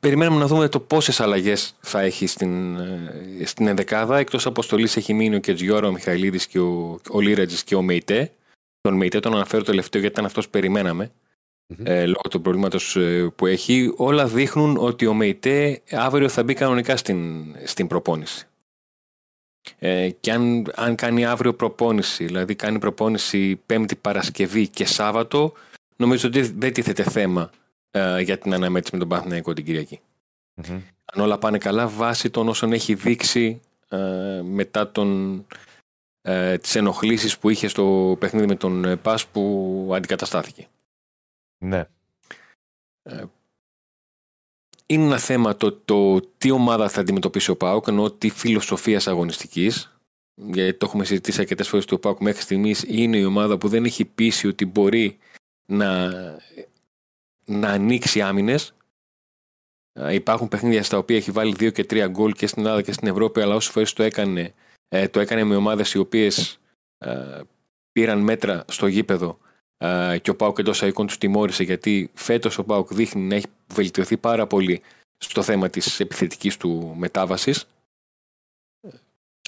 περιμένουμε 0.00 0.40
να 0.40 0.46
δούμε 0.46 0.68
το 0.68 0.80
πόσες 0.80 1.20
αλλαγές 1.20 1.76
θα 1.80 2.00
έχει 2.00 2.26
στην, 2.26 2.76
ε, 2.76 3.42
στην 3.44 3.66
ενδεκάδα. 3.66 4.18
Εκτός 4.18 4.46
αποστολής 4.46 4.96
έχει 4.96 5.14
μείνει 5.14 5.36
ο 5.36 5.40
Κετζιόρα, 5.40 5.88
ο 5.88 5.92
Μιχαηλίδης 5.92 6.46
και 6.46 6.58
ο, 6.58 7.00
ο 7.10 7.20
Λίρατζη 7.20 7.64
και 7.64 7.74
ο 7.74 7.82
Μεϊτέ. 7.82 8.32
Τον 8.80 8.94
Μεϊτέ 8.94 9.20
τον 9.20 9.34
αναφέρω 9.34 9.62
τελευταίο 9.62 10.00
γιατί 10.00 10.14
ήταν 10.14 10.26
αυτός 10.26 10.44
που 10.44 10.50
περιμέναμε. 10.50 11.10
Μμμ. 11.66 11.86
ε, 11.86 12.06
λόγω 12.06 12.28
του 12.30 12.40
προβλήματος 12.40 12.98
που 13.36 13.46
έχει. 13.46 13.92
Όλα 13.96 14.26
δείχνουν 14.26 14.76
ότι 14.76 15.06
ο 15.06 15.14
Μεϊτέ 15.14 15.82
αύριο 15.90 16.28
θα 16.28 16.42
μπει 16.42 16.54
κανονικά 16.54 16.96
στην, 16.96 17.44
στην 17.64 17.86
προπόνηση. 17.86 18.46
Ε, 19.78 20.10
και 20.20 20.32
αν, 20.32 20.72
αν 20.74 20.94
κάνει 20.94 21.24
αύριο 21.24 21.54
προπόνηση, 21.54 22.24
δηλαδή 22.24 22.54
κάνει 22.54 22.78
προπόνηση 22.78 23.60
Πέμπτη 23.66 23.96
Παρασκευή 23.96 24.68
και 24.68 24.84
Σάββατο, 24.86 25.52
νομίζω 25.96 26.28
ότι 26.28 26.40
δεν 26.40 26.72
τίθεται 26.72 27.02
θέμα 27.02 27.50
ε, 27.90 28.20
για 28.20 28.38
την 28.38 28.54
αναμέτρηση 28.54 28.92
με 28.92 28.98
τον 28.98 29.08
Παναθηναϊκό 29.08 29.52
την 29.52 29.64
Κυριακή. 29.64 30.00
Μμμ. 30.54 30.80
Αν 31.04 31.22
όλα 31.22 31.38
πάνε 31.38 31.58
καλά, 31.58 31.88
βάσει 31.88 32.30
των 32.30 32.48
όσων 32.48 32.72
έχει 32.72 32.94
δείξει 32.94 33.60
ε, 33.88 34.40
μετά 34.44 34.90
τον, 34.90 35.46
ε, 36.20 36.58
τις 36.58 36.74
ενοχλήσεις 36.74 37.38
που 37.38 37.48
είχε 37.48 37.68
στο 37.68 38.16
παιχνίδι 38.18 38.46
με 38.46 38.56
τον 38.56 38.84
ε, 38.84 38.96
ΠΑΣ 38.96 39.26
που 39.26 39.90
αντικαταστάθηκε. 39.94 40.68
Ναι. 41.58 41.84
Είναι 44.86 45.04
ένα 45.04 45.18
θέμα 45.18 45.56
το, 45.56 45.72
το 45.72 46.20
τι 46.20 46.50
ομάδα 46.50 46.88
θα 46.88 47.00
αντιμετωπίσει 47.00 47.50
ο 47.50 47.56
ΠΑΟΚ, 47.56 47.86
ενώ 47.86 48.10
τι 48.10 48.30
φιλοσοφίας 48.30 49.06
αγωνιστικής. 49.06 49.92
Γιατί 50.34 50.78
το 50.78 50.86
έχουμε 50.86 51.04
συζητήσει 51.04 51.40
αρκετές 51.40 51.68
φορές 51.68 51.84
ότι 51.84 51.94
ο 51.94 51.98
ΠΑΟΚ 51.98 52.20
μέχρι 52.20 52.42
στιγμής 52.42 52.84
είναι 52.88 53.16
η 53.16 53.24
ομάδα 53.24 53.58
που 53.58 53.68
δεν 53.68 53.84
έχει 53.84 54.04
πείσει 54.04 54.46
ότι 54.46 54.66
μπορεί 54.66 55.18
να, 55.66 56.10
να 57.48 57.68
ανοίξει 57.68 58.22
άμυνες. 58.22 58.74
Υπάρχουν 60.10 60.48
παιχνίδια 60.48 60.82
στα 60.82 60.98
οποία 60.98 61.16
έχει 61.16 61.30
βάλει 61.30 61.54
2 61.58 61.72
και 61.72 61.86
3 61.90 62.08
γκολ 62.08 62.32
και 62.32 62.46
στην 62.46 62.62
Ελλάδα 62.62 62.82
και 62.82 62.92
στην 62.92 63.08
Ευρώπη, 63.08 63.40
αλλά 63.40 63.54
όσες 63.54 63.72
φορές 63.72 63.92
το 63.92 64.02
έκανε, 64.02 64.54
ε, 64.88 65.08
το 65.08 65.20
έκανε 65.20 65.44
με 65.44 65.56
ομάδες 65.56 65.92
οι 65.92 65.98
οποίες 65.98 66.58
πήραν 67.92 68.18
μέτρα 68.18 68.64
στο 68.68 68.86
γήπεδο 68.86 69.38
ε, 69.76 70.18
και 70.22 70.30
ο 70.30 70.36
Πάουκ 70.36 70.58
εντόαϊκών 70.58 71.06
τους 71.06 71.18
τιμώρησε 71.18 71.62
γιατί 71.62 72.10
φέτος 72.14 72.58
ο 72.58 72.64
Πάουκ 72.64 72.94
δείχνει 72.94 73.22
να 73.22 73.34
έχει 73.34 73.46
βελτιωθεί 73.72 74.16
πάρα 74.16 74.46
πολύ 74.46 74.82
στο 75.18 75.42
θέμα 75.42 75.68
της 75.68 76.00
επιθετικής 76.00 76.56
του 76.56 76.94
μετάβασης. 76.96 77.66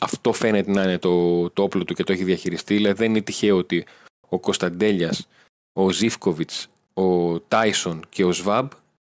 Αυτό 0.01 0.33
φαίνεται 0.33 0.71
να 0.71 0.83
είναι 0.83 0.99
το, 0.99 1.51
το 1.51 1.63
όπλο 1.63 1.85
του 1.85 1.95
και 1.95 2.05
το 2.05 2.13
έχει 2.13 2.25
διαχειριστεί. 2.25 2.75
Δηλαδή 2.75 2.97
δεν 2.97 3.11
είναι 3.11 3.21
τυχαίο 3.21 3.57
ότι 3.57 3.87
ο 4.29 4.41
Κωνσταντέλιας, 4.41 5.29
ο 5.73 5.91
Ζήφκοβιτς, 5.91 6.69
ο 6.95 7.41
Τάισον 7.41 8.05
και 8.09 8.25
ο 8.25 8.33
Σβάμπ 8.33 8.71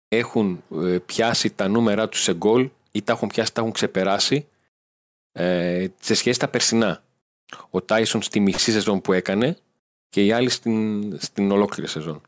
έχουν 0.09 0.63
ε, 0.83 0.99
πιάσει 1.07 1.51
τα 1.51 1.69
νούμερα 1.69 2.09
τους 2.09 2.23
σε 2.23 2.35
γκολ 2.35 2.71
ή 2.93 3.03
τα 3.03 3.13
έχουν 3.13 3.29
πιάσει, 3.29 3.53
τα 3.55 3.61
έχουν 3.61 3.73
ξεπεράσει 3.73 4.47
ε, 5.33 5.87
σε 6.01 6.15
σχέση 6.15 6.39
τα 6.39 6.49
περσινά. 6.49 7.03
Ο 7.71 7.83
Τάισον 7.83 8.23
στη 8.23 8.41
μισή 8.41 8.73
σεζόν 8.73 9.01
που 9.01 9.13
έκανε 9.13 9.57
και 10.09 10.25
οι 10.25 10.33
άλλοι 10.33 10.49
στην, 10.49 11.19
στην 11.21 11.51
ολόκληρη 11.51 11.89
σεζόν. 11.89 12.21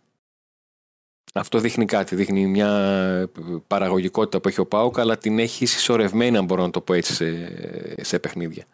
Αυτό 1.35 1.59
δείχνει 1.59 1.85
κάτι, 1.85 2.15
δείχνει 2.15 2.47
μια 2.47 3.31
παραγωγικότητα 3.67 4.41
που 4.41 4.49
έχει 4.49 4.61
ο 4.61 4.67
Πάουκ, 4.67 4.99
αλλά 4.99 5.19
την 5.19 5.39
έχει 5.39 5.67
συσσωρευμένη, 5.67 6.37
αν 6.37 6.45
μπορώ 6.45 6.63
να 6.63 6.71
το 6.71 6.81
πω 6.81 6.93
έτσι, 6.93 7.15
σε, 7.15 8.05
σε 8.05 8.19
παιχνίδια. 8.19 8.65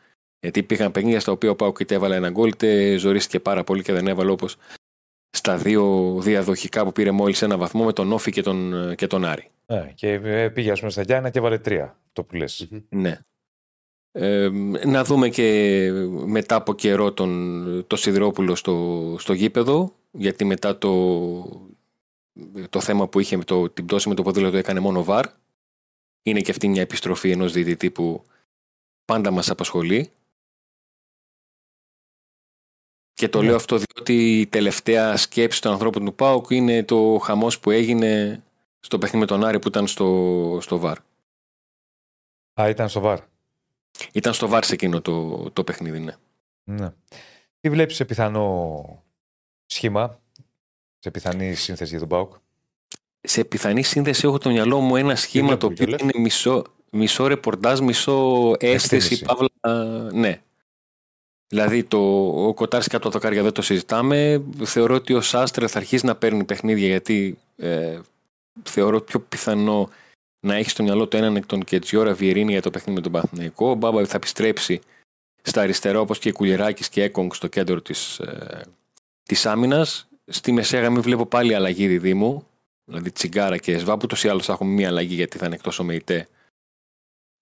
Γιατί 0.40 0.62
πήγαν 0.62 0.92
παιχνίδια 0.92 1.20
στα 1.20 1.32
οποία 1.32 1.50
ο 1.50 1.56
Πάουκ 1.56 1.80
είτε 1.80 1.94
έβαλε 1.94 2.16
ένα 2.16 2.30
γκολ, 2.30 2.48
είτε 2.48 2.96
ζορίστηκε 2.96 3.40
πάρα 3.40 3.64
πολύ 3.64 3.82
και 3.82 3.92
δεν 3.92 4.06
έβαλε 4.06 4.30
όπως 4.30 4.56
στα 5.30 5.56
δύο 5.56 6.16
διαδοχικά 6.20 6.84
που 6.84 6.92
πήρε 6.92 7.10
μόλις 7.10 7.42
ένα 7.42 7.56
βαθμό 7.56 7.84
με 7.84 7.92
τον 7.92 8.12
Όφη 8.12 8.30
και 8.30 8.42
τον, 8.42 8.94
και 8.94 9.06
τον 9.06 9.24
Άρη. 9.24 9.50
Ναι, 9.66 9.92
και 9.94 10.12
ε, 10.12 10.48
πήγε 10.48 10.70
ας 10.70 10.78
πούμε, 10.78 10.90
στα 10.90 11.02
Γιάννα 11.02 11.30
και 11.30 11.38
έβαλε 11.38 11.58
τρία. 11.58 11.98
Το 12.12 12.24
που 12.24 12.34
λες. 12.34 12.68
Ναι. 12.88 13.18
Ε, 14.12 14.48
να 14.84 15.04
δούμε 15.04 15.28
και 15.28 15.90
μετά 16.24 16.54
από 16.54 16.74
καιρό 16.74 17.12
τον, 17.12 17.84
το 17.86 17.96
Σιδηρόπουλο 17.96 18.54
στο, 18.54 19.16
στο 19.18 19.32
γήπεδο 19.32 19.92
γιατί 20.10 20.44
μετά 20.44 20.78
το, 20.78 21.72
το 22.68 22.80
θέμα 22.80 23.08
που 23.08 23.20
είχε 23.20 23.36
με 23.36 23.44
το, 23.44 23.70
την 23.70 23.86
πτώση 23.86 24.08
με 24.08 24.14
το 24.14 24.22
ποδήλατο 24.22 24.56
έκανε 24.56 24.80
μόνο 24.80 25.04
βαρ 25.04 25.26
είναι 26.22 26.40
και 26.40 26.50
αυτή 26.50 26.68
μια 26.68 26.82
επιστροφή 26.82 27.30
ενός 27.30 27.52
διαιτητή 27.52 27.90
που 27.90 28.24
πάντα 29.04 29.30
μας 29.30 29.50
απασχολεί 29.50 30.10
και 33.16 33.28
το 33.28 33.40
Ναι. 33.40 33.46
λέω 33.46 33.56
αυτό 33.56 33.76
διότι 33.78 34.40
η 34.40 34.46
τελευταία 34.46 35.16
σκέψη 35.16 35.60
των 35.60 35.72
ανθρώπων 35.72 36.04
του 36.04 36.14
ΠΑΟΚ 36.14 36.46
είναι 36.50 36.84
το 36.84 37.18
χαμός 37.22 37.58
που 37.60 37.70
έγινε 37.70 38.42
στο 38.80 38.98
παιχνίδι 38.98 39.18
με 39.20 39.26
τον 39.26 39.44
Άρη 39.44 39.58
που 39.58 39.68
ήταν 39.68 39.86
στο, 39.86 40.58
στο 40.62 40.78
ΒΑΡ. 40.78 40.98
Α, 42.60 42.68
ήταν 42.68 42.88
στο 42.88 43.00
βαρ. 43.00 43.18
Ήταν 44.12 44.32
στο 44.34 44.48
ΒΑΡ 44.48 44.64
σε 44.64 44.74
εκείνο 44.74 45.00
το, 45.00 45.36
το 45.52 45.64
παιχνίδι, 45.64 45.98
ναι. 45.98 46.14
Ναι. 46.64 46.92
Τι 47.60 47.70
βλέπεις 47.70 47.96
σε 47.96 48.04
πιθανό 48.04 49.02
σχήμα, 49.66 50.20
σε 50.98 51.10
πιθανή 51.10 51.54
σύνθεση 51.54 51.90
για 51.90 51.98
τον 51.98 52.08
Πάουκ. 52.08 52.32
Σε 53.20 53.44
πιθανή 53.44 53.82
σύνδεση 53.82 54.26
έχω 54.26 54.38
το 54.38 54.50
μυαλό 54.50 54.80
μου 54.80 54.96
ένα 54.96 55.14
σχήμα 55.16 55.56
το 55.56 55.68
βλέπουμε 55.68 55.72
οποίο 55.72 55.84
κιόλας. 55.86 56.00
είναι 56.14 56.22
μισό, 56.24 56.64
μισό 56.90 57.26
ρεπορτάζ, 57.26 57.80
μισό 57.80 58.52
αίσθηση, 58.58 59.14
Εκτίμηση. 59.14 59.48
παύλα, 59.60 60.12
ναι. 60.12 60.40
Δηλαδή 61.48 61.84
το, 61.84 61.98
ο 62.46 62.54
Κοτάρης 62.54 62.86
κάτω 62.86 62.96
από 62.96 63.06
το 63.06 63.18
δοκάρια 63.18 63.42
δεν 63.42 63.52
το 63.52 63.62
συζητάμε. 63.62 64.44
Θεωρώ 64.64 64.94
ότι 64.94 65.14
ο 65.14 65.20
Σάστρε 65.20 65.66
θα 65.66 65.78
αρχίσει 65.78 66.06
να 66.06 66.16
παίρνει 66.16 66.44
παιχνίδια 66.44 66.86
γιατί 66.86 67.38
ε, 67.56 67.98
θεωρώ 68.62 69.00
πιο 69.00 69.20
πιθανό 69.20 69.90
να 70.40 70.54
έχει 70.54 70.70
στο 70.70 70.82
μυαλό 70.82 71.08
του 71.08 71.16
έναν 71.16 71.36
εκ 71.36 71.46
των 71.46 71.64
και 71.64 71.78
Τζιόρα 71.78 72.14
Βιερίνη 72.14 72.52
για 72.52 72.62
το 72.62 72.70
παιχνίδι 72.70 72.94
με 72.94 73.00
τον 73.00 73.12
Παθηναϊκό. 73.12 73.70
Ο 73.70 73.74
Μπάμπα 73.74 74.04
θα 74.04 74.16
επιστρέψει 74.16 74.80
στα 75.42 75.60
αριστερά 75.60 76.00
όπως 76.00 76.18
και 76.18 76.32
Κουλιεράκης 76.32 76.88
και 76.88 77.02
Έκογκ 77.02 77.32
στο 77.32 77.46
κέντρο 77.46 77.80
της, 77.80 78.18
ε, 78.18 78.64
της 79.22 79.46
άμυνας. 79.46 80.08
Στη 80.26 80.52
μεσαία 80.52 80.80
γραμμή 80.80 81.00
βλέπω 81.00 81.26
πάλι 81.26 81.54
αλλαγή 81.54 81.86
διδήμου. 81.86 82.46
Δηλαδή 82.84 83.10
Τσιγκάρα 83.10 83.56
και 83.56 83.78
Σβάπ. 83.78 84.02
Ούτως 84.02 84.24
ή 84.24 84.28
άλλως 84.28 84.46
θα 84.46 84.52
έχουμε 84.52 84.70
μία 84.72 84.88
αλλαγή 84.88 85.14
γιατί 85.14 85.38
θα 85.38 85.46
είναι 85.46 85.54
εκτός 85.54 85.78
ο 85.78 85.84
Μεϊτέ. 85.84 86.28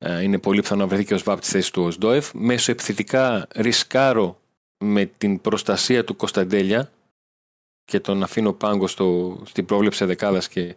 Ε, 0.07 0.23
είναι 0.23 0.39
πολύ 0.39 0.61
πιθανό 0.61 0.81
να 0.81 0.87
βρεθεί 0.87 1.05
και 1.05 1.15
ο 1.15 1.19
Σβάπ 1.19 1.43
στη 1.43 1.51
θέση 1.51 1.73
του 1.73 1.83
Οσντόεφ. 1.83 2.31
Μέσω 2.35 2.73
επιθετικά 2.73 3.47
ρισκάρω 3.55 4.39
με 4.79 5.05
την 5.05 5.41
προστασία 5.41 6.05
του 6.05 6.17
Κωνσταντέλια 6.17 6.91
και 7.85 8.01
τον 8.01 8.23
αφήνω 8.23 8.53
πάγκο 8.53 8.87
στο, 8.87 9.39
στην 9.45 9.65
πρόβλεψη 9.65 10.05
δεκάδας 10.05 10.49
και 10.49 10.77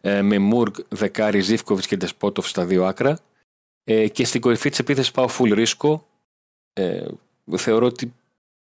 ε, 0.00 0.22
με 0.22 0.38
Μουργκ, 0.38 0.74
Δεκάρη, 0.88 1.40
Ζήφκοβιτς 1.40 1.86
και 1.86 1.96
Ντεσπότοφ 1.96 2.48
στα 2.48 2.64
δύο 2.64 2.84
άκρα. 2.84 3.18
Ε, 3.84 4.08
και 4.08 4.24
στην 4.24 4.40
κορυφή 4.40 4.70
της 4.70 4.78
επίθεσης 4.78 5.10
πάω 5.10 5.28
full 5.38 5.52
ρίσκο. 5.52 6.06
Ε, 6.72 7.06
θεωρώ 7.56 7.86
ότι 7.86 8.14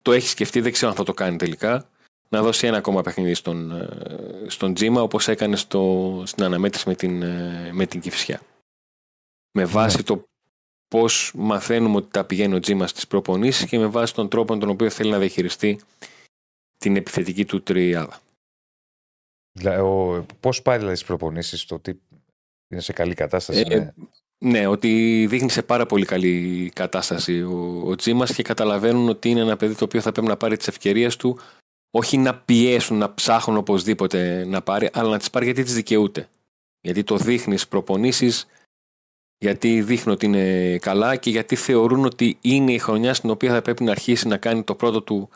το 0.01 0.11
έχει 0.11 0.27
σκεφτεί, 0.27 0.61
δεν 0.61 0.71
ξέρω 0.71 0.91
αν 0.91 0.97
θα 0.97 1.03
το 1.03 1.13
κάνει 1.13 1.37
τελικά. 1.37 1.89
Να 2.29 2.41
δώσει 2.41 2.67
ένα 2.67 2.77
ακόμα 2.77 3.01
παιχνίδι 3.01 3.33
στον, 3.33 3.71
ε, 3.71 3.89
στον 4.47 4.73
Τζίμα 4.73 5.01
όπως 5.01 5.27
έκανε 5.27 5.55
στο, 5.55 6.23
στην 6.25 6.43
αναμέτρηση 6.43 6.87
με 6.87 6.95
την, 6.95 7.21
ε, 7.21 7.69
με 7.71 7.85
την 7.85 7.99
Κυφσιά. 7.99 8.41
Με 9.51 9.65
βάση 9.65 10.03
το 10.03 10.23
πώς 10.87 11.31
μαθαίνουμε 11.35 11.95
ότι 11.95 12.11
τα 12.11 12.23
πηγαίνει 12.25 12.55
ο 12.55 12.59
Τζίμα 12.59 12.87
στις 12.87 13.07
προπονήσεις 13.07 13.65
και 13.65 13.77
με 13.77 13.87
βάση 13.87 14.13
τον 14.13 14.29
τρόπο 14.29 14.53
με 14.53 14.59
τον 14.59 14.69
οποίο 14.69 14.89
θέλει 14.89 15.11
να 15.11 15.19
διαχειριστεί 15.19 15.79
την 16.77 16.95
επιθετική 16.95 17.45
του 17.45 17.63
τριάδα. 17.63 18.21
Πώς 20.39 20.61
πάει 20.61 20.77
δηλαδή 20.77 20.95
στις 20.95 21.07
προπονήσεις, 21.07 21.65
το 21.65 21.75
ότι 21.75 22.01
είναι 22.67 22.81
σε 22.81 22.93
καλή 22.93 23.13
κατάσταση. 23.13 23.63
Ε, 23.67 23.75
ναι. 23.75 23.93
Ναι, 24.43 24.67
ότι 24.67 25.25
δείχνει 25.29 25.49
σε 25.49 25.63
πάρα 25.63 25.85
πολύ 25.85 26.05
καλή 26.05 26.71
κατάσταση 26.75 27.41
ο, 27.41 27.81
ο 27.85 27.95
Τζίμα 27.95 28.25
και 28.25 28.43
καταλαβαίνουν 28.43 29.09
ότι 29.09 29.29
είναι 29.29 29.39
ένα 29.39 29.57
παιδί 29.57 29.75
το 29.75 29.83
οποίο 29.83 30.01
θα 30.01 30.11
πρέπει 30.11 30.27
να 30.27 30.37
πάρει 30.37 30.57
τις 30.57 30.67
ευκαιρίες 30.67 31.15
του, 31.15 31.39
όχι 31.91 32.17
να 32.17 32.35
πιέσουν, 32.35 32.97
να 32.97 33.13
ψάχνουν 33.13 33.57
οπωσδήποτε 33.57 34.45
να 34.45 34.61
πάρει, 34.61 34.89
αλλά 34.93 35.09
να 35.09 35.17
τις 35.17 35.29
πάρει 35.29 35.45
γιατί 35.45 35.63
τις 35.63 35.73
δικαιούται. 35.73 36.29
Γιατί 36.81 37.03
το 37.03 37.17
δείχνεις 37.17 37.61
στι 37.61 37.69
προπονήσεις, 37.69 38.45
γιατί 39.41 39.81
δείχνει 39.81 40.11
ότι 40.11 40.25
είναι 40.25 40.77
καλά 40.77 41.15
και 41.15 41.29
γιατί 41.29 41.55
θεωρούν 41.55 42.05
ότι 42.05 42.37
είναι 42.41 42.71
η 42.71 42.77
χρονιά 42.77 43.13
στην 43.13 43.29
οποία 43.29 43.53
θα 43.53 43.61
πρέπει 43.61 43.83
να 43.83 43.91
αρχίσει 43.91 44.27
να 44.27 44.37
κάνει 44.37 44.63
το 44.63 44.75
πρώτο 44.75 45.01
του, 45.01 45.29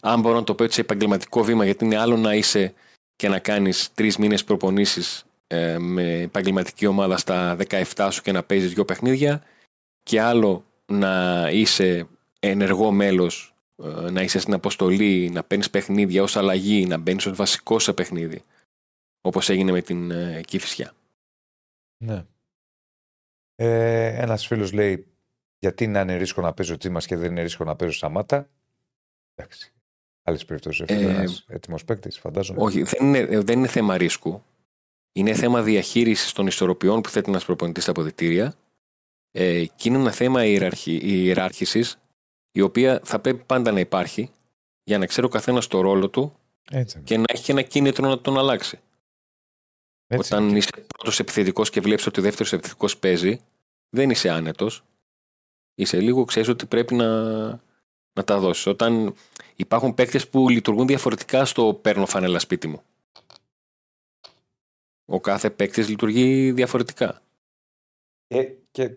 αν 0.00 0.20
μπορώ 0.20 0.34
να 0.34 0.44
το 0.44 0.54
πω 0.54 0.64
έτσι, 0.64 0.80
επαγγελματικό 0.80 1.42
βήμα, 1.42 1.64
γιατί 1.64 1.84
είναι 1.84 1.98
άλλο 1.98 2.16
να 2.16 2.34
είσαι 2.34 2.74
και 3.16 3.28
να 3.28 3.38
κάνεις 3.38 3.94
τρεις 3.94 4.16
μήνες 4.16 4.44
προπονήσεις 4.44 5.24
ε, 5.46 5.78
με 5.78 6.20
επαγγελματική 6.20 6.86
ομάδα 6.86 7.16
στα 7.16 7.56
17 7.68 8.08
σου 8.10 8.22
και 8.22 8.32
να 8.32 8.42
παίζεις 8.42 8.72
δύο 8.72 8.84
παιχνίδια 8.84 9.42
και 10.02 10.20
άλλο 10.20 10.64
να 10.86 11.46
είσαι 11.50 12.06
ενεργό 12.40 12.90
μέλος, 12.90 13.54
ε, 13.84 14.10
να 14.10 14.22
είσαι 14.22 14.38
στην 14.38 14.54
αποστολή, 14.54 15.30
να 15.30 15.44
παίρνεις 15.44 15.70
παιχνίδια 15.70 16.22
ως 16.22 16.36
αλλαγή, 16.36 16.86
να 16.86 16.96
μπαίνεις 16.96 17.26
ως 17.26 17.36
βασικό 17.36 17.78
σε 17.78 17.92
παιχνίδι, 17.92 18.42
όπως 19.20 19.48
έγινε 19.48 19.72
με 19.72 19.82
την 19.82 20.10
ε, 20.10 20.40
Κηφισιά. 20.44 20.92
ναι. 22.04 22.24
Ε, 23.54 24.06
Ένας 24.22 24.46
φίλος 24.46 24.72
λέει: 24.72 25.06
Γιατί 25.58 25.86
να 25.86 26.00
είναι 26.00 26.16
ρίσκο 26.16 26.40
να 26.42 26.52
παίζει 26.54 26.72
ο 26.72 26.76
Τζίμα 26.76 27.00
και 27.00 27.16
δεν 27.16 27.30
είναι 27.30 27.42
ρίσκο 27.42 27.64
να 27.64 27.76
παίζει 27.76 27.94
ο 27.94 27.98
Σαμάτα. 27.98 28.48
Εντάξει. 29.34 29.72
Άλλες 30.22 30.44
περιπτώσεις. 30.44 30.80
Ε, 30.88 30.94
Ε, 30.94 31.04
Ένας 31.04 31.44
έτοιμος 31.48 31.84
παίκτης, 31.84 32.18
φαντάζομαι. 32.18 32.62
Όχι, 32.62 32.82
δεν 32.82 33.06
είναι, 33.06 33.18
ε, 33.18 33.40
δεν 33.40 33.58
είναι 33.58 33.66
θέμα 33.68 33.96
ρίσκου. 33.96 34.42
Είναι 35.12 35.34
θέμα 35.34 35.62
διαχείρισης 35.62 36.32
των 36.32 36.46
ισορροπιών 36.46 37.00
που 37.00 37.08
θέτει 37.08 37.30
ένας 37.30 37.44
προπονητής 37.44 37.82
στα 37.82 37.92
αποδητήρια 37.92 38.54
ε, 39.30 39.64
και 39.64 39.88
είναι 39.88 39.98
ένα 39.98 40.10
θέμα 40.10 40.44
ιεραρχη, 40.44 41.00
ιεράρχησης 41.02 41.98
η 42.52 42.60
οποία 42.60 43.00
θα 43.04 43.18
πρέπει 43.20 43.42
πάντα 43.44 43.72
να 43.72 43.80
υπάρχει 43.80 44.30
για 44.84 44.98
να 44.98 45.06
ξέρει 45.06 45.26
ο 45.26 45.30
καθένας 45.30 45.66
το 45.66 45.80
ρόλο 45.80 46.08
του 46.10 46.32
Έτσι. 46.70 46.96
είναι. 46.96 47.06
και 47.06 47.16
να 47.16 47.24
έχει 47.26 47.44
και 47.44 47.52
ένα 47.52 47.62
κίνητρο 47.62 48.08
να 48.08 48.20
τον 48.20 48.38
αλλάξει. 48.38 48.78
Έτσι 50.14 50.34
Όταν 50.34 50.48
είναι. 50.48 50.58
είσαι 50.58 50.70
πρώτος 50.96 51.18
επιθετικός 51.18 51.70
και 51.70 51.80
βλέπεις 51.80 52.06
ότι 52.06 52.20
ο 52.20 52.22
δεύτερος 52.22 52.52
επιθετικός 52.52 52.98
παίζει, 52.98 53.40
δεν 53.88 54.10
είσαι 54.10 54.30
άνετος. 54.30 54.84
Είσαι 55.74 56.00
λίγο, 56.00 56.24
ξέρεις 56.24 56.48
ότι 56.48 56.66
πρέπει 56.66 56.94
να, 56.94 57.46
να 58.12 58.24
τα 58.24 58.38
δώσεις. 58.38 58.66
Όταν 58.66 59.14
υπάρχουν 59.56 59.94
παίκτες 59.94 60.28
που 60.28 60.48
λειτουργούν 60.48 60.86
διαφορετικά 60.86 61.44
στο 61.44 61.74
παίρνω 61.74 62.06
φανέλα 62.06 62.38
σπίτι 62.38 62.68
μου. 62.68 62.82
Ο 65.04 65.20
κάθε 65.20 65.50
παίκτης 65.50 65.88
λειτουργεί 65.88 66.52
διαφορετικά. 66.52 67.22
Και, 68.26 68.52
και 68.70 68.96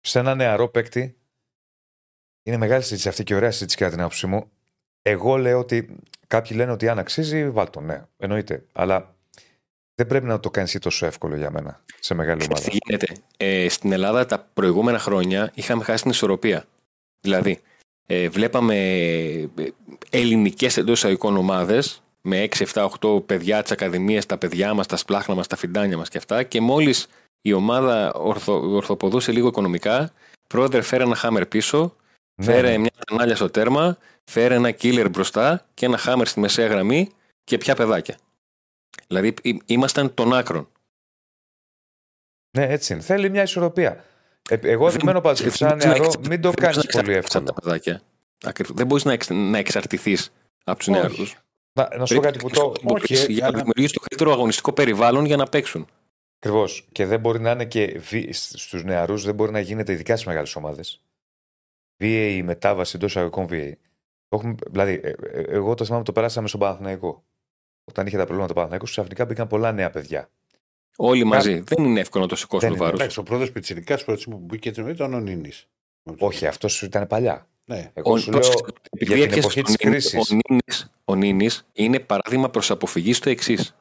σε 0.00 0.18
ένα 0.18 0.34
νεαρό 0.34 0.68
παίκτη 0.68 1.16
είναι 2.42 2.56
μεγάλη 2.56 2.82
συζήτηση 2.82 3.08
αυτή 3.08 3.24
και 3.24 3.34
ωραία 3.34 3.50
συζήτηση 3.50 3.76
κατά 3.76 3.90
την 3.90 4.00
άποψή 4.00 4.26
μου. 4.26 4.50
Εγώ 5.02 5.36
λέω 5.36 5.58
ότι 5.58 5.96
κάποιοι 6.26 6.50
λένε 6.54 6.72
ότι 6.72 6.88
αν 6.88 6.98
αξίζει, 6.98 7.50
βάλ 7.50 7.70
το 7.70 7.80
ναι. 7.80 8.04
Εννοείται. 8.16 8.66
Αλλά 8.72 9.14
δεν 10.00 10.08
πρέπει 10.08 10.26
να 10.26 10.40
το 10.40 10.50
κάνει 10.50 10.68
τόσο 10.80 11.06
εύκολο 11.06 11.36
για 11.36 11.50
μένα 11.50 11.80
σε 11.98 12.14
μεγάλη 12.14 12.38
Ξέρεις 12.38 12.58
ομάδα. 12.60 12.70
τι 12.70 12.78
γίνεται. 12.84 13.22
Ε, 13.36 13.68
στην 13.68 13.92
Ελλάδα 13.92 14.26
τα 14.26 14.48
προηγούμενα 14.54 14.98
χρόνια 14.98 15.50
είχαμε 15.54 15.84
χάσει 15.84 16.02
την 16.02 16.10
ισορροπία. 16.10 16.64
Δηλαδή, 17.20 17.60
ε, 18.06 18.28
βλέπαμε 18.28 18.76
ελληνικές 20.10 20.76
εντός 20.76 20.98
εισαγωγικών 20.98 21.36
ομάδες 21.36 22.02
με 22.20 22.42
6, 22.42 22.64
7, 22.64 22.84
8 23.00 23.22
παιδιά 23.26 23.62
της 23.62 23.70
Ακαδημίας, 23.70 24.26
τα 24.26 24.38
παιδιά 24.38 24.74
μας, 24.74 24.86
τα 24.86 24.96
σπλάχνα 24.96 25.34
μας, 25.34 25.46
τα 25.46 25.56
φιντάνια 25.56 25.96
μας 25.96 26.08
και 26.08 26.18
αυτά. 26.18 26.42
Και 26.42 26.60
μόλις 26.60 27.06
η 27.40 27.52
ομάδα 27.52 28.12
ορθο, 28.12 28.74
ορθοποδούσε 28.74 29.32
λίγο 29.32 29.48
οικονομικά, 29.48 30.12
πρόεδρε 30.46 30.80
φέρε 30.80 31.02
ένα 31.02 31.14
χάμερ 31.14 31.46
πίσω, 31.46 31.94
Ναι, 32.34 32.44
φέρε 32.44 32.70
ναι. 32.70 32.78
μια 32.78 32.92
κανάλια 33.06 33.36
στο 33.36 33.50
τέρμα, 33.50 33.98
φέρε 34.30 34.54
ένα 34.54 34.74
killer 34.80 35.06
μπροστά 35.10 35.66
και 35.74 35.86
ένα 35.86 35.96
χάμερ 35.96 36.26
στη 36.26 36.40
μεσαία 36.40 36.66
γραμμή 36.66 37.10
και 37.44 37.58
πια 37.58 37.74
παιδάκια. 37.74 38.16
Δηλαδή, 39.06 39.34
εί- 39.42 39.62
ήμασταν 39.66 40.14
των 40.14 40.32
άκρων. 40.34 40.68
Ναι, 42.58 42.66
έτσι 42.68 42.92
είναι. 42.92 43.02
Θέλει 43.02 43.30
μια 43.30 43.42
ισορροπία. 43.42 44.04
Ε, 44.50 44.54
εγώ 44.62 44.86
Δεν- 44.86 44.94
επιμένω 44.94 45.20
πάντως 45.20 45.42
δεν 45.42 45.50
σαν 45.52 45.68
μπορείς 45.68 45.84
να 45.84 45.90
νεαρό, 45.90 46.04
εξα- 46.04 46.18
μην 46.18 46.28
το 46.40 46.50
δεν 46.50 46.58
μπορείς 46.60 46.60
κάνεις 46.60 46.76
να 46.94 47.00
πολύ 47.02 47.14
εξαρτηθείς 47.16 47.34
από 47.36 47.38
εύκολο. 47.38 47.44
τα 47.44 47.60
παιδάκια. 47.60 48.02
Ακριβώς. 48.44 48.76
Δεν 48.76 48.86
μπορείς 48.86 49.04
να, 49.04 49.12
εξ, 49.12 49.28
να 49.28 49.58
εξαρτηθείς 49.58 50.32
από 50.64 50.78
τους 50.78 50.88
Όχι. 50.88 50.98
νεαρούς. 50.98 51.36
Να, 51.72 51.96
να 51.96 52.06
σου 52.06 52.14
πω 52.14 52.20
κάτι 52.20 52.38
που 52.38 52.50
το. 52.50 52.72
όχι, 52.84 53.14
για 53.32 53.40
να 53.42 53.46
αλλά- 53.46 53.56
δημιουργήσεις 53.56 53.92
το 53.92 54.00
καλύτερο 54.00 54.32
αγωνιστικό 54.32 54.72
περιβάλλον 54.72 55.24
για 55.24 55.36
να 55.36 55.46
παίξουν. 55.46 55.86
Ακριβώς. 56.38 56.88
Και 56.92 57.06
δεν 57.06 57.20
μπορεί 57.20 57.40
να 57.40 57.50
είναι 57.50 57.64
και 57.64 58.00
στους 58.30 58.84
νεαρούς, 58.84 59.24
δεν 59.24 59.34
μπορεί 59.34 59.52
να 59.52 59.60
γίνεται 59.60 59.92
ειδικά 59.92 60.14
στις 60.14 60.26
μεγάλες 60.26 60.56
ομάδες. 60.56 61.02
Βίαιη 62.02 62.36
η 62.36 62.42
μετάβαση 62.42 62.96
εντός 62.96 63.16
αγωγικών 63.16 63.46
βίαιη. 63.46 63.78
Το 64.28 64.36
έχουμε- 64.36 64.54
Δηλαδή, 64.70 65.00
ε, 65.02 65.08
ε, 65.08 65.40
εγώ 65.48 65.74
το 65.74 65.84
θυμάμαι 65.84 66.04
το 66.04 66.12
περάσαμε 66.12 66.48
στον 66.48 66.60
Παναθηναϊκό. 66.60 67.24
Όταν 67.90 68.06
είχε 68.06 68.16
τα 68.16 68.22
προβλήματα 68.22 68.48
του 68.48 68.54
Παναθηναϊκού, 68.54 68.84
ξαφνικά 68.84 69.24
μπήκαν 69.24 69.46
πολλά 69.46 69.72
νέα 69.72 69.90
παιδιά. 69.90 70.30
Όλοι 70.96 71.24
μαζί. 71.24 71.62
Δεν 71.66 71.84
είναι 71.84 72.00
εύκολο 72.00 72.22
να 72.22 72.28
το 72.30 72.36
σηκώσουν 72.36 72.68
Δεν 72.68 72.68
το 72.68 72.74
είναι, 72.74 72.84
βάρος. 72.84 73.00
Εντάξει, 73.00 73.18
ο 73.18 73.22
πρώτο 73.22 73.52
πιτσυρικά 73.52 74.04
πρώτο 74.04 74.22
που 74.30 74.38
μπήκε 74.38 74.68
έτσι 74.68 74.84
ήταν 74.88 75.14
ο 75.14 75.20
Νίνης. 75.20 75.68
Όχι, 76.18 76.46
αυτός 76.46 76.82
ήταν 76.82 77.06
παλιά. 77.06 77.46
Ναι. 77.64 77.90
Εγώ 77.94 78.16
σου 78.16 78.30
λέω 78.30 78.40
για 78.98 79.28
την 79.28 79.38
εποχή 79.38 79.62
της 79.62 79.76
κρίσης. 79.76 80.34
Ο 81.04 81.14
Νίνης 81.14 81.66
είναι 81.72 81.98
παράδειγμα 81.98 82.50
προς 82.50 82.70
αποφυγής 82.70 83.16
στο 83.16 83.30
εξής. 83.30 83.74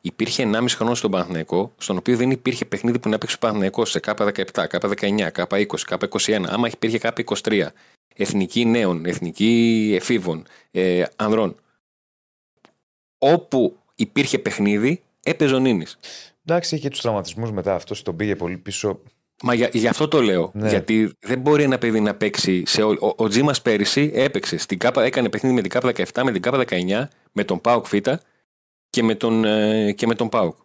Υπήρχε 0.00 0.42
1,5 0.42 0.64
χρόνο 0.68 0.94
στον 0.94 1.10
Παναθηναϊκό, 1.10 1.72
στον 1.76 1.96
οποίο 1.96 2.16
δεν 2.16 2.30
υπήρχε 2.30 2.64
παιχνίδι 2.64 2.98
που 2.98 3.08
να 3.08 3.18
παίξει 3.18 3.34
ο 3.34 3.38
Παναθηναϊκός 3.38 3.90
σε 3.90 4.00
K17, 4.06 4.66
K19, 4.70 5.30
K20, 5.32 5.66
K21. 5.66 6.44
Άμα 6.46 6.68
υπήρχε 6.68 6.98
K23, 7.02 7.66
εθνική 8.16 8.64
νέων, 8.64 9.04
εθνική 9.04 9.92
εφήβων, 10.00 10.46
ε, 10.70 11.04
ανδρών. 11.16 11.56
Όπου 13.18 13.76
υπήρχε 13.94 14.38
παιχνίδι, 14.38 15.02
έπαιζε 15.22 15.54
ο 15.54 15.58
Νίνης. 15.58 15.98
Εντάξει, 16.46 16.74
είχε 16.74 16.88
τους 16.88 17.00
τραυματισμούς 17.00 17.52
μετά. 17.52 17.74
Αυτός 17.74 18.02
τον 18.02 18.16
πήγε 18.16 18.36
πολύ 18.36 18.56
πίσω. 18.56 19.00
Μα 19.42 19.54
για, 19.54 19.68
γι' 19.72 19.86
αυτό 19.88 20.08
το 20.08 20.20
λέω. 20.22 20.50
Ναι. 20.54 20.68
Γιατί 20.68 21.12
δεν 21.18 21.40
μπορεί 21.40 21.62
ένα 21.62 21.78
παιδί 21.78 22.00
να 22.00 22.14
παίξει. 22.14 22.62
Σε 22.66 22.82
ό, 22.82 22.88
ο 23.00 23.12
ο 23.16 23.28
Τζίμας 23.28 23.62
πέρυσι 23.62 24.10
έπαιξε. 24.14 24.56
Στην 24.56 24.78
ΚΑΠΑ, 24.78 25.02
έκανε 25.04 25.28
παιχνίδι 25.28 25.54
με 25.54 25.60
την 25.60 25.70
ΚΑΠΑ 25.70 25.88
17, 25.88 26.22
με 26.24 26.32
την 26.32 26.42
ΚΑΠΑ 26.42 26.64
19, 26.68 27.08
με 27.32 27.44
τον 27.44 27.60
Πάουκ 27.60 27.86
Φ 27.86 27.94
και 28.90 29.02
με 29.02 29.14
τον, 29.14 29.44
ε, 29.44 29.92
και 29.92 30.06
με 30.06 30.14
τον 30.14 30.28
Πάουκ. 30.28 30.56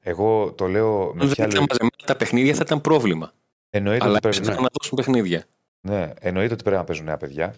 Εγώ 0.00 0.52
το 0.52 0.66
λέω 0.66 1.12
με 1.14 1.22
Αν 1.22 1.26
δεν 1.26 1.28
ποια 1.28 1.44
ήταν 1.44 1.46
λογική. 1.54 1.66
μαζεμένα 1.68 1.90
τα 2.06 2.16
παιχνίδια 2.16 2.54
θα 2.54 2.62
ήταν 2.64 2.80
πρόβλημα. 2.80 3.32
Εννοείται 3.70 4.04
Αλλά 4.04 4.12
ότι, 4.12 4.20
πρέπει, 4.20 4.36
έψαχναν 4.36 4.62
να... 4.62 4.68
να 4.68 4.68
δώσουν 4.80 4.96
παιχνίδια. 4.96 5.44
ναι, 5.80 6.12
εννοείται 6.20 6.52
ότι 6.52 6.62
πρέπει 6.62 6.78
να 6.78 6.84
παίζουν 6.84 7.04
νέα 7.04 7.16
παιδιά. 7.16 7.54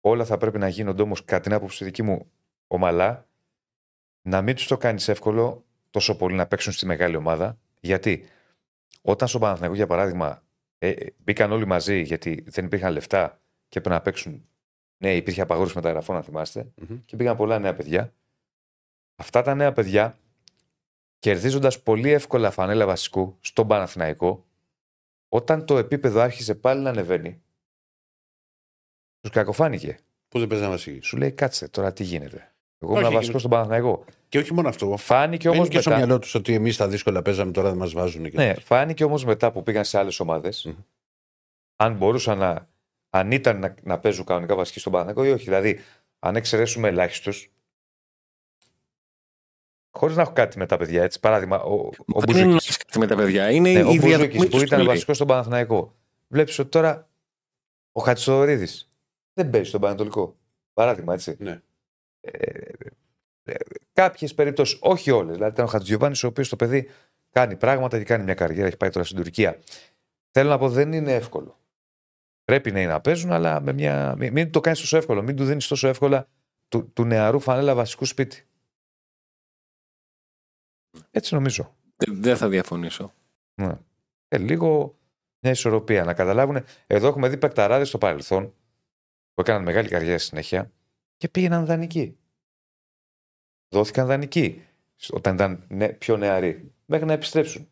Όλα 0.00 0.24
θα 0.24 0.38
πρέπει 0.38 0.58
να 0.58 0.68
γίνονται 0.68 1.02
όμως, 1.02 1.24
κατά 1.24 1.42
την 1.42 1.52
άποψη 1.52 1.84
δική 1.84 2.02
μου, 2.02 2.30
ομαλά. 2.66 3.25
Να 4.26 4.42
μην 4.42 4.54
τους 4.54 4.66
το 4.66 4.76
κάνεις 4.76 5.08
εύκολο 5.08 5.64
τόσο 5.90 6.16
πολύ 6.16 6.34
να 6.34 6.46
παίξουν 6.46 6.72
στη 6.72 6.86
μεγάλη 6.86 7.16
ομάδα. 7.16 7.58
Γιατί 7.80 8.28
όταν 9.02 9.28
στο 9.28 9.38
Παναθηναϊκό, 9.38 9.76
για 9.76 9.86
παράδειγμα, 9.86 10.42
ε, 10.78 10.88
ε, 10.88 11.14
μπήκαν 11.16 11.52
όλοι 11.52 11.66
μαζί 11.66 12.00
γιατί 12.00 12.44
δεν 12.46 12.64
υπήρχαν 12.64 12.92
λεφτά 12.92 13.40
και 13.68 13.78
έπρεπε 13.78 13.96
να 13.96 14.02
παίξουν. 14.02 14.48
Ναι, 14.98 15.16
υπήρχε 15.16 15.40
απαγόρευση 15.40 15.76
μεταγραφών, 15.76 16.16
αν 16.16 16.22
θυμάστε. 16.22 16.72
Μμμ. 16.74 16.98
Και 17.04 17.16
πήγαν 17.16 17.36
πολλά 17.36 17.58
νέα 17.58 17.74
παιδιά. 17.74 18.12
Αυτά 19.16 19.42
τα 19.42 19.54
νέα 19.54 19.72
παιδιά, 19.72 20.18
κερδίζοντας 21.18 21.82
πολύ 21.82 22.10
εύκολα 22.10 22.50
φανέλα 22.50 22.86
βασικού 22.86 23.36
στον 23.40 23.66
Παναθηναϊκό, 23.66 24.46
όταν 25.28 25.66
το 25.66 25.78
επίπεδο 25.78 26.20
άρχισε 26.20 26.54
πάλι 26.54 26.82
να 26.82 26.90
ανεβαίνει, 26.90 27.42
τους 29.20 29.30
κακοφάνηκε. 29.30 29.98
Πού 30.28 30.38
δεν 30.38 30.48
παίζανε 30.48 30.70
βασική. 30.70 31.00
Σου 31.00 31.16
λέει, 31.16 31.32
κάτσε 31.32 31.68
τώρα 31.68 31.92
τι 31.92 32.04
γίνεται. 32.04 32.50
Εγώ 32.78 32.92
Όχι, 32.92 33.00
ήμουν 33.00 33.12
βασικός 33.14 33.22
γίνεται. 33.24 33.38
στον 33.38 33.50
Παναθηναϊκό. 33.50 34.04
Και 34.28 34.38
όχι 34.38 34.54
μόνο 34.54 34.68
αυτό. 34.68 34.96
Φάνηκε 34.96 35.48
όμως 35.48 35.60
Μπαίνει 35.60 35.74
και 35.74 35.80
στο 35.80 35.90
μετά. 35.90 36.02
μυαλό 36.04 36.18
τους 36.20 36.34
ότι 36.34 36.54
εμείς 36.54 36.76
τα 36.76 36.88
δύσκολα 36.88 37.22
παίζαμε 37.22 37.52
τώρα 37.52 37.68
δεν 37.68 37.78
μας 37.78 37.92
βάζουν. 37.92 38.30
Και 38.30 38.36
Ναι, 38.36 38.54
φάνηκε 38.54 39.04
όμως 39.04 39.24
μετά 39.24 39.52
που 39.52 39.62
πήγαν 39.62 39.84
σε 39.84 39.98
άλλες 39.98 40.20
ομάδες, 40.20 40.64
Μμμ. 40.64 40.74
αν 41.76 41.94
μπορούσαν 41.96 42.38
να. 42.38 42.68
αν 43.10 43.30
ήταν 43.30 43.58
να, 43.58 43.74
να 43.82 43.98
παίζουν 43.98 44.24
κανονικά 44.24 44.54
βασική 44.54 44.78
στον 44.78 44.92
Παναθηναϊκό 44.92 45.30
ή 45.30 45.32
όχι. 45.34 45.44
Δηλαδή, 45.44 45.80
αν 46.18 46.36
εξαιρέσουμε 46.36 46.88
ελάχιστου. 46.88 47.30
Χωρίς 49.90 50.16
να 50.16 50.22
έχω 50.22 50.32
κάτι 50.32 50.58
με 50.58 50.66
τα 50.66 50.76
παιδιά 50.76 51.02
έτσι. 51.02 51.20
Παράδειγμα, 51.20 51.62
ο, 51.62 51.72
ο 51.74 51.90
Μα 52.06 52.20
δεν 52.20 52.36
είναι 52.36 52.38
να 52.40 52.44
Μπουζούκης. 52.44 52.64
έχεις 52.64 52.76
κάτι 52.76 52.98
με 52.98 53.06
τα 53.06 53.16
παιδιά. 53.16 53.50
Είναι 53.50 53.72
Ναι, 53.72 53.82
ο 53.82 53.90
η 53.90 53.98
διαδρομή 53.98 54.16
Μπουζούκης 54.16 54.38
που 54.42 54.48
τους 54.48 54.62
ήταν 54.62 54.78
που 54.78 54.84
λέει. 54.84 54.92
βασικός 54.94 55.16
στον 55.16 55.28
Παναθηναϊκό. 55.28 55.94
Βλέπεις 56.28 56.58
ότι 56.58 56.68
τώρα 56.68 57.08
ο 57.92 58.00
Χατσοδωρίδη 58.00 58.68
δεν 59.32 59.50
παίζει 59.50 59.68
στον 59.68 59.80
Πανατολικό. 59.80 60.36
Παράδειγμα, 60.72 61.14
έτσι. 61.14 61.36
Ναι. 61.38 61.60
Ε, 62.32 62.70
ε, 63.42 63.54
Κάποιες 63.92 64.34
περιπτώσεις, 64.34 64.78
όχι 64.82 65.10
όλες. 65.10 65.34
Δηλαδή 65.34 65.52
ήταν 65.52 65.64
ο 65.64 65.68
Χατζιωβάνη, 65.68 66.18
ο 66.24 66.26
οποίος 66.26 66.48
το 66.48 66.56
παιδί 66.56 66.90
κάνει 67.30 67.56
πράγματα 67.56 67.98
και 67.98 68.04
κάνει 68.04 68.24
μια 68.24 68.34
καριέρα, 68.34 68.66
έχει 68.66 68.76
πάει 68.76 68.90
τώρα 68.90 69.04
στην 69.04 69.16
Τουρκία. 69.16 69.58
Θέλω 70.30 70.48
να 70.48 70.58
πω, 70.58 70.68
δεν 70.68 70.92
είναι 70.92 71.14
εύκολο. 71.14 71.58
Πρέπει 72.44 72.72
να 72.72 72.80
είναι 72.80 72.92
να 72.92 73.00
παίζουν, 73.00 73.32
αλλά 73.32 73.60
με 73.60 73.72
μια... 73.72 74.14
μην, 74.18 74.32
μην 74.32 74.50
το 74.50 74.60
κάνεις 74.60 74.80
τόσο 74.80 74.96
εύκολο. 74.96 75.22
Μην 75.22 75.36
του 75.36 75.44
δίνεις 75.44 75.66
τόσο 75.66 75.88
εύκολα 75.88 76.28
του, 76.68 76.92
του 76.92 77.04
νεαρού 77.04 77.40
φανέλα 77.40 77.74
βασικού 77.74 78.04
σπίτι. 78.04 78.46
Έτσι 81.10 81.34
νομίζω. 81.34 81.76
Δεν- 81.96 82.22
Δεν 82.22 82.36
θα 82.36 82.48
διαφωνήσω. 82.48 83.12
Ναι. 83.54 83.78
Ε, 84.28 84.38
λίγο 84.38 84.98
μια 85.40 85.52
ισορροπία. 85.52 86.04
Να 86.04 86.14
καταλάβουν. 86.14 86.64
Εδώ 86.86 87.08
έχουμε 87.08 87.28
δει 87.28 87.36
παικταράδες 87.36 87.88
στο 87.88 87.98
παρελθόν 87.98 88.44
που 89.34 89.40
έκαναν 89.40 89.62
μεγάλη 89.62 89.88
καριέρα 89.88 90.18
στη 90.18 90.28
συνέχεια 90.28 90.70
και 91.16 91.28
πήγαιναν 91.28 91.66
δανεικοί. 91.66 92.16
Δόθηκαν 93.68 94.06
δανεικοί 94.06 94.62
όταν 95.10 95.34
ήταν 95.34 95.64
νε- 95.68 95.92
πιο 95.92 96.16
νεαροί 96.16 96.72
μέχρι 96.84 97.06
να 97.06 97.12
επιστρέψουν. 97.12 97.68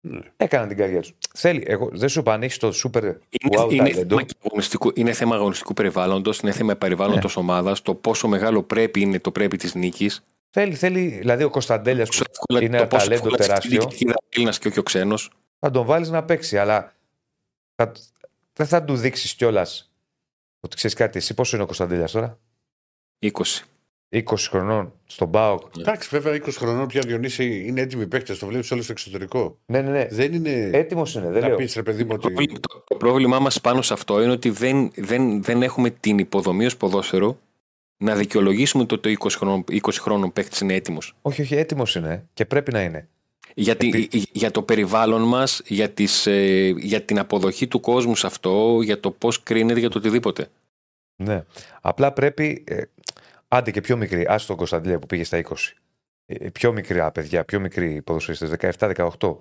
Ναι. 0.00 0.20
Έκαναν 0.36 0.68
την 0.68 0.76
καριέρα 0.76 1.00
τους. 1.00 1.12
Θέλει, 1.34 1.62
εγώ 1.66 1.88
δεν 1.92 2.08
σου 2.08 2.18
είπα 2.20 2.32
αν 2.32 2.42
έχεις 2.42 2.58
το 2.58 2.68
super 2.84 3.02
Είναι, 3.02 3.58
wow 3.58 3.72
είναι, 3.72 3.90
talento. 3.90 3.94
θέμα 4.08 4.22
και 4.22 4.34
αγωνιστικού, 4.44 4.92
είναι 4.94 5.12
θέμα 5.12 5.34
αγωνιστικού 5.34 5.72
περιβάλλοντος, 5.72 6.38
είναι 6.38 6.52
θέμα 6.52 6.76
περιβάλλοντος 6.76 7.36
Ναι. 7.36 7.42
ομάδας, 7.42 7.82
το 7.82 7.94
πόσο 7.94 8.28
μεγάλο 8.28 8.62
πρέπει 8.62 9.00
είναι 9.00 9.20
το 9.20 9.30
πρέπει 9.32 9.56
της 9.56 9.74
νίκης. 9.74 10.24
Θέλει, 10.50 10.74
θέλει, 10.74 11.08
δηλαδή 11.08 11.42
ο 11.44 11.50
Κωνσταντέλιας 11.50 12.08
που 12.08 12.56
είναι 12.60 12.76
ένα 12.76 12.86
ταλέντο 12.86 13.30
τεράστιο, 13.30 13.90
Έλληνας 14.28 14.58
και 14.58 14.68
όχι 14.68 14.78
ο 14.78 14.82
ξένος. 14.82 15.30
θα 15.58 15.70
τον 15.70 15.86
βάλεις 15.86 16.10
να 16.10 16.24
παίξει, 16.24 16.58
αλλά 16.58 16.94
θα, 17.74 17.92
δεν 18.52 18.66
θα 18.66 18.84
του 18.84 18.96
δείξεις 18.96 19.34
κιόλας 19.34 19.85
ότι 20.60 20.76
ξέρεις 20.76 20.96
κάτι. 20.96 21.18
Εσύ 21.18 21.34
πόσο 21.34 21.54
είναι 21.54 21.62
ο 21.62 21.66
Κωνσταντέλια 21.66 22.06
τώρα, 22.06 22.38
20. 23.20 23.30
20 24.10 24.22
χρονών 24.50 24.92
στον 25.06 25.28
Μπάουκ. 25.28 25.62
Εντάξει, 25.78 26.08
βέβαια 26.12 26.34
20 26.34 26.48
χρονών 26.50 26.86
πια 26.86 27.00
Διονύσης 27.06 27.38
είναι 27.66 27.80
έτοιμοι 27.80 28.06
παίχτε. 28.06 28.34
Το 28.34 28.46
βλέπεις 28.46 28.70
όλο 28.70 28.82
στο 28.82 28.92
εξωτερικό. 28.92 29.58
Ναι, 29.66 29.80
ναι, 29.82 29.90
ναι. 29.90 30.06
Δεν 30.10 30.32
είναι. 30.32 30.70
Έτοιμος 30.72 31.14
είναι, 31.14 31.30
δεν 31.30 31.40
να 31.42 31.48
λέω. 31.48 31.56
πεις 31.56 31.74
ρε 31.74 31.82
παιδί 31.82 32.04
μου 32.04 32.08
Το, 32.08 32.14
ότι. 32.14 32.34
πρόβλημα- 32.34 32.60
το- 32.60 32.84
το 32.86 32.96
πρόβλημά 32.96 33.38
μας 33.38 33.60
πάνω 33.60 33.82
σε 33.82 33.92
αυτό 33.92 34.22
είναι 34.22 34.32
ότι 34.32 34.50
δεν, 34.50 34.90
δεν, 34.96 35.42
δεν 35.42 35.62
έχουμε 35.62 35.90
την 35.90 36.18
υποδομή 36.18 36.66
ως 36.66 36.76
ποδόσφαιρο 36.76 37.38
να 37.96 38.14
δικαιολογήσουμε 38.14 38.84
το 38.84 38.94
ότι 38.94 39.08
ο 39.12 39.16
20 39.24 39.28
χρόνων, 39.30 39.64
20 39.70 39.78
χρόνων 40.00 40.32
παίκτης 40.32 40.60
είναι 40.60 40.74
έτοιμος. 40.74 41.16
Όχι, 41.22 41.42
όχι, 41.42 41.54
έτοιμος 41.54 41.94
είναι 41.94 42.26
και 42.34 42.44
πρέπει 42.44 42.72
να 42.72 42.82
είναι. 42.82 43.08
Γιατί, 43.58 44.08
για 44.32 44.50
το 44.50 44.62
περιβάλλον 44.62 45.22
μας, 45.22 45.62
για, 45.66 45.90
τις, 45.90 46.26
ε, 46.26 46.74
για 46.78 47.02
την 47.02 47.18
αποδοχή 47.18 47.66
του 47.66 47.80
κόσμου 47.80 48.16
σε 48.16 48.26
αυτό, 48.26 48.80
για 48.82 49.00
το 49.00 49.10
πώς 49.10 49.42
κρίνεται, 49.42 49.78
για 49.80 49.90
το 49.90 49.98
οτιδήποτε. 49.98 50.48
Ναι. 51.16 51.44
Απλά 51.80 52.12
πρέπει. 52.12 52.64
Ε, 52.66 52.82
άντε 53.48 53.70
και 53.70 53.80
πιο 53.80 53.96
μικρή. 53.96 54.26
Άστο 54.28 54.46
τον 54.46 54.56
Κωνσταντέλια 54.56 54.98
που 54.98 55.06
πήγε 55.06 55.24
στα 55.24 55.38
20. 55.38 55.54
Ε, 56.26 56.48
πιο 56.50 56.72
μικρά 56.72 57.12
παιδιά, 57.12 57.44
πιο 57.44 57.60
μικροί 57.60 58.02
ποδοσφαιριστές, 58.02 58.76
17-18. 58.78 59.36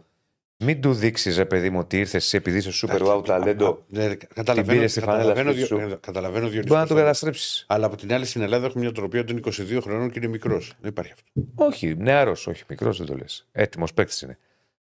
Μην 0.64 0.82
του 0.82 0.94
δείξεις, 0.94 1.38
ρε 1.38 1.46
παιδί 1.46 1.70
μου, 1.70 1.80
ότι 1.80 1.98
ήρθες 2.00 2.24
εσύ 2.24 2.38
επειδή 2.38 2.58
είσαι 2.58 2.88
super 2.88 3.00
wow 3.00 3.22
talento. 3.26 3.78
Ναι, 3.88 4.08
ρε, 4.08 4.16
Την 4.16 4.28
καταλαβαίνω, 4.34 4.78
πήρες 4.78 4.92
στη 4.92 5.00
φανέλα 5.00 5.18
καταλαβαίνω, 5.18 5.52
σπίτι 5.52 5.66
σου. 5.68 5.76
Διο- 5.78 5.92
ε, 5.92 5.98
καταλαβαίνω 6.02 6.48
Διονύση 6.48 6.68
Μπορεί 6.68 6.80
να 6.82 6.88
τον 6.88 6.88
πώς 6.88 6.98
θα- 6.98 7.02
καταστρέψεις. 7.04 7.66
Αλλά 7.68 7.86
από 7.86 7.96
την 7.96 8.14
άλλη 8.14 8.26
στην 8.26 8.42
Ελλάδα 8.42 8.66
έχουμε 8.66 8.84
μια 8.84 8.94
τροπία 8.94 9.24
των 9.24 9.38
22 9.38 9.82
χρονών 9.82 10.10
και 10.12 10.20
είναι 10.20 10.28
μικρός. 10.28 10.74
Δεν 10.82 10.90
υπάρχει 10.90 11.12
αυτό. 11.12 11.24
Όχι, 11.56 11.96
νεαρός, 11.98 12.48
όχι, 12.48 12.64
μικρός 12.70 12.98
δεν 12.98 13.08
το 13.08 13.16
λες. 13.16 13.46
Έτοιμος 13.52 13.94
παίκτης 13.94 14.22
είναι. 14.22 14.38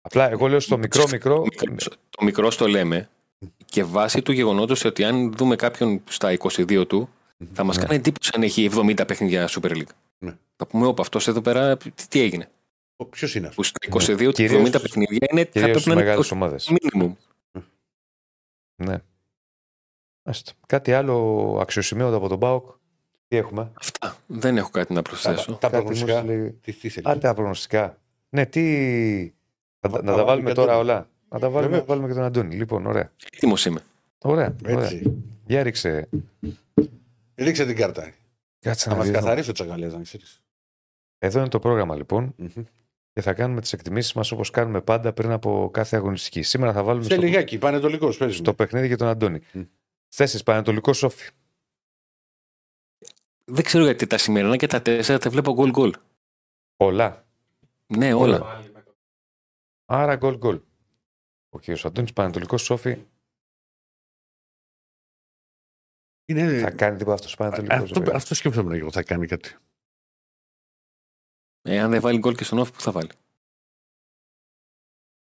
Απλά 0.01 0.29
εγώ 0.29 0.47
λέω 0.47 0.59
στο 0.59 0.77
μικρό 0.77 1.03
μικρό. 1.11 1.35
Το 1.35 1.65
μικρός, 1.69 1.87
το 2.09 2.23
μικρό 2.25 2.51
στο 2.51 2.67
λέμε 2.67 3.09
και 3.65 3.83
βάσει 3.83 4.21
του 4.21 4.31
γεγονότος 4.31 4.85
ότι 4.85 5.03
αν 5.03 5.31
δούμε 5.33 5.55
κάποιον 5.55 6.01
στα 6.09 6.31
22 6.31 6.85
του, 6.87 7.09
θα 7.53 7.63
μας 7.63 7.77
Ναι. 7.77 7.83
κάνει 7.83 7.95
εντύπωση 7.95 8.31
αν 8.35 8.43
έχει 8.43 8.63
70 8.63 9.05
παιχνίδια 9.07 9.47
Super 9.49 9.69
League. 9.71 9.91
Ναι. 10.19 10.33
Θα 10.55 10.67
πούμε, 10.67 10.85
όπα, 10.87 11.01
αυτός 11.01 11.27
εδώ 11.27 11.41
πέρα 11.41 11.77
τι, 11.77 11.91
τι 12.09 12.21
έγινε. 12.21 12.49
Ποιος 13.05 13.35
είναι 13.35 13.47
αυτός; 13.47 13.71
Που 13.71 13.97
στα 13.97 14.13
22 14.13 14.17
του 14.25 14.31
Κυρίως 14.31 14.61
70 14.61 14.67
στους- 14.67 14.81
παιχνίδια 14.81 15.27
είναι, 15.31 15.43
θα 15.43 15.49
Κυρίως 15.49 15.69
πρέπει 15.69 15.79
στι 15.79 15.87
να 15.89 15.93
είναι 15.93 16.03
μεγάλες 16.03 16.25
20 16.25 16.31
ομάδες. 16.35 16.71
minimum. 16.71 17.11
Ναι. 18.75 18.97
Μάλιστα. 20.23 20.51
Κάτι 20.67 20.93
άλλο 20.93 21.57
αξιοσημείωτο 21.61 22.15
από 22.15 22.27
τον 22.27 22.37
Μπάουκ. 22.37 22.69
Τι 23.27 23.37
έχουμε; 23.37 23.71
Αυτά. 23.73 24.17
Δεν 24.27 24.57
έχω 24.57 24.69
κάτι 24.69 24.93
να 24.93 25.01
Τα, 25.01 25.09
προσθέσω. 25.09 25.51
τα 25.53 25.69
Κάτι 25.69 25.75
μου 25.75 25.83
προγνωστικά. 25.83 26.23
λέει- 26.23 26.51
Τι, 26.61 26.73
τι 26.73 26.89
θέλεις. 26.89 27.09
Α, 27.09 27.17
τα 27.17 27.33
προγνωστικά. 27.33 27.97
Ναι, 28.29 28.45
τι. 28.45 28.61
Να, 29.79 29.89
Θα- 29.89 30.01
να 30.03 30.11
θα 30.11 30.17
τα 30.17 30.23
βάλουμε 30.23 30.23
βάλουμε 30.25 30.49
και 30.49 30.55
τώρα 30.55 30.71
Αντώνη. 30.73 30.89
όλα. 30.89 31.09
Να 31.29 31.39
τα 31.39 31.49
βάλουμε, 31.49 31.61
Βεβαίως. 31.61 31.79
να 31.79 31.85
βάλουμε 31.85 32.07
και 32.07 32.13
τον 32.13 32.23
Αντώνη. 32.23 32.55
Λοιπόν, 32.55 32.85
ωραία. 32.85 33.11
Έτοιμος 33.33 33.65
είμαι. 33.65 33.81
Ωραία. 34.17 34.55
ωραία. 34.65 34.83
Έτσι. 34.83 35.23
Για 35.45 35.63
ρίξε. 35.63 36.09
Ρίξε 37.35 37.65
την 37.65 37.75
κάρτα. 37.75 38.11
Κάτσε 38.59 38.83
Θα 38.83 38.89
να 38.91 38.95
μας 38.97 39.05
δεις. 39.07 39.15
καθαρίσει 39.15 39.49
ο 39.49 39.53
Τσαγκαλέα, 39.53 39.89
να 39.89 40.01
ξέρεις. 40.01 40.41
Εδώ 41.17 41.39
είναι 41.39 41.47
το 41.49 41.59
πρόγραμμα 41.59 41.95
λοιπόν 41.95 42.35
και 43.17 43.23
θα 43.23 43.33
κάνουμε 43.33 43.61
τις 43.61 43.73
εκτιμήσεις 43.73 44.13
μας 44.13 44.31
όπως 44.31 44.49
κάνουμε 44.49 44.81
πάντα 44.81 45.13
πριν 45.13 45.31
από 45.31 45.69
κάθε 45.73 45.95
αγωνιστική. 45.95 46.41
Σήμερα 46.41 46.73
θα 46.73 46.83
βάλουμε 46.83 47.05
Σε 47.05 47.13
στο, 47.13 47.21
λιγάκι, 47.21 47.57
πανετολικός. 47.57 48.17
Παίζουμε. 48.17 48.39
στο 48.43 48.53
παιχνίδι 48.53 48.87
για 48.87 48.97
τον 48.97 49.07
Αντώνη. 49.07 49.41
Μμ. 49.53 49.61
Θέσει 50.07 50.43
Πανατολικό 50.43 50.93
Σόφι. 50.93 51.29
Δεν 53.45 53.63
ξέρω 53.63 53.83
γιατί 53.83 54.07
τα 54.07 54.17
σημερινά 54.17 54.55
και 54.57 54.67
τα 54.67 54.81
τέσσερα 54.81 55.19
τα 55.19 55.29
βλέπω 55.29 55.53
γκολ 55.53 55.69
γκολ. 55.69 55.93
Πολλά. 56.75 57.27
Ναι, 57.97 58.13
Όλα. 58.13 58.23
όλα. 58.35 58.39
Πάλι 58.39 58.71
με 58.71 58.81
το- 58.81 58.95
Άρα 59.85 60.15
γκολ 60.15 60.37
γκολ. 60.37 60.61
Ο 61.49 61.59
κ. 61.59 61.63
Αντώνης 61.85 62.13
Πανατολικό 62.13 62.57
Σόφι 62.57 63.05
Είναι... 66.25 66.59
θα 66.59 66.71
κάνει 66.71 66.97
τίποτα 66.97 67.15
αυτός 67.15 67.35
Πανατολικό. 67.35 67.73
αυτό, 67.73 68.03
αυτό 68.13 68.35
σκέφτομαι 68.35 68.77
εγώ. 68.77 68.91
Θα 68.91 69.03
κάνει 69.03 69.27
κάτι. 69.27 69.55
Ε, 71.69 71.79
αν 71.79 71.91
δεν 71.91 72.01
βάλει 72.01 72.19
γκολ 72.19 72.35
και 72.35 72.43
στον 72.43 72.59
off, 72.59 72.73
που 72.73 72.81
θα 72.81 72.91
βάλει; 72.91 73.11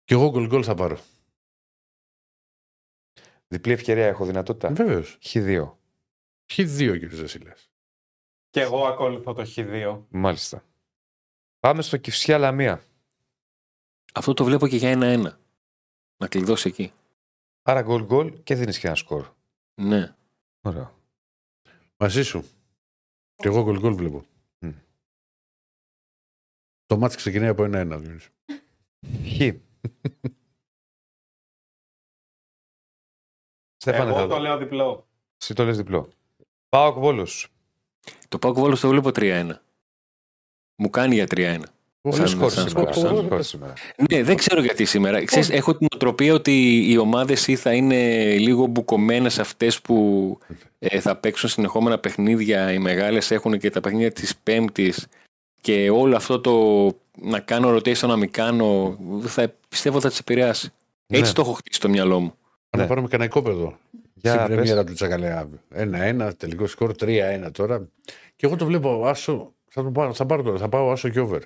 Και 0.04 0.14
εγώ 0.14 0.30
γκολ 0.30 0.46
γκολ 0.46 0.62
θα 0.64 0.74
πάρω. 0.74 0.98
Διπλή 3.48 3.72
ευκαιρία 3.72 4.06
έχω 4.06 4.24
δυνατότητα. 4.24 4.68
Βεβαίως. 4.72 5.18
Χ2. 5.22 5.72
Χι 6.52 6.64
δύο 6.64 6.96
κύριε 6.96 7.16
Ζεσίλα. 7.16 7.56
Και 8.50 8.60
εγώ 8.60 8.86
ακολουθώ 8.86 9.32
το 9.32 9.52
Χ2. 9.54 10.02
Μάλιστα. 10.08 10.64
Πάμε 11.60 11.82
στο 11.82 11.96
Κυφσιά 11.96 12.38
Λαμία. 12.38 12.82
Αυτό 14.14 14.34
το 14.34 14.44
βλέπω 14.44 14.68
και 14.68 14.76
για 14.76 14.90
ένα-ένα. 14.90 15.38
Να 16.16 16.28
κλειδώσει 16.28 16.68
εκεί. 16.68 16.92
Άρα 17.62 17.82
γκολ 17.82 18.04
γκολ 18.04 18.42
και 18.42 18.54
δίνεις 18.54 18.78
και 18.78 18.86
ένα 18.86 18.96
σκορ. 18.96 19.34
Ναι. 19.74 20.14
Ωραίο. 20.60 21.00
Μαζί 21.96 22.22
σου. 22.22 22.44
Και 23.34 23.48
εγώ 23.48 23.62
γκολ 23.62 23.78
γκολ 23.78 23.94
βλέπω. 23.94 24.24
Μμ. 26.88 26.94
Το 26.94 26.96
μάτς 26.98 27.16
ξεκινάει 27.16 27.48
από 27.48 27.64
ένα-ένα. 27.64 27.98
Διονύση. 27.98 28.28
Χ. 29.24 29.40
Στέφανε, 33.76 34.10
εγώ 34.10 34.18
θα 34.18 34.26
το 34.26 34.34
δω. 34.34 34.40
λέω 34.40 34.56
διπλό. 34.58 35.06
Εσύ 35.40 35.54
το 35.54 35.64
λες 35.64 35.76
διπλό. 35.76 36.08
Πάω 36.68 36.92
Βόλος. 36.92 37.48
Το 38.28 38.38
Πάοκ 38.38 38.58
Βόλος 38.58 38.80
το 38.80 38.88
βλέπω 38.88 39.08
3-1. 39.14 39.50
Μου 40.76 40.90
κάνει 40.90 41.14
για 41.14 41.26
3-1. 41.30 41.60
Πολύ 42.00 42.16
Σαν- 42.16 42.28
σκορ 42.28 42.50
σαν 42.50 42.68
σήμερα. 42.68 42.92
σκορ. 42.92 43.06
σαν 43.06 43.24
σκορ 43.24 43.42
σήμερα. 43.42 43.72
Ναι, 44.10 44.22
δεν 44.22 44.36
ξέρω 44.36 44.60
γιατί 44.62 44.84
σήμερα. 44.84 45.24
Ξέρεις, 45.24 45.50
έχω 45.50 45.76
την 45.76 45.86
οτροπία 45.94 46.34
ότι 46.34 46.84
οι 46.90 46.96
ομάδες 46.96 47.46
ή 47.46 47.56
θα 47.56 47.74
είναι 47.74 48.32
λίγο 48.38 48.66
μπουκωμένες 48.66 49.38
αυτές 49.38 49.80
που 49.80 50.38
ε, 50.78 51.00
θα 51.00 51.16
παίξουν 51.16 51.48
συνεχόμενα 51.48 51.98
παιχνίδια. 51.98 52.72
Οι 52.72 52.78
μεγάλες 52.78 53.30
έχουν 53.30 53.58
και 53.58 53.70
τα 53.70 53.80
παιχνίδια 53.80 54.12
της 54.12 54.36
Πέμπτης 54.36 55.06
και 55.68 55.90
όλο 55.90 56.16
αυτό 56.16 56.40
το 56.40 56.52
να 57.20 57.40
κάνω 57.40 57.74
rotation, 57.74 58.06
να 58.08 58.16
μην 58.16 58.30
κάνω, 58.30 58.98
θα, 59.22 59.52
πιστεύω 59.68 60.00
θα 60.00 60.08
τις 60.08 60.18
επηρεάσει. 60.18 60.70
Έτσι 61.06 61.26
Ναι. 61.28 61.32
το 61.32 61.40
έχω 61.40 61.52
χτίσει 61.52 61.78
στο 61.78 61.88
μυαλό 61.88 62.20
μου. 62.20 62.34
Να 62.70 62.82
Ναι. 62.82 62.88
πάρουμε 62.88 63.08
κανένα 63.08 63.30
κόπεδο. 63.30 63.78
Για 64.14 64.32
Στην 64.32 64.46
πες. 64.46 64.54
πρεμιέρα 64.54 64.84
του 64.84 64.92
Τσακαλέα. 64.92 65.48
Ένα-ένα, 65.70 66.34
τελικό 66.34 66.66
σκορ 66.66 66.94
3-1 66.94 67.50
τώρα. 67.52 67.88
Και 68.36 68.46
εγώ 68.46 68.56
το 68.56 68.64
βλέπω 68.66 69.06
άσο. 69.06 69.52
Θα, 69.70 69.82
το 69.82 69.90
πάρω, 69.90 70.14
θα 70.14 70.26
πάρω 70.26 70.42
τώρα, 70.42 70.58
θα 70.58 70.68
πάω 70.68 70.90
άσο 70.92 71.08
και 71.08 71.20
over. 71.20 71.40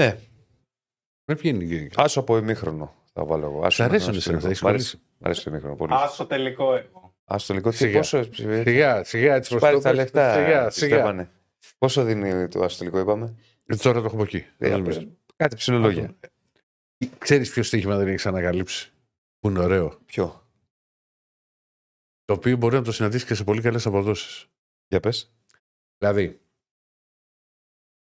Ναι, 0.00 0.18
Με 1.24 1.34
βγαίνει 1.34 1.66
και. 1.68 1.90
άσο 1.96 2.20
από 2.20 2.36
ημίχρονο 2.36 2.94
θα 3.12 3.24
βάλω 3.24 3.44
εγώ. 3.46 3.60
Άσο 3.64 3.76
Σ' 3.76 3.80
αρέσουν 3.86 4.08
άσο 4.10 4.18
εσένα, 4.18 4.40
θα 4.40 4.46
τελικό. 4.48 4.48
έχεις 4.50 4.62
Μ' 4.62 4.66
αρέσει- 4.66 4.90
κολλήσει; 4.90 5.16
Μ' 5.18 5.24
αρέσει 5.24 5.44
το 5.44 5.50
ημίχρονο 5.50 5.74
πολύ. 5.76 5.92
Άσο 5.94 6.26
τελικό 6.26 6.74
εγώ. 6.74 7.14
Άσο 7.24 7.46
το 7.46 7.54
λίγο. 7.54 7.70
Τι, 7.70 7.76
Σιγά. 7.76 7.98
πόσο 7.98 8.22
Σιγά, 8.32 9.04
σιγά, 9.04 9.34
έτσι 9.34 9.48
Σου 9.48 9.54
πως 9.54 9.62
πάρει 9.62 9.74
το 9.76 9.82
τα 9.82 9.88
πες. 9.88 9.98
λεφτά. 9.98 10.32
Σιγά, 10.34 10.70
σιγά. 10.70 11.28
Στέφανε. 11.64 11.74
Πόσο 11.78 12.04
δίνει 12.04 12.48
το 12.48 12.62
αστυλικό, 12.64 12.98
είπαμε; 12.98 13.34
Ε, 13.66 13.76
Τώρα 13.76 14.00
το 14.00 14.06
έχω 14.06 14.14
από 14.14 14.24
εκεί. 14.24 14.36
Ε, 14.36 14.50
Δεν 14.58 14.70
νομίζω. 14.78 15.08
Κάτι 15.36 15.56
ψηλολόγια. 15.56 16.16
Ξέρεις 17.18 17.50
ποιο 17.50 17.62
στοίχημα 17.62 17.96
δεν 17.96 18.08
έχει 18.08 18.28
ανακαλύψει. 18.28 18.92
Που 19.38 19.48
είναι 19.48 19.58
ωραίο. 19.58 19.98
Ποιο; 20.06 20.48
Το 22.24 22.34
οποίο 22.34 22.56
μπορεί 22.56 22.74
να 22.74 22.82
το 22.82 22.92
συναντήσει 22.92 23.26
και 23.26 23.34
σε 23.34 23.44
πολύ 23.44 23.60
καλές 23.60 23.86
αποδόσεις. 23.86 24.46
Για 24.88 25.00
πες. 25.00 25.32
Δηλαδή, 25.98 26.40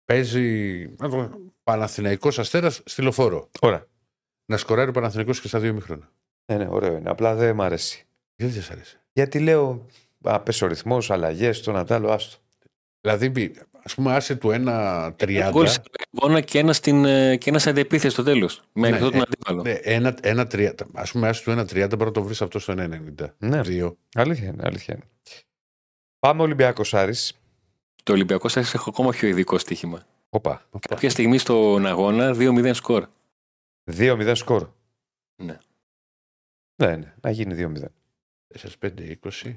παίζει 0.05 0.87
να 0.99 1.09
το- 1.09 1.41
Παναθηναϊκός 1.63 2.39
Αστέρας 2.39 2.83
στη 2.85 3.03
λεωφόρο. 3.03 3.51
Ωραία. 3.61 3.87
Να 4.47 4.57
σκοράρει 4.57 4.89
ο 4.91 4.93
Παναθηναϊκός 4.93 5.41
και 5.41 5.49
στα 5.49 5.59
δύο 5.61 5.73
μήχρονα. 5.73 6.13
Ναι, 6.53 6.57
ναι, 6.59 6.69
ωραίο 6.71 6.97
είναι. 6.97 7.11
Απλά 7.11 7.35
δεν 7.35 7.55
μ' 7.55 7.63
αρέσει. 7.63 8.07
Γιατί 8.37 8.53
δεν 8.55 8.63
σ' 8.63 8.71
αρέσει; 8.71 8.99
Γιατί 9.13 9.39
λέω, 9.41 9.87
α, 10.23 10.41
πες 10.41 10.63
ο 10.63 10.67
ρυθμός, 10.67 11.11
αλλαγές, 11.11 11.61
το 11.63 11.73
να 11.73 11.85
τ' 11.85 11.93
άλλο, 11.93 12.11
άστο. 12.11 12.39
Δηλαδή, 13.03 13.53
ας 13.85 13.95
πούμε, 13.95 14.15
άσε 14.15 14.37
του 14.37 14.49
1-30. 14.51 15.49
Γκολ 15.51 15.67
στην 15.67 15.93
αγώνα 16.13 16.41
και 16.41 16.59
ένα, 16.59 16.73
στην, 16.73 17.05
ε, 17.05 17.37
και 17.37 17.51
ένα 17.51 17.59
σε 17.59 17.71
αντεπίθεση 17.71 18.13
στο 18.13 18.23
τέλος. 18.23 18.63
Με 18.73 18.81
Ναι, 18.81 18.87
ανοιχτό 18.87 19.11
τον 19.11 19.19
ε, 19.19 19.23
αντίπαλο. 19.27 19.63
Ναι, 19.63 19.73
ένα, 19.73 20.19
ένα 20.23 20.47
30. 20.53 20.73
Ας 20.93 21.11
πούμε, 21.13 21.29
άσε 21.29 21.43
του 21.45 21.51
1-30, 21.51 21.89
μπορεί 21.91 22.05
να 22.05 22.11
το 22.11 22.23
βρεις 22.23 22.43
αυτό 22.43 22.59
στο 22.59 22.73
1-90. 22.73 23.35
Ναι, 23.39 23.63
Δύο. 23.63 23.97
αλήθεια 24.15 24.49
είναι, 24.49 24.63
αλήθεια 24.67 24.95
είναι. 24.95 25.05
Πάμε 26.19 26.43
Ολυμπιακός 26.43 26.95
Άρης. 26.95 27.33
Το 28.03 28.13
Ολυμπιακός 28.13 28.53
σα 28.53 28.61
έχω 28.61 28.91
ακόμα 28.91 29.11
πιο 29.11 29.29
ειδικό 29.29 29.59
στοίχημα. 29.59 30.03
Όπα. 30.31 30.69
Κάποια 30.89 31.11
στιγμή 31.11 31.39
στον 31.39 31.87
αγώνα 31.87 32.35
2-0 32.35 32.71
σκορ. 32.75 33.07
2-0 33.97 34.33
σκορ. 34.35 34.69
Ναι. 35.43 35.59
Ναι, 36.83 36.97
ναι, 36.97 37.15
να 37.21 37.31
γίνει 37.31 37.73
2-0. 37.75 37.85
4-5-20. 38.81 39.55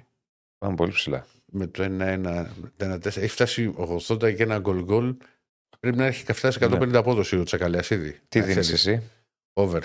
Πάμε 0.57 0.75
πολύ 0.75 0.91
ψηλά. 0.91 1.25
Με 1.57 1.67
το 1.67 1.83
1-1. 1.83 2.45
1-4. 2.77 3.05
Έχει 3.05 3.27
φτάσει 3.27 3.73
80 3.77 4.35
και 4.35 4.43
ένα 4.43 4.59
γκολ 4.59 4.83
γκολ. 4.83 5.15
Πρέπει 5.79 5.97
να 5.97 6.05
έχει 6.05 6.33
φτάσει 6.33 6.59
150 6.61 6.93
απόδοση 6.93 7.37
ο 7.37 7.43
Τσακαλιάς 7.43 7.89
ήδη. 7.89 8.09
Ναι. 8.09 8.19
Τι 8.29 8.39
Να 8.39 8.45
δίνεις 8.45 8.61
ξέρεις. 8.65 8.87
εσύ; 8.87 9.09
Over. 9.53 9.81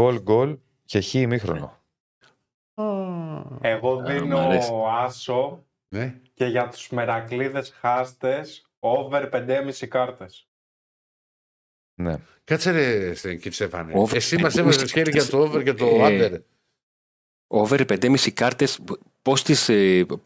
Γκολ, 0.00 0.20
γκολ 0.22 0.58
και 0.84 1.00
χ 1.00 1.14
ημίχρονο. 1.14 1.78
Εγώ 3.60 4.00
μ' 4.00 4.04
δίνω 4.04 4.38
αρέσει. 4.38 4.70
άσο 4.90 5.64
Ναι. 5.88 6.20
και 6.34 6.44
για 6.44 6.68
τους 6.68 6.90
μερακλείδες 6.90 7.70
χάστες 7.70 8.66
over 8.78 9.28
5,5 9.32 9.86
κάρτες. 9.88 10.48
Ναι. 11.94 12.16
Κάτσε 12.44 12.70
ρε 12.70 13.14
Στέν, 13.14 13.40
Στέφανε. 13.52 13.92
Over 13.96 14.14
Εσύ 14.16 14.36
μας 14.38 14.54
5,5 14.54 14.58
έβαζες 14.60 14.92
χέρι 14.92 15.10
για 15.10 15.26
το 15.26 15.38
over 15.42 15.62
και 15.64 15.74
το 15.74 15.86
Ε, 15.86 15.98
under. 16.00 16.38
Over 17.46 17.84
5,5 17.86 18.30
κάρτες, 18.34 18.78
πώς 19.22 19.42
τις 19.42 19.70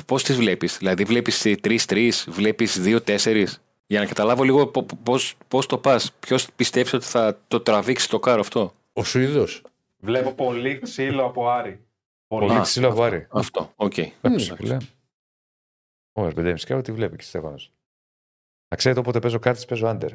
πώς 0.07 0.23
τις 0.23 0.37
βλέπεις; 0.37 0.79
Δηλαδή, 0.79 1.05
βλέπεις 1.05 1.43
3-3, 1.63 2.11
βλέπεις 2.29 2.81
2-4. 2.81 3.47
Για 3.87 4.01
να 4.01 4.07
καταλάβω 4.07 4.43
λίγο 4.43 4.67
πώς 5.49 5.67
το 5.69 5.79
πας. 5.79 6.13
Ποιος 6.13 6.49
πιστεύεις 6.57 6.93
ότι 6.93 7.05
θα 7.05 7.39
το 7.49 7.61
τραβήξει 7.61 8.09
το 8.09 8.19
κάρο 8.19 8.41
αυτό; 8.41 8.73
Ο 8.93 9.05
Σουηδός. 9.05 9.63
Βλέπω 9.99 10.33
πολύ 10.33 10.79
ξύλο 10.79 11.25
από 11.25 11.49
Άρη. 11.51 11.81
Πολύ 12.27 12.53
Α, 12.53 12.61
ξύλο 12.61 12.95
ο 12.95 13.00
Άρης. 13.00 13.27
Αυτό. 13.31 13.73
Οκ. 13.77 13.99
Εντάξει, 13.99 14.55
που 14.55 14.63
λέμε. 14.63 14.89
Ωραία, 16.13 16.33
5,5 16.37 16.55
κάρτες 16.67 16.93
βλέπει 16.93 17.17
και 17.17 17.23
Στέφανος; 17.23 17.73
Να 18.69 18.77
ξέρετε 18.77 19.01
όποτε 19.01 19.19
παίζω 19.19 19.39
κάρτες 19.39 19.65
παίζω 19.65 19.87
άντερ. 19.87 20.11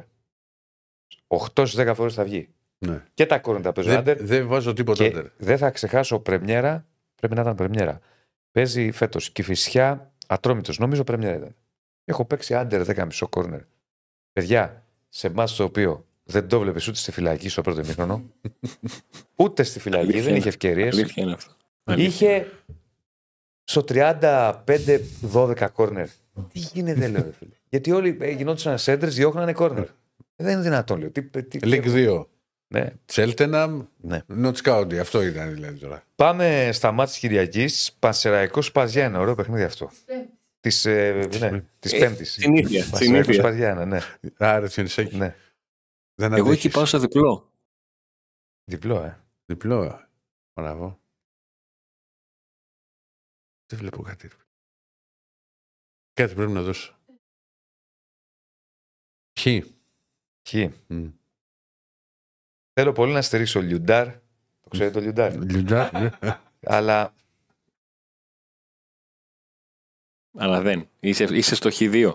8 1.26 1.66
στις 1.66 1.74
10 1.74 1.92
φορές 1.94 2.14
θα 2.14 2.24
βγει. 2.24 2.48
Ναι. 2.78 3.02
Και 3.14 3.26
τα 3.26 3.38
κόρντα 3.38 3.72
παίζω 3.72 3.88
Δεν, 3.88 3.98
άντερ. 3.98 4.22
δεν 4.24 4.46
βάζω 4.46 4.72
τίποτα 4.72 5.08
Και 5.08 5.16
under. 5.16 5.26
δεν 5.36 5.58
θα 5.58 5.70
ξεχάσω 5.70 6.18
πρεμιέρα. 6.18 6.86
Πρέπει 7.24 7.38
να 7.38 7.44
ήταν 7.50 7.56
πρεμιέρα. 7.56 8.00
Παίζει 8.52 8.90
φέτος 8.90 9.30
Κυφυσιά 9.30 10.12
Ατρόμητος. 10.26 10.78
Νομίζω 10.78 11.04
πρεμιέρα 11.04 11.36
ήταν. 11.36 11.54
Έχω 12.04 12.24
παίξει 12.24 12.54
άντερ 12.54 12.82
10,5 12.86 13.26
κόρνερ. 13.30 13.60
Παιδιά, 14.32 14.84
σε 15.08 15.26
εμάς 15.26 15.54
το 15.54 15.64
οποίο 15.64 16.06
δεν 16.24 16.48
το 16.48 16.60
βλέπεις 16.60 16.88
ούτε 16.88 16.96
στη 16.96 17.12
φυλακή 17.12 17.48
στο 17.48 17.62
πρώτο 17.62 17.80
ημίχρονο, 17.80 18.22
ούτε 19.36 19.62
στη 19.62 19.80
φυλακή, 19.80 20.02
Αλήθεια 20.02 20.20
δεν 20.20 20.28
είναι. 20.28 20.38
είχε 20.38 20.48
ευκαιρίες. 20.48 20.94
Αλήθεια 20.94 21.22
είναι 21.22 21.32
αυτό. 21.32 21.52
Αλήθεια. 21.84 22.36
Είχε 22.36 22.50
στο 23.64 23.84
35-12 23.88 25.68
κόρνερ. 25.72 26.08
Τι 26.52 26.58
γίνεται, 26.58 27.08
λέω, 27.08 27.22
ρε 27.22 27.32
φίλε. 27.32 27.54
Γιατί 27.68 27.90
όλοι 27.92 28.16
ε, 28.20 28.30
γινόντουσαν 28.30 28.78
σέντρε, 28.78 29.10
διώχνανε 29.10 29.52
κόρνερ. 29.52 29.86
Δεν 30.36 30.52
είναι 30.52 30.62
δυνατόν, 30.62 30.98
λέω. 30.98 31.10
Τι, 31.10 31.22
τι, 31.22 31.58
League 31.62 32.18
2. 32.18 32.24
Ναι, 32.78 32.92
Τσέλτεναμ, 33.04 33.86
ναι. 33.96 34.22
Notts 34.28 34.62
County. 34.62 34.94
Αυτό 34.96 35.22
ήταν 35.22 35.52
δηλαδή 35.54 35.78
τώρα. 35.78 36.04
Πάμε 36.16 36.70
στα 36.72 36.90
μάτια 36.92 37.12
της 37.12 37.18
Κυριακής. 37.20 37.92
Πανσεραϊκός 37.98 38.72
Παζιά 38.72 39.04
είναι 39.06 39.18
ωραίο 39.18 39.34
παιχνίδι 39.34 39.62
αυτό. 39.62 39.90
Της 40.60 40.84
ε, 40.84 41.12
ναι, 41.40 41.60
της 41.78 41.92
Ε, 41.92 41.98
Πέμπτη. 41.98 42.24
συνήθεια, 42.24 42.84
Πανσεραϊκός 42.90 43.24
συνήθεια. 43.24 43.42
Παζιά, 43.42 43.74
ναι. 43.84 43.98
Άρα 44.36 44.68
Θιονισάκη. 44.68 45.16
ναι. 45.16 45.36
Δεν 46.14 46.32
Εγώ 46.32 46.40
εκεί 46.40 46.50
αντέχεις. 46.50 46.72
πάω 46.72 46.84
στο 46.84 46.98
διπλό. 46.98 47.52
Διπλό, 48.64 49.02
ε. 49.02 49.20
Διπλό. 49.46 49.82
ε. 49.82 50.08
Μπράβο. 50.60 51.00
Δεν 53.66 53.78
βλέπω 53.78 54.02
κάτι. 54.02 54.28
ρε. 54.28 54.34
Κάτι 56.12 56.34
πρέπει 56.34 56.52
να 56.52 56.62
δώσω. 56.62 56.98
Χ. 59.40 59.46
Χ. 60.48 60.54
Μμ. 60.86 61.08
Θέλω 62.74 62.92
πολύ 62.92 63.12
να 63.12 63.22
στερήσω 63.22 63.60
Λιουντάρ. 63.60 64.06
Το 64.60 64.68
ξέρετε 64.70 64.94
το 64.94 65.00
Λιουντάρ; 65.00 65.36
Λιουντά. 65.38 65.90
ναι. 66.20 66.38
Αλλά 66.66 67.14
Αλλά 70.38 70.60
δεν. 70.60 70.88
Είσαι, 71.00 71.24
είσαι 71.24 71.54
στο 71.54 71.70
Χ2. 71.72 72.12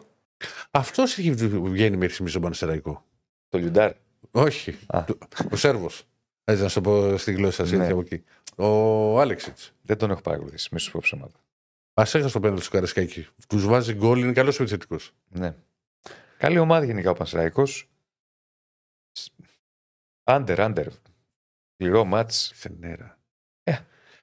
Αυτός 0.71 1.17
έχει 1.17 1.31
βγαίνει 1.31 1.97
μέχρι 1.97 2.13
στιγμή 2.13 2.29
στον 2.29 2.41
Πανεστεραϊκό. 2.41 3.05
το 3.49 3.57
Λιουντάρ; 3.57 3.91
Όχι. 4.31 4.77
Α. 4.87 5.03
Το- 5.07 5.17
Ο 5.51 5.55
Σέρβος. 5.55 6.03
Έτσι 6.43 6.63
να 6.63 6.69
σου 6.69 6.81
το 6.81 6.89
πω 6.89 7.17
στη 7.17 7.31
γλώσσα 7.31 7.65
σας. 7.65 7.77
Ναι. 7.77 7.87
από 7.87 7.99
εκεί. 7.99 8.23
Ο 8.55 9.19
Άλεξιτς. 9.19 9.73
Δεν 9.81 9.97
τον 9.97 10.11
έχω 10.11 10.21
παρακολουθήσει. 10.21 10.69
Μη 10.71 10.79
σου 10.79 10.91
πω 10.91 10.99
ψέματα. 11.01 11.39
Α 11.93 12.01
έχασε 12.01 12.29
το 12.29 12.39
πέναλτι 12.39 12.61
στο 12.63 12.71
Καρασκάκι. 12.71 13.27
Τους 13.47 13.65
βάζει 13.65 13.93
γκολ, 13.93 14.19
είναι 14.21 14.31
καλός 14.33 14.59
επιθετικός. 14.59 15.11
Ναι. 15.27 15.55
Καλή 16.37 16.57
ομάδα 16.59 16.85
γενικά 16.85 17.09
ο 17.09 17.13
Πανσεραϊκό. 17.13 17.63
Άντερ, 20.29 20.61
άντερ. 20.61 20.87
Πληρό 21.75 22.05
μάτς. 22.05 22.51
Φενέρα. 22.55 23.19
Ε. 23.63 23.77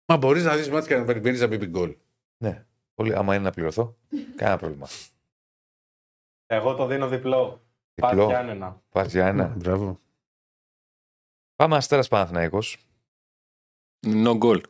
Μα 0.06 0.16
μπορείς 0.16 0.44
να 0.44 0.56
δεις 0.56 0.70
μάτια 0.70 0.88
και 0.88 0.96
να 1.00 1.04
περιμένει 1.04 1.38
να 1.38 1.46
μπει 1.46 1.66
γκολ. 1.66 1.96
Ναι. 2.44 2.66
Πολύ, 2.94 3.14
άμα 3.14 3.34
είναι 3.34 3.44
να 3.44 3.50
πληρωθώ, 3.50 3.96
κανένα 4.36 4.58
πρόβλημα. 4.58 4.86
Εγώ 6.46 6.74
το 6.74 6.86
δίνω 6.86 7.08
διπλό. 7.08 7.66
Πας 7.94 8.10
Διπλό. 8.10 8.26
Γιάννενα. 8.26 8.82
Πας 8.88 9.12
για 9.12 9.26
ένα. 9.26 9.46
Μπράβο. 9.48 10.00
Πάμε 11.54 11.76
Αστέρας 11.76 12.08
Παναθηναϊκός. 12.08 12.86
No 14.06 14.38
goal. 14.40 14.60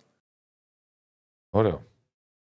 Ωραίο. 1.51 1.87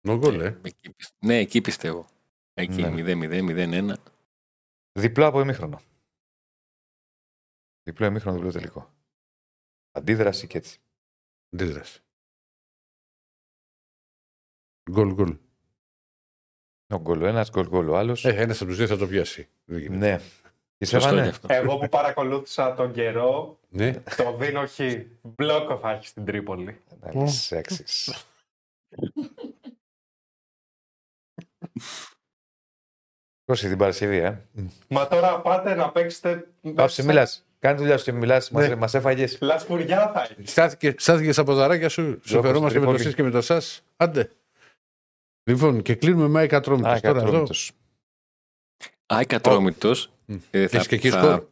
Νογκόλ, 0.01 0.39
ε. 0.39 0.59
Εκεί 0.63 0.89
πιστε- 0.93 1.15
ναι, 1.25 1.37
εκεί 1.37 1.61
πιστεύω. 1.61 2.05
Εκεί 2.53 2.81
Ναι. 2.81 2.89
0-0, 2.89 3.41
0-1. 3.41 3.95
Διπλό 4.91 5.25
από 5.25 5.39
ημίχρονο. 5.41 5.81
Διπλό 7.89 8.05
ημίχρονο, 8.05 8.35
διπλό 8.37 8.51
τελικό. 8.51 8.93
Αντίδραση 9.91 10.47
και 10.47 10.57
έτσι. 10.57 10.79
Αντίδραση. 11.53 12.01
Γκολ, 14.91 15.13
γκολ. 15.13 15.37
Ο 16.93 16.97
γκολ 16.97 17.21
ο 17.21 17.25
ένας, 17.25 17.49
γκολ 17.51 17.67
γκολ 17.67 17.89
ο 17.89 17.97
άλλος. 17.97 18.25
Ε, 18.25 18.29
ένας 18.29 18.57
από 18.61 18.69
τους 18.69 18.77
δύο 18.77 18.87
θα 18.87 18.97
το 18.97 19.07
πιάσει. 19.07 19.49
Δεν 19.65 19.79
γίνεται. 19.79 19.97
ναι. 19.97 20.17
Και 20.77 20.85
Σωστό 20.85 20.99
Στέφανε, 20.99 21.19
είναι 21.21 21.29
αυτό. 21.29 21.47
Εγώ 21.53 21.77
που 21.77 21.89
παρακολούθησα 21.89 22.73
τον 22.73 22.93
καιρό, 22.93 23.59
Ναι. 23.69 23.93
το 24.17 24.37
δίνω 24.37 24.65
χ. 24.67 24.79
Μπλόκο 25.21 25.77
θα 25.77 25.91
έχει 25.91 26.07
στην 26.07 26.25
Τρίπολη. 26.25 26.81
να 26.99 27.11
είναι 27.13 27.27
σεξις. 27.27 28.25
Κώστη 33.45 33.67
την 33.67 33.77
Παρασκευή, 33.77 34.17
ε. 34.17 34.45
Μα 34.89 35.07
τώρα 35.07 35.41
πάτε 35.41 35.75
να 35.75 35.91
παίξετε. 35.91 36.51
Πάψε, 36.75 37.03
μιλάς. 37.03 37.48
Κάνε 37.59 37.77
δουλειά 37.77 37.97
σου 37.97 38.03
και 38.03 38.11
μιλάς. 38.11 38.49
Μας, 38.51 38.67
Ναι. 38.67 38.75
μας 38.75 38.93
έφαγες. 38.93 39.37
Λασπουριά 39.41 40.11
θα 40.13 40.21
έχει. 40.21 40.47
Στάθηκε, 40.49 40.95
στάθηκε 40.97 41.31
στα 41.31 41.43
ποδαράκια 41.43 41.89
σου. 41.89 42.19
Σου 42.23 42.41
φερόμαστε 42.41 42.79
με 42.79 42.85
το 42.85 42.91
Τρίπολη. 42.91 42.99
σεις 42.99 43.15
και 43.15 43.23
με 43.23 43.29
το 43.29 43.41
σας. 43.41 43.83
Άντε. 43.97 44.31
Λοιπόν, 45.43 45.81
και 45.81 45.95
κλείνουμε 45.95 46.27
με 46.27 46.39
Άικα 46.39 46.57
Α, 46.57 46.61
Τρόμητος. 46.61 47.01
Τώρα 47.01 47.09
εδώ. 47.09 47.23
κατρόμητος. 47.23 47.71
Α, 49.13 49.21
Ικατρόμητος. 49.21 50.09
Μμ. 50.25 50.35
Ε, 50.51 50.67
θα- 50.67 50.75
Έχεις 50.77 50.87
και 50.87 50.95
εκεί 50.95 51.09
θα- 51.09 51.19
σκορ; 51.19 51.45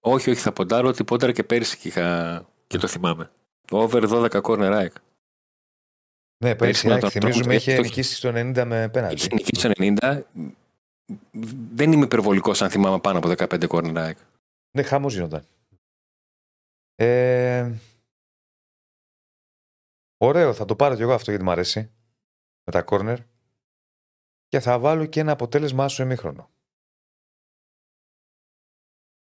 Όχι, 0.00 0.30
όχι, 0.30 0.40
θα 0.40 0.52
ποντάρω 0.52 0.88
ότι 0.88 1.04
πόνταρα 1.04 1.32
και 1.32 1.42
πέρυσι 1.42 1.76
και, 1.76 1.88
είχα... 1.88 2.46
και 2.66 2.78
το 2.78 2.86
θυμάμαι. 2.86 3.30
Over 3.70 4.02
12 4.08 4.40
corner 4.42 4.70
ΑΕΚ. 4.72 4.92
Ναι, 6.44 6.54
πέρυσι 6.54 6.86
να 6.86 6.96
η 6.96 6.98
τον 7.00 7.08
ΑΕΚ, 7.12 7.18
θυμίζουμε 7.20 7.44
τρόπο- 7.44 7.60
είχε 7.60 7.76
το- 7.76 7.82
νικήσει 7.82 8.14
στο 8.14 8.28
90 8.34 8.64
με 8.64 8.78
Έχει 8.80 8.88
πέναλτι. 8.90 9.34
νικήσει 9.34 9.68
το 9.68 9.70
90. 9.76 10.22
Δεν 11.74 11.92
είμαι 11.92 12.04
υπερβολικός 12.04 12.62
αν 12.62 12.70
θυμάμαι 12.70 12.98
πάνω 12.98 13.18
από 13.18 13.28
15 13.28 13.66
corner 13.68 13.96
ΑΕΚ. 13.96 14.16
Ναι, 14.76 14.82
χαμός 14.82 15.14
γινόταν. 15.14 15.44
Ε, 16.94 17.72
ωραίο, 20.16 20.54
θα 20.54 20.64
το 20.64 20.76
πάρω 20.76 20.94
κι 20.94 21.02
εγώ 21.02 21.12
αυτό 21.12 21.30
γιατί 21.30 21.44
μου 21.44 21.50
αρέσει. 21.50 21.92
Με 22.64 22.72
τα 22.72 22.84
corner. 22.86 23.18
Και 24.48 24.60
θα 24.60 24.78
βάλω 24.78 25.06
και 25.06 25.20
ένα 25.20 25.32
αποτέλεσμα 25.32 25.84
άσο 25.84 26.02
εμίχρονο. 26.02 26.50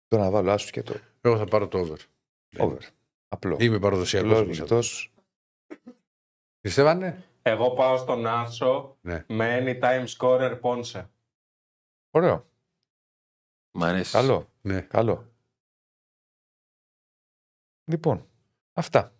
Τώρα 0.07 0.23
να 0.23 0.31
βάλω 0.31 0.51
άσους 0.51 0.71
και 0.71 0.83
το 0.83 0.95
Εγώ 1.21 1.37
θα 1.37 1.45
πάρω 1.45 1.67
το 1.67 1.77
over. 1.79 1.97
over. 2.57 2.81
Απλό. 3.27 3.57
Είμαι 3.59 3.79
παραδοσιακός. 3.79 4.29
Λογικός. 4.31 5.13
Πιστεύανε. 6.59 7.23
Εγώ 7.41 7.73
πάω 7.73 7.97
στον 7.97 8.27
Άσο 8.27 8.97
Ναι. 9.01 9.25
με 9.27 9.57
anytime 9.61 10.07
scorer 10.17 10.57
Πόνσε. 10.61 11.09
Ωραίο. 12.11 12.47
Μ' 13.71 13.83
αρέσει. 13.83 14.11
Καλό. 14.11 14.49
Ναι. 14.61 14.81
Καλό. 14.81 15.27
Λοιπόν, 17.89 18.27
αυτά. 18.73 19.13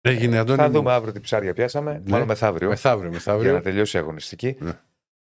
Έγινε 0.00 0.38
Αντώνη. 0.38 0.58
θα 0.58 0.66
μου. 0.66 0.72
δούμε 0.72 0.92
αύριο 0.92 1.12
τι 1.12 1.20
ψάρια 1.20 1.52
πιάσαμε. 1.54 1.92
Ναι. 1.92 2.10
Μάλλον 2.10 2.26
μεθαύριο. 2.26 2.68
Μεθαύριο, 2.68 3.10
Για 3.10 3.18
να 3.18 3.32
μεθαύριο. 3.32 3.60
τελειώσει 3.60 3.96
η 3.96 4.00
αγωνιστική. 4.00 4.56
Ναι. 4.60 4.72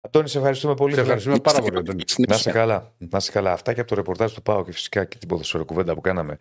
Αντώνη, 0.01 0.27
σε 0.29 0.37
ευχαριστούμε 0.37 0.73
πολύ. 0.73 0.93
Σε 0.93 1.01
φίλε. 1.01 1.13
ευχαριστούμε 1.13 1.39
πάρα 1.39 1.59
πολύ, 1.61 1.77
Αντώνη. 1.77 2.03
Να 2.27 2.35
είσαι 2.35 2.51
καλά. 2.51 2.93
Να 2.97 3.17
είσαι 3.17 3.31
καλά. 3.31 3.51
Αυτά 3.51 3.73
και 3.73 3.79
από 3.79 3.89
το 3.89 3.95
ρεπορτάζ 3.95 4.33
του 4.33 4.41
Πάου 4.41 4.63
και 4.63 4.71
φυσικά 4.71 5.05
και 5.05 5.17
την 5.17 5.27
ποδοσφαιροκουβέντα 5.27 5.93
που 5.93 6.01
κάναμε 6.01 6.37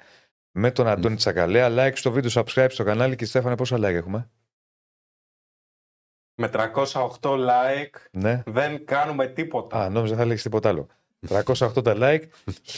με 0.50 0.70
τον 0.70 0.86
Αντώνη 0.86 1.16
Τσακαλέα. 1.16 1.68
Like 1.70 1.92
στο 1.94 2.10
βίντεο, 2.12 2.30
subscribe 2.34 2.66
στο 2.70 2.84
κανάλι 2.84 3.16
και 3.16 3.24
Στέφανε, 3.24 3.56
πόσα 3.56 3.76
like 3.76 3.82
έχουμε; 3.82 4.30
Με 6.34 6.50
308 6.52 7.08
like 7.20 7.94
Ναι. 8.10 8.42
δεν 8.46 8.84
κάνουμε 8.84 9.26
τίποτα. 9.26 9.80
Α, 9.84 9.88
νόμιζα 9.88 10.16
θα 10.16 10.22
έλεγε 10.22 10.42
τίποτα 10.42 10.68
άλλο. 10.68 10.86
380 11.28 11.84
τα 11.84 11.96
like. 11.96 12.22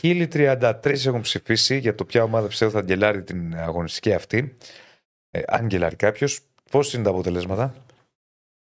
1033 0.02 1.06
έχουν 1.06 1.20
ψηφίσει 1.20 1.78
για 1.78 1.94
το 1.94 2.04
ποια 2.04 2.22
ομάδα 2.22 2.46
πιστεύω 2.46 2.70
θα 2.70 2.80
γκελάρει 2.80 3.22
την 3.22 3.56
αγωνιστική 3.56 4.12
αυτή. 4.12 4.56
Ε, 5.30 5.42
αν 5.46 5.66
γκελάρει 5.66 5.96
κάποιος. 5.96 6.40
Πώς 6.70 6.94
είναι 6.94 7.02
τα 7.02 7.10
αποτελέσματα; 7.10 7.74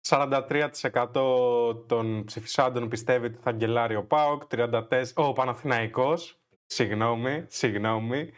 43% 0.08 1.86
των 1.88 2.24
ψηφισάντων 2.26 2.90
πιστεύει 2.90 3.26
ότι 3.26 3.38
θα 3.42 3.52
γκελάρει 3.52 3.96
ο 3.96 4.04
ΠΑΟΚ, 4.04 4.44
34% 4.50 4.82
ο 5.14 5.34
Παναθηναϊκός, 5.34 6.40
συγγνώμη, 6.66 7.46
συγγνώμη, 7.48 8.32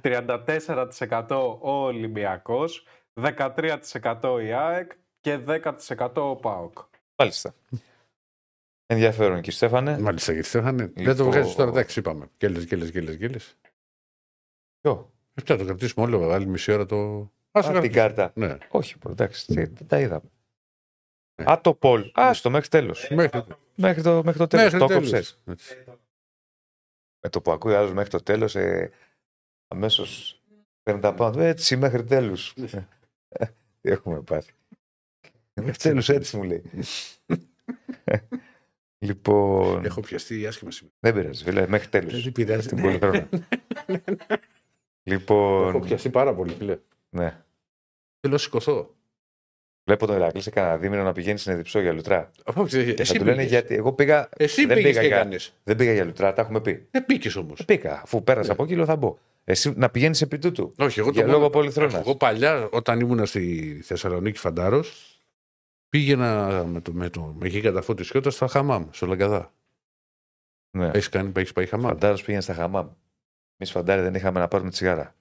34% 0.00 1.58
ο 1.60 1.70
Ολυμπιακός, 1.70 2.86
13% 3.20 4.40
η 4.42 4.52
ΑΕΚ 4.52 4.92
και 5.20 5.38
10% 5.38 6.08
ο 6.14 6.36
ΠΑΟΚ. 6.36 6.78
Μάλιστα. 7.16 7.54
Ενδιαφέρον 8.92 9.40
και 9.40 9.50
Στέφανε. 9.50 9.98
Μάλιστα, 9.98 10.26
κύριε 10.26 10.42
Στέφανε. 10.48 10.86
Δεν 10.86 11.04
το 11.04 11.10
Λοιπόν- 11.10 11.30
βγάζεις 11.30 11.54
τώρα, 11.54 11.70
εντάξει, 11.70 11.98
είπαμε. 11.98 12.28
Γκέλε, 12.38 12.62
γκέλε, 12.64 12.86
γκέλε, 12.86 13.14
γκέλε. 13.14 13.38
Ποιο; 14.80 15.12
Αυτά 15.34 15.56
το 15.56 15.64
κρατήσουμε 15.64 16.06
όλο, 16.06 16.30
άλλη 16.30 16.46
μισή 16.46 16.72
ώρα 16.72 16.86
το. 16.86 17.30
Ας 17.50 17.64
το 17.66 17.70
Α, 17.70 17.80
την 17.80 17.92
κρατήσουμε. 17.92 17.94
κάρτα. 18.14 18.32
Ναι. 18.34 18.58
Όχι, 18.70 18.98
προ, 18.98 19.10
εντάξει, 19.10 19.46
τι- 19.46 19.84
τα 19.86 20.00
είδαμε. 20.00 20.30
Ναι. 21.42 21.52
Α, 21.52 21.60
το 21.60 21.74
Πολ. 21.74 22.10
Α, 22.20 22.34
στο 22.34 22.50
μέχρι 22.50 22.68
τέλος. 22.68 23.08
Μέχρι, 23.10 23.44
Μέχρι 23.74 24.02
το, 24.02 24.22
μέχρι 24.24 24.38
το 24.38 24.46
τέλος. 24.46 24.64
μέχρι 24.64 24.78
Το 24.78 24.86
τέλους. 24.86 25.12
έκοψες. 25.12 25.42
Έτσι. 25.46 25.84
Με 27.20 27.28
το 27.30 27.40
που 27.40 27.52
ακούει 27.52 27.74
άλλος 27.74 27.92
μέχρι 27.92 28.10
το 28.10 28.22
τέλος, 28.22 28.54
ε, 28.56 28.90
αμέσως 29.68 30.40
παίρνει 30.82 31.00
τα 31.00 31.14
πάνω. 31.14 31.32
του, 31.32 31.40
Έτσι, 31.40 31.76
μέχρι 31.76 32.04
τέλους. 32.04 32.54
Τι 33.80 33.90
έχουμε 33.90 34.20
πάθει. 34.22 34.52
μέχρι 35.54 35.76
τέλου, 35.76 36.02
έτσι 36.06 36.36
μου 36.36 36.42
λέει. 36.42 36.62
λοιπόν. 39.06 39.84
Έχω 39.84 40.00
πιαστεί 40.00 40.46
άσχημα 40.46 40.70
σήμερα. 40.70 40.96
Δεν 41.00 41.14
πειράζει, 41.14 41.44
φίλε, 41.44 41.66
μέχρι 41.68 41.88
τέλου. 41.88 42.10
Δεν 42.22 42.32
πειράζει. 42.32 42.62
Στην 42.62 42.76
Ναι. 42.76 42.82
πολυθρόνα. 42.82 43.28
Έχω 45.04 45.20
λοιπόν. 45.70 45.80
πιαστεί 45.80 46.10
πάρα 46.10 46.34
πολύ, 46.34 46.52
φίλε. 46.58 46.78
Ναι. 47.10 47.42
Θέλω 48.20 48.32
να 48.32 48.38
σηκωθώ. 48.38 48.94
Βλέπω 49.84 50.06
τον 50.06 50.16
Ηρακλή 50.16 50.40
σε 50.42 50.50
κανένα 50.50 50.76
δίμηνο 50.76 51.02
να 51.02 51.12
πηγαίνει 51.12 51.38
στην 51.38 51.52
Εδιψό 51.52 51.80
για 51.80 51.92
λουτρά. 51.92 52.30
Αφού 52.44 52.64
ξέρεις, 52.64 52.86
Και 52.86 52.96
θα 52.96 53.02
εσύ 53.02 53.18
του 53.18 53.24
λένε 53.24 53.36
πήγες. 53.36 53.50
γιατί. 53.50 53.74
Εγώ 53.74 53.92
πήγα. 53.92 54.28
Εσύ 54.36 54.66
δεν 54.66 54.76
πήγες 54.76 54.90
πήγα 54.90 55.00
και 55.00 55.06
για- 55.06 55.16
έκανες. 55.16 55.54
Δεν 55.64 55.76
πήγα 55.76 55.92
για 55.92 56.04
λουτρά, 56.04 56.32
τα 56.32 56.42
έχουμε 56.42 56.60
πει. 56.60 56.86
Δεν 56.90 57.06
πήγες 57.06 57.36
όμως. 57.36 57.56
Δεν 57.64 57.66
πήγα. 57.78 58.00
Αφού 58.02 58.22
πέρασα 58.24 58.46
Ναι. 58.46 58.52
από 58.52 58.62
εκεί, 58.64 58.74
λέω 58.76 58.84
θα 58.84 58.96
μπω. 58.96 59.18
Εσύ 59.44 59.72
να 59.76 59.90
πηγαίνεις 59.90 60.20
επί 60.22 60.38
τούτου. 60.38 60.72
Όχι, 60.78 60.98
εγώ 61.00 61.10
Για 61.10 61.24
το 61.24 61.30
λόγω 61.30 61.50
πολυθρόνας. 61.50 61.94
Εγώ 62.00 62.16
παλιά, 62.16 62.68
όταν 62.72 63.00
ήμουν 63.00 63.26
στη 63.26 63.80
Θεσσαλονίκη 63.84 64.38
Φαντάρος, 64.38 65.11
πήγαινα 65.92 66.64
με, 66.64 66.80
το, 66.80 66.92
με, 66.92 67.08
το, 67.10 67.34
με 67.38 67.46
εκεί 67.46 67.60
κατά 67.60 67.82
φώτισιώτα 67.82 68.30
στα 68.30 68.46
χαμάμ, 68.48 68.86
στο 68.90 69.06
Λαγκαδά. 69.06 69.52
Ναι. 70.70 70.86
Έχεις 70.86 71.08
κάνει, 71.08 71.32
έχεις 71.36 71.52
πάει 71.52 71.66
χαμάμ; 71.66 71.88
Φαντάρος 71.90 72.22
πήγαινε 72.22 72.42
στα 72.42 72.54
χαμάμ. 72.54 72.88
Εμείς 73.56 73.72
φαντάρι 73.72 74.02
δεν 74.02 74.14
είχαμε 74.14 74.40
να 74.40 74.48
πάρουμε 74.48 74.70
τσιγάρα. 74.70 75.14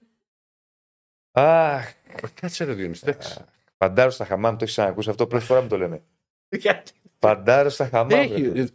Αχ, 1.31 1.87
Ε, 1.89 2.27
Κάτσε 2.33 2.63
ρε 2.63 2.73
Διονύση, 2.73 3.01
εντάξει. 3.07 3.39
φαντάρος 3.77 4.13
στα 4.13 4.25
χαμάμ, 4.25 4.51
το 4.55 4.63
έχεις 4.63 4.75
ξανακούσει 4.75 5.09
αυτό. 5.09 5.27
Πρώτη 5.27 5.45
φορά 5.45 5.61
μου 5.61 5.67
το 5.67 5.77
λέμε. 5.77 6.03
Γιατί; 6.61 6.91
Φαντάρος 7.19 7.73
στα 7.73 7.87
χαμάμ. 7.87 8.19
Έχει. 8.19 8.41
ρε. 8.51 8.61
ε, 8.61 8.67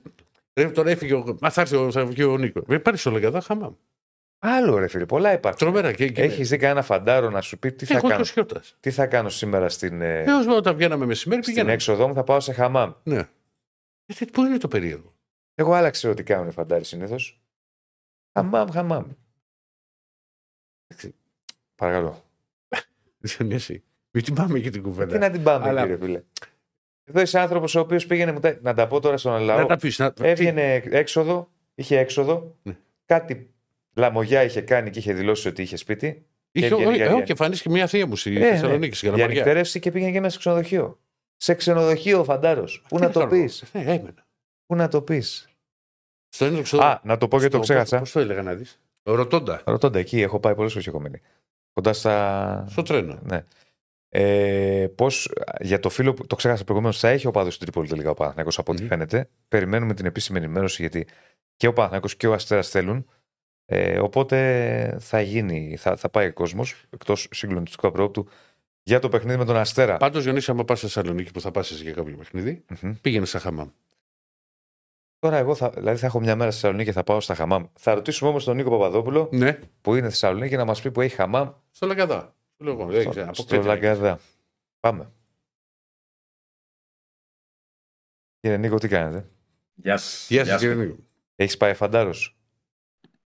Ρε, 0.55 0.71
τώρα 0.71 0.91
έφυγε 0.91 1.15
ο, 1.15 1.37
μα 1.41 1.51
θα 1.51 1.61
έρθει 1.61 1.77
ο, 1.77 1.91
θα 1.93 2.07
βγει 2.07 2.23
ο 2.23 2.37
Νίκος. 2.39 2.65
Ε, 2.69 2.79
Πάρει 2.79 2.97
στο 2.97 3.11
Λαγκαδά 3.11 3.41
χαμάμ. 3.41 3.75
Άλλο 4.39 4.79
ρε 4.79 4.89
φίλε, 4.89 5.07
πολλά 5.07 5.33
υπάρχουν. 5.33 5.59
Τρομερά 5.61 5.93
και 5.93 6.05
εκεί. 6.05 6.21
Έχεις 6.21 6.49
δει 6.49 6.57
κανένα 6.57 6.83
φαντάρο 6.83 7.31
να 7.31 7.41
σου 7.41 7.59
πει 7.59 7.73
τι 7.73 7.85
θα, 7.85 7.97
Εγώ 7.97 8.09
κάνω, 8.09 8.21
το 8.21 8.25
σιώτα. 8.27 8.63
τι 8.81 8.91
θα 8.91 9.07
κάνω 9.07 9.29
σήμερα 9.29 9.69
στην, 9.69 10.01
ε, 10.01 10.23
Έως 10.23 10.47
όταν 10.47 10.77
βγαίναμε 10.77 11.07
μεσημέρι 11.07 11.43
στην 11.43 11.55
πήγαινα. 11.55 11.73
έξοδό 11.73 12.09
μου, 12.09 12.15
θα 12.15 12.25
πάω 12.25 12.41
σε 12.41 12.53
χαμάμ. 12.53 12.93
Ναι. 13.03 13.19
Ε, 14.07 14.25
Πού 14.33 14.45
είναι 14.45 14.59
το 14.59 14.69
περίεργο; 14.69 15.15
Εγώ 15.55 15.73
άλλαξε 15.75 16.15
τι 16.15 16.23
κάνουν 16.23 16.49
οι 16.49 16.53
φαντάροι 16.53 16.85
συνήθως. 16.85 17.41
Χαμάμ, 18.39 18.71
χαμάμ. 18.71 19.05
Παρακαλώ. 21.75 22.25
Διονύση, 23.19 23.83
μην 24.11 24.25
την 24.25 24.35
πάμε 24.35 24.59
και 24.59 24.71
την 24.71 24.83
Τι 24.83 24.89
κουβέντα. 24.89 25.19
να 25.19 25.31
την 25.31 25.43
πάμε, 25.43 25.69
Αλλά- 25.69 25.81
κύριε 25.81 25.97
φίλε. 25.97 26.23
Εδώ 27.05 27.21
είσαι 27.21 27.39
άνθρωπος 27.39 27.75
ο 27.75 27.81
οποίος 27.81 28.07
πήγαινε. 28.07 28.33
μου 28.33 28.41
τα- 28.41 28.59
Να 28.63 28.75
τα 28.75 28.87
πω 28.87 29.01
τώρα 29.01 29.17
στον 29.17 29.41
λαό. 29.43 29.59
Να 29.59 29.67
τα 29.67 29.77
πεις. 29.77 29.99
Να... 29.99 30.13
Έβγαινε 30.21 30.75
έξοδο, 30.75 31.51
είχε 31.75 31.99
έξοδο. 31.99 32.57
Ναι. 32.63 32.77
Κάτι 33.05 33.55
λαμογιά 33.97 34.43
είχε 34.45 34.61
κάνει 34.61 34.91
και 34.91 34.99
είχε 34.99 35.13
δηλώσει 35.13 35.49
ότι 35.49 35.63
είχε 35.63 35.77
σπίτι. 35.77 36.27
Είχε, 36.53 36.67
έβγαινε 36.67 36.87
όχι, 36.87 36.97
για- 36.97 37.15
όχι, 37.15 37.31
εμφανίστηκε 37.31 37.71
μια 37.71 37.87
θεία 37.87 38.07
μου 38.07 38.17
στη 38.17 38.37
Ε, 38.37 38.39
ναι. 38.39 38.47
Θεσσαλονίκη, 38.49 38.95
στην 38.97 39.09
Για 39.09 39.17
Καλαμαριά. 39.19 39.43
νυχτερεύσει 39.43 39.81
και 39.81 39.91
πήγαινε 39.91 40.13
και 40.13 40.21
μέσα 40.21 40.33
σε 40.33 40.39
ξενοδοχείο. 40.39 40.99
Σε 41.37 41.55
ξενοδοχείο, 41.55 42.25
φαντάρος. 42.25 42.83
Πού 42.89 42.99
να 42.99 43.11
το 43.11 43.27
πεις; 43.27 43.65
Ναι, 43.73 43.81
έμενα. 43.81 44.27
Πού 44.67 44.75
να 44.75 44.89
το 44.89 45.03
πεις; 45.03 45.49
Στο 46.29 46.45
ένα 46.45 46.59
εξω- 46.59 46.81
Α, 46.83 47.01
να 47.05 47.17
το 47.19 47.29
πω 47.29 47.37
και 47.39 47.43
το 47.45 47.51
στο- 47.51 47.61
ξέχασα. 47.61 47.99
Πώς 47.99 48.13
το 48.13 48.21
έλεγα 48.21 48.43
να 48.43 48.55
δεις; 48.55 48.81
Ρωτώντα. 49.03 49.63
Ρωτώντα 49.67 49.99
εκεί, 49.99 50.21
έχω 50.21 50.41
πάει 50.41 50.55
πολλές 50.55 50.73
φορές 50.73 50.87
έχω 50.87 51.01
μείνει. 51.01 51.21
Κοντά 51.73 51.93
στα. 51.93 52.67
Στο 52.71 52.83
τρένο. 52.83 53.19
Ναι. 53.23 53.45
Ε, 54.09 54.87
πώς, 54.95 55.33
για 55.61 55.81
το 55.81 55.89
φίλο 55.89 56.15
που 56.15 56.27
το 56.27 56.37
ξέχασα 56.37 56.65
προηγουμένως, 56.65 56.99
θα 56.99 57.09
έχει 57.09 57.27
ο 57.27 57.31
πάδος 57.31 57.59
του 57.59 57.65
Τρίπολη 57.65 57.89
τελικά 57.89 58.11
ο 58.11 58.15
Παναθυνακό 58.15 58.51
από 58.57 58.73
ό,τι 58.73 58.83
Μμμ. 58.83 58.89
φαίνεται. 58.89 59.29
Περιμένουμε 59.49 59.95
την 59.95 60.07
επίσημη 60.07 60.39
ενημέρωση 60.39 60.83
γιατί 60.83 61.07
και 61.57 61.67
ο 61.67 61.73
Παναθυνακό 61.73 62.09
και 62.17 62.27
ο 62.27 62.33
Αστέρας 62.33 62.69
θέλουν. 62.69 63.07
Ε, 63.69 63.99
οπότε 64.01 64.97
θα 65.01 65.21
γίνει, 65.21 65.77
θα, 65.77 65.97
θα 65.97 66.09
πάει 66.09 66.27
ο 66.27 66.33
κόσμος 66.33 66.85
εκτός 66.91 67.29
συγκλονιστικού 67.31 67.87
απρόπτου 67.87 68.29
για 68.83 68.99
το 68.99 69.09
παιχνίδι 69.09 69.39
με 69.39 69.45
τον 69.45 69.57
Αστέρα. 69.57 69.97
Πάντως, 69.97 70.23
Γιονίση, 70.23 70.51
άμα 70.51 70.65
πας 70.65 70.79
στη 70.79 70.87
Θεσσαλονίκη 70.87 71.31
που 71.33 71.41
θα 71.41 71.51
πα 71.51 71.61
για 71.61 71.93
κάποιο 71.93 72.17
παιχνίδι, 72.17 72.65
Μμμ. 72.83 72.93
πήγαινε 73.01 73.27
στα 73.27 73.39
χαμάμ. 73.39 73.69
Τώρα 75.19 75.37
εγώ 75.37 75.55
θα, 75.55 75.71
δηλαδή 75.71 75.99
θα 75.99 76.07
έχω 76.07 76.21
μια 76.21 76.37
μέρα 76.37 76.51
στη 76.51 76.61
Θεσσαλονίκη 76.61 76.89
και 76.89 76.95
θα 76.97 77.05
πάω 77.05 77.21
στα 77.21 77.35
χαμάμ. 77.35 77.65
Θα 77.75 77.95
ρωτήσουμε 77.95 78.31
όμως 78.31 78.45
τον 78.45 78.57
Νίκο 78.57 78.71
Παπαδόπουλο 78.71 79.29
Ναι, 79.33 79.59
που 79.81 79.91
είναι 79.95 80.11
στη 80.11 80.19
Θεσσαλονίκη 80.21 80.57
να 80.57 80.65
μας 80.65 80.81
πει 80.83 80.91
που 80.91 81.01
έχει 81.01 81.15
χαμάμ 81.15 81.51
στο 81.71 81.87
Λαγκαδά. 81.87 82.35
Σου 82.57 82.65
λέω 82.65 82.73
εγώ, 82.73 82.87
δεν 82.87 83.01
στο, 83.01 83.11
ξέρω, 83.11 83.35
στο 83.35 83.43
αποκλείεται. 83.43 83.67
Λαγκαδά. 83.67 84.19
Πάμε. 84.81 85.13
Κύριε 88.41 88.57
Νίκο, 88.57 88.79
τι 88.79 88.89
κάνετε; 88.89 89.29
Γεια 89.75 89.97
σας. 89.97 90.27
Γεια 90.29 90.41
σας, 90.45 90.49
σας. 90.53 90.61
κύριε 90.61 90.75
Νίκο. 90.75 90.97
Έχεις 91.37 91.57
πάει 91.57 91.75
φαντάρος; 91.75 92.36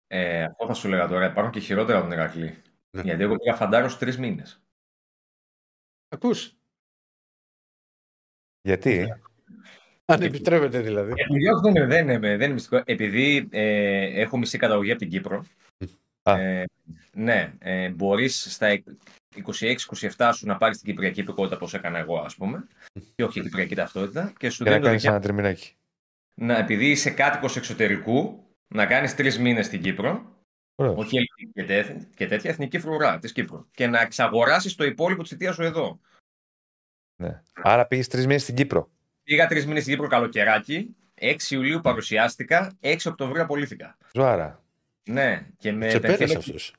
Ε, 0.06 0.44
αυτό 0.44 0.66
θα 0.66 0.74
σου 0.74 0.88
λέγα 0.88 1.08
τώρα. 1.08 1.26
Υπάρχουν 1.26 1.52
και 1.52 1.60
χειρότερα 1.60 1.98
από 1.98 2.08
τον 2.08 2.18
Ερακλή. 2.18 2.62
Ναι. 2.90 3.02
Γιατί 3.02 3.22
εγώ 3.22 3.36
πήγα 3.36 3.54
φαντάρος 3.56 3.98
τρεις 3.98 4.18
μήνες. 4.18 4.62
Ακούς; 6.08 6.56
Γιατί; 8.62 9.06
Αν 10.04 10.22
επιτρέπετε 10.22 10.80
δηλαδή. 10.80 11.12
Επειδή 11.16 11.48
όχι, 11.48 11.60
δεν 11.62 11.74
είναι, 11.74 11.86
δεν 11.86 12.08
είναι, 12.08 12.18
δεν 12.18 12.40
είναι 12.40 12.52
μυστικό. 12.52 12.82
Επειδή 12.84 13.48
ε, 13.50 14.20
έχω 14.20 14.38
μισή 14.38 14.58
καταγωγή 14.58 14.90
από 14.90 15.00
την 15.00 15.10
Κύπρο. 15.10 15.44
Α. 16.22 16.40
Ε, 16.40 16.64
ναι, 17.12 17.52
ε, 17.58 17.88
μπορείς 17.88 18.52
στα 18.54 18.82
26-27 20.16 20.30
σου 20.34 20.46
να 20.46 20.56
πάρεις 20.56 20.78
την 20.78 20.90
κυπριακή 20.90 21.20
υπηκότητα 21.20 21.56
όπως 21.56 21.74
έκανα 21.74 21.98
εγώ, 21.98 22.18
ας 22.18 22.36
πούμε. 22.36 22.66
και 23.14 23.24
όχι 23.24 23.32
την 23.32 23.42
κυπριακή 23.42 23.74
ταυτότητα. 23.74 24.32
Και 24.38 24.50
σου 24.50 24.62
Για 24.62 24.72
να 24.72 24.78
δίνει 24.78 24.80
το 24.80 24.86
κάνεις 24.86 25.02
δικαίωμα 25.02 25.16
ένα 25.16 25.26
τριμινάκι. 25.26 25.74
να, 26.34 26.58
επειδή 26.58 26.90
είσαι 26.90 27.10
κάτοικος 27.10 27.56
εξωτερικού, 27.56 28.45
να 28.74 28.86
κάνεις 28.86 29.14
τρεις 29.14 29.38
μήνες 29.38 29.66
στην 29.66 29.82
Κύπρο. 29.82 30.34
Ωραίο. 30.74 30.94
Όχι 30.96 31.16
ελληνική 31.16 31.52
και, 31.54 31.64
τέ- 31.64 32.14
και 32.16 32.26
τέτοια 32.26 32.50
εθνική 32.50 32.78
φρουρά 32.78 33.18
της 33.18 33.32
Κύπρου. 33.32 33.66
Και 33.70 33.86
να 33.86 34.00
εξαγοράσεις 34.00 34.74
το 34.74 34.84
υπόλοιπο 34.84 35.22
της 35.22 35.30
θητείας 35.30 35.54
σου 35.54 35.62
εδώ. 35.62 36.00
Ναι. 37.22 37.42
Άρα 37.52 37.86
πήγες 37.86 38.08
τρεις 38.08 38.26
μήνες 38.26 38.42
στην 38.42 38.54
Κύπρο. 38.54 38.90
Πήγα 39.22 39.46
τρεις 39.46 39.66
μήνες 39.66 39.82
στην 39.82 39.94
Κύπρο 39.94 40.08
καλοκαιράκι. 40.08 40.96
6 41.14 41.50
Ιουλίου 41.50 41.80
παρουσιάστηκα. 41.80 42.76
6 42.80 42.96
Οκτωβρίου 43.06 43.42
απολύθηκα. 43.42 43.96
Ζωάρα. 44.12 44.64
Ναι, 45.08 45.46
και 45.58 45.72
με, 45.72 45.90
Σε 45.90 46.00
πέρασε 46.00 46.18
πενθήμερη, 46.18 46.46
αυτός. 46.46 46.74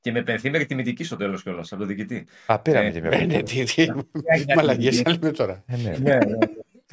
και 0.00 0.12
με 0.12 0.22
πενθήμερη 0.22 0.66
τιμητική 0.66 1.04
στο 1.04 1.16
τέλος 1.16 1.42
κιόλας 1.42 1.72
από 1.72 1.80
τον 1.80 1.88
διοικητή. 1.88 2.26
Α, 2.46 2.58
πήραμε 2.60 2.86
Ε, 2.86 2.90
και 2.90 3.00
μια 3.00 3.10
Ε, 3.10 3.24
ναι, 3.24 3.42
περίπτωση. 3.42 3.64
τι, 3.64 3.86
τι. 4.44 4.54
Μαλαγιέ, 4.54 5.02
αν 5.04 5.12
λέμε 5.12 5.30
τώρα. 5.32 5.62
Ε, 5.66 5.76
ναι. 5.76 5.96
ναι, 5.98 6.14
ναι. 6.16 6.36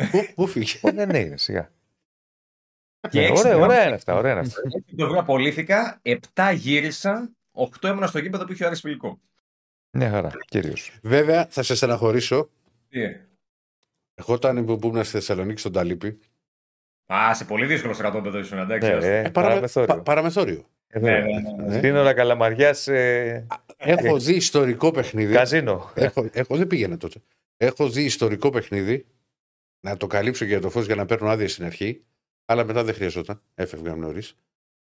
Πού- 0.10 0.34
Πού 0.36 0.48
φύγε; 0.48 0.80
Ω, 0.82 0.92
Δεν 0.92 1.10
είναι, 1.10 1.38
σιγά. 1.38 1.72
Και 3.10 3.20
Ναι, 3.20 3.26
έξι 3.26 3.40
Ωραία, 3.42 3.54
μήνες- 3.54 3.70
ωραία 3.70 3.86
είναι 3.86 3.96
αυτά. 3.96 4.16
Ωραία 4.16 4.32
είναι 4.32 4.40
αυτά. 4.42 4.62
6 4.62 4.84
Οκτωβρίου 4.92 5.20
απολύθηκα. 5.20 6.00
7 6.02 6.52
γύρισα. 6.54 7.30
8 7.52 7.88
ήμουνα 7.88 8.08
στο 8.08 8.20
γήπεδο 8.20 8.46
που 8.46 8.52
είχε 8.52 8.64
ο 8.64 8.68
Άρης 8.68 8.80
φιλικό. 8.80 9.20
Μια 9.98 10.10
χαρά, 10.10 10.32
κύριο. 10.48 10.74
Βέβαια, 11.02 11.48
θα 11.50 11.64
σε 11.64 11.76
στεναχωρήσω. 11.76 12.50
Τι, 12.90 13.02
ε; 13.02 13.28
Εγώ 14.14 14.34
όταν 14.34 14.66
που 14.66 14.80
ήμουν 14.84 15.04
στη 15.04 15.12
Θεσσαλονίκη 15.14 15.60
στον 15.60 15.72
Ταλίπη. 15.72 16.18
Α, 17.14 17.34
σε 17.34 17.46
πολύ 17.46 17.66
δύσκολο 17.66 17.94
στρατόπεδο 17.94 18.40
ήσουν, 18.40 18.58
εντάξει. 18.58 18.90
Ναι, 18.90 18.96
ας. 18.96 19.04
ε, 19.04 19.08
ε, 19.08 19.30
παραμε- 19.30 19.32
παραμεθόριο. 19.32 19.88
πα- 19.96 20.02
Παραμεθόριο. 20.02 20.66
Εδώ 20.88 21.08
Ναι, 21.08 21.18
είναι. 21.18 21.42
ναι, 21.58 21.64
ναι. 21.68 21.80
Σύνορα 21.80 22.14
Καλαμαριάς, 22.14 22.88
ε, 22.88 23.48
Έχω 23.78 24.20
δει 24.20 24.34
ιστορικό 24.36 24.92
παιχνίδι. 24.92 25.34
καζίνο. 25.34 25.92
Έχω, 25.96 26.30
έχω, 26.34 26.56
δεν 26.58 26.68
πήγαινα 26.68 26.98
τότε. 26.98 27.20
Έχω 27.58 27.90
δει 27.90 28.04
ιστορικό 28.04 28.50
παιχνίδι. 28.50 29.06
Να 29.80 29.98
το 29.98 30.08
καλύψω 30.08 30.46
και 30.46 30.52
για 30.52 30.62
το 30.62 30.70
φως 30.70 30.86
για 30.86 30.96
να 30.96 31.06
παίρνω 31.06 31.30
άδεια 31.30 31.48
στην 31.50 31.66
αρχή. 31.66 32.04
Αλλά 32.52 32.64
μετά 32.66 32.84
δεν 32.84 32.94
χρειαζόταν. 32.94 33.42
Έφευγα 33.56 33.96
νωρί. 33.96 34.22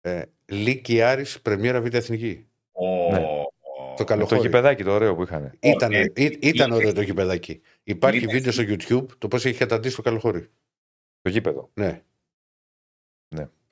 Ε, 0.01 0.23
Λίκη 0.47 1.03
Άρης, 1.03 1.41
Πρεμιέρα 1.43 1.81
Β' 1.81 1.95
Εθνική. 1.95 2.47
Ο- 2.73 3.11
Ναι. 3.13 3.19
ο- 3.19 3.47
Το 3.89 4.05
Το 4.05 4.05
καλοχώρι. 4.05 4.41
γηπεδάκι 4.41 4.85
το 4.85 4.93
ωραίο 4.93 5.15
που 5.15 5.23
είχαν. 5.23 5.53
Ήταν, 5.61 5.93
Ε, 5.93 6.13
ή- 6.15 6.39
ήταν 6.41 6.73
ωραίο 6.73 6.93
το 6.93 7.01
γηπεδάκι. 7.01 7.61
Υπάρχει 7.85 8.23
είναι- 8.23 8.33
βίντεο 8.33 8.53
στο 8.53 8.63
YouTube 8.67 9.07
το 9.19 9.29
πώς 9.29 9.45
έχει 9.45 9.59
καταντήσει 9.59 9.97
το 9.97 10.03
καλοχώρι. 10.03 10.49
Το 11.23 11.31
γήπεδο. 11.31 11.71
Ναι. 11.75 12.01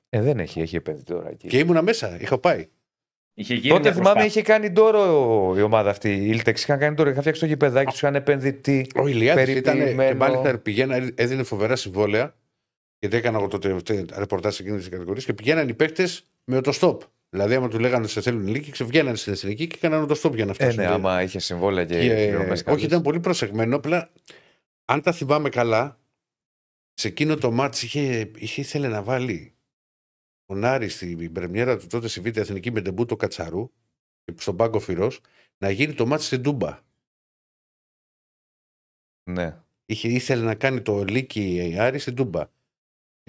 Ε, 0.09 0.21
δεν 0.21 0.39
έχει, 0.39 0.61
έχει 0.61 0.75
επενδυτή 0.75 1.13
τώρα 1.13 1.29
εκεί. 1.29 1.47
Και 1.47 1.57
ήμουνα 1.59 1.81
μέσα. 1.81 2.17
Είχα 2.21 2.37
πάει. 2.37 2.67
Είχε 3.33 3.53
γίνει 3.53 3.67
Τότε 3.69 3.81
μια 3.81 3.91
θυμάμαι 3.91 4.03
προσπάθεια. 4.11 4.25
είχε 4.25 4.41
κάνει 4.41 4.69
ντόρο 4.69 5.53
η 5.57 5.61
ομάδα 5.61 5.89
αυτή. 5.89 6.09
Οι 6.15 6.27
Ιλτεξ 6.29 6.63
είχαν 6.63 6.79
κάνει 6.79 6.95
ντόρο. 6.95 7.09
Είχαν 7.09 7.21
φτιάξει 7.21 7.41
το 7.41 7.47
γηπεδάκι 7.47 7.89
τους, 7.89 7.97
είχαν 8.01 8.15
επενδυτή. 8.15 8.87
Ο 8.95 9.07
Ηλιάδης 9.07 9.55
ήταν. 9.55 9.73
Περιποιημένο. 9.77 10.09
Και 10.09 10.15
μάλιστα 10.15 10.57
πηγαίνα, 10.57 10.95
έδινε 11.15 11.43
φοβερά 11.43 11.75
συμβόλαια. 11.75 12.35
Γιατί 12.99 13.15
έκανα 13.17 13.37
εγώ 13.37 13.47
τότε 13.47 13.81
τε- 13.81 14.11
ρεπορτάζ 14.17 14.55
σε 14.55 14.63
εκείνη 14.63 14.79
τη 14.81 14.89
κατηγορία 14.89 15.23
και 15.23 15.33
πηγαίναν 15.33 15.69
οι 15.69 15.73
παίκτες 15.73 16.23
με 16.43 16.61
το 16.61 16.71
stop. 16.81 16.97
Δηλαδή, 17.29 17.55
άμα 17.55 17.67
του 17.67 17.79
λέγανε 17.79 18.07
σε 18.07 18.21
θέλουν 18.21 18.47
λύκη, 18.47 18.71
ξεβγαίνανε 18.71 19.15
στην 19.17 19.33
εθνική 19.33 19.67
και 19.67 19.75
έκαναν 19.75 20.07
το 20.07 20.19
stop 20.23 20.33
για 20.35 20.45
να 20.45 20.51
Ε, 20.51 20.53
φτάσουν. 20.53 20.75
ναι, 20.75 20.85
άμα 20.87 21.21
είχε 21.21 21.39
συμβόλαια 21.39 21.85
και, 21.85 21.99
Και- 22.01 22.13
πληρωμές 22.13 22.51
όχι, 22.51 22.63
καλές. 22.63 22.83
ήταν 22.83 23.01
πολύ 23.01 23.19
προσεγμένο. 23.19 23.75
Απλά, 23.75 24.11
αν 24.85 25.01
τα 25.01 25.11
θυμάμαι 25.11 25.49
καλά, 25.49 25.99
σε 26.93 27.07
εκείνο 27.07 27.35
το 27.37 27.51
μάτς 27.51 27.83
είχε, 27.83 28.31
είχε 28.37 28.61
ήθελε 28.61 28.87
να 28.87 29.03
βάλει 29.03 29.53
τον 30.45 30.63
Άρη 30.63 30.89
στην 30.89 31.31
πρεμιέρα 31.31 31.77
του 31.77 31.87
τότε 31.87 32.07
στη 32.07 32.19
Β' 32.19 32.37
Εθνική 32.37 32.71
με 32.71 32.81
τεμπούτο 32.81 33.15
Κατσαρού 33.15 33.71
στον 34.35 34.55
πάγκο 34.55 34.79
Φυρός, 34.79 35.19
να 35.57 35.69
γίνει 35.69 35.93
το 35.93 36.05
μάτς 36.05 36.25
στην 36.25 36.41
Τούμπα. 36.43 36.79
Ναι. 39.31 39.61
Είχε, 39.85 40.07
ήθελε 40.07 40.43
να 40.43 40.55
κάνει 40.55 40.81
το 40.81 41.03
Λίκι 41.03 41.75
Άρη 41.79 41.99
στην 41.99 42.15
Τούμπα. 42.15 42.49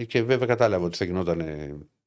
Ε, 0.00 0.04
Και 0.04 0.22
βέβαια 0.22 0.46
κατάλαβε 0.46 0.84
ότι 0.84 0.96
θα 0.96 1.04
γινόταν 1.04 1.40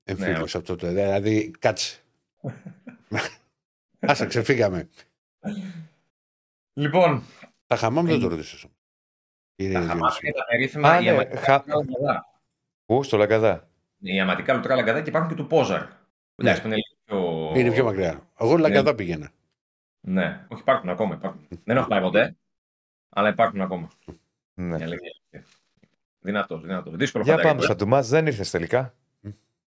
εμφύλιος 0.03 0.37
Ναι, 0.37 0.43
όχι. 0.43 0.57
αυτό 0.57 0.75
το. 0.75 0.87
Δηλαδή, 0.87 1.51
κάτσε. 1.59 1.99
Άσα, 3.99 4.25
ξεφύγαμε. 4.25 4.89
Λοιπόν, 6.73 7.23
Τα 7.67 7.75
χαμάμ 7.75 8.05
δεν 8.05 8.19
το 8.19 8.27
ρωτήσω. 8.27 8.69
Κύριε 9.55 9.73
τα 9.73 9.79
Διονύση. 9.79 9.97
χαμάμ 9.99 10.17
είναι 10.23 10.31
τα 10.33 10.45
περίφημα 10.45 10.89
Α, 10.89 10.99
η 10.99 11.03
ναι, 11.03 11.09
αματικά 11.11 11.37
χα- 11.41 11.57
λουτρά 11.57 11.75
λαγκαδά. 11.75 12.25
Πού, 12.85 13.03
στο 13.03 13.17
Λαγκαδά. 13.17 13.69
Η 13.99 14.19
αματικά 14.19 14.53
λουτρά 14.53 14.75
λαγκαδά 14.75 15.01
και 15.01 15.09
υπάρχουν 15.09 15.29
και 15.29 15.35
του 15.35 15.47
Πόζαρ. 15.47 15.87
Εντάξει, 16.35 16.61
που 16.61 16.67
είναι 16.67 16.75
λίγο 16.75 16.97
πιο... 17.05 17.49
Ναι. 17.53 17.59
Είναι 17.59 17.71
πιο 17.71 17.83
μακριά. 17.83 18.29
Εγώ 18.39 18.57
Λαγκαδά 18.57 18.95
πήγαινα. 18.95 19.31
Ναι, 20.07 20.45
όχι 20.49 20.61
υπάρχουν 20.61 20.89
ακόμα. 20.89 21.15
Υπάρχουν. 21.15 21.47
Δεν 21.63 21.77
έχω 21.77 21.87
πάει 21.87 22.01
ποτέ, 22.01 22.35
αλλά 23.09 23.29
υπάρχουν 23.29 23.61
ακόμα. 23.61 23.87
Ναι. 24.53 24.77
Η 26.23 26.29
αλήθεια 26.29 26.45
είναι. 26.45 26.45
Δυνατός, 26.47 26.61
δυνατός. 26.61 26.95
Δύσκολο 26.95 27.23
Για 27.23 27.33
φαντάρι. 27.35 27.53
πάμε 27.53 27.65
στα 27.65 27.75
του 27.75 27.87
μάτς. 27.87 28.07
Δεν 28.09 28.25
ήρθες 28.27 28.49
τελικά; 28.51 28.93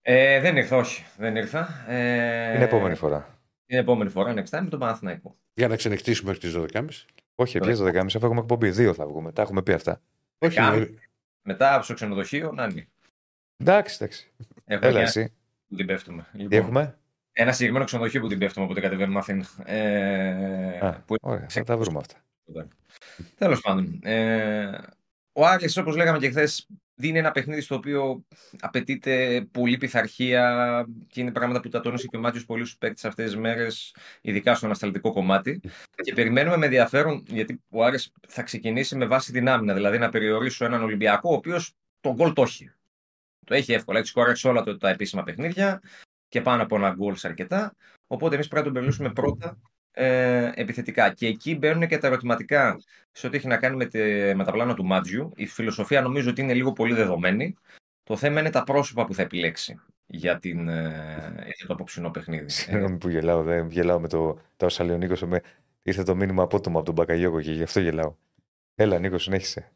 Ε, 0.02 0.40
δεν 0.40 0.56
ήρθα, 0.56 0.76
όχι. 0.76 1.04
Δεν 1.16 1.36
ήρθα. 1.36 1.84
Ε, 1.88 2.52
Την 2.52 2.62
επόμενη 2.62 2.94
φορά. 2.94 3.38
Την 3.66 3.78
επόμενη 3.78 4.10
φορά, 4.10 4.32
next 4.34 4.56
time, 4.58 4.60
με 4.62 4.68
τον 4.68 4.78
Παναθηναϊκό. 4.78 5.36
Για 5.54 5.68
να 5.68 5.76
ξενυχτήσουμε 5.76 6.30
μέχρι 6.30 6.48
τις 6.48 6.56
12.30. 6.56 6.84
Όχι, 7.34 7.58
Ωραία. 7.60 7.70
επίση 7.74 7.84
12.30 7.84 8.16
αφού 8.16 8.26
έχουμε 8.26 8.40
εκπομπή. 8.40 8.70
Δύο 8.70 8.94
θα 8.94 9.06
βγούμε. 9.06 9.32
Τα 9.32 9.42
έχουμε 9.42 9.62
πει 9.62 9.72
αυτά. 9.72 10.00
Όχι, 10.38 10.56
Κάμε. 10.56 10.76
ε, 10.82 10.88
Μετά 11.42 11.82
στο 11.82 11.94
ξενοδοχείο, 11.94 12.52
να 12.52 12.64
είναι. 12.64 12.88
Εντάξει, 13.56 13.96
εντάξει. 14.00 14.30
Έχουμε 14.64 14.86
Έλα 14.88 14.98
μια 14.98 15.06
εσύ. 15.08 15.32
που 15.68 15.74
την 15.76 15.86
πέφτουμε. 15.86 16.26
Τι 16.32 16.38
Λοιπόν, 16.38 16.58
έχουμε; 16.58 16.98
Ένα 17.32 17.52
συγκεκριμένο 17.52 17.84
ξενοδοχείο 17.84 18.20
που 18.20 18.28
την 18.28 18.38
πέφτουμε, 18.38 18.64
οπότε 18.64 18.80
κατεβαίνουμε 18.80 19.18
Αθήνα. 19.18 19.44
Ε, 19.64 20.78
Α, 20.86 21.02
που 21.06 21.14
Ωραία, 21.20 21.46
θα 21.48 21.64
τα 21.64 21.76
βρούμε 21.76 21.98
αυτά. 21.98 22.14
Τέλος 23.38 23.60
πάντων. 23.60 24.00
Ε, 24.02 24.70
ο 25.32 25.46
Άρης, 25.46 25.76
όπως 25.76 25.96
λέγαμε 25.96 26.18
και 26.18 26.30
χθες, 26.30 26.66
δίνει 26.94 27.18
ένα 27.18 27.30
παιχνίδι 27.30 27.60
στο 27.60 27.74
οποίο 27.74 28.24
απαιτείται 28.60 29.46
πολύ 29.50 29.76
πειθαρχία 29.76 30.86
και 31.06 31.20
είναι 31.20 31.32
πράγματα 31.32 31.60
που 31.60 31.68
τα 31.68 31.80
τόνισε 31.80 32.06
και 32.06 32.16
ο 32.16 32.20
Μάτιος 32.20 32.44
πολύ 32.44 32.64
στους 32.64 32.78
παίκτες 32.78 33.04
αυτές 33.04 33.24
τις 33.26 33.36
μέρες, 33.36 33.94
ειδικά 34.20 34.54
στο 34.54 34.66
ανασταλτικό 34.66 35.12
κομμάτι. 35.12 35.60
Και 36.02 36.12
περιμένουμε 36.14 36.56
με 36.56 36.64
ενδιαφέρον, 36.64 37.24
γιατί 37.28 37.62
ο 37.68 37.84
Άρης 37.84 38.12
θα 38.28 38.42
ξεκινήσει 38.42 38.96
με 38.96 39.06
βάση 39.06 39.32
την 39.32 39.48
άμυνα, 39.48 39.74
δηλαδή 39.74 39.98
να 39.98 40.08
περιορίσω 40.08 40.64
έναν 40.64 40.82
Ολυμπιακό, 40.82 41.30
ο 41.30 41.34
οποίος 41.34 41.74
τον 42.00 42.14
γκολ 42.14 42.32
το 42.32 42.42
έχει. 42.42 42.72
Το 43.46 43.54
έχει 43.54 43.72
εύκολα. 43.72 43.98
Έχει 43.98 44.08
σκόραρει 44.08 44.40
όλα 44.44 44.62
τα- 44.62 44.76
τα 44.76 44.88
επίσημα 44.88 45.22
παιχνίδια 45.22 45.82
και 46.28 46.40
πάνω 46.40 46.62
από 46.62 46.76
ένα 46.76 46.90
γκολ 46.90 47.14
σε 47.14 47.26
αρκετά. 47.26 47.76
Οπότε 48.06 48.34
εμείς 48.34 48.48
πρέπει 48.48 48.66
να 48.66 48.72
τον 48.72 48.74
περιλούσουμε 48.74 49.12
πρώτα 49.12 49.58
ε, 49.92 50.50
επιθετικά. 50.54 51.12
Και 51.12 51.26
εκεί 51.26 51.56
μπαίνουν 51.56 51.86
και 51.88 51.98
τα 51.98 52.06
ερωτηματικά 52.06 52.80
σε 53.12 53.26
ό,τι 53.26 53.36
έχει 53.36 53.46
να 53.46 53.56
κάνει 53.56 53.76
με, 53.76 53.86
τε- 53.86 54.34
με 54.34 54.44
τα 54.44 54.52
πλάνα 54.52 54.74
του 54.74 54.84
Μάτζιου. 54.84 55.32
Η 55.36 55.46
φιλοσοφία 55.46 56.00
νομίζω 56.00 56.30
ότι 56.30 56.40
είναι 56.40 56.54
λίγο 56.54 56.72
πολύ 56.72 56.94
δεδομένη. 56.94 57.54
Το 58.02 58.16
θέμα 58.16 58.40
είναι 58.40 58.50
τα 58.50 58.64
πρόσωπα 58.64 59.04
που 59.04 59.14
θα 59.14 59.22
επιλέξει 59.22 59.80
για, 60.06 60.38
την, 60.38 60.68
ε, 60.68 61.52
για 61.56 61.66
το 61.66 61.72
απόψινό 61.72 62.10
παιχνίδι. 62.10 62.44
Ε, 62.44 62.48
Συγγνώμη 62.48 62.96
που 62.98 63.08
γελάω. 63.08 63.42
Δεν 63.42 63.68
γελάω 63.70 64.00
με 64.00 64.08
το, 64.08 64.38
τα 64.56 64.66
όσα 64.66 64.84
λέει 64.84 64.94
ο 64.94 64.98
Νίκος. 64.98 65.22
Με... 65.22 65.40
Ήρθε 65.82 66.02
το 66.02 66.14
μήνυμα 66.14 66.42
απότομα 66.42 66.76
από 66.76 66.86
τον 66.86 66.94
Μπακαγιώκο 66.94 67.40
και 67.40 67.52
γι' 67.52 67.62
αυτό 67.62 67.80
γελάω. 67.80 68.14
Έλα, 68.74 68.98
Νίκος, 68.98 69.22
συνέχισε. 69.22 69.72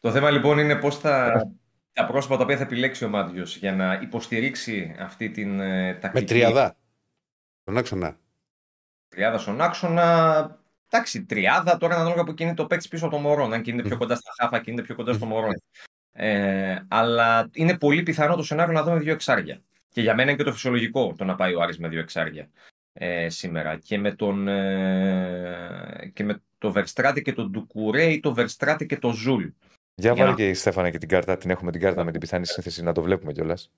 το 0.00 0.10
θέμα 0.10 0.30
λοιπόν 0.30 0.58
είναι 0.58 0.76
πώς 0.76 0.98
θα, 0.98 1.42
τα 1.92 2.06
πρόσωπα 2.06 2.36
τα 2.36 2.42
οποία 2.42 2.56
θα 2.56 2.62
επιλέξει 2.62 3.04
ο 3.04 3.08
Μάτζιος 3.08 3.56
για 3.56 3.72
να 3.72 3.94
υποστηρίξει 4.02 4.94
αυτή 4.98 5.30
την 5.30 5.60
ε, 5.60 5.94
τακτική. 5.94 6.24
με 6.24 6.28
τριαδά. 6.30 6.76
Τον 7.64 7.76
άξονα. 7.76 8.18
Τριάδα 9.08 9.38
στον 9.38 9.60
άξονα. 9.60 10.58
Εντάξει, 10.90 11.24
τριάδα 11.24 11.76
τώρα 11.76 11.94
ανάλογα 11.94 12.24
που 12.24 12.34
κινείται 12.34 12.54
το 12.54 12.66
παίκτης 12.66 12.88
πίσω 12.88 13.06
από 13.06 13.14
το 13.14 13.20
μωρό. 13.20 13.44
Αν 13.44 13.62
κινείται 13.62 13.88
πιο 13.88 13.96
κοντά 13.96 14.14
στα 14.14 14.30
χάφα, 14.40 14.60
κινείται 14.60 14.82
πιο 14.82 14.94
κοντά 14.94 15.12
στο 15.12 15.26
μωρό. 15.26 15.48
Ε, 16.12 16.76
αλλά 16.88 17.48
είναι 17.52 17.78
πολύ 17.78 18.02
πιθανό 18.02 18.36
το 18.36 18.42
σενάριο 18.42 18.72
να 18.72 18.82
δούμε 18.82 18.98
δύο 18.98 19.12
εξάρια. 19.12 19.62
Και 19.88 20.00
για 20.00 20.14
μένα 20.14 20.28
είναι 20.30 20.38
και 20.38 20.44
το 20.44 20.52
φυσιολογικό 20.52 21.14
το 21.18 21.24
να 21.24 21.34
πάει 21.34 21.54
ο 21.54 21.60
Άρης 21.62 21.78
με 21.78 21.88
δύο 21.88 22.00
εξάρια 22.00 22.50
ε, 22.92 23.28
σήμερα. 23.28 23.76
Και 23.76 23.98
με, 23.98 24.12
τον, 24.14 24.48
ε, 24.48 26.10
και 26.14 26.24
με 26.24 26.42
το 26.58 26.72
Βερστράτε 26.76 27.22
και 27.22 27.32
τον 27.32 27.50
Ντουκουρέ 27.50 28.04
ή 28.04 28.20
το 28.20 28.34
Βερστράτε 28.36 28.86
και 28.86 28.98
το 28.98 29.12
Ζουλ. 29.12 29.42
Για 29.42 30.12
Για 30.12 30.14
βάλε 30.14 30.30
να- 30.30 30.36
και 30.36 30.48
η 30.48 30.54
Στέφανα 30.54 30.90
και 30.90 30.98
την 30.98 31.08
κάρτα. 31.08 31.36
Την 31.36 31.50
έχουμε 31.50 31.70
την 31.70 31.80
κάρτα 31.80 32.04
με 32.04 32.10
την 32.10 32.20
πιθανή 32.20 32.46
σύνθεση 32.46 32.82
να 32.82 32.92
το 32.92 33.02
βλέπουμε 33.02 33.32
κιόλας. 33.32 33.70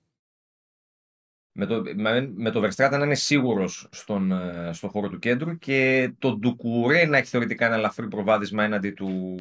Με 1.53 1.65
το, 1.65 1.83
με, 1.95 2.31
με 2.35 2.49
το 2.49 2.63
Βερστράτε 2.63 2.91
να 2.91 3.05
είναι 3.05 3.15
σίγουρος 3.15 3.87
στον, 3.91 4.31
ε, 4.31 4.69
στον 4.73 4.89
χώρο 4.89 5.09
του 5.09 5.19
κέντρου 5.19 5.57
και 5.57 6.11
το 6.19 6.35
Ντουκουρέ 6.35 7.05
να 7.05 7.17
έχει 7.17 7.27
θεωρητικά 7.27 7.65
ένα 7.65 7.75
ελαφρύ 7.75 8.07
προβάδισμα 8.07 8.63
έναντι 8.63 8.91
του, 8.91 9.39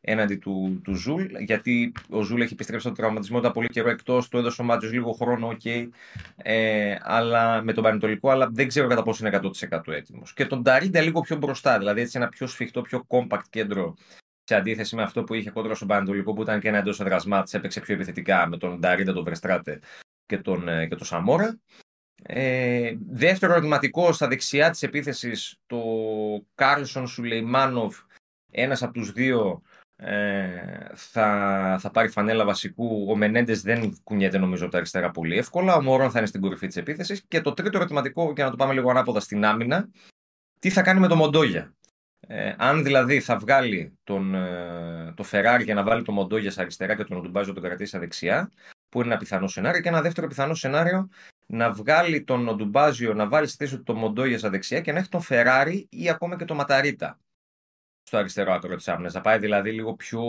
έναντι 0.00 0.36
του, 0.36 0.80
του 0.84 0.94
Ζουλ, 0.94 1.24
γιατί 1.38 1.92
ο 2.08 2.22
Ζουλ 2.22 2.40
έχει 2.40 2.52
επιστρέψει 2.52 2.86
από 2.86 2.96
τον 2.96 3.04
τραυματισμό, 3.04 3.38
ήταν 3.38 3.52
πολύ 3.52 3.68
καιρό 3.68 3.90
εκτός, 3.90 4.28
του 4.28 4.38
έδωσε 4.38 4.62
ο 4.62 4.64
Μάντζιο 4.64 4.88
λίγο 4.88 5.12
χρόνο, 5.12 5.48
οκ, 5.48 5.64
ε, 6.36 6.96
αλλά 7.00 7.62
με 7.62 7.72
τον 7.72 7.82
Παναιτωλικό, 7.82 8.30
αλλά 8.30 8.48
δεν 8.52 8.68
ξέρω 8.68 8.88
κατά 8.88 9.02
πόσο 9.02 9.26
είναι 9.26 9.40
100% 9.70 9.92
έτοιμος. 9.92 10.32
Και 10.32 10.46
τον 10.46 10.62
Νταρίντα 10.62 11.00
λίγο 11.00 11.20
πιο 11.20 11.36
μπροστά, 11.36 11.78
δηλαδή 11.78 12.00
έτσι 12.00 12.18
ένα 12.18 12.28
πιο 12.28 12.46
σφιχτό, 12.46 12.82
πιο 12.82 13.06
compact 13.08 13.44
κέντρο 13.50 13.96
σε 14.44 14.54
αντίθεση 14.54 14.96
με 14.96 15.02
αυτό 15.02 15.24
που 15.24 15.34
είχε 15.34 15.50
κόντρα 15.50 15.74
στον 15.74 15.88
Παναιτωλικό, 15.88 16.32
που 16.32 16.42
ήταν 16.42 16.60
και 16.60 16.68
ένα 16.68 16.78
εντός 16.78 17.00
έδρας 17.00 17.44
έπαιξε 17.50 17.80
πιο 17.80 17.94
επιθετικά 17.94 18.48
με 18.48 18.56
τον 18.56 18.80
Νταρίντα, 18.80 19.12
τον 19.12 19.24
Βερστράτε 19.24 19.80
και 20.30 20.38
τον, 20.38 20.68
ε, 20.68 20.86
και 20.86 20.94
τον 20.94 21.06
Σαμόρα. 21.06 21.60
Ε, 22.22 22.94
δεύτερο 23.10 23.52
ερωτηματικό 23.52 24.12
στα 24.12 24.28
δεξιά 24.28 24.70
της 24.70 24.82
επίθεσης 24.82 25.56
το 25.66 25.82
Κάρλσον 26.54 27.06
Σουλεϊμάνοφ 27.06 27.98
ένας 28.50 28.82
από 28.82 28.92
τους 28.92 29.12
δύο 29.12 29.62
ε, 29.96 30.94
θα, 30.94 31.76
θα 31.80 31.90
πάρει 31.90 32.08
φανέλα 32.08 32.44
βασικού. 32.44 33.06
Ο 33.10 33.16
Μεντές 33.16 33.62
δεν 33.62 34.00
κουνιέται 34.04 34.38
νομίζω 34.38 34.62
από 34.62 34.72
τα 34.72 34.78
αριστερά 34.78 35.10
πολύ 35.10 35.38
εύκολα. 35.38 35.74
Ο 35.74 35.82
Μωρόν 35.82 36.10
θα 36.10 36.18
είναι 36.18 36.28
στην 36.28 36.40
κορυφή 36.40 36.66
της 36.66 36.76
επίθεσης. 36.76 37.24
Και 37.28 37.40
το 37.40 37.54
τρίτο 37.54 37.76
ερωτηματικό 37.76 38.32
για 38.34 38.44
να 38.44 38.50
το 38.50 38.56
πάμε 38.56 38.72
λίγο 38.72 38.90
ανάποδα 38.90 39.20
στην 39.20 39.44
άμυνα 39.44 39.88
τι 40.58 40.70
θα 40.70 40.82
κάνει 40.82 41.00
με 41.00 41.08
το 41.08 41.16
Μοντόγια; 41.16 41.74
Ε, 42.20 42.54
αν 42.58 42.82
δηλαδή 42.82 43.20
θα 43.20 43.36
βγάλει 43.36 43.98
τον, 44.04 44.34
ε, 44.34 45.12
το 45.16 45.22
Φεράρι 45.22 45.64
για 45.64 45.74
να 45.74 45.82
βάλει 45.82 46.02
το 46.02 46.12
Μοντόγια 46.12 46.50
στα 46.50 46.62
αριστερά 46.62 46.94
και 46.94 47.04
τον 47.04 47.16
Οντουμπάτζο 47.16 47.52
τον 47.52 47.62
κρατήσει 47.62 47.88
στα 47.88 47.98
δεξιά 47.98 48.50
που 48.90 49.00
είναι 49.00 49.10
ένα 49.10 49.16
πιθανό 49.16 49.48
σενάριο 49.48 49.80
και 49.80 49.88
ένα 49.88 50.02
δεύτερο 50.02 50.26
πιθανό 50.26 50.54
σενάριο 50.54 51.08
να 51.46 51.72
βγάλει 51.72 52.24
τον 52.24 52.48
Οντουμπάτζο, 52.48 53.14
να 53.14 53.28
βάλει 53.28 53.46
στη 53.46 53.56
θέση 53.56 53.76
του 53.76 53.82
τον 53.82 53.96
Μοντόγια 53.96 54.38
στα 54.38 54.50
δεξιά 54.50 54.80
και 54.80 54.92
να 54.92 54.98
έχει 54.98 55.08
τον 55.08 55.20
Φεράρι 55.20 55.86
ή 55.90 56.10
ακόμα 56.10 56.36
και 56.36 56.44
τον 56.44 56.56
Ματαρίτα 56.56 57.18
στο 58.02 58.18
αριστερό 58.18 58.52
άκρο 58.52 58.76
της 58.76 58.88
άμυνας. 58.88 59.14
Να 59.14 59.20
πάει 59.20 59.38
δηλαδή 59.38 59.72
λίγο 59.72 59.94
πιο. 59.94 60.22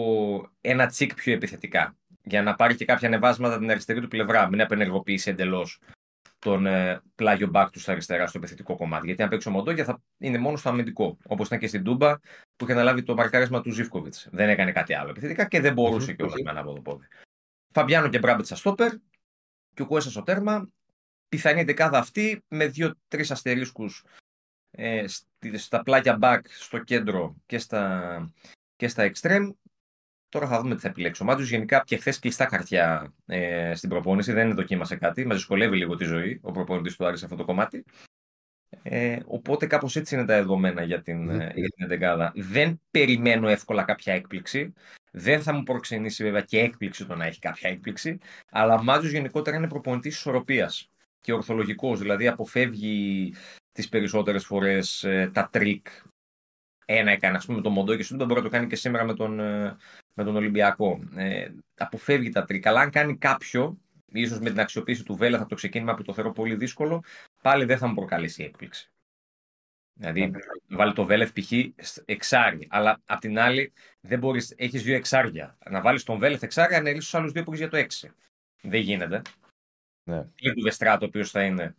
ένα 0.61 0.85
τσικ 0.85 1.13
πιο 1.13 1.33
επιθετικά. 1.33 1.95
Για 2.23 2.41
να 2.43 2.55
πάρει 2.55 2.75
και 2.75 2.85
κάποια 2.85 3.07
ανεβάσματα 3.07 3.57
την 3.57 3.71
αριστερή 3.71 4.01
του 4.01 4.07
πλευρά. 4.07 4.47
Μην 4.47 4.61
απενεργοποιήσει 4.61 5.29
εντελώς 5.29 5.79
τον 6.39 6.65
ε, 6.65 7.01
πλάγιο 7.15 7.47
μπακ 7.47 7.69
του 7.69 7.79
στα 7.79 7.91
αριστερά 7.91 8.27
στο 8.27 8.37
επιθετικό 8.37 8.75
κομμάτι. 8.75 9.05
Γιατί 9.05 9.23
αν 9.23 9.29
παίξει 9.29 9.47
ο 9.47 9.51
Μοντόγια 9.51 9.83
θα 9.83 10.01
είναι 10.17 10.37
μόνος 10.37 10.59
στο 10.59 10.69
αμυντικό. 10.69 11.17
Όπως 11.27 11.47
ήταν 11.47 11.59
και 11.59 11.67
στην 11.67 11.83
Τούμπα 11.83 12.19
που 12.55 12.63
είχε 12.63 12.71
αναλάβει 12.71 13.03
το 13.03 13.15
μαρκάρισμα 13.15 13.61
του 13.61 13.71
Ζήφκοβιτς. 13.71 14.27
Δεν 14.31 14.49
έκανε 14.49 14.71
κάτι 14.71 14.93
άλλο 14.93 15.09
επιθετικά 15.09 15.45
και 15.45 15.59
δεν 15.61 15.73
μπορούσε 15.73 16.13
κιόλας 16.13 16.41
με 16.43 16.51
ένα 16.51 16.59
από 16.59 16.73
το 16.73 16.81
πόδι. 16.81 17.07
Φαμπιάνο 17.71 18.09
και 18.09 18.19
Μπράμπετ 18.19 18.45
στα 18.45 18.55
στόπερ 18.55 18.91
και 19.73 19.81
ο 19.81 19.85
Κουέσσα 19.85 20.09
στο 20.09 20.23
τέρμα. 20.23 20.69
Πιθανή 21.29 21.63
δεκάδα 21.63 21.97
αυτή 21.97 22.43
με 22.47 22.67
δύο-τρεις 22.67 23.31
αστερίσκους 23.31 24.05
ε, 24.71 25.07
στη- 25.07 25.57
στα 25.57 25.83
πλάκια 25.83 26.17
back 26.21 26.39
στο 26.43 26.79
κέντρο 26.79 27.35
και 27.45 27.57
στα, 27.57 28.33
και 28.75 28.87
στα 28.87 29.11
extreme. 29.11 29.49
Τώρα 30.29 30.47
θα 30.47 30.61
δούμε 30.61 30.75
τι 30.75 30.81
θα 30.81 30.87
επιλέξει 30.87 31.21
ο 31.21 31.25
Μάτζος. 31.25 31.49
Γενικά 31.49 31.83
και 31.85 31.97
χθες 31.97 32.19
κλειστά 32.19 32.47
χαρτιά 32.47 33.13
ε, 33.25 33.75
στην 33.75 33.89
προπόνηση. 33.89 34.31
Δεν 34.31 34.55
δοκίμασε 34.55 34.95
κάτι. 34.95 35.25
Μας 35.25 35.35
δυσκολεύει 35.35 35.77
λίγο 35.77 35.95
τη 35.95 36.03
ζωή 36.03 36.39
ο 36.43 36.51
προπονητής 36.51 36.95
του 36.95 37.05
Άρης 37.05 37.19
σε 37.19 37.25
αυτό 37.25 37.37
το 37.37 37.45
κομμάτι. 37.45 37.85
Ε, 38.83 39.19
οπότε 39.25 39.65
κάπως 39.65 39.95
έτσι 39.95 40.15
είναι 40.15 40.25
τα 40.25 40.35
δεδομένα 40.35 40.83
για 40.83 41.01
την, 41.01 41.21
Μμμ. 41.21 41.39
ε, 41.39 41.51
για 41.55 41.69
την 41.69 41.85
εντεκάδα. 41.85 42.31
Δεν 42.35 42.81
περιμένω 42.91 43.47
εύκολα 43.47 43.83
κάποια 43.83 44.13
έκπληξη. 44.13 44.73
Δεν 45.11 45.41
θα 45.41 45.53
μου 45.53 45.63
προξενήσει 45.63 46.23
βέβαια 46.23 46.41
και 46.41 46.59
έκπληξη 46.59 47.05
το 47.05 47.15
να 47.15 47.25
έχει 47.25 47.39
κάποια 47.39 47.69
έκπληξη. 47.69 48.17
Αλλά 48.51 48.75
ο 48.75 48.83
Μάτζο 48.83 49.07
γενικότερα 49.07 49.57
είναι 49.57 49.67
προπονητής 49.67 50.15
ισορροπίας 50.15 50.89
και 51.21 51.33
ορθολογικός. 51.33 51.99
Δηλαδή 51.99 52.27
αποφεύγει 52.27 53.33
τις 53.71 53.89
περισσότερες 53.89 54.45
φορές 54.45 55.05
τα 55.31 55.49
τρίκ. 55.51 55.87
Ένα 56.85 57.11
έκανε, 57.11 57.37
ας 57.37 57.45
πούμε, 57.45 57.61
το 57.61 57.69
Μοντόγια 57.69 58.05
δεν 58.09 58.27
μπορεί 58.27 58.39
να 58.39 58.45
το 58.45 58.49
κάνει 58.49 58.67
και 58.67 58.75
σήμερα 58.75 59.03
με 59.03 59.13
τον, 59.13 59.39
ε, 59.39 59.77
με 60.13 60.23
τον 60.23 60.35
Ολυμπιακό. 60.35 60.99
Ε, 61.15 61.47
αποφεύγει 61.77 62.29
τα 62.29 62.45
τρίκ. 62.45 62.67
Αλλά 62.67 62.81
αν 62.81 62.89
κάνει 62.89 63.17
κάποιο, 63.17 63.77
ίσως 64.11 64.39
με 64.39 64.49
την 64.49 64.59
αξιοποίηση 64.59 65.03
του 65.03 65.15
Βέλεθ 65.15 65.39
από 65.39 65.49
το 65.49 65.55
ξεκίνημα 65.55 65.93
που 65.93 66.03
το 66.03 66.13
θεωρώ 66.13 66.31
πολύ 66.31 66.55
δύσκολο, 66.55 67.03
πάλι 67.41 67.65
δεν 67.65 67.77
θα 67.77 67.87
μου 67.87 67.93
προκαλέσει 67.93 68.43
έκπληξη. 68.43 68.91
Δηλαδή, 69.93 70.31
βάλει 70.67 70.93
το 70.93 71.05
Βέλεθ 71.05 71.31
π.χ. 71.33 71.51
εξάρι. 72.05 72.67
Αλλά 72.69 73.01
απ' 73.05 73.19
την 73.19 73.39
άλλη, 73.39 73.73
δεν 73.99 74.19
μπορείς, 74.19 74.53
έχεις 74.57 74.83
δύο 74.83 74.95
εξάρια. 74.95 75.57
Να 75.69 75.81
βάλεις 75.81 76.03
τον 76.03 76.17
Βέλεθ 76.17 76.43
εξάρι, 76.43 76.75
να 76.75 76.85
αφήσεις 76.85 76.99
τους 76.99 77.13
άλλους 77.13 77.31
δύο 77.31 77.43
που 77.43 77.49
έχεις 77.49 77.61
για 77.61 77.69
το 77.69 77.77
έξι. 77.77 78.11
Δεν 78.61 78.81
γίνεται. 78.81 79.21
Ναι. 80.03 80.25
Και 80.35 80.51
του 80.51 80.61
Βεστράτο, 80.61 81.05
ο 81.05 81.07
οποίος 81.07 81.31
θα 81.31 81.43
είναι 81.43 81.75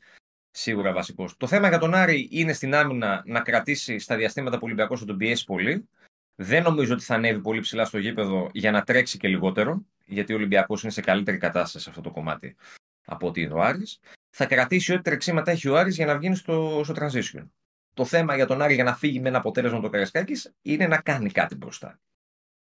σίγουρα 0.51 0.93
βασικός. 0.93 1.37
Το 1.37 1.47
θέμα 1.47 1.69
για 1.69 1.79
τον 1.79 1.95
Άρη 1.95 2.29
είναι 2.31 2.53
στην 2.53 2.75
άμυνα 2.75 3.23
να 3.27 3.41
κρατήσει 3.41 3.99
στα 3.99 4.17
διαστήματα 4.17 4.57
που 4.57 4.63
ο 4.63 4.67
Ολυμπιακός 4.67 5.01
θα 5.01 5.07
τον 5.07 5.17
πιέσει 5.17 5.45
πολύ. 5.45 5.89
Δεν 6.35 6.63
νομίζω 6.63 6.95
ότι 6.95 7.03
θα 7.03 7.15
ανέβει 7.15 7.41
πολύ 7.41 7.61
ψηλά 7.61 7.85
στο 7.85 7.99
γήπεδο 7.99 8.51
για 8.53 8.71
να 8.71 8.83
τρέξει 8.83 9.19
και 9.19 9.29
λιγότερο, 9.29 9.87
γιατί 10.05 10.33
ο 10.33 10.37
Ολυμπιακός 10.37 10.83
είναι 10.83 10.93
σε 10.93 11.01
καλύτερη 11.01 11.39
κατάσταση 11.39 11.85
σε 11.85 11.91
αυτό 11.91 12.03
το 12.03 12.11
κομμάτι 12.11 12.57
από 13.05 13.27
ότι 13.27 13.41
είναι 13.41 13.55
ο 13.55 13.63
Άρης. 13.63 14.01
Θα 14.31 14.47
κρατήσει 14.47 14.93
ό,τι 14.93 15.03
τρεξίματα 15.03 15.51
έχει 15.51 15.69
ο 15.69 15.79
Άρης 15.79 15.97
για 15.97 16.07
να 16.07 16.19
βγει 16.19 16.35
στο, 16.35 16.81
στο 16.85 16.95
transition. 16.97 17.47
Το 17.95 18.05
θέμα 18.05 18.37
για 18.37 18.47
τον 18.47 18.63
Άρη 18.63 18.75
για 18.75 18.85
να 18.85 18.95
φύγει 18.97 19.21
με 19.21 19.29
ένα 19.29 19.39
αποτέλεσμα 19.39 19.81
το 19.81 19.89
Καρασκάκη 19.89 20.33
είναι 20.63 20.87
να 20.87 21.01
κάνει 21.01 21.31
κάτι 21.31 21.55
μπροστά. 21.57 21.99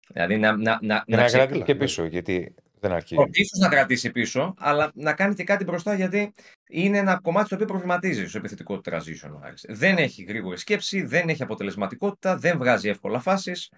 Δηλαδή 0.08 0.36
να, 0.38 0.56
να, 0.56 0.78
να, 0.82 1.02
Και 1.06 1.16
να 1.16 1.24
ξε- 1.24 1.38
κρατήσει 1.40 1.62
και 1.64 1.72
ναι. 1.72 1.78
πίσω, 1.78 2.04
γιατί 2.04 2.54
δεν 2.80 2.92
αρκεί. 2.92 3.16
ίσως 3.30 3.58
να 3.58 3.68
κρατήσει 3.68 4.10
πίσω, 4.10 4.54
αλλά 4.58 4.90
να 4.94 5.12
κάνει 5.14 5.34
και 5.34 5.44
κάτι 5.44 5.64
μπροστά 5.64 5.94
γιατί 5.94 6.34
είναι 6.68 6.98
ένα 6.98 7.20
κομμάτι 7.20 7.48
το 7.48 7.54
οποίο 7.54 7.66
προβληματίζει 7.66 8.26
στο 8.26 8.38
επιθετικό 8.38 8.80
του 8.80 8.90
transition. 8.90 9.30
ο 9.34 9.40
Άρης. 9.42 9.64
Δεν 9.68 9.96
έχει 9.96 10.22
γρήγορη 10.22 10.58
σκέψη, 10.58 11.02
δεν 11.02 11.28
έχει 11.28 11.42
αποτελεσματικότητα, 11.42 12.36
δεν 12.36 12.58
βγάζει 12.58 12.88
εύκολα 12.88 13.20
φάσεις. 13.20 13.72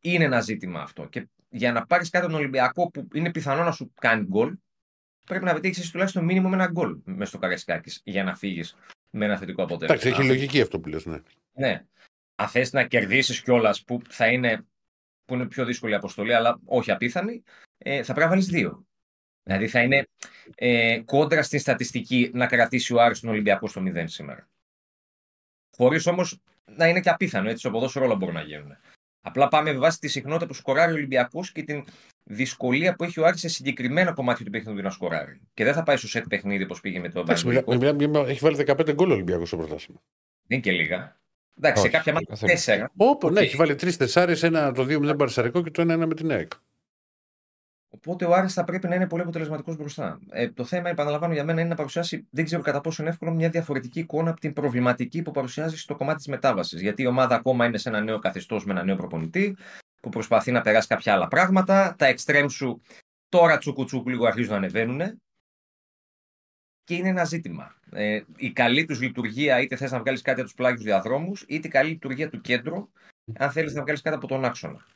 Είναι 0.00 0.24
ένα 0.24 0.40
ζήτημα 0.40 0.80
αυτό. 0.80 1.06
Και 1.06 1.28
για 1.48 1.72
να 1.72 1.86
πάρεις 1.86 2.10
κάτι 2.10 2.24
από 2.24 2.32
τον 2.32 2.42
Ολυμπιακό 2.42 2.90
που 2.90 3.08
είναι 3.14 3.30
πιθανό 3.30 3.62
να 3.64 3.70
σου 3.72 3.92
κάνει 4.00 4.24
γκολ, 4.24 4.54
πρέπει 5.24 5.44
να 5.44 5.52
πετύχεις 5.52 5.90
τουλάχιστον 5.90 6.24
μήνυμο 6.24 6.48
με 6.48 6.54
ένα 6.54 6.66
γκολ 6.66 6.96
μέσα 7.04 7.28
στο 7.30 7.38
Καραϊσκάκης 7.38 8.00
για 8.04 8.24
να 8.24 8.34
φύγεις 8.36 8.76
με 9.16 9.24
ένα 9.24 9.38
θετικό 9.38 9.62
αποτέλεσμα. 9.62 9.94
Εντάξει, 9.94 10.08
έχει 10.08 10.20
Αν- 10.20 10.26
λογική 10.26 10.60
αυτό 10.60 10.80
που 10.80 10.88
λες, 10.88 11.06
ναι. 11.06 11.18
ναι. 11.52 11.84
Αν 12.34 12.48
θες 12.48 12.72
να 12.72 12.86
κερδίσεις 12.86 13.42
κιόλας 13.42 13.84
που 13.84 14.00
θα 14.08 14.26
είναι, 14.26 14.66
που 15.24 15.34
είναι 15.34 15.46
πιο 15.46 15.64
δύσκολη 15.64 15.94
αποστολή, 15.94 16.34
αλλά 16.34 16.60
όχι 16.64 16.90
απίθανη, 16.90 17.42
ε, 17.78 17.96
θα 18.02 18.12
πρέπει 18.12 18.20
να 18.20 18.28
βάλεις 18.28 18.46
δύο. 18.46 18.86
Δηλαδή 19.42 19.68
θα 19.68 19.82
είναι 19.82 20.08
ε, 20.54 21.00
κόντρα 21.04 21.42
στην 21.42 21.58
στατιστική 21.58 22.30
να 22.34 22.46
κρατήσει 22.46 22.94
ο 22.94 23.00
Άρης 23.00 23.20
τον 23.20 23.30
Ολυμπιακό 23.30 23.68
στο 23.68 23.82
0 23.84 24.04
σήμερα. 24.06 24.48
Χωρίς 25.76 26.06
όμως 26.06 26.40
να 26.64 26.88
είναι 26.88 27.00
και 27.00 27.10
απίθανο, 27.10 27.48
έτσι, 27.48 27.60
στο 27.60 27.70
ποδόσφαιρο 27.70 28.04
όλα 28.04 28.14
μπορούν 28.14 28.34
να 28.34 28.42
γίνουν. 28.42 28.76
Απλά 29.26 29.48
πάμε 29.48 29.72
με 29.72 29.78
βάση 29.78 29.98
τη 29.98 30.08
συχνότητα 30.08 30.46
που 30.46 30.54
σκοράρει 30.54 30.92
ο 30.92 30.94
Ολυμπιακός 30.94 31.52
και 31.52 31.62
την 31.62 31.84
δυσκολία 32.24 32.94
που 32.96 33.04
έχει 33.04 33.20
ο 33.20 33.26
Άρης 33.26 33.40
σε 33.40 33.48
συγκεκριμένα 33.48 34.12
κομμάτια 34.12 34.44
του 34.44 34.50
παιχνιδιού 34.50 34.82
να 34.82 34.90
σκοράρει. 34.90 35.40
Και 35.54 35.64
δεν 35.64 35.74
θα 35.74 35.82
πάει 35.82 35.96
στο 35.96 36.08
σετ 36.08 36.24
παιχνίδι 36.28 36.62
όπως 36.62 36.80
πήγε 36.80 37.00
με 37.00 37.08
το 37.08 37.20
Εντάξει, 37.20 37.44
Παναγενικό. 37.44 37.74
μιλά- 37.76 37.94
μιλάμε 37.94 38.18
για- 38.18 38.30
έχει 38.30 38.40
βάλει 38.42 38.56
15 38.56 38.92
γκολ 38.92 39.10
ο 39.10 39.12
Ολυμπιακός 39.14 39.48
στο 39.48 39.56
πρωτάθλημα. 39.56 40.00
Δεν 40.46 40.58
είναι 40.58 40.60
και 40.60 40.72
λίγα. 40.72 41.16
Εντάξει, 41.58 41.80
σε 41.80 41.86
Όχι, 41.86 41.96
κάποια 41.96 42.12
μάτια 42.12 42.28
καθόλου. 42.30 42.52
τέσσερα. 42.52 42.90
Όπω, 42.96 43.30
ναι, 43.30 43.38
Οκ. 43.40 43.44
έχει 43.46 43.56
βάλει 43.56 43.74
τρεις 43.74 43.96
τεσσάρες, 43.96 44.42
ένα 44.42 44.72
το 44.72 44.84
2-0 44.84 45.16
Παρσαρικό 45.16 45.62
και 45.62 45.70
το 45.70 45.82
1-1 45.82 46.06
με 46.06 46.14
την 46.14 46.30
ΑΕΚ. 46.30 46.50
Οπότε 47.90 48.24
ο 48.24 48.34
Άρης 48.34 48.52
θα 48.52 48.64
πρέπει 48.64 48.88
να 48.88 48.94
είναι 48.94 49.08
πολύ 49.08 49.22
αποτελεσματικός 49.22 49.76
μπροστά. 49.76 50.18
Ε, 50.30 50.50
το 50.50 50.64
θέμα, 50.64 50.88
επαναλαμβάνω 50.88 51.32
για 51.32 51.44
μένα, 51.44 51.60
είναι 51.60 51.68
να 51.68 51.74
παρουσιάσει, 51.74 52.26
δεν 52.30 52.44
ξέρω 52.44 52.62
κατά 52.62 52.80
πόσο 52.80 53.02
είναι 53.02 53.10
εύκολο, 53.10 53.32
μια 53.32 53.48
διαφορετική 53.48 53.98
εικόνα 53.98 54.30
από 54.30 54.40
την 54.40 54.52
προβληματική 54.52 55.22
που 55.22 55.30
παρουσιάζει 55.30 55.76
στο 55.76 55.96
κομμάτι 55.96 56.16
της 56.16 56.26
μετάβασης. 56.26 56.80
Γιατί 56.80 57.02
η 57.02 57.06
ομάδα 57.06 57.34
ακόμα 57.34 57.66
είναι 57.66 57.78
σε 57.78 57.88
ένα 57.88 58.00
νέο 58.00 58.18
καθεστώς 58.18 58.64
με 58.64 58.72
ένα 58.72 58.84
νέο 58.84 58.96
προπονητή, 58.96 59.56
που 60.02 60.08
προσπαθεί 60.08 60.52
να 60.52 60.60
περάσει 60.60 60.86
κάποια 60.86 61.12
άλλα 61.12 61.28
πράγματα. 61.28 61.94
Τα 61.98 62.06
εξτρέμ 62.06 62.48
σου 62.48 62.82
τώρα 63.28 63.58
τσουκουτσούκου 63.58 64.08
λίγο 64.08 64.26
αρχίζουν 64.26 64.50
να 64.50 64.56
ανεβαίνουν. 64.56 65.20
Και 66.84 66.94
είναι 66.94 67.08
ένα 67.08 67.24
ζήτημα. 67.24 67.74
Ε, 67.90 68.20
η 68.36 68.52
καλή 68.52 68.84
τους 68.84 69.00
λειτουργία, 69.00 69.60
είτε 69.60 69.76
θες 69.76 69.90
να 69.90 69.98
βγάλεις 69.98 70.22
κάτι 70.22 70.40
από 70.40 70.48
τους 70.48 70.56
πλάγιους 70.56 70.82
διαδρόμους, 70.82 71.44
είτε 71.48 71.66
η 71.66 71.70
καλή 71.70 71.90
λειτουργία 71.90 72.28
του 72.28 72.40
κέντρου, 72.40 72.88
αν 73.38 73.50
θέλεις 73.50 73.74
να 73.74 73.82
βγάλεις 73.82 74.00
κάτι 74.00 74.16
από 74.16 74.26
τον 74.26 74.44
άξονα. 74.44 74.86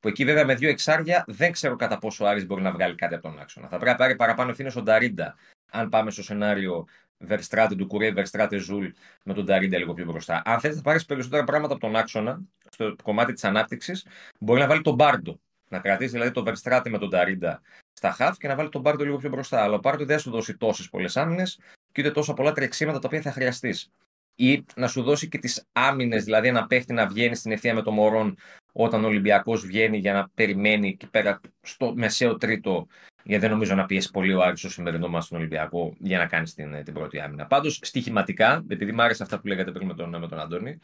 Που 0.00 0.08
εκεί 0.08 0.24
βέβαια 0.24 0.44
με 0.44 0.54
δύο 0.54 0.68
εξάρια 0.68 1.24
δεν 1.26 1.52
ξέρω 1.52 1.76
κατά 1.76 1.98
πόσο 1.98 2.24
ο 2.24 2.28
Άρης 2.28 2.46
μπορεί 2.46 2.62
να 2.62 2.72
βγάλει 2.72 2.94
κάτι 2.94 3.14
από 3.14 3.22
τον 3.22 3.40
άξονα. 3.40 3.68
Θα 3.68 3.76
πρέπει 3.76 3.90
να 3.90 3.96
πάρει 3.96 4.16
παραπάνω 4.16 4.50
ευθύνες 4.50 4.72
στον 4.72 4.84
Νταρίντα 4.84 5.36
αν 5.70 5.88
πάμε 5.88 6.10
στο 6.10 6.22
σενάριο 6.22 6.86
Βερστράτε 7.28 7.74
Ντουκουρέ, 7.78 8.12
Βερστράτε 8.16 8.58
Ζουλ 8.60 8.86
με 9.24 9.34
τον 9.34 9.46
Νταρίντα 9.46 9.78
λίγο 9.78 9.94
πιο 9.94 10.04
μπροστά. 10.04 10.42
Αν 10.44 10.60
θέλει 10.60 10.74
να 10.74 10.82
πάρεις 10.82 11.04
περισσότερα 11.04 11.44
πράγματα 11.44 11.72
από 11.72 11.82
τον 11.82 11.96
άξονα, 11.96 12.40
στο 12.70 12.96
κομμάτι 13.02 13.32
της 13.32 13.44
ανάπτυξης, 13.44 14.06
μπορεί 14.38 14.60
να 14.60 14.66
βάλει 14.66 14.80
τον 14.80 14.94
Μπάρντο. 14.94 15.40
Να 15.68 15.78
κρατήσει 15.78 16.10
δηλαδή 16.10 16.30
τον 16.30 16.44
Βερστράτε 16.46 16.88
με 16.90 16.98
τον 16.98 17.10
Νταρίντα 17.10 17.60
στα 17.92 18.10
χαφ 18.10 18.36
και 18.36 18.48
να 18.48 18.54
βάλει 18.54 18.68
τον 18.68 18.80
Μπάρντο 18.80 19.04
λίγο 19.04 19.16
πιο 19.16 19.28
μπροστά. 19.28 19.62
Αλλά 19.62 19.74
ο 19.74 19.78
Μπάρντο 19.78 20.04
δεν 20.04 20.16
θα 20.16 20.22
σου 20.22 20.30
δώσει 20.30 20.56
τόσες 20.56 20.88
πολλές 20.88 21.16
άμυνες 21.16 21.60
και 21.92 22.00
ούτε 22.00 22.10
τόσα 22.10 22.34
πολλά 22.34 22.52
τρεξίματα 22.52 22.98
τα 22.98 23.06
οποία 23.06 23.20
θα 23.20 23.32
χρειαστείς. 23.32 23.90
Ή 24.34 24.64
να 24.76 24.88
σου 24.88 25.02
δώσει 25.02 25.28
και 25.28 25.38
τις 25.38 25.66
άμυνες, 25.72 26.24
δηλαδή 26.24 26.48
ένα 26.48 26.66
παίχτη 26.66 26.92
να 26.92 27.06
βγαίνει 27.06 27.34
στην 27.34 27.52
ευθεία 27.52 27.74
με 27.74 27.82
τον 27.82 27.94
Μωρόν 27.94 28.36
όταν 28.72 29.04
ο 29.04 29.06
Ολυμπιακός 29.06 29.66
βγαίνει 29.66 29.98
για 29.98 30.12
να 30.12 30.28
περιμένει 30.34 30.88
εκεί 30.88 31.06
πέρα 31.06 31.40
στο 31.60 31.94
μεσαίο 31.94 32.36
τρίτο. 32.36 32.86
Γιατί 33.24 33.40
δεν 33.42 33.50
νομίζω 33.50 33.74
να 33.74 33.86
πιέσει 33.86 34.10
πολύ 34.10 34.32
ο 34.34 34.42
Άρης 34.42 34.58
στο 34.58 34.70
σημερινό 34.70 35.08
μας 35.08 35.24
στον 35.24 35.38
Ολυμπιακό 35.38 35.94
για 35.98 36.18
να 36.18 36.26
κάνει 36.26 36.48
την, 36.48 36.84
την 36.84 36.94
πρώτη 36.94 37.20
άμυνα. 37.20 37.46
Πάντως, 37.46 37.78
στοιχηματικά, 37.82 38.64
επειδή 38.68 38.92
μου 38.92 39.02
άρεσε 39.02 39.22
αυτά 39.22 39.40
που 39.40 39.46
λέγατε 39.46 39.72
πριν 39.72 39.86
με 39.86 39.94
τον, 39.94 40.18
με 40.18 40.28
τον 40.28 40.38
Αντώνη, 40.40 40.78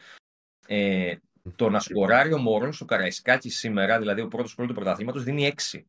ε, 0.67 1.15
το 1.55 1.69
να 1.69 1.79
σκοράρει 1.79 2.33
ο 2.33 2.37
Μωρόν 2.37 2.73
στο 2.73 2.85
Καραϊσκάκι 2.85 3.49
σήμερα, 3.49 3.99
δηλαδή 3.99 4.21
ο 4.21 4.27
πρώτος 4.27 4.55
γκολ 4.55 4.67
του 4.67 4.73
πρωταθλήματος, 4.73 5.23
δίνει 5.23 5.53
6. 5.71 5.81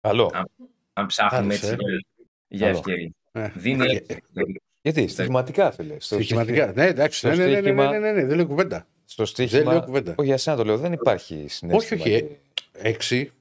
Καλό. 0.00 0.30
Αν, 0.34 0.46
αν 0.92 1.06
ψάχνουμε 1.06 1.44
Άρεσε, 1.54 1.72
έτσι 1.72 2.06
για 2.48 2.66
Καλό. 2.66 2.78
ευκαιρία. 2.78 3.10
Ε, 3.32 3.48
Δίνει 3.54 4.02
ε, 4.06 4.16
6. 4.34 4.42
Γιατί, 4.82 5.08
στοιχηματικά, 5.08 5.70
φίλε. 5.70 6.00
Στο 6.00 6.14
Στοιχηματικά. 6.14 6.72
Ναι, 6.72 6.86
εντάξει. 6.86 7.18
στο 7.18 7.28
Ναι, 7.28 7.34
ναι, 7.34 7.44
ναι, 7.44 7.50
ναι, 7.50 7.56
στοίχημα- 7.60 7.90
ναι, 7.90 7.98
ναι, 7.98 8.12
ναι, 8.12 8.24
δεν 8.24 8.36
λέω 8.36 8.46
κουβέντα. 8.46 8.86
Στο 9.12 9.24
Δεν 9.24 9.46
λέω 9.46 9.48
στοίχημα. 9.48 9.80
κουβέντα. 9.80 10.14
Όχι, 10.18 10.28
για 10.28 10.36
σένα 10.36 10.56
το 10.56 10.64
λέω. 10.64 10.76
Δεν 10.78 10.92
υπάρχει 10.92 11.34
συνέστημα. 11.48 11.74
όχι, 11.76 11.94
ε, 11.94 11.96
και- 12.20 12.36
Έξι. 12.72 13.32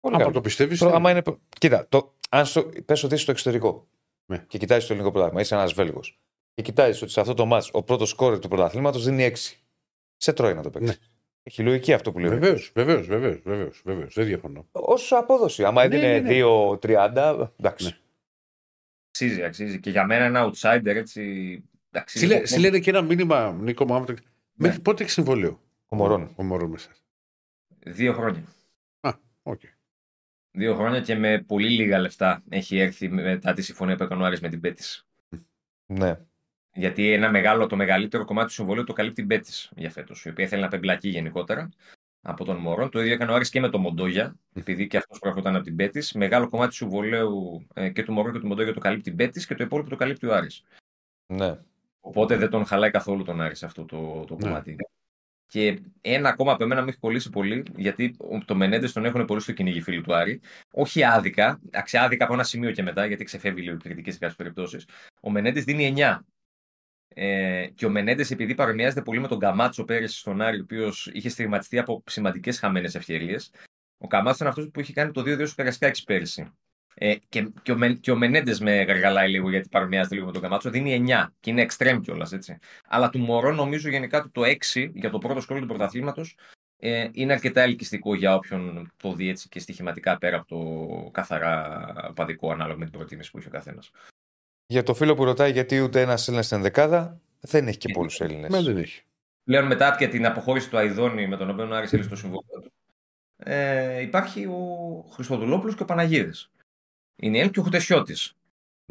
Πολύ 0.00 0.14
Άμα 0.14 0.18
καλό. 0.24 0.34
το 0.34 0.40
πιστεύεις. 0.40 0.78
Προ- 0.78 0.94
άμα 0.94 1.10
είναι... 1.10 1.22
Κοίτα, 1.58 1.86
το... 1.88 2.14
αν 2.30 2.46
στο... 2.46 2.70
πες 2.84 3.02
ότι 3.02 3.14
είσαι 3.14 3.22
στο 3.22 3.30
εξωτερικό 3.30 3.86
Ναι. 4.26 4.44
και 4.48 4.58
κοιτάζεις 4.58 4.86
το 4.86 4.92
ελληνικό 4.92 5.12
πρωτάθλημα, 5.12 5.40
είσαι 5.42 5.54
ένας 5.54 5.72
Βέλγος 5.72 6.18
και 6.54 6.62
κοιτάζεις 6.62 7.02
ότι 7.02 7.10
σε 7.10 7.20
αυτό 7.20 7.34
το 7.34 7.46
μάτς 7.46 7.68
ο 7.72 7.82
πρώτος 7.82 8.08
σκόρερ 8.08 8.38
του 8.38 8.48
πρωταθλήματος 8.48 9.04
δίνει 9.04 9.24
6. 9.24 9.56
Σε 10.16 10.32
τρώει 10.32 10.54
να 10.54 10.62
το 10.62 10.70
παίξεις. 10.70 10.90
Ναι. 10.98 11.04
Έχει 11.42 11.62
λογική 11.62 11.92
αυτό 11.92 12.12
που 12.12 12.18
λέω. 12.18 12.30
Βεβαίως, 12.30 12.70
βεβαίως, 12.74 13.06
βεβαίως. 13.06 13.40
βεβαίως. 13.84 14.14
Δεν 14.14 14.26
διαφωνώ. 14.26 14.66
Όσο 14.72 15.16
απόδοση. 15.16 15.64
Άμα 15.64 15.86
Ναι, 15.86 15.96
έδινε 15.96 16.18
ναι, 16.20 16.28
ναι. 16.28 16.40
2-30, 16.44 17.48
εντάξει. 17.58 17.84
Ναι. 17.84 17.96
Αξίζει, 19.10 19.42
αξίζει. 19.42 19.80
Και 19.80 19.90
για 19.90 20.04
μένα 20.06 20.24
ένα 20.24 20.50
outsider 20.50 20.82
έτσι. 20.86 21.22
Αξίζει 21.90 22.24
Συλλέ- 22.24 22.40
το- 22.40 22.46
Συλλέγεται 22.46 22.78
και 22.78 22.90
ένα 22.90 23.02
μήνυμα, 23.02 23.52
Νίκο 23.52 23.84
μου, 23.84 23.94
άμα 23.94 24.04
το- 24.06 24.12
Ναι. 24.12 24.18
Μέχρι 24.60 24.80
πότε 24.80 25.02
έχεις 25.02 25.14
συμβόλαιο. 25.14 25.60
Ο 25.88 25.96
Μωρόν. 25.96 26.32
Ο 26.36 26.42
Μωρόν 26.42 26.70
μέσα. 26.70 26.90
Δύο 27.78 28.12
χρόνια. 28.12 28.44
Οκ. 29.42 29.60
Δύο 30.50 30.74
χρόνια 30.74 31.00
και 31.00 31.14
με 31.14 31.44
πολύ 31.46 31.68
λίγα 31.68 31.98
λεφτά 31.98 32.42
έχει 32.48 32.78
έρθει 32.78 33.08
μετά 33.08 33.52
τη 33.52 33.62
συμφωνία 33.62 33.96
που 33.96 34.02
έκανε 34.02 34.22
ο 34.22 34.24
Άρης 34.24 34.40
με 34.40 34.48
την 34.48 34.60
Μπέτις. 34.60 35.06
Ναι. 35.86 36.18
Γιατί 36.72 37.12
ένα 37.12 37.30
μεγάλο, 37.30 37.66
το 37.66 37.76
μεγαλύτερο 37.76 38.24
κομμάτι 38.24 38.46
του 38.46 38.52
συμβολίου 38.52 38.84
το 38.84 38.92
καλύπτει 38.92 39.20
η 39.20 39.24
Πέτης 39.24 39.72
για 39.76 39.90
φέτος, 39.90 40.24
η 40.24 40.28
οποία 40.28 40.46
θέλει 40.46 40.62
να 40.62 40.68
πεμπλακεί 40.68 41.08
γενικότερα 41.08 41.68
από 42.20 42.44
τον 42.44 42.56
Μωρόν. 42.56 42.90
Το 42.90 43.00
ίδιο 43.00 43.12
έκανε 43.12 43.32
ο 43.32 43.34
Άρης 43.34 43.50
και 43.50 43.60
με 43.60 43.68
τον 43.68 43.80
Μοντόγια, 43.80 44.36
επειδή 44.54 44.86
και 44.86 44.96
αυτός 44.96 45.18
προερχόταν 45.18 45.54
από 45.54 45.64
την 45.64 45.76
Πέτης. 45.76 46.12
Μεγάλο 46.12 46.48
κομμάτι 46.48 46.70
του 46.70 46.76
συμβολέου 46.76 47.66
ε, 47.74 47.90
και 47.90 48.02
του 48.02 48.12
Μωρόν 48.12 48.32
και 48.32 48.38
του 48.38 48.46
Μοντόγια 48.46 48.72
το 48.72 48.80
καλύπτει 48.80 49.10
η 49.10 49.12
Πέτης 49.12 49.46
και 49.46 49.54
το 49.54 49.64
υπόλοιπο 49.64 49.88
το 49.88 49.96
καλύπτει 49.96 50.26
ο 50.26 50.34
Άρης. 50.34 50.62
ναι. 51.26 51.58
Οπότε 52.00 52.36
δεν 52.36 52.50
τον 52.50 52.64
χαλάει 52.64 52.90
καθόλου 52.90 53.22
τον 53.22 53.40
Άρης 53.40 53.58
σε 53.58 53.66
αυτό 53.66 53.84
το, 53.84 54.24
το 54.26 54.34
Ναι. 54.34 54.42
κομμάτι. 54.42 54.76
Και 55.46 55.80
ένα 56.00 56.28
ακόμα 56.28 56.52
από 56.52 56.64
εμένα 56.64 56.82
με 56.82 56.88
έχει 56.88 56.98
κολλήσει 56.98 57.30
πολύ, 57.30 57.62
γιατί 57.76 58.16
το 58.44 58.54
Μενέντες 58.54 58.92
τον 58.92 59.04
έχουν 59.04 59.24
πολύ 59.24 59.40
στο 59.40 59.52
κυνήγι 59.52 59.80
φίλου 59.80 60.02
του 60.02 60.14
Άρη. 60.14 60.40
Όχι 60.72 61.04
άδικα, 61.04 61.60
αξιάδικα 61.72 62.24
από 62.24 62.32
ένα 62.32 62.42
σημείο 62.44 62.72
και 62.72 62.82
μετά, 62.82 63.06
γιατί 63.06 63.24
ξεφεύγει 63.24 63.62
λίγο 63.62 63.74
η 63.74 63.78
κριτική 63.78 64.10
σε 64.10 64.18
κάποιες 64.18 64.36
περιπτώσεις. 64.36 64.86
Ο 65.20 65.30
Μενέντες 65.30 65.64
δίνει 65.64 65.86
9. 65.96 66.24
Ε, 67.08 67.66
και 67.74 67.86
ο 67.86 67.90
Μενέντες, 67.90 68.30
επειδή 68.30 68.54
παρομοιάζεται 68.54 69.02
πολύ 69.02 69.20
με 69.20 69.28
τον 69.28 69.38
Καμάτσο 69.38 69.84
πέρυσι 69.84 70.18
στον 70.18 70.40
Άρη, 70.40 70.58
ο 70.58 70.62
οποίος 70.62 71.10
είχε 71.12 71.28
στιγματιστεί 71.28 71.78
από 71.78 72.02
σημαντικές 72.06 72.58
χαμένες 72.58 72.94
ευκαιρίε, 72.94 73.36
ο 73.98 74.06
Καμάτσος 74.06 74.40
είναι 74.40 74.48
αυτός 74.48 74.68
που 74.72 74.80
είχε 74.80 74.92
κάνει 74.92 75.12
το 75.12 75.20
2-2 75.20 75.46
στο 75.46 75.54
Καρασκάκης 75.56 76.02
πέρυσι. 76.04 76.52
Ε, 77.02 77.14
και, 77.28 77.50
και, 77.62 77.72
ο, 77.72 77.76
Μεν- 77.76 78.00
και 78.00 78.10
ο 78.10 78.16
Μενέντες 78.16 78.60
με 78.60 78.82
γαργαλάει 78.82 79.30
λίγο 79.30 79.50
γιατί 79.50 79.68
παρομοιάζεται 79.68 80.14
λίγο 80.14 80.26
με 80.26 80.32
τον 80.32 80.42
Καμάτσο. 80.42 80.70
Δίνει 80.70 81.04
9 81.08 81.26
και 81.40 81.50
είναι 81.50 81.66
extreme 81.68 81.98
κιόλας, 82.02 82.32
έτσι. 82.32 82.58
Αλλά 82.88 83.10
του 83.10 83.18
Μωρό 83.18 83.52
νομίζω 83.52 83.88
γενικά 83.88 84.22
του 84.22 84.30
το 84.30 84.42
6 84.72 84.90
για 84.94 85.10
το 85.10 85.18
πρώτο 85.18 85.40
σκόρ 85.40 85.60
του 85.60 85.66
πρωταθλήματος 85.66 86.36
ε, 86.76 87.08
είναι 87.12 87.32
αρκετά 87.32 87.60
ελκυστικό 87.60 88.14
για 88.14 88.34
όποιον 88.34 88.92
το 88.96 89.12
δει 89.12 89.28
έτσι 89.28 89.48
και 89.48 89.58
στοιχηματικά 89.58 90.18
πέρα 90.18 90.36
από 90.36 90.46
το 90.46 91.10
καθαρά 91.10 92.12
παδικό 92.14 92.52
ανάλογα 92.52 92.78
με 92.78 92.84
την 92.84 92.98
προτίμηση 92.98 93.30
που 93.30 93.38
έχει 93.38 93.48
ο 93.48 93.50
καθένας. 93.50 93.90
Για 94.66 94.82
το 94.82 94.94
φίλο 94.94 95.14
που 95.14 95.24
ρωτάει 95.24 95.52
γιατί 95.52 95.80
ούτε 95.80 96.00
ένας 96.00 96.26
Έλληνας 96.26 96.46
στην 96.46 96.62
δεκάδα, 96.62 97.20
δεν 97.40 97.68
έχει 97.68 97.78
και 97.78 97.92
πολλούς 97.92 98.20
Έλληνες. 98.20 98.50
Μα 98.50 98.62
δεν 98.62 98.76
έχει. 98.76 99.02
Πλέον 99.44 99.66
μετά 99.66 99.88
από 99.88 100.08
την 100.08 100.26
αποχώρηση 100.26 100.70
του 100.70 100.76
Αϊδόνη 100.76 101.26
με 101.26 101.36
τον 101.36 101.50
οποίο 101.50 101.68
ο 101.68 101.74
Άρης 101.74 101.92
έλυσε 101.92 102.08
το 102.08 102.16
συμβόλαιο 102.16 102.60
του, 102.62 102.72
ε, 103.36 104.00
υπάρχει 104.00 104.46
ο 104.46 105.04
Χριστοδουλόπουλος 105.12 105.74
και 105.74 105.82
ο 105.82 105.86
Παναγίδης. 105.86 106.50
Είναι 107.20 107.36
η 107.36 107.38
Έλληνε 107.38 107.52
και 107.52 107.60
ο 107.60 107.62
Χουτεσιώτης. 107.62 108.34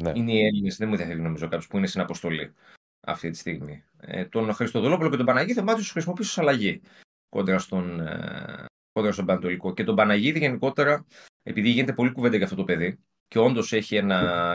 Ναι. 0.02 0.12
Είναι 0.14 0.32
οι 0.32 0.44
Έλληνες, 0.44 0.76
δεν 0.76 0.88
μου 0.88 0.96
διαφεύγει 0.96 1.22
νομίζω 1.22 1.44
κάποιος 1.48 1.66
που 1.66 1.76
είναι 1.76 1.86
στην 1.86 2.00
αποστολή 2.00 2.54
αυτή 3.00 3.30
τη 3.30 3.36
στιγμή. 3.36 3.84
Ε, 4.00 4.24
τον 4.24 4.54
Χριστοδουλόπουλο 4.54 5.10
και 5.10 5.16
τον 5.16 5.26
Παναγίδη 5.26 5.60
ο 5.60 5.62
Μάτιο 5.62 5.84
χρησιμοποιήσει 5.84 6.40
ω 6.40 6.42
αλλαγή 6.42 6.80
κόντρα 7.28 7.58
στον, 7.58 8.00
ε, 8.00 8.64
κόντρα 8.92 9.12
στον 9.12 9.26
Πανατολικό. 9.26 9.74
Και 9.74 9.84
τον 9.84 9.96
Παναγίδη 9.96 10.38
γενικότερα, 10.38 11.06
επειδή 11.42 11.68
γίνεται 11.68 11.92
πολύ 11.92 12.12
κουβέντα 12.12 12.36
για 12.36 12.44
αυτό 12.44 12.56
το 12.56 12.64
παιδί 12.64 12.98
και 13.28 13.38
όντως 13.38 13.72
έχει 13.72 13.96
ένα. 13.96 14.54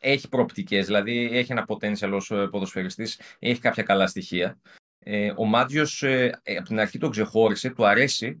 Έχει 0.00 0.28
προοπτικές, 0.28 0.86
δηλαδή 0.86 1.28
έχει 1.32 1.52
ένα 1.52 1.66
potential 1.68 2.10
ως 2.12 2.30
ε, 2.30 2.48
ποδοσφαιριστής, 2.50 3.20
έχει 3.38 3.60
κάποια 3.60 3.82
καλά 3.82 4.06
στοιχεία. 4.06 4.58
Ε, 4.98 5.32
ο 5.36 5.44
Μάτζιος 5.44 6.02
ε, 6.02 6.40
ε, 6.42 6.56
από 6.56 6.66
την 6.66 6.80
αρχή 6.80 6.98
τον 6.98 7.10
ξεχώρισε, 7.10 7.70
του 7.70 7.86
αρέσει, 7.86 8.38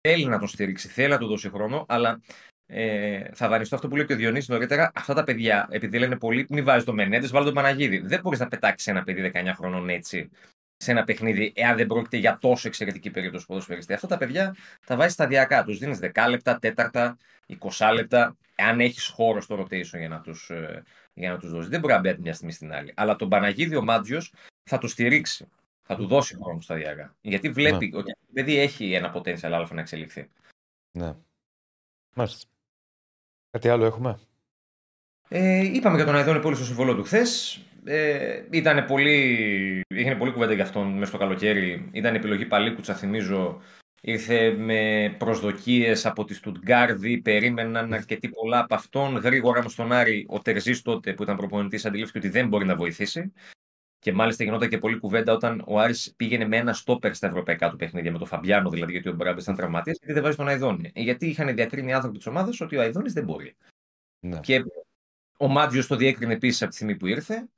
θέλει 0.00 0.26
να 0.26 0.38
τον 0.38 0.48
στηρίξει, 0.48 0.88
θέλει 0.88 1.08
να 1.08 1.18
του 1.18 1.26
δώσει 1.26 1.50
χρόνο, 1.50 1.84
αλλά 1.88 2.20
ε, 2.70 3.22
θα 3.34 3.48
δανειστώ 3.48 3.74
αυτό 3.74 3.88
που 3.88 3.96
λέει 3.96 4.06
και 4.06 4.12
ο 4.12 4.16
Διονύσης 4.16 4.48
νωρίτερα. 4.48 4.90
Αυτά 4.94 5.14
τα 5.14 5.24
παιδιά, 5.24 5.68
επειδή 5.70 5.98
λένε 5.98 6.16
πολύ, 6.16 6.46
μην 6.48 6.64
βάζεις 6.64 6.84
το 6.84 6.92
Μενέντε, 6.92 7.26
βάλει 7.26 7.44
τον 7.44 7.54
Παναγίδη. 7.54 7.98
Δεν 7.98 8.20
μπορείς 8.20 8.38
να 8.38 8.48
πετάξεις 8.48 8.86
ένα 8.86 9.02
παιδί 9.02 9.30
19 9.34 9.52
χρονών 9.54 9.88
έτσι 9.88 10.30
σε 10.76 10.90
ένα 10.90 11.04
παιχνίδι, 11.04 11.52
εάν 11.56 11.76
δεν 11.76 11.86
πρόκειται 11.86 12.16
για 12.16 12.38
τόσο 12.40 12.68
εξαιρετική 12.68 13.10
περίπτωση 13.10 13.46
ποδοσφαιριστή. 13.46 13.92
Αυτά 13.92 14.06
τα 14.06 14.16
παιδιά 14.16 14.56
τα 14.86 14.96
βάζεις 14.96 15.12
σταδιακά. 15.12 15.64
Τους 15.64 15.78
δίνεις 15.78 15.98
10 15.98 16.28
λεπτά, 16.28 16.58
τέταρτα, 16.58 17.16
20 17.46 17.92
λεπτά, 17.94 18.36
εάν 18.54 18.80
έχεις 18.80 19.06
χώρο 19.06 19.40
στο 19.40 19.60
rotation 19.60 19.98
για 19.98 20.08
να 20.08 20.20
τους 20.20 20.50
για 21.14 21.30
να 21.30 21.38
τους 21.38 21.50
δώσεις. 21.50 21.68
Δεν 21.68 21.80
μπορεί 21.80 21.92
να 21.92 22.00
μπει 22.00 22.08
από 22.08 22.20
μια 22.20 22.34
στιγμή 22.34 22.52
στην 22.52 22.72
άλλη. 22.72 22.92
Αλλά 22.96 23.16
τον 23.16 23.28
Παναγίδη 23.28 23.76
ο 23.76 23.82
Μάτζιος 23.82 24.32
θα 24.62 24.78
του 24.78 24.88
στηρίξει. 24.88 25.48
Θα 25.82 25.96
του 25.96 26.06
δώσει 26.06 26.36
χρόνο 26.42 26.60
σταδιακά. 26.60 27.16
Γιατί 27.20 27.50
βλέπει 27.50 27.90
ότι 27.94 28.12
το 28.12 28.32
παιδί 28.32 28.58
έχει 28.58 28.92
ένα 28.92 29.14
potential 29.16 29.50
άλλο 29.52 29.68
να 29.72 29.80
εξελιχθεί. 29.80 30.30
Ναι. 30.92 31.14
Μάλιστα. 32.14 32.48
Κάτι 33.50 33.68
άλλο 33.68 33.84
έχουμε; 33.84 34.18
Ε, 35.28 35.58
είπαμε 35.72 35.96
για 35.96 36.04
τον 36.04 36.14
Αϊδόνη 36.14 36.40
πολύ 36.40 36.56
στο 36.56 36.64
συμβόλαιο 36.64 36.94
του 36.94 37.02
χθες. 37.04 37.60
Ε, 37.84 38.42
ήταν 38.50 38.84
πολύ, 38.84 39.82
έγινε 39.88 40.14
πολύ 40.14 40.32
κουβέντα 40.32 40.52
για 40.52 40.64
αυτόν 40.64 40.92
μέσα 40.92 41.06
στο 41.06 41.18
καλοκαίρι. 41.18 41.88
Ήταν 41.92 42.14
επιλογή 42.14 42.46
Παλίκουτσα, 42.46 42.94
θυμίζω. 42.94 43.60
Ήρθε 44.00 44.50
με 44.50 45.14
προσδοκίες 45.18 46.06
από 46.06 46.24
τη 46.24 46.34
Στουτγκάρδη. 46.34 47.18
Περίμεναν 47.18 47.92
αρκετή 47.92 48.28
πολλά 48.28 48.58
από 48.58 48.74
αυτόν. 48.74 49.16
Γρήγορα 49.16 49.62
μου 49.62 49.68
στον 49.68 49.92
Άρη, 49.92 50.26
ο 50.28 50.38
Τερζής 50.38 50.82
τότε 50.82 51.14
που 51.14 51.22
ήταν 51.22 51.36
προπονητής, 51.36 51.86
αντιλήφθηκε 51.86 52.18
ότι 52.18 52.28
δεν 52.28 52.48
μπορεί 52.48 52.64
να 52.64 52.76
βοηθήσει. 52.76 53.32
Και 54.00 54.12
μάλιστα 54.12 54.44
γινόταν 54.44 54.68
και 54.68 54.78
πολύ 54.78 54.98
κουβέντα 54.98 55.32
όταν 55.32 55.62
ο 55.66 55.78
Άρης 55.80 56.12
πήγαινε 56.16 56.46
με 56.46 56.56
ένα 56.56 56.72
στόπερ 56.72 57.14
στα 57.14 57.26
ευρωπαϊκά 57.26 57.70
του 57.70 57.76
παιχνίδια, 57.76 58.12
με 58.12 58.18
τον 58.18 58.26
Φαμπιάνο 58.26 58.70
δηλαδή, 58.70 58.92
γιατί 58.92 59.08
ο 59.08 59.12
Μπράμπες 59.12 59.42
ήταν 59.42 59.56
τραυματίας, 59.56 59.96
γιατί 59.98 60.12
δεν 60.12 60.22
βάζει 60.22 60.36
τον 60.36 60.48
Αϊδόνη. 60.48 60.90
Γιατί 60.94 61.26
είχαν 61.26 61.54
διακρίνει 61.54 61.88
οι 61.90 61.92
άνθρωποι 61.92 62.16
της 62.16 62.26
ομάδας 62.26 62.60
ότι 62.60 62.76
ο 62.76 62.80
Αϊδόνης 62.80 63.12
δεν 63.12 63.24
μπορεί. 63.24 63.56
Ναι. 64.26 64.40
Και 64.40 64.64
ο 65.38 65.48
Μάτζιος 65.48 65.86
το 65.86 65.96
διέκρινε 65.96 66.32
επίσης 66.32 66.60
από 66.62 66.70
τη 66.70 66.76
στιγμή 66.76 66.96
που 66.96 67.06
ήρθε 67.06 67.48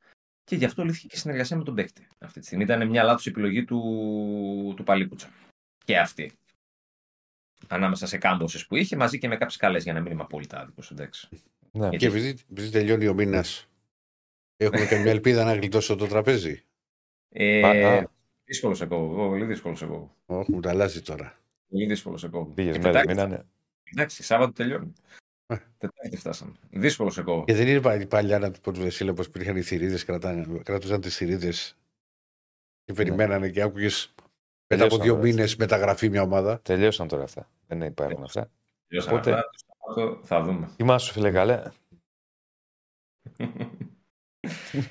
και 0.45 0.57
γι' 0.57 0.65
αυτό 0.65 0.85
λύθηκε 0.85 1.07
και 1.07 1.17
η 1.17 1.19
συνεργασία 1.19 1.57
με 1.57 1.65
τον 1.65 1.75
παίκτη. 1.75 2.07
Αυτή 2.19 2.41
τη 2.41 2.47
στιγμή 2.47 2.65
ήταν 2.65 2.89
μια 2.89 3.03
λάθος 3.03 3.27
επιλογή 3.27 3.65
του, 3.65 4.75
του 4.77 4.83
Παλίκουτσα. 4.83 5.29
Και 5.85 5.99
αυτή. 5.99 6.33
Ανάμεσα 7.69 8.07
σε 8.07 8.19
κάμποσε 8.19 8.65
που 8.69 8.77
είχε, 8.77 8.97
μαζί 8.97 9.19
και 9.19 9.29
με 9.29 9.37
κάποιες 9.37 9.57
καλές 9.57 9.83
για 9.83 9.93
να 9.93 10.01
μην 10.01 10.13
είμαι 10.13 10.23
απόλυτα 10.23 10.61
άδικος. 10.61 10.91
Εντάξει. 10.91 11.29
Ναι. 11.73 11.81
Γιατί- 11.89 11.97
Και 11.97 12.07
επειδή, 12.07 12.39
επειδή 12.51 12.71
τελειώνει 12.71 13.07
ο 13.07 13.15
μήνας, 13.15 13.69
έχουμε 14.65 14.87
και 14.87 14.97
μια 14.99 15.11
ελπίδα 15.11 15.45
να 15.45 15.55
γλιτώσει 15.55 15.97
το 15.97 16.07
τραπέζι. 16.07 16.63
Ε, 17.29 17.63
Α, 17.87 17.99
α. 17.99 18.11
δύσκολος 18.45 18.79
σε 18.79 18.87
κόβω. 18.87 19.29
Πολύ 19.29 19.45
δύσκολος 19.45 19.79
σε 19.79 19.87
κόβω. 19.87 20.17
Όχι, 20.27 20.53
μου 20.53 20.61
τα 20.61 20.71
αλλάζει 20.71 21.03
τώρα. 21.03 21.39
Πολύ 21.69 21.87
δύσκολος 21.87 22.21
σε 22.21 22.29
κόβω. 22.29 22.45
Πήγες 22.53 22.73
Και 22.77 22.79
μέρε, 22.79 22.91
Τετάρτη- 22.93 23.15
μείνανε. 23.15 23.47
Εντάξει, 23.85 24.23
Σάββατο 24.23 24.53
τελειώνει. 24.53 24.93
Ε. 25.47 25.57
Τετάρτη 25.79 26.17
φτάσαμε. 26.17 26.53
Δύσκολος 26.71 27.15
σε 27.15 27.23
κόβω. 27.23 27.45
Και 27.45 27.55
δεν 27.55 27.69
είναι 27.69 27.81
πάλι 27.81 28.07
παλιά 28.07 28.39
να 28.39 28.51
του 28.51 28.61
πω 28.61 28.73
του 28.73 28.81
Βεσίλα 28.81 29.13
πώ 29.15 29.23
υπήρχαν 29.23 29.57
οι 29.57 29.63
θηρίδες, 29.63 30.05
κρατούσαν 30.63 31.01
τις 31.01 31.17
θηρίδες 31.17 31.77
και 32.85 32.93
περιμένανε 32.93 33.49
και 33.51 33.63
άκουγες 33.63 34.15
μετά 34.67 34.85
από 34.85 34.97
Τελειώσαν 34.97 35.01
δύο 35.03 35.13
τώρα, 35.15 35.25
μήνες 35.27 35.57
μεταγραφή 35.57 36.09
μια 36.09 36.23
ομάδα. 36.23 36.61
Τελειώσαν 36.61 37.09
τώρα 37.09 37.23
αυτά. 37.23 37.51
Δεν 37.67 37.81
υπάρχουν 37.83 38.23
αυτά. 38.23 38.51
Τελειώσαμε 38.89 39.17
Οπότε- 39.17 39.33
αυτά. 39.35 39.51
Το 39.51 39.93
Σάββατο 39.95 40.27
θα 40.27 40.43
δούμε. 40.43 40.71
Κοιμάσου, 40.77 41.13
φίλε, 41.13 41.31
καλέ. 41.31 41.63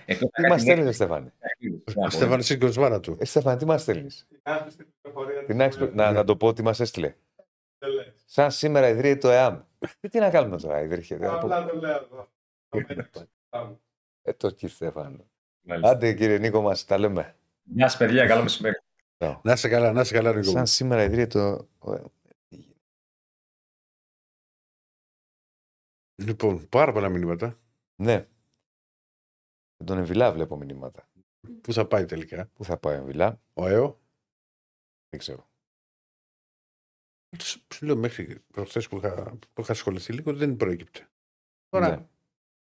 Εκτός 0.05 0.29
Τι 0.29 0.43
αν 0.43 0.49
μας 0.49 0.49
κάτι 0.49 0.61
στέλνεις, 0.61 0.95
Στεφάνη; 0.95 1.31
νέο. 1.59 1.81
Ο 2.05 2.09
Στέφανη 2.09 2.43
σήκω 2.43 2.67
σβάρα 2.67 2.99
του. 2.99 3.17
Ε, 3.19 3.25
Στεφάνη, 3.25 3.57
τι 3.57 3.65
μας 3.65 3.81
στέλνεις; 3.81 4.27
Κάθε 4.43 4.69
στην 4.69 4.87
πληροφορία 5.01 5.45
Την 5.45 5.57
της 5.57 5.65
άξιο- 5.65 5.91
ημέρας. 5.91 6.11
να, 6.11 6.17
να 6.19 6.23
το 6.23 6.37
πω 6.37 6.53
τι 6.53 6.61
μας 6.61 6.79
έστειλε. 6.79 7.15
Δεν 7.77 7.89
λες. 7.89 8.23
Σαν 8.25 8.51
σήμερα 8.51 8.87
ιδρύεται 8.89 9.19
το 9.19 9.29
ΕΑΜ. 9.29 9.59
Τι, 9.99 10.09
τι 10.09 10.19
να 10.19 10.29
κάνουμε 10.29 10.57
τώρα, 10.57 10.81
ιδρύεται. 10.81 11.27
Απλά 11.27 11.65
το 11.65 11.75
λέω 11.77 11.89
εδώ. 11.95 12.27
Το 12.69 12.77
μέταξε. 12.87 13.29
Πάμε. 13.49 13.79
Ε, 14.21 14.33
το 14.33 14.49
κύριε 14.51 14.75
Στεφάνο. 14.75 15.25
Μάλιστα. 15.61 15.89
Άντε 15.91 16.13
κύριε 16.13 16.37
Νίκο 16.37 16.61
μας, 16.61 16.85
τα 16.85 16.97
λέμε. 16.97 17.35
Γεια 17.63 17.87
σας 17.87 17.97
παιδιά, 17.97 18.27
καλό 18.27 18.41
μεσημέρι. 18.41 18.75
Να 19.41 19.51
είσαι 19.53 19.69
καλά, 19.69 19.91
να 19.91 20.01
είσαι 20.01 20.13
καλά, 20.13 20.29
Νίκο. 20.33 20.45
μου. 20.45 20.51
Σαν 20.51 20.67
σήμερα 20.67 21.03
ιδρύεται 21.03 21.39
το. 21.39 21.67
ο- 21.91 22.11
Λοιπόν, 26.15 26.69
πάρα 26.69 26.91
πολλά 26.91 27.09
μηνύματα. 27.09 27.59
Ναι. 27.95 28.27
Με 29.79 29.85
τον 29.85 29.97
Εμβιλά 29.97 30.31
βλέπω 30.31 30.57
μηνύματα. 30.57 31.09
Πού 31.61 31.73
θα 31.73 31.87
πάει 31.87 32.05
τελικά; 32.05 32.47
Πού 32.53 32.63
θα 32.63 32.77
πάει 32.77 32.95
ο 32.95 32.99
Εμβιλά, 32.99 33.41
Ο 33.53 33.67
ΕΟ. 33.67 33.99
δεν 35.09 35.19
ξέρω. 35.19 35.47
Σου 37.41 37.61
σου 37.73 37.85
λέω 37.85 37.95
μέχρι 37.95 38.39
προχθές 38.39 38.87
που, 38.87 38.97
είχα- 38.97 39.37
που 39.53 39.61
είχα 39.61 39.71
ασχοληθεί 39.71 40.13
λίγο 40.13 40.33
δεν 40.33 40.55
προέκυπτε. 40.55 41.09
Τώρα, 41.69 41.89
Ναι. 41.97 42.07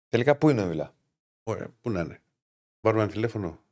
Τελικά 0.09 0.37
πού 0.37 0.49
είναι 0.49 0.61
ο 0.61 0.63
Εμβιλά; 0.65 0.95
ωραία, 1.43 1.69
πού 1.81 1.91
να 1.91 2.01
είναι; 2.01 2.23
Πάρουμε 2.81 3.03
ένα 3.03 3.13
τηλέφωνο; 3.13 3.63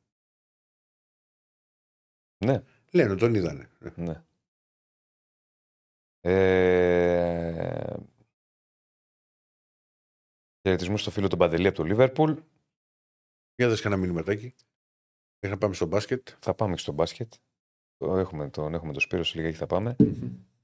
Ναι. 2.44 2.62
Λένε, 2.92 3.14
τον 3.14 3.34
είδανε. 3.34 3.70
Ναι. 3.96 4.24
Ε... 6.20 7.96
Χαιρετισμούς 10.62 11.00
στο 11.00 11.10
φίλο 11.10 11.28
τον 11.28 11.38
Παντελή 11.38 11.66
από 11.66 11.76
το 11.76 11.82
Λίβερπουλ. 11.84 12.32
Για 13.58 13.68
δες 13.68 13.80
κανένα 13.80 14.00
μηνυματάκι. 14.00 14.54
Μέχρι 15.40 15.56
να 15.56 15.58
πάμε 15.58 15.74
στο 15.74 15.86
μπάσκετ. 15.86 16.28
Θα 16.40 16.54
πάμε 16.54 16.74
και 16.74 16.80
στο 16.80 16.92
μπάσκετ. 16.92 17.32
Το 17.96 18.16
έχουμε, 18.16 18.48
τον 18.48 18.74
έχουμε 18.74 18.92
το 18.92 19.00
Σπύρο 19.00 19.24
σε 19.24 19.38
λίγα 19.38 19.50
και 19.50 19.56
θα 19.56 19.66
πάμε. 19.66 19.96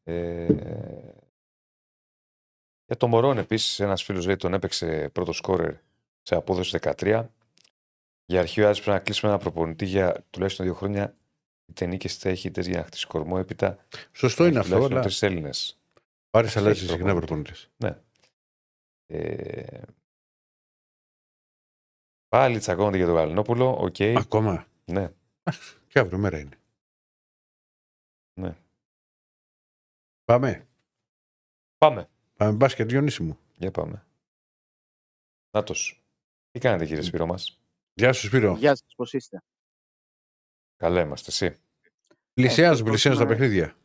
Ε... 0.03 0.47
Για 2.87 2.97
το 2.97 3.07
Μωρόν 3.07 3.39
επίσης, 3.39 3.81
ένας 3.81 4.03
φίλος 4.03 4.27
λέει 4.27 4.37
τον 4.37 4.55
έπαιξε 4.55 5.09
πρώτο 5.13 5.33
σκόρερ 5.33 5.75
σε 6.23 6.35
απόδοση 6.35 6.79
13. 6.83 7.27
Για 8.27 8.41
αρχείο 8.41 8.67
Άρης 8.67 8.81
πρέπει 8.81 8.97
να 8.97 9.05
κλείσουμε 9.05 9.33
ένα 9.33 9.41
προπονητή 9.41 9.85
για 9.85 10.25
τουλάχιστον 10.31 10.67
δύο 10.67 10.75
χρόνια. 10.75 11.17
Είτε 11.67 11.87
νίκε 11.87 12.09
είτε 12.09 12.31
έχει 12.31 12.49
είτε 12.49 12.61
για 12.61 12.79
να 12.79 12.85
χτίσει 12.85 13.07
κορμό. 13.07 13.37
Έπειτα 13.39 13.87
Σωστό 14.13 14.47
είναι 14.47 14.59
αυτό, 14.59 14.85
αλλά 14.85 15.01
Τρεις 15.01 15.23
Έλληνες. 15.23 15.79
πάρεις 16.31 16.51
έχει 16.51 16.59
αλλάζεις 16.59 16.91
συχνά 16.91 17.15
προπονητή. 17.15 17.53
προπονητέ. 17.79 18.03
Ε... 19.07 19.83
Πάλι 22.35 22.59
τσακώνονται 22.59 22.97
για 22.97 23.07
τον 23.07 23.15
Γαλινόπουλο. 23.15 23.77
Οκ. 23.81 24.01
Ακόμα. 24.01 24.67
Ναι. 24.85 25.13
Και 25.89 25.99
αύριο 25.99 26.19
μέρα 26.19 26.39
είναι. 26.39 26.59
Ναι. 28.41 28.57
Πάμε. 30.25 30.67
Πάμε. 31.79 32.09
Πάμε 32.37 32.53
μπάσκετ, 32.53 32.89
Διονύση 32.89 33.23
μου. 33.23 33.39
Για 33.57 33.71
πάμε. 33.71 34.07
Νάτος. 35.51 36.05
Τι 36.51 36.59
κάνετε 36.59 36.87
κύριε 36.87 37.03
Σπύρο 37.03 37.27
μας; 37.27 37.61
Γεια 37.95 38.13
σου, 38.13 38.27
Σπύρο. 38.27 38.57
Γεια 38.57 38.77
σας, 38.77 38.95
πώς 38.97 39.13
είστε; 39.13 39.43
Καλά 40.77 41.01
είμαστε 41.01 41.31
εσύ. 41.31 41.61
Πλησιάζουν, 42.35 42.87
Ε, 42.87 42.89
πλησιάζουν 42.91 43.21
τα 43.21 43.27
πώς 43.27 43.37
να- 43.37 43.43
παιχνίδια. 43.43 43.77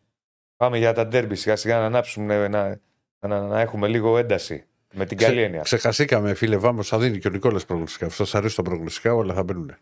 Πάμε 0.56 0.78
για 0.78 0.94
τα 0.94 1.08
ντέρμπι 1.08 1.36
σιγά 1.36 1.56
σιγά 1.56 1.80
να 1.80 1.86
ανάψουμε 1.86 2.48
να, 2.48 2.82
να, 3.20 3.48
να 3.48 3.60
έχουμε 3.60 3.88
λίγο 3.88 4.18
ένταση. 4.18 4.69
Με 4.94 5.06
την 5.06 5.18
καλή 5.18 5.42
έννοια. 5.42 5.62
Ξεχαστήκαμε, 5.62 6.34
φίλε 6.34 6.58
Βάμος, 6.58 6.88
θα 6.88 7.00
δίνει 7.00 7.20
και 7.20 7.28
ο 7.28 7.32
Νικόλας 7.32 7.66
προγνωστικά. 7.66 8.06
Αυτός 8.06 8.36
αρέσει 8.36 8.56
τα 8.56 8.62
προγνωστικά, 8.62 9.14
όλα 9.14 9.34
θα 9.34 9.44
μπαίνουν. 9.44 9.76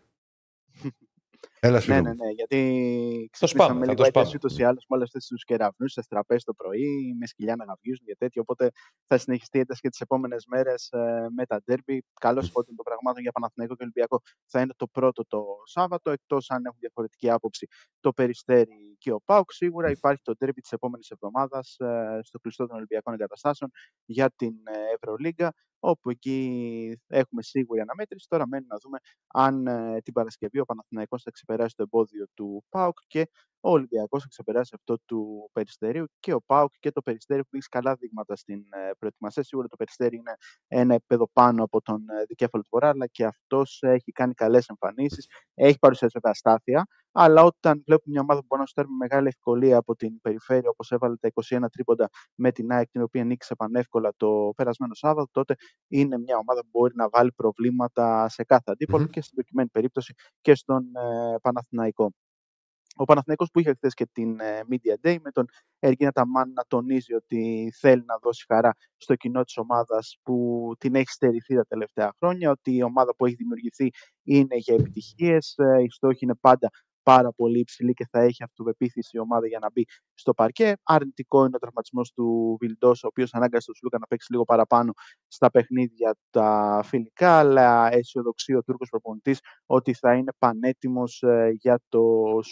Έλα, 1.60 1.74
Ναι, 1.74 1.80
Σπύρο. 1.80 2.00
ναι, 2.00 2.08
μου. 2.08 2.14
ναι, 2.14 2.30
γιατί 2.30 3.30
Το 3.38 3.46
σπάμε, 3.46 3.68
ξυπνήσαμε 3.70 3.84
θα 3.84 3.90
λίγο 3.92 4.02
το 4.02 4.04
σπάμε. 4.04 4.20
έταση 4.26 4.36
ούτως 4.36 4.58
ή 4.58 4.62
άλλως 4.64 4.84
με 4.88 4.96
όλες 4.96 5.06
αυτές 5.06 5.26
τους 5.26 5.44
κεραυνούς, 5.44 5.92
σε 5.92 6.02
τραπέζι 6.08 6.44
το 6.44 6.54
πρωί, 6.54 7.14
με 7.18 7.26
σκυλιά 7.26 7.56
να 7.56 7.64
γαβγίζουν 7.64 8.06
και 8.06 8.16
τέτοια, 8.16 8.42
οπότε 8.42 8.70
θα 9.06 9.18
συνεχιστεί 9.18 9.56
η 9.56 9.60
ένταση 9.60 9.80
και 9.80 9.88
τις 9.88 10.00
επόμενες 10.00 10.46
μέρες 10.46 10.88
ε, 10.92 11.26
με 11.36 11.46
τα 11.46 11.62
ντέρμπι. 11.64 12.04
Καλώς 12.20 12.50
φώτιν 12.50 12.76
των 12.76 12.84
πραγμάτων 12.84 13.22
για 13.22 13.32
Παναθηναϊκό 13.32 13.74
και 13.74 13.82
Ολυμπιακό 13.82 14.20
θα 14.46 14.60
είναι 14.60 14.72
το 14.76 14.86
πρώτο 14.86 15.24
το 15.26 15.44
Σάββατο, 15.64 16.10
εκτός 16.10 16.50
αν 16.50 16.64
έχουν 16.64 16.78
διαφορετική 16.80 17.30
άποψη 17.30 17.66
το 18.00 18.12
Περιστέρι 18.12 18.96
και 18.98 19.12
ο 19.12 19.20
ΠΑΟΚ. 19.24 19.52
Σίγουρα 19.52 19.90
υπάρχει 19.90 20.22
το 20.22 20.32
ντέρμπι 20.36 20.60
της 20.60 20.72
επόμενης 20.72 21.10
εβδομάδας 21.10 21.76
ε, 21.78 22.20
στο 22.22 22.38
κλειστό 22.38 22.66
των 22.66 22.76
Ολυμπιακών 22.76 23.14
Εγκαταστάσεων 23.14 23.70
για 24.04 24.30
την 24.36 24.54
ε, 24.64 24.94
Ευρωλίγκα, 24.94 25.52
όπου 25.80 26.10
εκεί 26.10 27.00
έχουμε 27.06 27.42
σίγουρη 27.42 27.80
αναμέτρηση. 27.80 28.26
Τώρα 28.28 28.46
μένει 28.48 28.66
να 28.68 28.76
δούμε 28.82 28.98
αν 29.26 29.66
ε, 29.66 30.00
την 30.02 30.12
Παρασκευή 30.12 30.58
ο 30.60 30.64
Παναθηναϊκός 30.64 31.22
θα 31.22 31.30
ξεπεράσει 31.30 31.74
το 31.76 31.82
εμπόδιο 31.82 32.26
του 32.34 32.64
ΠΑΟΚ 32.68 32.98
και 33.06 33.28
ο 33.60 33.70
Ολυμπιακός 33.70 34.22
θα 34.22 34.28
ξεπεράσει 34.28 34.72
αυτό 34.74 34.98
του 35.06 35.50
Περιστερίου 35.52 36.06
και 36.20 36.32
ο 36.32 36.40
ΠΑΟΚ 36.42 36.72
και 36.78 36.90
το 36.90 37.02
Περιστέρι 37.02 37.38
έχουν 37.38 37.50
δείξει 37.52 37.68
καλά 37.68 37.94
δείγματα 37.94 38.36
στην 38.36 38.64
ε, 38.70 38.90
προετοιμασία. 38.98 39.42
Σίγουρα 39.42 39.68
το 39.68 39.76
Περιστέρι 39.76 40.16
είναι 40.16 40.34
ένα 40.68 40.94
επίπεδο 40.94 41.30
πάνω 41.32 41.64
από 41.64 41.80
τον 41.80 42.08
ε, 42.08 42.24
δικέφαλο 42.24 42.62
του 42.62 42.68
Βορρά, 42.72 42.88
αλλά 42.88 43.06
και 43.06 43.24
αυτός 43.24 43.78
έχει 43.82 44.12
κάνει 44.12 44.34
καλές 44.34 44.68
εμφανίσεις, 44.68 45.26
έχει 45.54 45.78
παρουσιάσει 45.78 46.12
βέβαια 46.14 46.32
αστάθεια, 46.32 46.86
αλλά 47.20 47.42
όταν 47.42 47.82
βλέπουμε 47.86 48.12
μια 48.12 48.20
ομάδα 48.20 48.40
που 48.40 48.46
μπορεί 48.48 48.60
να 48.60 48.66
σου 48.66 48.74
με 48.76 48.96
μεγάλη 48.98 49.28
ευκολία 49.28 49.76
από 49.76 49.96
την 49.96 50.20
περιφέρεια, 50.20 50.70
όπως 50.70 50.90
έβαλε 50.90 51.16
τα 51.16 51.30
21 51.34 51.60
τρίποντα 51.72 52.08
με 52.34 52.52
την 52.52 52.72
ΑΕΚ, 52.72 52.90
την 52.90 53.02
οποία 53.02 53.24
νίκησε 53.24 53.54
πανεύκολα 53.54 54.12
το 54.16 54.52
περασμένο 54.56 54.94
Σάββατο, 54.94 55.28
τότε 55.32 55.54
είναι 55.88 56.18
μια 56.18 56.36
ομάδα 56.36 56.60
που 56.60 56.68
μπορεί 56.70 56.94
να 56.96 57.08
βάλει 57.08 57.32
προβλήματα 57.32 58.28
σε 58.28 58.44
κάθε 58.44 58.70
αντίπαλο 58.70 59.02
Μμμ. 59.02 59.10
και 59.10 59.20
στην 59.20 59.34
προκειμένη 59.34 59.68
περίπτωση 59.68 60.14
και 60.40 60.54
στον 60.54 60.84
ε, 60.96 61.36
Παναθηναϊκό. 61.42 62.12
Ο 63.00 63.04
Παναθηναϊκός 63.04 63.50
που 63.50 63.60
είχε 63.60 63.74
χθες 63.74 63.94
και 63.94 64.06
την 64.12 64.40
ε, 64.40 64.60
Media 64.70 65.08
Day 65.08 65.16
με 65.22 65.30
τον 65.30 65.46
Εργίνα 65.78 66.12
Ταμάν 66.12 66.52
να 66.52 66.64
τονίζει 66.68 67.14
ότι 67.14 67.72
θέλει 67.78 68.02
να 68.06 68.18
δώσει 68.22 68.44
χαρά 68.48 68.72
στο 68.96 69.14
κοινό 69.14 69.44
της 69.44 69.56
ομάδας 69.56 70.18
που 70.22 70.72
την 70.78 70.94
έχει 70.94 71.10
στερηθεί 71.10 71.54
τα 71.54 71.64
τελευταία 71.64 72.12
χρόνια, 72.18 72.50
ότι 72.50 72.74
η 72.74 72.82
ομάδα 72.82 73.14
που 73.16 73.26
έχει 73.26 73.34
δημιουργηθεί 73.34 73.90
είναι 74.22 74.56
για 74.56 74.74
επιτυχίες, 74.74 75.54
ε, 75.56 75.82
οι 75.82 75.90
στόχοι 75.90 76.24
είναι 76.24 76.34
πάντα 76.34 76.70
πάρα 77.12 77.32
πολύ 77.32 77.58
υψηλή 77.58 77.92
και 77.92 78.06
θα 78.10 78.20
έχει 78.20 78.42
αυτοπεποίθηση 78.42 79.16
η 79.16 79.18
ομάδα 79.20 79.46
για 79.46 79.58
να 79.58 79.70
μπει 79.70 79.84
στο 80.14 80.34
παρκέ. 80.34 80.74
Αρνητικό 80.82 81.44
είναι 81.44 81.56
ο 81.56 81.58
τραυματισμός 81.58 82.12
του 82.12 82.56
Βιλντός, 82.60 83.04
ο 83.04 83.06
οποίος 83.06 83.34
ανάγκασε 83.34 83.66
τον 83.66 83.74
Σλούκα 83.74 83.98
να 83.98 84.06
παίξει 84.06 84.32
λίγο 84.32 84.44
παραπάνω 84.44 84.92
στα 85.26 85.50
παιχνίδια 85.50 86.16
τα 86.30 86.80
φιλικά, 86.84 87.38
αλλά 87.38 87.92
αισιοδοξεί 87.92 88.54
ο 88.54 88.62
Τούρκος 88.62 88.88
προπονητής 88.88 89.40
ότι 89.66 89.94
θα 89.94 90.14
είναι 90.14 90.32
πανέτοιμος 90.38 91.24
για 91.52 91.80
το 91.88 92.00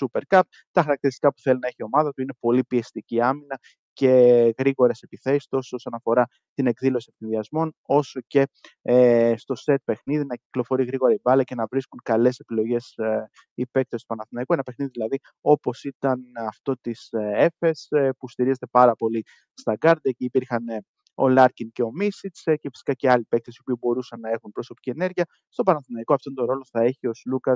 Super 0.00 0.20
Cup. 0.28 0.42
Τα 0.70 0.82
χαρακτηριστικά 0.82 1.28
που 1.32 1.40
θέλει 1.40 1.58
να 1.58 1.66
έχει 1.66 1.76
η 1.78 1.84
ομάδα 1.84 2.12
του 2.12 2.22
είναι 2.22 2.34
πολύ 2.40 2.64
πιεστική 2.64 3.20
άμυνα 3.20 3.58
και 3.96 4.54
γρήγορες 4.58 5.00
επιθέσεις, 5.00 5.46
τόσο 5.48 5.76
όσον 5.76 5.94
αφορά 5.94 6.26
την 6.54 6.66
εκδήλωση 6.66 7.08
ευθυνδιασμών, 7.12 7.74
όσο 7.82 8.20
και 8.26 8.46
ε, 8.82 9.34
στο 9.36 9.54
σετ 9.54 9.80
παιχνίδι 9.84 10.24
να 10.24 10.36
κυκλοφορεί 10.36 10.84
γρήγορα 10.84 11.12
η 11.12 11.18
μπάλα 11.22 11.42
και 11.42 11.54
να 11.54 11.66
βρίσκουν 11.70 12.00
καλές 12.02 12.38
επιλογές 12.38 12.94
ε, 12.96 13.30
οι 13.54 13.66
παίκτες 13.66 14.00
του 14.00 14.06
Παναθηναϊκού. 14.06 14.52
Ένα 14.52 14.62
παιχνίδι 14.62 14.90
δηλαδή 14.90 15.18
όπως 15.40 15.84
ήταν 15.84 16.22
αυτό 16.48 16.76
της 16.80 17.08
ε, 17.12 17.30
ΕΦΕΣ, 17.34 17.86
ε, 17.90 18.10
που 18.18 18.28
στηρίζεται 18.28 18.66
πάρα 18.66 18.94
πολύ 18.94 19.22
στα 19.54 19.74
γκάρντ. 19.74 20.00
Εκεί 20.02 20.24
υπήρχαν 20.24 20.68
ε, 20.68 20.84
ο 21.18 21.28
Λάρκιν 21.28 21.72
και 21.72 21.82
ο 21.82 21.90
Μίσιτς 21.92 22.42
και 22.42 22.68
φυσικά 22.70 22.92
και 22.92 23.10
άλλοι 23.10 23.24
παίκτες 23.28 23.56
οι 23.56 23.58
οποίοι 23.60 23.76
μπορούσαν 23.80 24.20
να 24.20 24.30
έχουν 24.30 24.52
προσωπική 24.52 24.90
ενέργεια. 24.90 25.24
Στο 25.48 25.62
Παναθηναϊκό 25.62 26.14
αυτόν 26.14 26.34
τον 26.34 26.46
ρόλο 26.46 26.64
θα 26.70 26.82
έχει 26.82 27.06
ο 27.06 27.14
Σλούκας 27.14 27.52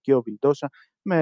και 0.00 0.14
ο 0.14 0.22
Βιλντόσα 0.22 0.68
με 1.02 1.18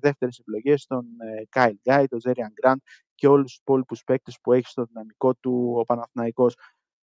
δεύτερες 0.00 0.38
επιλογές 0.38 0.86
τον 0.86 1.06
Κάιλ 1.48 1.76
Γκάι, 1.88 2.06
τον 2.06 2.20
Ζέριαν 2.20 2.52
Γκραντ 2.52 2.78
και 3.14 3.26
όλους 3.28 3.50
τους 3.50 3.58
υπόλοιπους 3.60 4.02
παίκτες 4.04 4.38
που 4.42 4.52
έχει 4.52 4.66
στο 4.66 4.84
δυναμικό 4.84 5.34
του 5.34 5.74
ο 5.78 5.84
Παναθηναϊκός. 5.84 6.54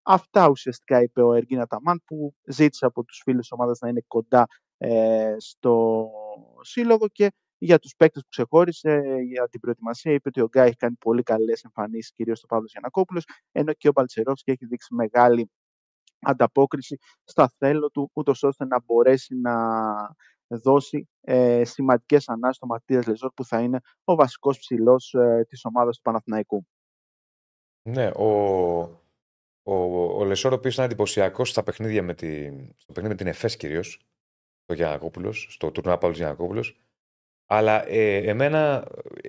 Αυτά 0.01 0.49
ουσιαστικά 0.49 1.01
είπε 1.01 1.21
ο 1.21 1.33
Εργκίν 1.33 1.67
Αταμάν 1.67 2.01
που 2.05 2.33
ζήτησε 2.47 2.85
από 2.85 3.03
τους 3.03 3.21
φίλους 3.23 3.41
της 3.41 3.51
ομάδας 3.51 3.79
να 3.79 3.89
είναι 3.89 4.03
κοντά 4.07 4.45
ε, 4.77 5.35
στο 5.37 6.07
σύλλογο 6.61 7.07
και 7.07 7.31
για 7.57 7.79
τους 7.79 7.95
παίκτες 7.97 8.21
που 8.21 8.29
ξεχώρισε 8.29 9.01
για 9.27 9.47
την 9.49 9.59
προετοιμασία 9.59 10.11
είπε 10.13 10.27
ότι 10.27 10.41
ο 10.41 10.47
Γκάι 10.47 10.67
έχει 10.67 10.75
κάνει 10.75 10.95
πολύ 10.99 11.23
καλές 11.23 11.63
εμφανίσεις 11.63 12.11
κυρίως 12.11 12.37
στο 12.37 12.47
Παύλος 12.47 12.71
Γιανακόπουλος 12.71 13.25
ενώ 13.51 13.73
και 13.73 13.87
ο 13.87 13.91
Μπαλτσερόφσκι 13.91 14.51
έχει 14.51 14.65
δείξει 14.65 14.93
μεγάλη 14.93 15.51
ανταπόκριση 16.19 16.97
στα 17.23 17.53
θέλω 17.57 17.89
του 17.89 18.09
ούτως 18.13 18.43
ώστε 18.43 18.65
να 18.65 18.81
μπορέσει 18.85 19.35
να 19.35 19.55
δώσει 20.47 21.09
ε, 21.21 21.63
σημαντικές 21.63 22.29
ανάσεις 22.29 22.55
στο 22.55 22.65
Ματίας 22.65 23.07
Λεζόρ 23.07 23.31
που 23.33 23.45
θα 23.45 23.61
είναι 23.61 23.79
ο 24.03 24.15
βασικός 24.15 24.59
ψηλός 24.59 25.13
ε, 25.13 25.45
της 25.49 25.65
ομάδας 25.65 25.95
του 25.95 26.01
Παναθηναϊκού. 26.01 26.67
Ναι, 27.89 28.07
ο, 28.07 28.29
ο, 29.63 29.73
ο 30.17 30.25
Λεσόρ, 30.25 30.51
ο 30.51 30.55
οποίος 30.55 30.73
ήταν 30.73 30.85
εντυπωσιακός 30.85 31.49
στα 31.49 31.63
παιχνίδια 31.63 32.03
με 32.03 32.13
την, 32.13 32.73
στο 32.77 32.91
παιχνίδι 32.91 33.13
με 33.13 33.19
την 33.19 33.27
ΕΦΕΣ 33.27 33.55
κυρίως, 33.55 34.05
το 34.65 34.73
Γιανακόπουλο, 34.73 35.31
στο 35.31 35.71
τουρνουά 35.71 35.97
Παύλος 35.97 36.17
Γιανακόπουλο. 36.17 36.63
Αλλά 37.45 37.87
ε, 37.87 38.17
εμένα, 38.17 38.87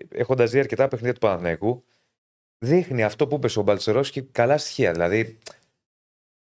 έχοντας 0.09 0.51
δει 0.51 0.59
αρκετά 0.59 0.89
παιχνίδια 0.89 1.13
του 1.15 1.21
Παναθηναϊκού, 1.21 1.85
δείχνει 2.59 3.03
αυτό 3.05 3.27
που 3.27 3.37
είπες 3.37 3.57
ο 3.57 3.63
Μπαλτσερόσκι 3.63 4.23
καλά 4.23 4.59
στοιχεία. 4.59 4.93
Δηλαδή, 4.93 5.39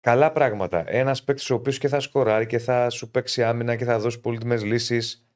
καλά 0.01 0.32
πράγματα. 0.32 0.84
Ένας 0.90 1.24
παίκτης 1.24 1.51
ο 1.51 1.55
οποίος 1.55 1.78
και 1.78 1.89
θα 1.89 2.01
σκοράρει 2.01 2.47
και 2.47 2.59
θα 2.59 2.90
σου 2.90 3.10
παίξει 3.10 3.43
άμυνα 3.44 3.76
και 3.76 3.84
θα 3.84 3.98
δώσει 3.98 4.20
πολύτιμες 4.20 4.64
λύσεις. 4.64 5.26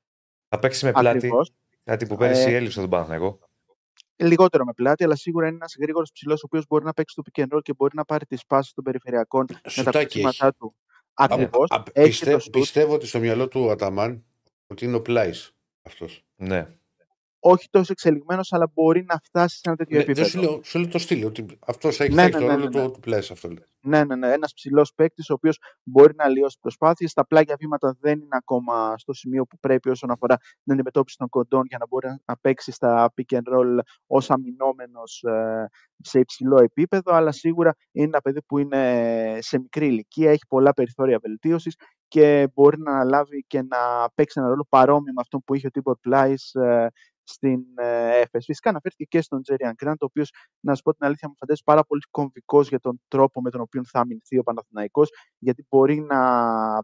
Θα 0.49 0.59
παίξει 0.59 0.85
με 0.85 0.93
πλάτη. 0.93 1.17
Ακριβώς. 1.17 1.53
Κάτι 1.85 2.07
που 2.07 2.17
πέρυσι 2.17 2.51
Ε, 2.51 2.55
έλειψε 2.57 2.81
τον 2.81 2.91
Παναθηναϊκό. 2.91 3.39
Λιγότερο 4.17 4.65
με 4.65 4.73
πλάτη, 4.73 5.05
αλλά 5.05 5.17
σίγουρα 5.17 5.47
είναι 5.47 5.57
ένας 5.57 5.75
γρήγορος 5.81 6.13
ψηλός, 6.13 6.43
ο 6.43 6.47
οποίος 6.47 6.67
μπορεί 6.69 6.85
να 6.85 6.93
παίξει 6.93 7.15
το 7.15 7.23
pick 7.33 7.43
and 7.45 7.57
roll 7.57 7.63
και 7.63 7.73
μπορεί 7.77 7.97
να 7.97 8.05
πάρει 8.05 8.27
τις 8.27 8.47
πάσεις 8.47 8.73
των 8.73 8.85
περιφερειακών 8.85 9.47
με 9.53 9.59
τα 9.63 9.71
Σουτάκι 9.71 9.97
έχει. 9.97 10.07
κλεισίματά 10.07 10.53
του. 10.59 10.75
Ακριβώς. 11.15 11.71
Α, 11.71 11.83
Έχει 11.93 12.09
πιστε- 12.09 12.33
το 12.33 12.39
σουτ. 12.39 12.53
πιστεύω 12.53 12.95
ότι 12.95 13.07
στο 13.07 13.19
μυαλό 13.19 13.49
του 13.49 13.61
ο 13.61 13.71
Αταμάν 13.71 14.25
ότι 14.67 14.85
είναι 14.85 14.97
ο 14.97 15.03
Πλάις 15.03 15.56
αυτός. 15.87 16.25
Ναι. 16.37 16.67
Όχι 17.39 17.69
τόσο 17.71 17.93
εξελιγμένος, 17.93 18.53
αλλά 18.53 18.71
μπορεί 18.75 19.05
να 19.09 19.19
φτάσει 19.25 19.55
σε 19.57 19.61
ένα 19.65 19.77
τέτοιο 19.77 19.97
Ναι, 19.97 20.03
επίπεδο. 20.03 20.29
δεν 20.29 20.41
σου 20.43 20.51
λέω, 20.51 20.61
σου 20.65 20.79
λέω 20.79 20.89
το 20.89 20.99
στυλ, 20.99 21.25
ότι 21.25 21.47
αυτός 21.67 22.01
έχει, 22.01 22.15
Ναι, 22.15 22.21
θα 22.23 22.27
έχει 22.27 22.33
ναι, 22.37 22.41
το 22.41 22.47
ναι, 22.47 22.53
ρόλο 22.55 22.69
ναι, 22.69 22.81
ναι. 22.81 22.87
του, 22.87 22.93
του 22.93 23.01
Πλάι 23.01 23.19
αυτό. 23.19 23.49
λέει. 23.49 23.65
Ναι, 23.81 24.05
ναι, 24.05 24.17
ναι. 24.17 24.33
Ένας 24.33 24.53
ψηλός 24.55 24.93
παίκτης, 24.95 25.31
ο 25.31 25.33
οποίος 25.33 25.59
μπορεί 25.83 26.15
να 26.17 26.25
αλλοιώσει 26.25 26.59
προσπάθειες. 26.61 27.13
Τα 27.13 27.27
πλάγια 27.27 27.57
βήματα 27.59 27.97
δεν 28.01 28.13
είναι 28.19 28.27
ακόμα 28.37 28.99
στο 28.99 29.13
σημείο 29.13 29.45
που 29.45 29.59
πρέπει 29.59 29.91
όσον 29.91 30.11
αφορά 30.11 30.37
την 30.37 30.73
αντιμετώπιση 30.73 31.17
των 31.17 31.29
κοντών 31.29 31.63
για 31.69 31.79
να 31.79 31.87
μπορεί 31.87 32.09
να 32.25 32.37
παίξει 32.41 32.73
στα 32.73 33.13
pick 33.17 33.37
and 33.37 33.55
roll 33.55 33.79
ως 34.07 34.31
αμυνόμενος 34.31 35.25
σε 35.99 36.19
υψηλό 36.19 36.63
επίπεδο. 36.63 37.13
Αλλά 37.15 37.33
σίγουρα 37.33 37.75
είναι 37.93 38.07
ένα 38.07 38.21
παιδί 38.21 38.43
που 38.43 38.59
είναι 38.59 39.39
σε 39.41 39.59
μικρή 39.59 39.87
ηλικία, 39.87 40.31
έχει 40.31 40.47
πολλά 40.49 40.73
περιθώρια 40.73 41.19
βελτίωσης 41.23 41.75
και 42.09 42.49
μπορεί 42.55 42.79
να 42.79 42.93
αναλάβει 42.93 43.45
και 43.47 43.63
να 43.63 44.11
παίξει 44.15 44.41
ένα 44.41 44.49
ρόλο 44.49 44.67
παρόμοιο 44.69 45.13
με 45.13 45.21
αυτό 45.21 45.39
που 45.39 45.55
είχε 45.55 45.67
ο 45.67 45.71
Τίμπορ 45.71 45.97
Πλάις 46.01 46.53
στην 47.27 47.65
ε, 47.77 48.21
Έφες. 48.21 48.45
Φυσικά 48.45 48.71
αναφέρθηκε 48.71 49.05
και 49.05 49.21
στον 49.21 49.43
Τζέριαν 49.43 49.75
Γκραντ, 49.75 50.03
ο 50.03 50.05
οποίος 50.05 50.33
να 50.61 50.75
σου 50.75 50.83
πω 50.83 50.95
την 50.95 51.07
αλήθεια, 51.07 51.29
μου 51.29 51.35
φαντάζει 51.39 51.63
πάρα 51.65 51.85
πολύ 51.85 52.01
κομβικός 52.11 52.69
για 52.69 52.79
τον 52.79 53.01
τρόπο 53.09 53.41
με 53.41 53.51
τον 53.51 53.61
οποίο 53.61 53.85
θα 53.85 54.01
αμυνθεί 54.01 54.39
ο 54.39 54.43
Παναθηναϊκός, 54.43 55.11
γιατί 55.39 55.67
μπορεί 55.69 56.01
να 56.01 56.21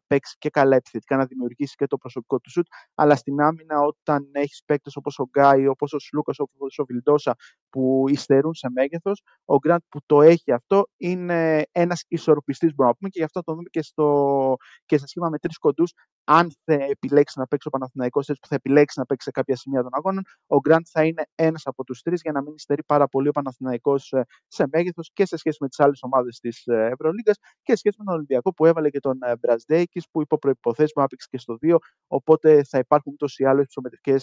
παίξει 0.07 0.36
και 0.39 0.51
καλά 0.51 0.77
επιθετικά, 0.77 1.16
να 1.16 1.24
δημιουργήσει 1.27 1.74
και 1.77 1.86
το 1.86 1.97
προσωπικό 1.97 2.40
του 2.40 2.51
σουτ, 2.51 2.66
αλλά 2.94 3.15
στην 3.16 3.40
άμυνα, 3.40 3.81
όταν 3.81 4.28
έχεις 4.32 4.62
παίκτες 4.65 4.97
όπως 4.97 5.19
ο 5.19 5.28
Γκάι, 5.28 5.66
όπως 5.66 5.93
ο 5.93 5.99
Σλούκας, 5.99 6.39
όπως 6.39 6.78
ο 6.78 6.85
Βιλντόσα, 6.85 7.35
που 7.73 8.05
υστερούν 8.09 8.55
σε 8.55 8.70
μέγεθος, 8.70 9.23
ο 9.44 9.57
Γκραντ 9.57 9.81
που 9.89 10.01
το 10.07 10.23
έχει 10.23 10.53
αυτό 10.53 10.86
είναι 10.97 11.62
ένας 11.73 12.05
ισορροπιστής, 12.09 12.74
μπορούμε 12.74 12.89
να 12.89 12.94
πούμε, 12.94 13.11
και 13.11 13.19
γι' 13.19 13.24
αυτό 13.24 13.43
το 13.43 13.53
δούμε 13.53 13.69
και, 13.70 13.82
στο, 13.82 14.57
και 14.86 14.99
σε 14.99 15.07
σχήμα 15.07 15.28
με 15.28 15.39
τρεις 15.39 15.59
κοντούς. 15.59 15.93
Αν 16.24 16.53
θα 16.65 16.74
επιλέξει 16.74 17.39
να 17.39 17.47
παίξει 17.47 17.69
ο 17.69 17.70
Παναθηναϊκός 17.70 18.28
έτσι 18.28 18.40
που 18.40 18.47
θα 18.49 18.55
επιλέξει 18.55 18.99
να 18.99 19.07
παίξει 19.07 19.24
σε 19.24 19.31
κάποια 19.31 19.57
σημεία 19.57 19.82
των 19.82 19.90
αγώνων, 19.93 20.23
ο 20.47 20.59
Γκραντ 20.61 20.85
θα 20.90 21.05
είναι 21.05 21.23
ένας 21.35 21.62
από 21.66 21.85
τους 21.85 22.03
τρεις 22.03 22.20
για 22.23 22.32
να 22.32 22.43
μην 22.43 22.55
υστερεί 22.55 22.82
πάρα 22.85 23.09
πολύ 23.09 23.28
ο 23.28 23.32
Παναθηναϊκός 23.32 24.12
ε, 24.12 24.24
σε 24.49 24.66
μέγεθος 24.73 25.11
και 25.12 25.27
σε 25.27 25.36
σχέση 25.36 25.57
με 25.61 25.69
τις 25.69 25.81
άλλες 25.81 25.99
ομάδες 26.03 26.39
της 26.39 26.62
Ευρωλίγκας 26.66 27.36
και 27.62 27.73
σε 27.73 27.77
σχέση 27.77 27.97
με 27.99 28.05
τον 28.05 28.15
Ολυμπιακό 28.15 28.55
που 28.55 28.66
έβαλε 28.66 28.90
και 28.90 29.01
τον 29.01 29.19
Μπραζδέικης 29.40 30.07
που 30.11 30.20
υπό 30.20 30.39
προποθέσει 30.39 30.93
που 30.93 31.03
άπηξε 31.03 31.28
και 31.31 31.39
στο 31.39 31.59
2. 31.62 31.77
Οπότε 32.07 32.65
θα 32.65 32.78
υπάρχουν 32.78 33.12
ούτω 33.12 33.27
ή 33.36 33.44
άλλω 33.44 33.61
υψομετρικέ 33.61 34.16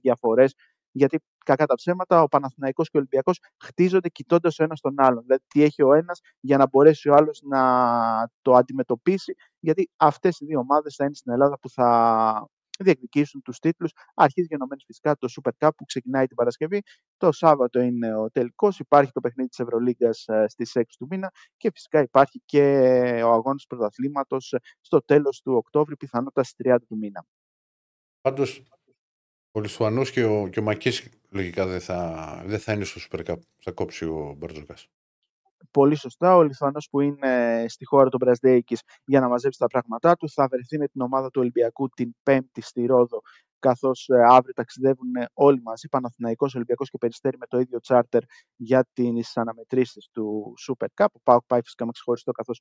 διαφορές. 0.00 0.54
Γιατί 0.96 1.20
κακά 1.44 1.66
τα 1.66 1.74
ψέματα, 1.74 2.22
ο 2.22 2.28
Παναθηναϊκός 2.28 2.88
και 2.88 2.96
ο 2.96 3.00
Ολυμπιακός 3.00 3.38
χτίζονται 3.64 4.08
κοιτώντας 4.08 4.58
ο 4.58 4.62
ένας 4.64 4.80
τον 4.80 4.94
άλλον. 4.96 5.22
Δηλαδή, 5.22 5.42
τι 5.46 5.62
έχει 5.62 5.82
ο 5.82 5.94
ένας 5.94 6.20
για 6.40 6.56
να 6.56 6.66
μπορέσει 6.68 7.08
ο 7.08 7.14
άλλος 7.14 7.40
να 7.44 7.60
το 8.42 8.52
αντιμετωπίσει. 8.52 9.34
Γιατί 9.58 9.90
αυτές 9.96 10.40
οι 10.40 10.44
δύο 10.44 10.58
ομάδες 10.58 10.94
θα 10.94 11.04
είναι 11.04 11.14
στην 11.14 11.32
Ελλάδα 11.32 11.58
που 11.58 11.68
θα 11.70 12.48
διεκδικήσουν 12.78 13.42
τους 13.42 13.58
τίτλους. 13.58 13.92
Αρχίζει 14.14 14.46
γενομένη 14.50 14.82
φυσικά 14.86 15.16
το 15.16 15.28
Super 15.36 15.50
Cup 15.58 15.70
που 15.76 15.84
ξεκινάει 15.84 16.26
την 16.26 16.36
Παρασκευή. 16.36 16.82
Το 17.16 17.32
Σάββατο 17.32 17.80
είναι 17.80 18.14
ο 18.16 18.30
τελικός. 18.30 18.78
Υπάρχει 18.78 19.12
το 19.12 19.20
παιχνίδι 19.20 19.48
της 19.48 19.58
Ευρωλίγκας 19.58 20.26
στις 20.46 20.76
6 20.76 20.96
του 20.98 21.06
μήνα. 21.10 21.30
Και 21.56 21.70
φυσικά 21.74 22.00
υπάρχει 22.00 22.42
και 22.44 22.62
ο 23.24 23.30
αγώνας 23.30 23.64
πρωταθλήματος 23.68 24.54
στο 24.80 25.00
τέλος 25.04 25.40
του 25.40 25.52
Οκτώβρη, 25.52 25.96
πιθανότατα 25.96 26.42
στις 26.42 26.54
30 26.54 26.86
του 26.88 26.96
μήνα. 26.96 27.26
Πάντως, 28.20 28.62
ο 29.56 29.60
Λιθουανό 29.60 30.04
και 30.04 30.24
ο, 30.24 30.48
και 30.48 30.58
ο 30.58 30.62
Μακής 30.62 31.08
λογικά 31.30 31.66
δεν 31.66 31.80
θα, 31.80 32.42
δεν 32.46 32.58
θα 32.58 32.72
είναι 32.72 32.84
στο 32.84 33.00
Super 33.00 33.30
Cup. 33.30 33.38
Θα 33.58 33.70
κόψει 33.70 34.04
ο 34.04 34.34
Μπαρτζόκα. 34.38 34.74
Πολύ 35.70 35.96
σωστά. 35.96 36.36
Ο 36.36 36.42
Λιθουανό 36.42 36.78
που 36.90 37.00
είναι 37.00 37.64
στη 37.68 37.84
χώρα 37.84 38.08
των 38.08 38.20
Μπραζδέικη 38.24 38.76
για 39.04 39.20
να 39.20 39.28
μαζέψει 39.28 39.58
τα 39.58 39.66
πράγματά 39.66 40.16
του 40.16 40.30
θα 40.30 40.48
βρεθεί 40.48 40.78
με 40.78 40.88
την 40.88 41.00
ομάδα 41.00 41.30
του 41.30 41.40
Ολυμπιακού 41.40 41.88
την 41.88 42.14
Πέμπτη 42.22 42.60
στη 42.60 42.86
Ρόδο 42.86 43.20
καθώς 43.58 44.08
αύριο 44.28 44.52
ταξιδεύουν 44.52 45.12
όλοι 45.32 45.60
μαζί, 45.62 45.88
Παναθηναϊκός, 45.88 46.54
Ολυμπιακός 46.54 46.90
και 46.90 46.98
Περιστέρη 46.98 47.36
με 47.38 47.46
το 47.46 47.58
ίδιο 47.58 47.80
τσάρτερ 47.80 48.22
για 48.56 48.86
τις 48.92 49.36
αναμετρήσεις 49.36 50.08
του 50.12 50.54
Super 50.66 50.86
Cup. 51.00 51.06
Ο 51.12 51.20
Πάουκ 51.22 51.42
πάει 51.46 51.62
φυσικά 51.62 51.84
με 51.84 51.92
ξεχωριστό 51.92 52.32
καθώς 52.32 52.60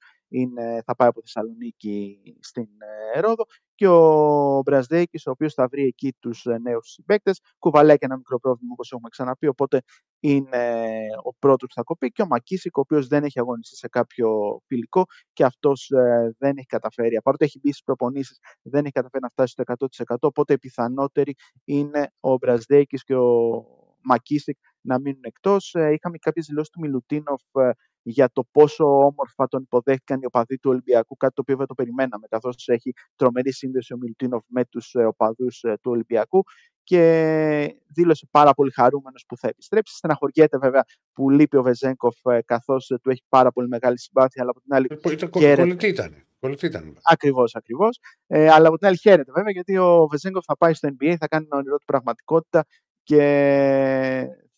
θα 0.85 0.95
πάει 0.95 1.07
από 1.07 1.21
Θεσσαλονίκη 1.21 2.19
στην 2.39 2.67
ε, 3.13 3.19
Ρόδο 3.19 3.45
και 3.75 3.87
ο 3.87 4.61
Μπραζδέικης, 4.65 5.25
ο 5.27 5.31
οποίος 5.31 5.53
θα 5.53 5.67
βρει 5.67 5.83
εκεί 5.85 6.15
τους 6.19 6.45
νέους 6.61 6.91
συμπαίκτες. 6.91 7.39
Κουβαλάει 7.59 7.97
και 7.97 8.05
ένα 8.05 8.17
μικρό 8.17 8.39
πρόβλημα 8.39 8.73
όπως 8.73 8.91
έχουμε 8.91 9.09
ξαναπεί, 9.09 9.47
οπότε 9.47 9.81
είναι 10.19 10.75
ο 11.23 11.33
πρώτος 11.33 11.67
που 11.67 11.73
θα 11.73 11.83
κοπεί. 11.83 12.11
Και 12.11 12.21
ο 12.21 12.25
Μακίσικ, 12.25 12.77
ο 12.77 12.81
οποίος 12.81 13.07
δεν 13.07 13.23
έχει 13.23 13.39
αγωνιστεί 13.39 13.75
σε 13.75 13.87
κάποιο 13.87 14.59
φιλικό 14.67 15.03
και 15.33 15.43
αυτός 15.43 15.89
ε, 15.89 16.35
δεν 16.37 16.57
έχει 16.57 16.67
καταφέρει. 16.67 17.21
Παρότι 17.23 17.45
έχει 17.45 17.59
μπει 17.59 17.69
στις 17.69 17.83
προπονήσεις, 17.83 18.39
δεν 18.61 18.83
έχει 18.83 18.91
καταφέρει 18.91 19.23
να 19.23 19.29
φτάσει 19.29 19.51
στο 19.51 19.63
100%. 20.05 20.15
Οπότε 20.19 20.53
η 20.53 20.57
πιθανότερη 20.57 21.33
είναι 21.63 22.11
ο 22.19 22.37
Μπραζδέικης 22.37 23.03
και 23.03 23.15
ο 23.15 23.65
Μακίσικ 24.03 24.57
να 24.83 24.99
μείνουν 24.99 25.21
εκτός. 25.21 25.73
Είχαμε 25.73 26.17
κάποιες 26.17 26.45
δηλώσεις 26.45 26.69
του 26.69 26.79
Μιλουτίνοφ 26.79 27.41
ε, 27.51 27.71
για 28.01 28.29
το 28.33 28.43
πόσο 28.51 28.85
όμορφα 28.85 29.47
τον 29.47 29.61
υποδέχτηκαν 29.61 30.21
οι 30.21 30.25
οπαδοί 30.25 30.57
του 30.57 30.69
Ολυμπιακού, 30.69 31.15
κάτι 31.17 31.33
το 31.33 31.41
οποίο 31.41 31.57
δεν 31.57 31.67
το 31.67 31.73
περιμέναμε, 31.73 32.27
καθώς 32.29 32.67
έχει 32.67 32.93
τρομερή 33.15 33.53
σύνδεση 33.53 33.93
ο 33.93 33.97
Μιλουτίνοφ 33.97 34.43
με 34.47 34.65
τους 34.65 34.91
οπαδούς 34.95 35.59
του 35.59 35.91
Ολυμπιακού 35.91 36.43
και 36.83 37.75
δήλωσε 37.87 38.27
πάρα 38.31 38.53
πολύ 38.53 38.71
χαρούμενος 38.71 39.23
που 39.27 39.37
θα 39.37 39.47
επιστρέψει. 39.47 39.95
Στεναχωριέται 39.95 40.57
βέβαια 40.57 40.83
που 41.13 41.29
λείπει 41.29 41.57
ο 41.57 41.63
Βεζέγκοφ, 41.63 42.15
καθώς 42.45 42.85
του 43.01 43.09
έχει 43.09 43.23
πάρα 43.29 43.51
πολύ 43.51 43.67
μεγάλη 43.67 43.99
συμπάθεια, 43.99 44.41
αλλά 44.41 44.51
από 44.51 44.61
την 44.61 44.73
άλλη. 44.73 44.87
Ήταν 45.05 45.29
κολλητή 45.29 45.87
ήταν. 45.87 46.25
Κολλητή 46.39 46.65
ήταν. 46.65 46.97
Ακριβώς, 47.03 47.55
ακριβώς. 47.55 47.99
Ε, 48.27 48.49
αλλά 48.49 48.67
από 48.67 48.77
την 48.77 48.87
άλλη 48.87 48.97
χαίρεται 48.97 49.31
βέβαια 49.31 49.51
γιατί 49.51 49.77
ο 49.77 50.07
Βεζέγκοφ 50.11 50.43
θα 50.45 50.57
πάει 50.57 50.73
στο 50.73 50.89
NBA, 50.89 51.15
θα 51.19 51.27
κάνει 51.27 51.45
την 51.45 51.57
όνειρό 51.57 51.77
του 51.77 51.85
πραγματικότητα 51.85 52.65
και 53.03 53.23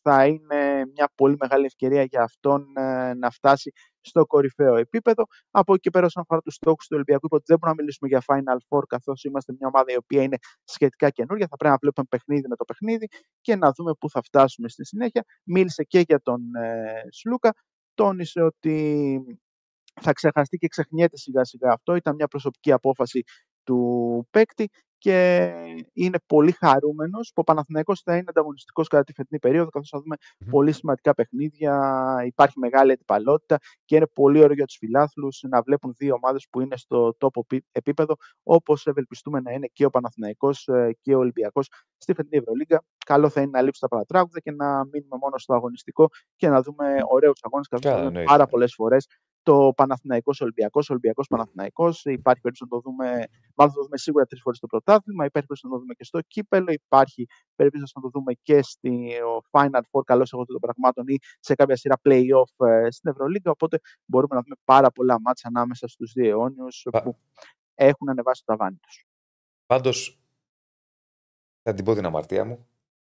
θα 0.08 0.26
είναι 0.28 0.86
μια 0.94 1.10
πολύ 1.16 1.36
μεγάλη 1.40 1.66
ευκαιρία 1.66 2.04
για 2.04 2.22
αυτόν 2.22 2.66
ε, 2.78 3.14
να 3.14 3.30
φτάσει 3.30 3.72
στο 4.02 4.26
κορυφαίο 4.26 4.76
επίπεδο. 4.76 5.24
Από 5.52 5.74
εκεί 5.74 5.82
και 5.82 5.90
πέρα, 5.90 6.06
όσον 6.06 6.24
αφορά 6.24 6.42
τους 6.42 6.54
στόχους 6.54 6.86
του 6.88 6.94
Ολυμπιακού, 6.96 7.26
είπα 7.26 7.36
ότι 7.36 7.46
δεν 7.48 7.58
μπορούμε 7.58 7.78
να 7.78 7.84
μιλήσουμε 7.84 8.10
για 8.10 8.22
Final 8.28 8.60
Four, 8.68 8.84
καθώς 8.88 9.24
είμαστε 9.24 9.54
μια 9.60 9.68
ομάδα 9.68 9.92
η 9.92 9.96
οποία 9.96 10.22
είναι 10.22 10.38
σχετικά 10.64 11.10
καινούργια. 11.10 11.48
Θα 11.50 11.56
πρέπει 11.56 11.74
να 11.74 11.80
βλέπουμε 11.82 12.08
παιχνίδι 12.10 12.48
με 12.48 12.56
το 12.56 12.66
παιχνίδι 12.66 13.08
και 13.42 13.56
να 13.56 13.72
δούμε 13.72 13.94
πού 14.00 14.10
θα 14.10 14.22
φτάσουμε 14.22 14.70
στη 14.70 14.86
συνέχεια. 14.86 15.24
Μίλησε 15.44 15.84
και 15.84 16.00
για 16.00 16.20
τον 16.22 16.56
ε, 16.56 17.04
Σλούκα. 17.10 17.54
Τόνισε 17.94 18.42
ότι 18.42 19.20
θα 20.02 20.14
ξεχαστεί 20.14 20.58
και 20.58 20.68
ξεχνιέται 20.68 21.18
σιγά 21.18 21.44
σιγά 21.44 21.72
αυτό. 21.72 21.96
Ήταν 21.96 22.16
μια 22.16 22.28
προσωπική 22.28 22.72
απόφαση 22.72 23.24
του 23.66 24.28
παίκτη 24.32 24.70
και 24.98 25.52
είναι 25.94 26.18
πολύ 26.26 26.52
χαρούμενος 26.52 27.28
που 27.28 27.42
ο 27.42 27.44
Παναθηναϊκός 27.44 28.02
θα 28.02 28.14
είναι 28.14 28.26
ανταγωνιστικός 28.28 28.88
κατά 28.88 29.04
τη 29.04 29.14
φετινή 29.14 29.40
περίοδο, 29.40 29.70
καθώς 29.70 29.90
θα 29.90 30.00
δούμε 30.00 30.16
mm-hmm. 30.20 30.48
πολύ 30.50 30.72
σημαντικά 30.72 31.14
παιχνίδια. 31.14 32.24
Υπάρχει 32.26 32.60
μεγάλη 32.60 32.92
αντιπαλότητα 32.92 33.58
και 33.86 33.96
είναι 33.96 34.08
πολύ 34.08 34.40
ωραίο 34.40 34.54
για 34.54 34.66
τους 34.66 34.78
φιλάθλους 34.78 35.44
να 35.50 35.62
βλέπουν 35.62 35.94
δύο 35.98 36.14
ομάδες 36.14 36.48
που 36.50 36.62
είναι 36.62 36.78
στο 36.78 37.14
τόπο 37.18 37.46
επίπεδο, 37.72 38.16
όπως 38.44 38.88
ευελπιστούμε 38.88 39.40
να 39.40 39.52
είναι 39.52 39.68
και 39.74 39.86
ο 39.86 39.90
Παναθηναϊκός 39.90 40.70
και 41.02 41.16
ο 41.16 41.18
Ολυμπιακός 41.20 41.70
στη 41.98 42.14
φετινή 42.14 42.42
Ευρωλίγκα. 42.42 42.84
Καλό 43.06 43.30
θα 43.30 43.42
είναι 43.42 43.50
να 43.54 43.62
λείψουν 43.62 43.90
τα 43.90 43.96
παρατράγουδα 43.96 44.40
και 44.40 44.52
να 44.52 44.86
μείνουμε 44.86 45.18
μόνο 45.22 45.38
στο 45.38 45.54
αγωνιστικό 45.54 46.08
και 46.36 46.48
να 46.48 46.62
δούμε 46.62 46.98
ωραίους 47.10 47.40
αγώνες, 47.42 47.68
καθώς 47.68 47.92
θα 47.92 48.04
δούμε 48.04 48.24
πάρα 48.24 48.46
πολλές 48.48 48.74
φορές 48.74 49.08
το 49.46 49.74
Παναθηναϊκός 49.76 50.42
Ολυμπιακός, 50.42 50.90
Ολυμπιακός 50.90 51.28
Παναθηναϊκός. 51.28 52.06
Υπάρχει 52.06 52.42
περίπτωση 52.42 52.64
να 52.64 52.70
το 52.70 52.90
δούμε, 52.90 53.06
μάλλον 53.56 53.74
θα 53.74 53.80
το 53.80 53.84
δούμε 53.84 53.98
σίγουρα 53.98 54.26
τρεις 54.26 54.42
φορές 54.42 54.58
στο 54.58 54.68
πρωτάθλημα. 54.68 55.26
Υπάρχει 55.26 55.48
περίπτωση 55.48 55.66
να 55.66 55.72
το 55.72 55.80
δούμε 55.80 55.94
και 55.94 56.04
στο 56.04 56.22
κύπελο. 56.22 56.72
Υπάρχει 56.72 57.28
περίπτωση 57.56 57.94
να 57.96 58.02
το 58.02 58.10
δούμε 58.10 58.34
και 58.34 58.62
στο 58.62 58.90
Final 59.52 59.82
Four, 59.92 60.02
καλώς 60.06 60.34
εγώ 60.34 60.46
των 60.46 60.60
πραγμάτων, 60.60 61.08
ή 61.08 61.18
σε 61.40 61.56
κάποια 61.56 61.76
σειρά 61.76 61.96
playoff 62.04 62.52
στην 62.90 63.10
Ευρωλίγκα. 63.12 63.52
Οπότε 63.52 63.80
μπορούμε 64.06 64.36
να 64.36 64.42
δούμε 64.42 64.56
πάρα 64.64 64.92
πολλά 64.92 65.20
μάτσα 65.22 65.48
ανάμεσα 65.48 65.88
στους 65.88 66.12
δύο 66.12 66.30
αιώνιους 66.30 66.88
που 66.92 67.18
έχουν 67.76 68.10
ανεβάσει 68.10 68.44
το 68.46 68.56
ταβάνι 68.56 68.78
τους. 68.78 69.06
Πάντως, 69.66 70.20
θα 71.64 71.74
την 71.74 71.86
πω 71.86 71.94
την 71.94 72.06
αμαρτία 72.06 72.46
μου. 72.46 72.68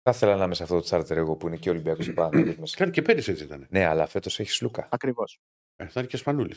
Θα 0.02 0.12
ήθελα 0.12 0.36
να 0.36 0.44
είμαι 0.44 0.54
σε 0.54 0.64
αυτό 0.64 0.76
το 0.76 0.82
τσάρτερ 0.82 1.18
εγώ 1.18 1.36
που 1.36 1.48
είναι 1.48 1.58
και 1.58 1.70
Ολυμπιακός 1.70 2.06
και 2.06 2.14
Παναθηναϊκός. 2.14 2.74
Κάνει 2.74 2.92
και 2.92 3.02
πέρυσι 3.02 3.32
έτσι 3.32 3.44
ήταν. 3.44 3.68
Ναι, 3.70 3.86
αλλά 3.86 4.08
φέτος 4.08 4.40
έχεις 4.40 4.56
Σλούκα. 4.56 4.88
Ακριβώς. 4.92 5.42
Ε, 5.76 5.88
θα 5.88 6.00
είναι 6.00 6.10
και 6.10 6.18
Σπανούλη. 6.18 6.56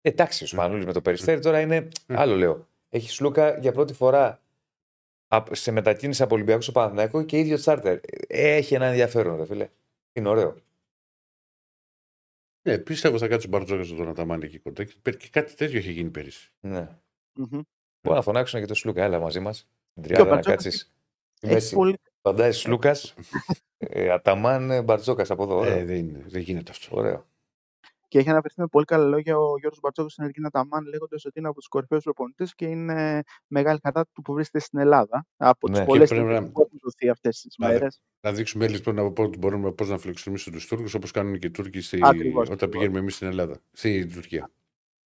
Εντάξει, 0.00 0.44
ο 0.44 0.46
Σπανούλης 0.46 0.84
με 0.84 0.92
το 0.92 1.00
περιστέρι 1.02 1.40
τώρα 1.40 1.60
είναι. 1.60 1.88
άλλο 2.06 2.34
λέω. 2.36 2.68
Έχει 2.88 3.10
Σλούκα 3.10 3.58
για 3.58 3.72
πρώτη 3.72 3.92
φορά 3.92 4.40
σε 5.50 5.70
μετακίνηση 5.70 6.22
από 6.22 6.34
Ολυμπιακό 6.34 6.60
στο 6.60 6.72
Παναθηναϊκό 6.72 7.22
και 7.22 7.38
ίδιο 7.38 7.56
τσάρτερ. 7.56 8.00
Έχει 8.28 8.74
ένα 8.74 8.86
ενδιαφέρον, 8.86 9.36
ρε 9.36 9.44
φίλε. 9.46 9.68
Είναι 10.12 10.28
ωραίο. 10.28 10.56
Ναι, 12.68 12.78
πιστεύω 12.78 13.18
θα 13.18 13.28
κάτσει 13.28 13.46
ο 13.46 13.50
Μπαρτζόκα 13.50 13.84
στον 13.84 14.08
Αταμάνη 14.08 14.44
εκεί 14.44 14.58
κοντά. 14.58 14.84
Και 14.84 14.94
πε- 15.02 15.16
και 15.16 15.28
κάτι 15.28 15.54
τέτοιο 15.54 15.78
είχε 15.78 15.90
γίνει 15.90 16.10
πέρυσι. 16.10 16.50
Ναι. 16.60 16.88
Μμμ. 17.38 17.48
Μπορεί 18.02 18.16
να 18.16 18.22
φωνάξουν 18.22 18.60
και 18.60 18.66
το 18.66 18.74
Σλούκα, 18.74 19.02
έλα 19.04 19.18
μαζί 19.18 19.40
μας. 19.40 19.68
Την 19.94 20.02
Και 20.02 20.08
ο 20.12 20.14
τριάδα 20.14 20.24
να 20.30 20.34
Μπαρτζόκας 20.34 20.64
κάτσεις. 20.64 20.92
Έχει 21.40 21.74
πολύ... 21.74 21.96
Φαντάζει 22.22 22.68
Λούκα, 22.68 22.96
ε, 23.78 24.10
Αταμάν, 24.10 24.84
Μπαρτζόκας 24.84 25.30
από 25.30 25.42
εδώ. 25.42 25.64
Ε, 25.64 25.70
Ωραίο. 25.72 25.84
δεν, 25.86 25.96
είναι- 25.96 26.24
δεν 26.26 26.40
γίνεται 26.40 26.70
αυτό. 26.70 26.96
Ωραίο. 26.96 27.26
Και 28.08 28.18
έχει 28.18 28.30
αναφερθεί 28.30 28.60
με 28.60 28.66
πολύ 28.66 28.84
καλά 28.84 29.04
λόγια 29.04 29.38
ο 29.38 29.58
Γιώργος 29.58 29.80
Μπαρτσόκο 29.80 30.08
στην 30.08 30.24
Αργίνα 30.24 30.50
Ταμάν, 30.50 30.84
λέγοντας 30.86 31.24
ότι 31.24 31.38
είναι 31.38 31.48
από 31.48 31.56
τους 31.58 31.68
κορυφαίους 31.68 32.02
προπονητές 32.04 32.54
και 32.54 32.66
είναι 32.66 33.22
μεγάλη 33.46 33.78
κατά 33.78 34.06
του 34.12 34.22
που 34.22 34.32
βρίσκεται 34.32 34.64
στην 34.64 34.78
Ελλάδα. 34.78 35.26
Από 35.36 35.68
Ναι, 35.68 35.74
τι 35.74 35.80
και 35.80 35.86
πολλές 35.86 36.08
πρέπει 36.08 36.24
να- 36.24 36.50
που 36.50 36.60
έχουν 36.60 36.78
δοθεί 36.82 37.08
αυτές 37.08 37.40
τις 37.40 37.54
Να- 37.58 37.68
μέρες. 37.68 38.00
Να 38.20 38.32
δείξουμε 38.32 38.68
λοιπόν 38.68 38.94
να 38.94 39.12
πω 39.12 39.22
ότι 39.22 39.38
μπορούμε 39.38 39.72
πώς 39.72 39.88
να 39.88 39.98
φιλοξενήσουμε 39.98 40.56
τους 40.56 40.66
Τούρκους 40.66 40.94
όπως 40.94 41.10
κάνουν 41.10 41.38
και 41.38 41.46
οι 41.46 41.50
Τούρκοι 41.50 41.80
στη... 41.80 41.98
Ακριβώς, 42.02 42.42
όταν 42.42 42.52
ακριβώς. 42.52 42.68
πηγαίνουμε 42.76 42.98
εμείς 42.98 43.14
στην 43.14 43.26
Ελλάδα. 43.26 43.60
Στην 43.72 44.12
Τουρκία. 44.12 44.50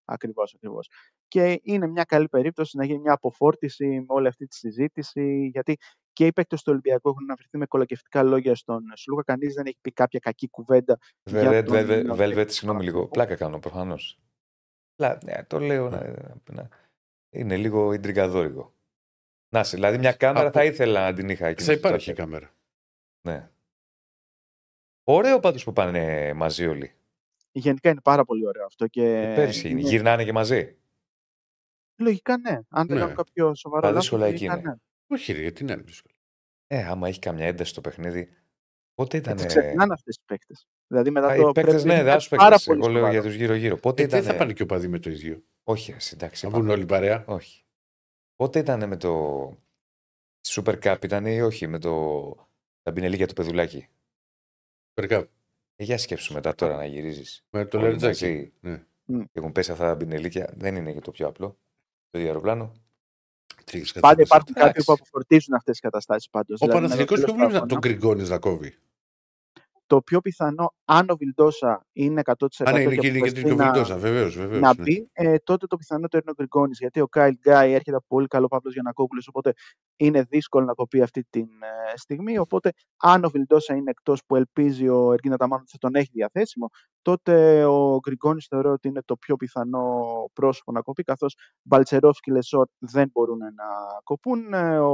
Ακριβώς, 0.04 0.54
ακριβώς. 0.54 0.90
Και 1.28 1.60
είναι 1.62 1.86
μια 1.86 2.04
καλή 2.04 2.28
περίπτωση 2.28 2.76
να 2.76 2.84
γίνει 2.84 2.98
μια 2.98 3.12
αποφόρτιση 3.12 3.86
με 3.86 4.04
όλη 4.08 4.26
αυτή 4.26 4.46
τη 4.46 4.56
συζήτηση, 4.56 5.48
γιατί 5.52 5.76
και 6.12 6.26
οι 6.26 6.32
παίκτες 6.32 6.62
του 6.62 6.68
Ολυμπιακού 6.72 7.08
έχουν 7.08 7.22
αναφερθεί 7.22 7.58
με 7.58 7.66
κολακευτικά 7.66 8.22
λόγια 8.22 8.54
στον 8.54 8.84
Σλούκα. 8.94 9.22
Κανείς 9.22 9.54
δεν 9.54 9.66
έχει 9.66 9.78
πει 9.80 9.92
κάποια 9.92 10.18
κακή 10.20 10.48
κουβέντα. 10.48 10.98
για 11.24 11.50
Red 11.50 11.64
τον 11.64 11.76
Velvet, 11.76 11.86
νέο 12.04 12.14
Velvet, 12.14 12.34
παίκτη 12.34 12.52
συγγνώμη 12.52 12.78
του 12.78 12.84
λίγο. 12.84 13.06
Παναθηναϊκού. 13.06 13.08
Πλάκα 13.08 13.34
κάνω 13.36 13.58
προφανώς. 13.58 14.18
Ναι, 15.24 15.44
το 15.46 15.58
λέω 15.58 15.88
να, 15.88 16.14
να- 16.52 16.68
είναι 17.30 17.56
λίγο 17.56 17.92
ιντριγκαδόρικο. 17.92 18.74
Να 19.54 19.64
σε, 19.64 19.76
δηλαδή 19.76 19.98
μια 19.98 20.12
κάμερα 20.12 20.46
Από- 20.46 20.58
θα 20.58 20.64
ήθελα 20.64 21.04
να 21.10 21.14
την 21.16 21.28
είχα 21.28 21.46
εκεί. 21.46 21.62
Θα 21.62 21.72
στο 21.72 21.72
υπάρχει 21.88 22.04
χέρι. 22.04 22.16
κάμερα. 22.16 22.54
Ναι. 23.28 23.50
Ωραίο 25.04 25.40
πάντως 25.40 25.64
που 25.64 25.72
πάνε 25.72 26.32
μαζί 26.32 26.66
όλοι. 26.66 26.94
Γενικά 27.52 27.90
είναι 27.90 28.00
πάρα 28.00 28.24
πολύ 28.24 28.46
ωραίο 28.46 28.64
αυτό. 28.64 28.86
Και 28.86 29.04
Ε, 29.04 29.34
Πέρυσι 29.34 29.68
είναι. 29.68 29.80
είναι- 29.80 29.88
Γυρνάνε 29.88 30.24
και 30.24 30.32
μαζί. 30.32 30.76
Λογικά 31.96 32.38
ναι. 32.38 32.60
Αν 32.68 32.86
δεν 32.86 32.96
Ναι. 32.96 33.02
κάνω 33.02 33.14
κάποιο 33.14 33.54
σοβαρό 33.54 33.82
Τα 33.82 33.90
λάθος, 33.90 34.12
δύσκολα 35.16 35.32
εκεί 35.32 35.32
λογικά 35.32 35.32
είναι. 35.32 35.32
ναι. 35.32 35.32
Όχι, 35.32 35.32
ρε, 35.32 35.40
γιατί 35.40 35.64
να 35.64 35.72
είναι 35.72 35.82
δύσκολο. 35.82 36.14
Ε, 36.66 36.84
άμα 36.84 37.08
έχει 37.08 37.18
καμιά 37.18 37.46
ένταση 37.46 37.70
στο 37.70 37.80
παιχνίδι. 37.80 38.28
Πότε 38.94 39.16
ήταν. 39.16 39.32
Έτσι 39.32 39.46
ξεχνάνε 39.46 39.92
αυτές 39.92 40.16
οι 40.16 40.22
παίκτες. 40.26 40.66
Δηλαδή 40.86 41.10
μετά 41.10 41.36
Οι 41.36 41.40
το. 41.40 41.52
παίκτες, 41.52 41.72
πρέπει 41.72 41.86
να 41.86 41.92
ναι, 41.94 42.00
είναι 42.00 42.10
δεν 42.10 42.20
σου 42.20 42.28
πάρα 42.28 42.48
παίκτε. 42.56 42.64
πολύ 42.64 42.78
Εγώ 42.80 42.88
λέω 42.88 42.96
σοβαρό. 43.00 43.12
για 43.20 43.22
τους 43.22 43.34
γύρω-γύρω. 43.34 43.76
Πότε 43.76 44.02
Ε, 44.02 44.06
δεν 44.06 44.20
ήταν. 44.20 44.32
θα 44.32 44.38
πάνε 44.38 44.52
και 44.52 44.62
ο 44.62 44.66
παδί 44.66 44.88
με 44.88 44.98
το 44.98 45.10
ίδιο; 45.10 45.42
Όχι, 45.62 45.92
εσύ, 45.92 46.10
εντάξει. 46.14 46.44
Να 46.44 46.50
πάμε. 46.50 46.62
βγουν 46.62 46.74
όλοι 46.76 46.86
παρέα; 46.86 47.24
Όχι. 47.26 47.64
Πότε 48.36 48.58
ήταν 48.58 48.88
με 48.88 48.96
το. 48.96 49.44
Super 50.48 50.78
Cup 50.82 51.04
ήταν 51.04 51.26
ή 51.26 51.40
όχι 51.40 51.66
με 51.66 51.78
το. 51.78 52.34
Τα 52.82 52.90
μπινελίκια 52.92 53.26
του 53.26 53.34
παιδουλάκι; 53.34 53.88
Περκά. 54.94 55.16
Ε, 55.76 55.84
για 55.84 55.98
σκέψου 55.98 56.32
μετά 56.32 56.54
τώρα 56.54 56.76
να 56.76 56.84
γυρίζεις. 56.86 57.44
Με 57.50 57.64
το 57.64 57.80
λερτζάκι. 57.80 58.24
μαζί 58.24 58.52
Ναι. 58.60 58.84
Μμ. 59.04 59.22
Έχουν 59.32 59.52
πέσει 59.52 59.72
αυτά 59.72 59.84
τα 59.84 59.94
μπινελίκια. 59.94 60.52
Δεν 60.56 60.76
είναι 60.76 60.92
και 60.92 61.00
το 61.00 61.10
πιο 61.10 61.26
απλό. 61.26 61.58
Το 62.10 62.18
ίδιο 62.18 62.30
αεροπλάνο. 62.30 62.72
Τι 63.64 63.78
έχεις 63.78 63.92
Πάντα 63.92 64.00
κατάσταση. 64.00 64.22
υπάρχουν 64.22 64.54
κάποιοι 64.54 64.62
Εντάξει. 64.68 64.84
που 64.84 64.92
αποφορτίζουν 64.92 65.54
αυτές 65.54 65.72
τις 65.72 65.80
καταστάσεις 65.80 66.28
πάντως. 66.30 66.60
Ο 66.60 66.66
Παναθηναϊκός 66.66 67.20
ποιο 67.20 67.34
βλέπει 67.34 67.52
να 67.52 67.66
τον 67.66 67.78
γκριγκώνεις 67.78 68.28
να 68.28 68.38
κόβει. 68.38 68.74
Το 69.92 70.02
πιο 70.02 70.20
πιθανό, 70.20 70.74
αν 70.84 71.10
ο 71.10 71.16
Βιλντόσα 71.16 71.86
είναι 71.92 72.22
100% 72.24 72.32
Α, 72.64 72.72
ναι, 72.72 72.80
είναι 72.80 72.94
και 72.94 73.00
και 73.00 73.06
είναι 73.06 73.18
και 73.18 73.18
αποφασιστεί 73.18 73.42
και 73.42 73.52
ο 73.52 73.54
να- 73.54 73.64
Βιλντόσα, 73.64 73.96
βεβαίως. 73.96 74.36
Βεβαίως, 74.36 74.60
να 74.60 74.74
ναι. 74.74 74.82
μπει, 74.82 75.08
ε, 75.12 75.36
τότε 75.38 75.66
το 75.66 75.76
πιθανότερο 75.76 76.22
είναι 76.22 76.30
ο 76.30 76.34
Γκριγκόνης. 76.34 76.78
Γιατί 76.78 77.00
ο 77.00 77.08
Κάιλ 77.08 77.36
Γκάι 77.38 77.72
έρχεται 77.72 77.96
από 77.96 78.04
πολύ 78.08 78.26
καλό 78.26 78.48
Παύλος 78.48 78.72
Γιανακόπουλος, 78.72 79.28
οπότε 79.28 79.52
είναι 79.96 80.22
δύσκολο 80.22 80.64
να 80.64 80.72
κοπεί 80.72 81.02
αυτή 81.02 81.24
τη 81.30 81.40
ε, 81.40 81.96
στιγμή. 81.96 82.38
Οπότε, 82.38 82.72
αν 82.96 83.24
ο 83.24 83.28
Βιλντόσα 83.28 83.74
είναι 83.74 83.90
εκτός 83.90 84.24
που 84.26 84.36
ελπίζει 84.36 84.88
ο 84.88 85.12
Εργκίν 85.12 85.36
Αταμάν 85.36 85.60
ότι 85.60 85.70
θα 85.70 85.78
τον 85.78 85.94
έχει 85.94 86.10
διαθέσιμο, 86.12 86.70
τότε 87.02 87.64
ο 87.64 87.98
Γκριγκόνης 87.98 88.46
θεωρώ 88.46 88.70
ότι 88.72 88.88
είναι 88.88 89.02
το 89.04 89.16
πιο 89.16 89.36
πιθανό 89.36 90.04
πρόσωπο 90.32 90.72
να 90.72 90.80
κοπεί, 90.80 91.02
καθώς 91.02 91.36
Μπαλτσερόφ 91.62 92.18
και 92.20 92.32
Λεσόρ 92.32 92.66
δεν 92.78 93.08
μπορούν 93.12 93.38
να 93.38 93.64
κοπούν. 94.02 94.52
Ε, 94.52 94.78
ο, 94.78 94.92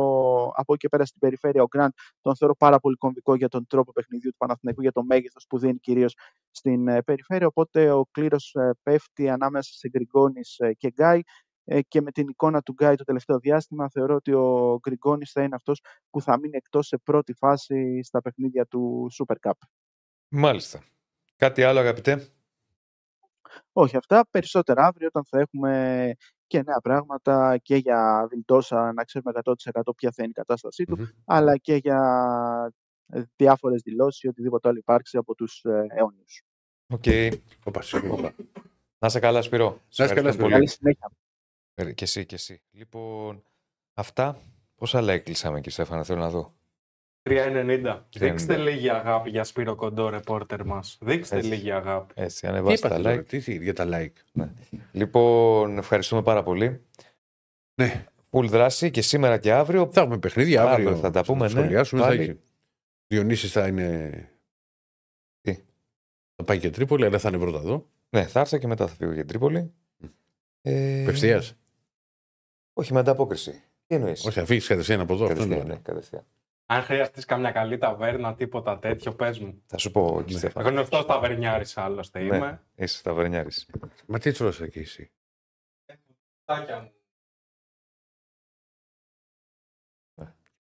από 0.54 0.72
εκεί 0.72 0.76
και 0.76 0.88
πέρα 0.88 1.04
στην 1.04 1.20
περιφέρεια, 1.20 1.62
ο 1.62 1.66
Γκραντ 1.66 1.90
τον 2.20 2.36
θεωρώ 2.36 2.56
πάρα 2.56 2.78
πολύ 2.78 2.96
κομβικό 2.96 3.34
για 3.34 3.48
τον 3.48 3.66
τρόπο 3.66 3.92
παιχνιδιού 3.92 4.30
του 4.30 4.36
Παναθηναϊκού, 4.36 4.82
για 4.89 5.02
το 5.02 5.02
μέγεθος 5.05 5.38
που 5.48 5.59
δίνει 5.59 5.78
κυρίως 5.78 6.15
στην 6.51 6.89
ε, 6.89 7.02
περιφέρεια. 7.02 7.47
Οπότε 7.47 7.90
ο 7.90 8.06
κλήρος 8.10 8.55
πέφτει 8.82 9.28
ανάμεσα 9.28 9.73
σε 9.73 9.89
Γκριγκόνης 9.89 10.56
και 10.77 10.89
Γκάι. 10.89 11.20
Ε, 11.70 11.82
και 11.82 12.01
με 12.01 12.10
την 12.10 12.28
εικόνα 12.28 12.62
του 12.62 12.73
Γκάι 12.73 12.94
το 12.94 13.05
τελευταίο 13.05 13.39
διάστημα, 13.39 13.89
θεωρώ 13.90 14.15
ότι 14.15 14.32
ο 14.32 14.78
Γκριγκόνης 14.81 15.31
θα 15.32 15.43
είναι 15.43 15.55
αυτός 15.55 15.81
που 16.10 16.20
θα 16.20 16.39
μείνει 16.39 16.56
εκτός 16.56 16.86
σε 16.86 16.98
πρώτη 16.98 17.32
φάση 17.32 18.02
στα 18.02 18.20
παιχνίδια 18.20 18.66
του 18.66 19.09
Super 19.19 19.35
Cup. 19.48 19.52
Μάλιστα. 20.28 20.85
Κάτι 21.36 21.62
άλλο, 21.62 21.78
αγαπητέ; 21.78 22.28
Όχι 23.73 23.97
αυτά, 23.97 24.27
περισσότερα 24.31 24.86
αύριο 24.86 25.06
όταν 25.06 25.24
θα 25.24 25.39
έχουμε 25.39 26.12
και 26.47 26.62
νέα 26.62 26.81
πράγματα 26.81 27.59
και 27.62 27.77
για 27.77 28.27
Βιλντόσα 28.31 28.93
να 28.93 29.05
ξέρουμε 29.05 29.32
100% 29.44 29.55
ποια 29.97 30.10
θα 30.12 30.23
είναι 30.23 30.31
η 30.31 30.40
κατάστασή 30.40 30.85
του, 30.85 30.97
Μμμ. 30.98 31.05
αλλά 31.24 31.56
και 31.56 31.74
για 31.74 32.01
ε, 32.66 32.74
διάφορες 33.36 33.82
δηλώσεις 33.82 34.22
ή 34.22 34.28
οτιδήποτε 34.28 34.68
άλλο 34.68 34.78
υπάρξει 34.78 35.16
από 35.16 35.35
τους 35.35 35.64
ε, 35.64 35.86
αιώνιους. 35.90 36.43
Οκ. 36.86 37.05
Όπα, 37.64 37.82
συγγνώμη. 37.82 38.30
Να 38.98 39.09
'σαι 39.09 39.18
καλά, 39.18 39.43
Σπύρο. 39.42 39.80
Σε 39.89 40.02
Να 40.02 40.05
είσαι 40.05 40.14
καλά, 40.14 40.28
ευχαριστούμε 40.28 40.32
Σπύρο. 40.32 40.43
πολύ. 40.48 40.55
Καλή 40.55 40.68
συνέχεια. 40.68 41.10
Ε, 41.74 41.93
Και 41.93 42.05
εσύ, 42.05 42.26
και 42.26 42.35
εσύ. 42.35 42.62
Λοιπόν, 42.70 43.43
αυτά. 43.94 44.39
Πόσα 44.76 45.01
like 45.02 45.20
κλείσαμε 45.24 45.59
εκεί, 45.59 45.70
Στέφανα, 45.70 46.02
θέλω 46.05 46.20
να 46.20 46.30
δω. 46.30 46.52
3,90. 47.30 48.01
Δείξτε 48.16 48.55
3,90. 48.55 48.59
λίγη 48.62 48.90
αγάπη 48.90 49.30
για 49.30 49.44
Σπύρο 49.44 49.74
Κοντό, 49.74 50.09
ρεπόρτερ 50.09 50.64
μας. 50.64 50.98
Δείξτε 51.01 51.36
Έτσι. 51.36 51.48
λίγη 51.48 51.72
αγάπη. 51.72 52.14
Έτσι, 52.16 52.40
Τι 52.40 52.47
ανεβάστε 52.47 52.89
τα 52.89 52.94
είπατε 52.94 53.09
τώρα, 53.09 53.20
like. 53.22 53.26
τι, 53.26 53.40
τι, 53.40 53.56
για 53.64 53.74
τα 53.74 53.86
like. 53.90 54.44
Λοιπόν, 54.93 55.78
ευχαριστούμε 55.78 56.22
πάρα 56.22 56.43
πολύ. 56.43 56.80
Ναι, 57.74 58.05
Full 58.30 58.44
δράση 58.48 58.90
και 58.90 59.02
σήμερα 59.02 59.39
και 59.39 59.52
αύριο. 59.52 59.89
θα 59.93 60.01
έχουμε 60.01 60.18
παιχνίδια 60.18 60.62
Αύριο 60.62 60.89
αύριο. 60.89 61.01
θα 61.02 61.10
τα 61.10 61.22
πούμε, 61.24 61.44
ναι. 61.44 61.48
σχολιάσουμε. 61.51 62.01
Θα 62.02 62.06
Πάλι. 62.09 62.40
Έχει. 63.09 63.20
Διονύσης 63.20 63.52
θα 63.52 63.66
είναι. 63.66 64.10
Τι; 65.40 65.55
Θα 66.35 66.44
πάει 66.44 66.59
και 66.59 66.70
Τρίπολη, 66.70 67.05
αλλά 67.05 67.18
θα 67.18 67.28
είναι 67.28 67.39
πρώτα 67.39 67.59
εδώ. 67.59 67.89
Ναι, 68.10 68.26
θα 68.26 68.40
έρθω 68.40 68.59
και 68.59 68.66
μετά 68.66 68.86
θα 68.86 68.94
φύγω 68.94 69.10
για 69.12 69.20
την 69.20 69.28
Τρίπολη. 69.28 69.72
Ε, 70.62 71.02
Απευθείας; 71.02 71.55
Όχι, 72.72 72.93
με 72.93 72.98
ανταπόκριση. 72.98 73.62
Τι 73.86 73.94
εννοείς; 73.94 74.24
Όχι, 74.24 74.39
θα 74.39 74.44
φύγεις 74.47 74.66
κατευθείαν 74.66 75.01
από 75.01 75.12
εδώ. 75.14 75.24
Αυτό 75.24 75.35
κατευθείαν, 75.36 75.64
είναι. 75.66 75.74
ναι, 75.74 75.80
κατευθείαν. 75.80 76.26
Αν 76.70 76.82
χρειαστείς 76.82 77.24
καμιά 77.24 77.51
καλή 77.52 77.78
ταβέρνα, 77.78 78.35
τίποτα 78.35 78.78
τέτοιο, 78.78 79.14
πες 79.14 79.39
μου. 79.39 79.62
Θα 79.66 79.78
σου 79.78 79.90
πω, 79.90 80.18
εκεί, 80.20 80.32
Ναι. 80.32 80.39
Στέφανα. 80.39 80.70
Γνωστός 80.70 81.06
ταβερνιάρης 81.06 81.76
άλλωστε 81.76 82.20
Ναι. 82.20 82.36
είμαι. 82.36 82.62
Είσαι 82.74 83.02
ταβερνιάρης. 83.02 83.68
Μα 84.06 84.18
τι 84.18 84.32
τρώσα 84.32 84.68
και 84.68 84.80
εσύ; 84.80 85.10
Τάκια 86.44 86.80
μου. 86.80 86.93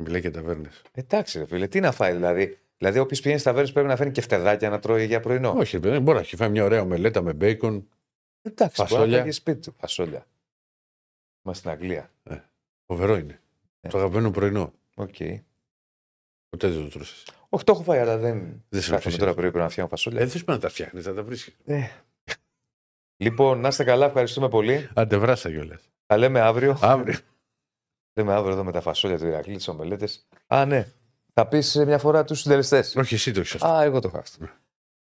Μιλάει 0.02 0.20
για 0.20 0.30
ταβέρνες. 0.30 0.82
Εντάξει, 0.94 1.38
ρε 1.38 1.46
φίλε, 1.46 1.66
τι 1.68 1.80
να 1.80 1.92
φάει 1.92 2.12
δηλαδή. 2.12 2.58
Δηλαδή, 2.78 2.98
όποιος 2.98 3.20
πηγαίνει 3.20 3.40
στα 3.40 3.48
ταβέρνες 3.48 3.72
πρέπει 3.72 3.88
να 3.88 3.96
φέρνει 3.96 4.12
και 4.12 4.20
κεφτεδάκια 4.20 4.68
να 4.70 4.78
τρώει 4.78 5.04
για 5.06 5.20
πρωινό. 5.20 5.52
Όχι, 5.56 5.76
ρε 5.76 5.82
παιδί, 5.82 5.92
δεν 5.94 6.02
μπορεί 6.02 6.16
να 6.16 6.22
έχει 6.22 6.36
φάει 6.36 6.48
μια 6.48 6.64
ωραία 6.64 6.80
ομελέτα 6.80 7.22
με 7.22 7.32
μπέικον. 7.32 7.88
Εντάξει, 8.42 8.82
μπορεί 8.82 8.90
να 8.92 8.96
Φασόλια. 8.98 9.16
φάει 9.16 9.26
και 9.26 9.32
σπίτι 9.32 9.60
του. 9.60 9.74
Φασόλια. 9.78 10.26
Είμαστε 11.44 11.68
στην 11.70 11.70
Αγγλία. 11.70 12.10
Φοβερό 12.86 13.16
είναι. 13.16 13.40
Ναι. 13.80 13.90
Το 13.90 13.98
αγαπημένο 13.98 14.30
πρωινό. 14.30 14.72
Οκ. 14.94 15.14
Ποτέ 16.48 16.68
δεν 16.68 16.82
το 16.82 16.88
τρως 16.88 17.06
ε. 17.06 17.14
Όχι, 17.48 17.64
το 17.64 17.72
έχω 17.72 17.82
φάει, 17.82 17.98
αλλά 17.98 18.16
δεν. 18.18 18.34
Δεν 18.68 18.80
σε 18.80 18.90
Κάθομαι 18.90 18.94
ρωτήσεις. 18.94 19.18
τώρα 19.18 19.34
πρωί 19.34 19.44
πρέπει 19.50 19.58
να 19.64 19.68
φτιάχνω 19.68 19.90
φασόλια. 19.90 20.20
Ε, 20.20 20.24
δεν 20.24 20.42
να 20.46 20.58
τα 20.58 20.68
φτιάχνεις, 20.68 21.04
θα 21.04 21.14
τα 21.14 21.22
βρίσκεις. 21.22 21.56
Ε. 21.64 21.82
Λοιπόν, 23.16 23.60
να 23.60 23.68
είστε 23.68 23.84
καλά, 23.84 24.06
ευχαριστούμε 24.06 24.48
πολύ. 24.48 24.88
Άντε, 24.94 25.16
βράσα 25.16 25.50
κιόλας. 25.50 25.90
Τα 26.06 26.16
λέμε 26.16 26.40
αύριο. 26.40 26.78
Αύριο. 26.80 27.18
Λέμε 28.18 28.32
αύριο 28.32 28.52
εδώ 28.52 28.64
με 28.64 28.72
τα 28.72 28.80
φασόλια 28.80 29.18
του 29.18 29.26
Ηρακλή, 29.26 29.56
τις 29.56 29.68
ομελέτες. 29.68 30.26
Α, 30.46 30.64
ναι. 30.64 30.86
Θα 31.34 31.46
πεις 31.46 31.74
μια 31.86 31.98
φορά 31.98 32.24
τους 32.24 32.40
συντελεστές. 32.40 32.96
Όχι, 32.96 33.14
εσύ 33.14 33.32
το 33.32 33.40
έχεις 33.40 33.54
αυτό. 33.54 33.66
Α, 33.66 33.82
εγώ 33.82 34.00
το 34.00 34.08
έχω 34.08 34.18
αυτό. 34.18 34.48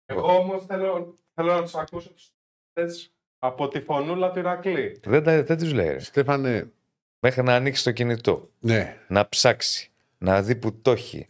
Εγώ 0.07 0.37
όμως 0.37 0.65
θέλω, 0.67 1.15
θέλω 1.35 1.53
να 1.55 1.63
τους 1.63 1.75
ακούσω 1.75 2.11
τους 2.75 3.11
από 3.39 3.69
τη 3.69 3.81
φωνούλα 3.81 4.31
του 4.31 4.39
Ηρακλή. 4.39 5.01
Δεν, 5.05 5.23
τα- 5.23 5.43
δεν 5.43 5.59
τους 5.59 5.73
λέει. 5.73 5.89
Ρε. 5.89 5.99
Στέφανε, 5.99 6.73
Μέχρι 7.21 7.43
να 7.43 7.55
ανοίξει 7.55 7.85
το 7.85 7.91
κινητό, 7.93 8.51
ναι. 8.59 8.97
να 9.09 9.29
ψάξει, 9.29 9.91
να 10.19 10.43
δει 10.43 10.57
που 10.57 10.81
το 10.81 10.91
έχει. 10.91 11.27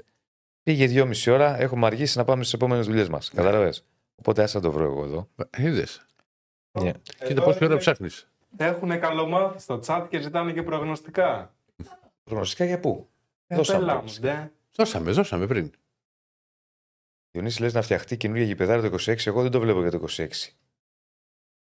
Πήγε 0.63 0.87
δυόμιση 0.87 1.31
ώρα, 1.31 1.61
έχουμε 1.61 1.87
αργήσει 1.87 2.19
να 2.19 2.25
πάμε 2.25 2.43
στις 2.43 2.55
επόμενες 2.55 2.87
δουλειές 2.87 3.09
μας. 3.09 3.31
Κατάλαβε. 3.31 3.73
Οπότε 4.15 4.43
άσε 4.43 4.57
να 4.57 4.63
το 4.63 4.73
βρω 4.73 4.85
εγώ 4.85 5.05
εδώ. 5.05 5.29
Είδες. 5.57 6.07
Ναι. 6.81 6.93
Κοίτα 7.25 7.43
πόση 7.43 7.65
ώρα 7.65 7.77
ψάχνεις. 7.77 8.29
Έχουν 8.57 9.01
καλομάθει 9.01 9.61
στο 9.61 9.81
chat 9.87 10.07
και 10.11 10.21
ζητάνε 10.21 10.53
και 10.53 10.63
προγνωστικά. 10.63 11.53
Προγνωστικά 12.29 12.65
για 12.65 12.81
πού; 12.81 13.09
Ε, 13.47 13.57
Δώσαμε 13.57 13.79
πέλα 13.79 13.93
μου, 13.93 13.99
προγνωστικά. 13.99 14.33
ντε. 14.35 14.53
Δώσαμε, 14.77 15.11
δώσαμε 15.11 15.47
πριν. 15.47 15.71
Διονύση, 17.31 17.61
λες 17.63 17.73
να 17.73 17.83
φτιαχτεί 17.83 18.17
καινούργια 18.17 18.47
γηπεδάρα 18.47 18.81
το 18.83 18.87
26. 18.87 19.27
Εγώ 19.27 19.43
δεν 19.43 19.51
το 19.51 19.61
βλέπω 19.61 19.81
για 19.81 19.91
το 19.91 19.99
26. 20.09 20.29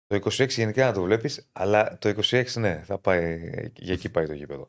Το 0.07 0.17
26 0.17 0.49
γενικά 0.49 0.87
να 0.87 0.93
το 0.93 1.03
βλέπεις, 1.03 1.49
αλλά 1.53 1.99
το 1.99 2.09
26 2.09 2.45
ναι, 2.55 2.83
θα 2.85 2.99
πάει, 2.99 3.51
για 3.77 3.93
εκεί 3.93 4.09
πάει 4.09 4.27
το 4.27 4.33
γήπεδο. 4.35 4.69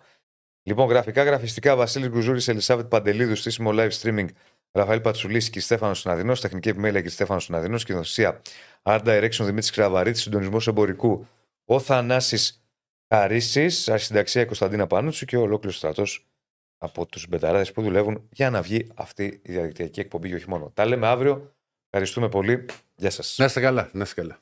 Λοιπόν, 0.64 0.88
γραφικά, 0.90 1.24
γραφιστικά, 1.24 1.76
Βασίλης 1.76 2.10
Γκουζούρης, 2.10 2.48
Ελισάβετ 2.48 2.88
Παντελίδου, 2.88 3.36
στήσιμο 3.36 3.72
live 3.74 3.92
streaming, 3.92 4.28
Ραφαήλ 4.72 5.02
Πατσουλή 5.02 5.50
και 5.50 5.60
Στέφανος 5.60 6.00
Συναδεινός. 6.00 6.42
Τεχνική 6.42 6.70
επιμέλεια 6.70 7.02
και 7.02 7.10
Στέφανος 7.10 7.44
Συναδεινός. 7.44 7.84
Κοινοθεσία 7.86 8.42
Art 8.84 9.04
Direction 9.06 9.30
Δημήτρης 9.40 9.72
Κραβαρίτη. 9.72 10.20
Συντονισμός 10.20 10.68
εμπορικού 10.68 11.28
ο 11.66 11.80
Θανάσης 11.80 12.65
Χαρίση. 13.08 13.62
Αρχισυνταξία 13.62 14.46
Κωνσταντίνα 14.46 14.88
Πανούτσου 14.88 15.26
και 15.26 15.38
ο 15.38 15.42
ολόκληρος 15.42 15.78
στρατός 15.78 16.28
από 16.78 17.06
τους 17.06 17.28
μπεταράδε 17.28 17.72
που 17.72 17.82
δουλεύουν 17.82 18.28
για 18.32 18.50
να 18.50 18.62
βγει 18.62 18.88
αυτή 18.96 19.24
η 19.24 19.52
διαδικτυακή 19.52 20.00
εκπομπή 20.00 20.30
και 20.30 20.36
όχι 20.36 20.50
μόνο. 20.50 20.72
Τα 20.74 20.86
λέμε 20.86 21.08
αύριο. 21.08 21.56
Ευχαριστούμε 21.90 22.30
πολύ. 22.30 22.66
Γεια 22.96 23.10
σας. 23.10 23.36
Να 23.38 23.46
είστε 23.46 23.62
καλά. 23.62 23.90
Να 23.94 24.04
είστε 24.04 24.22
καλά. 24.22 24.40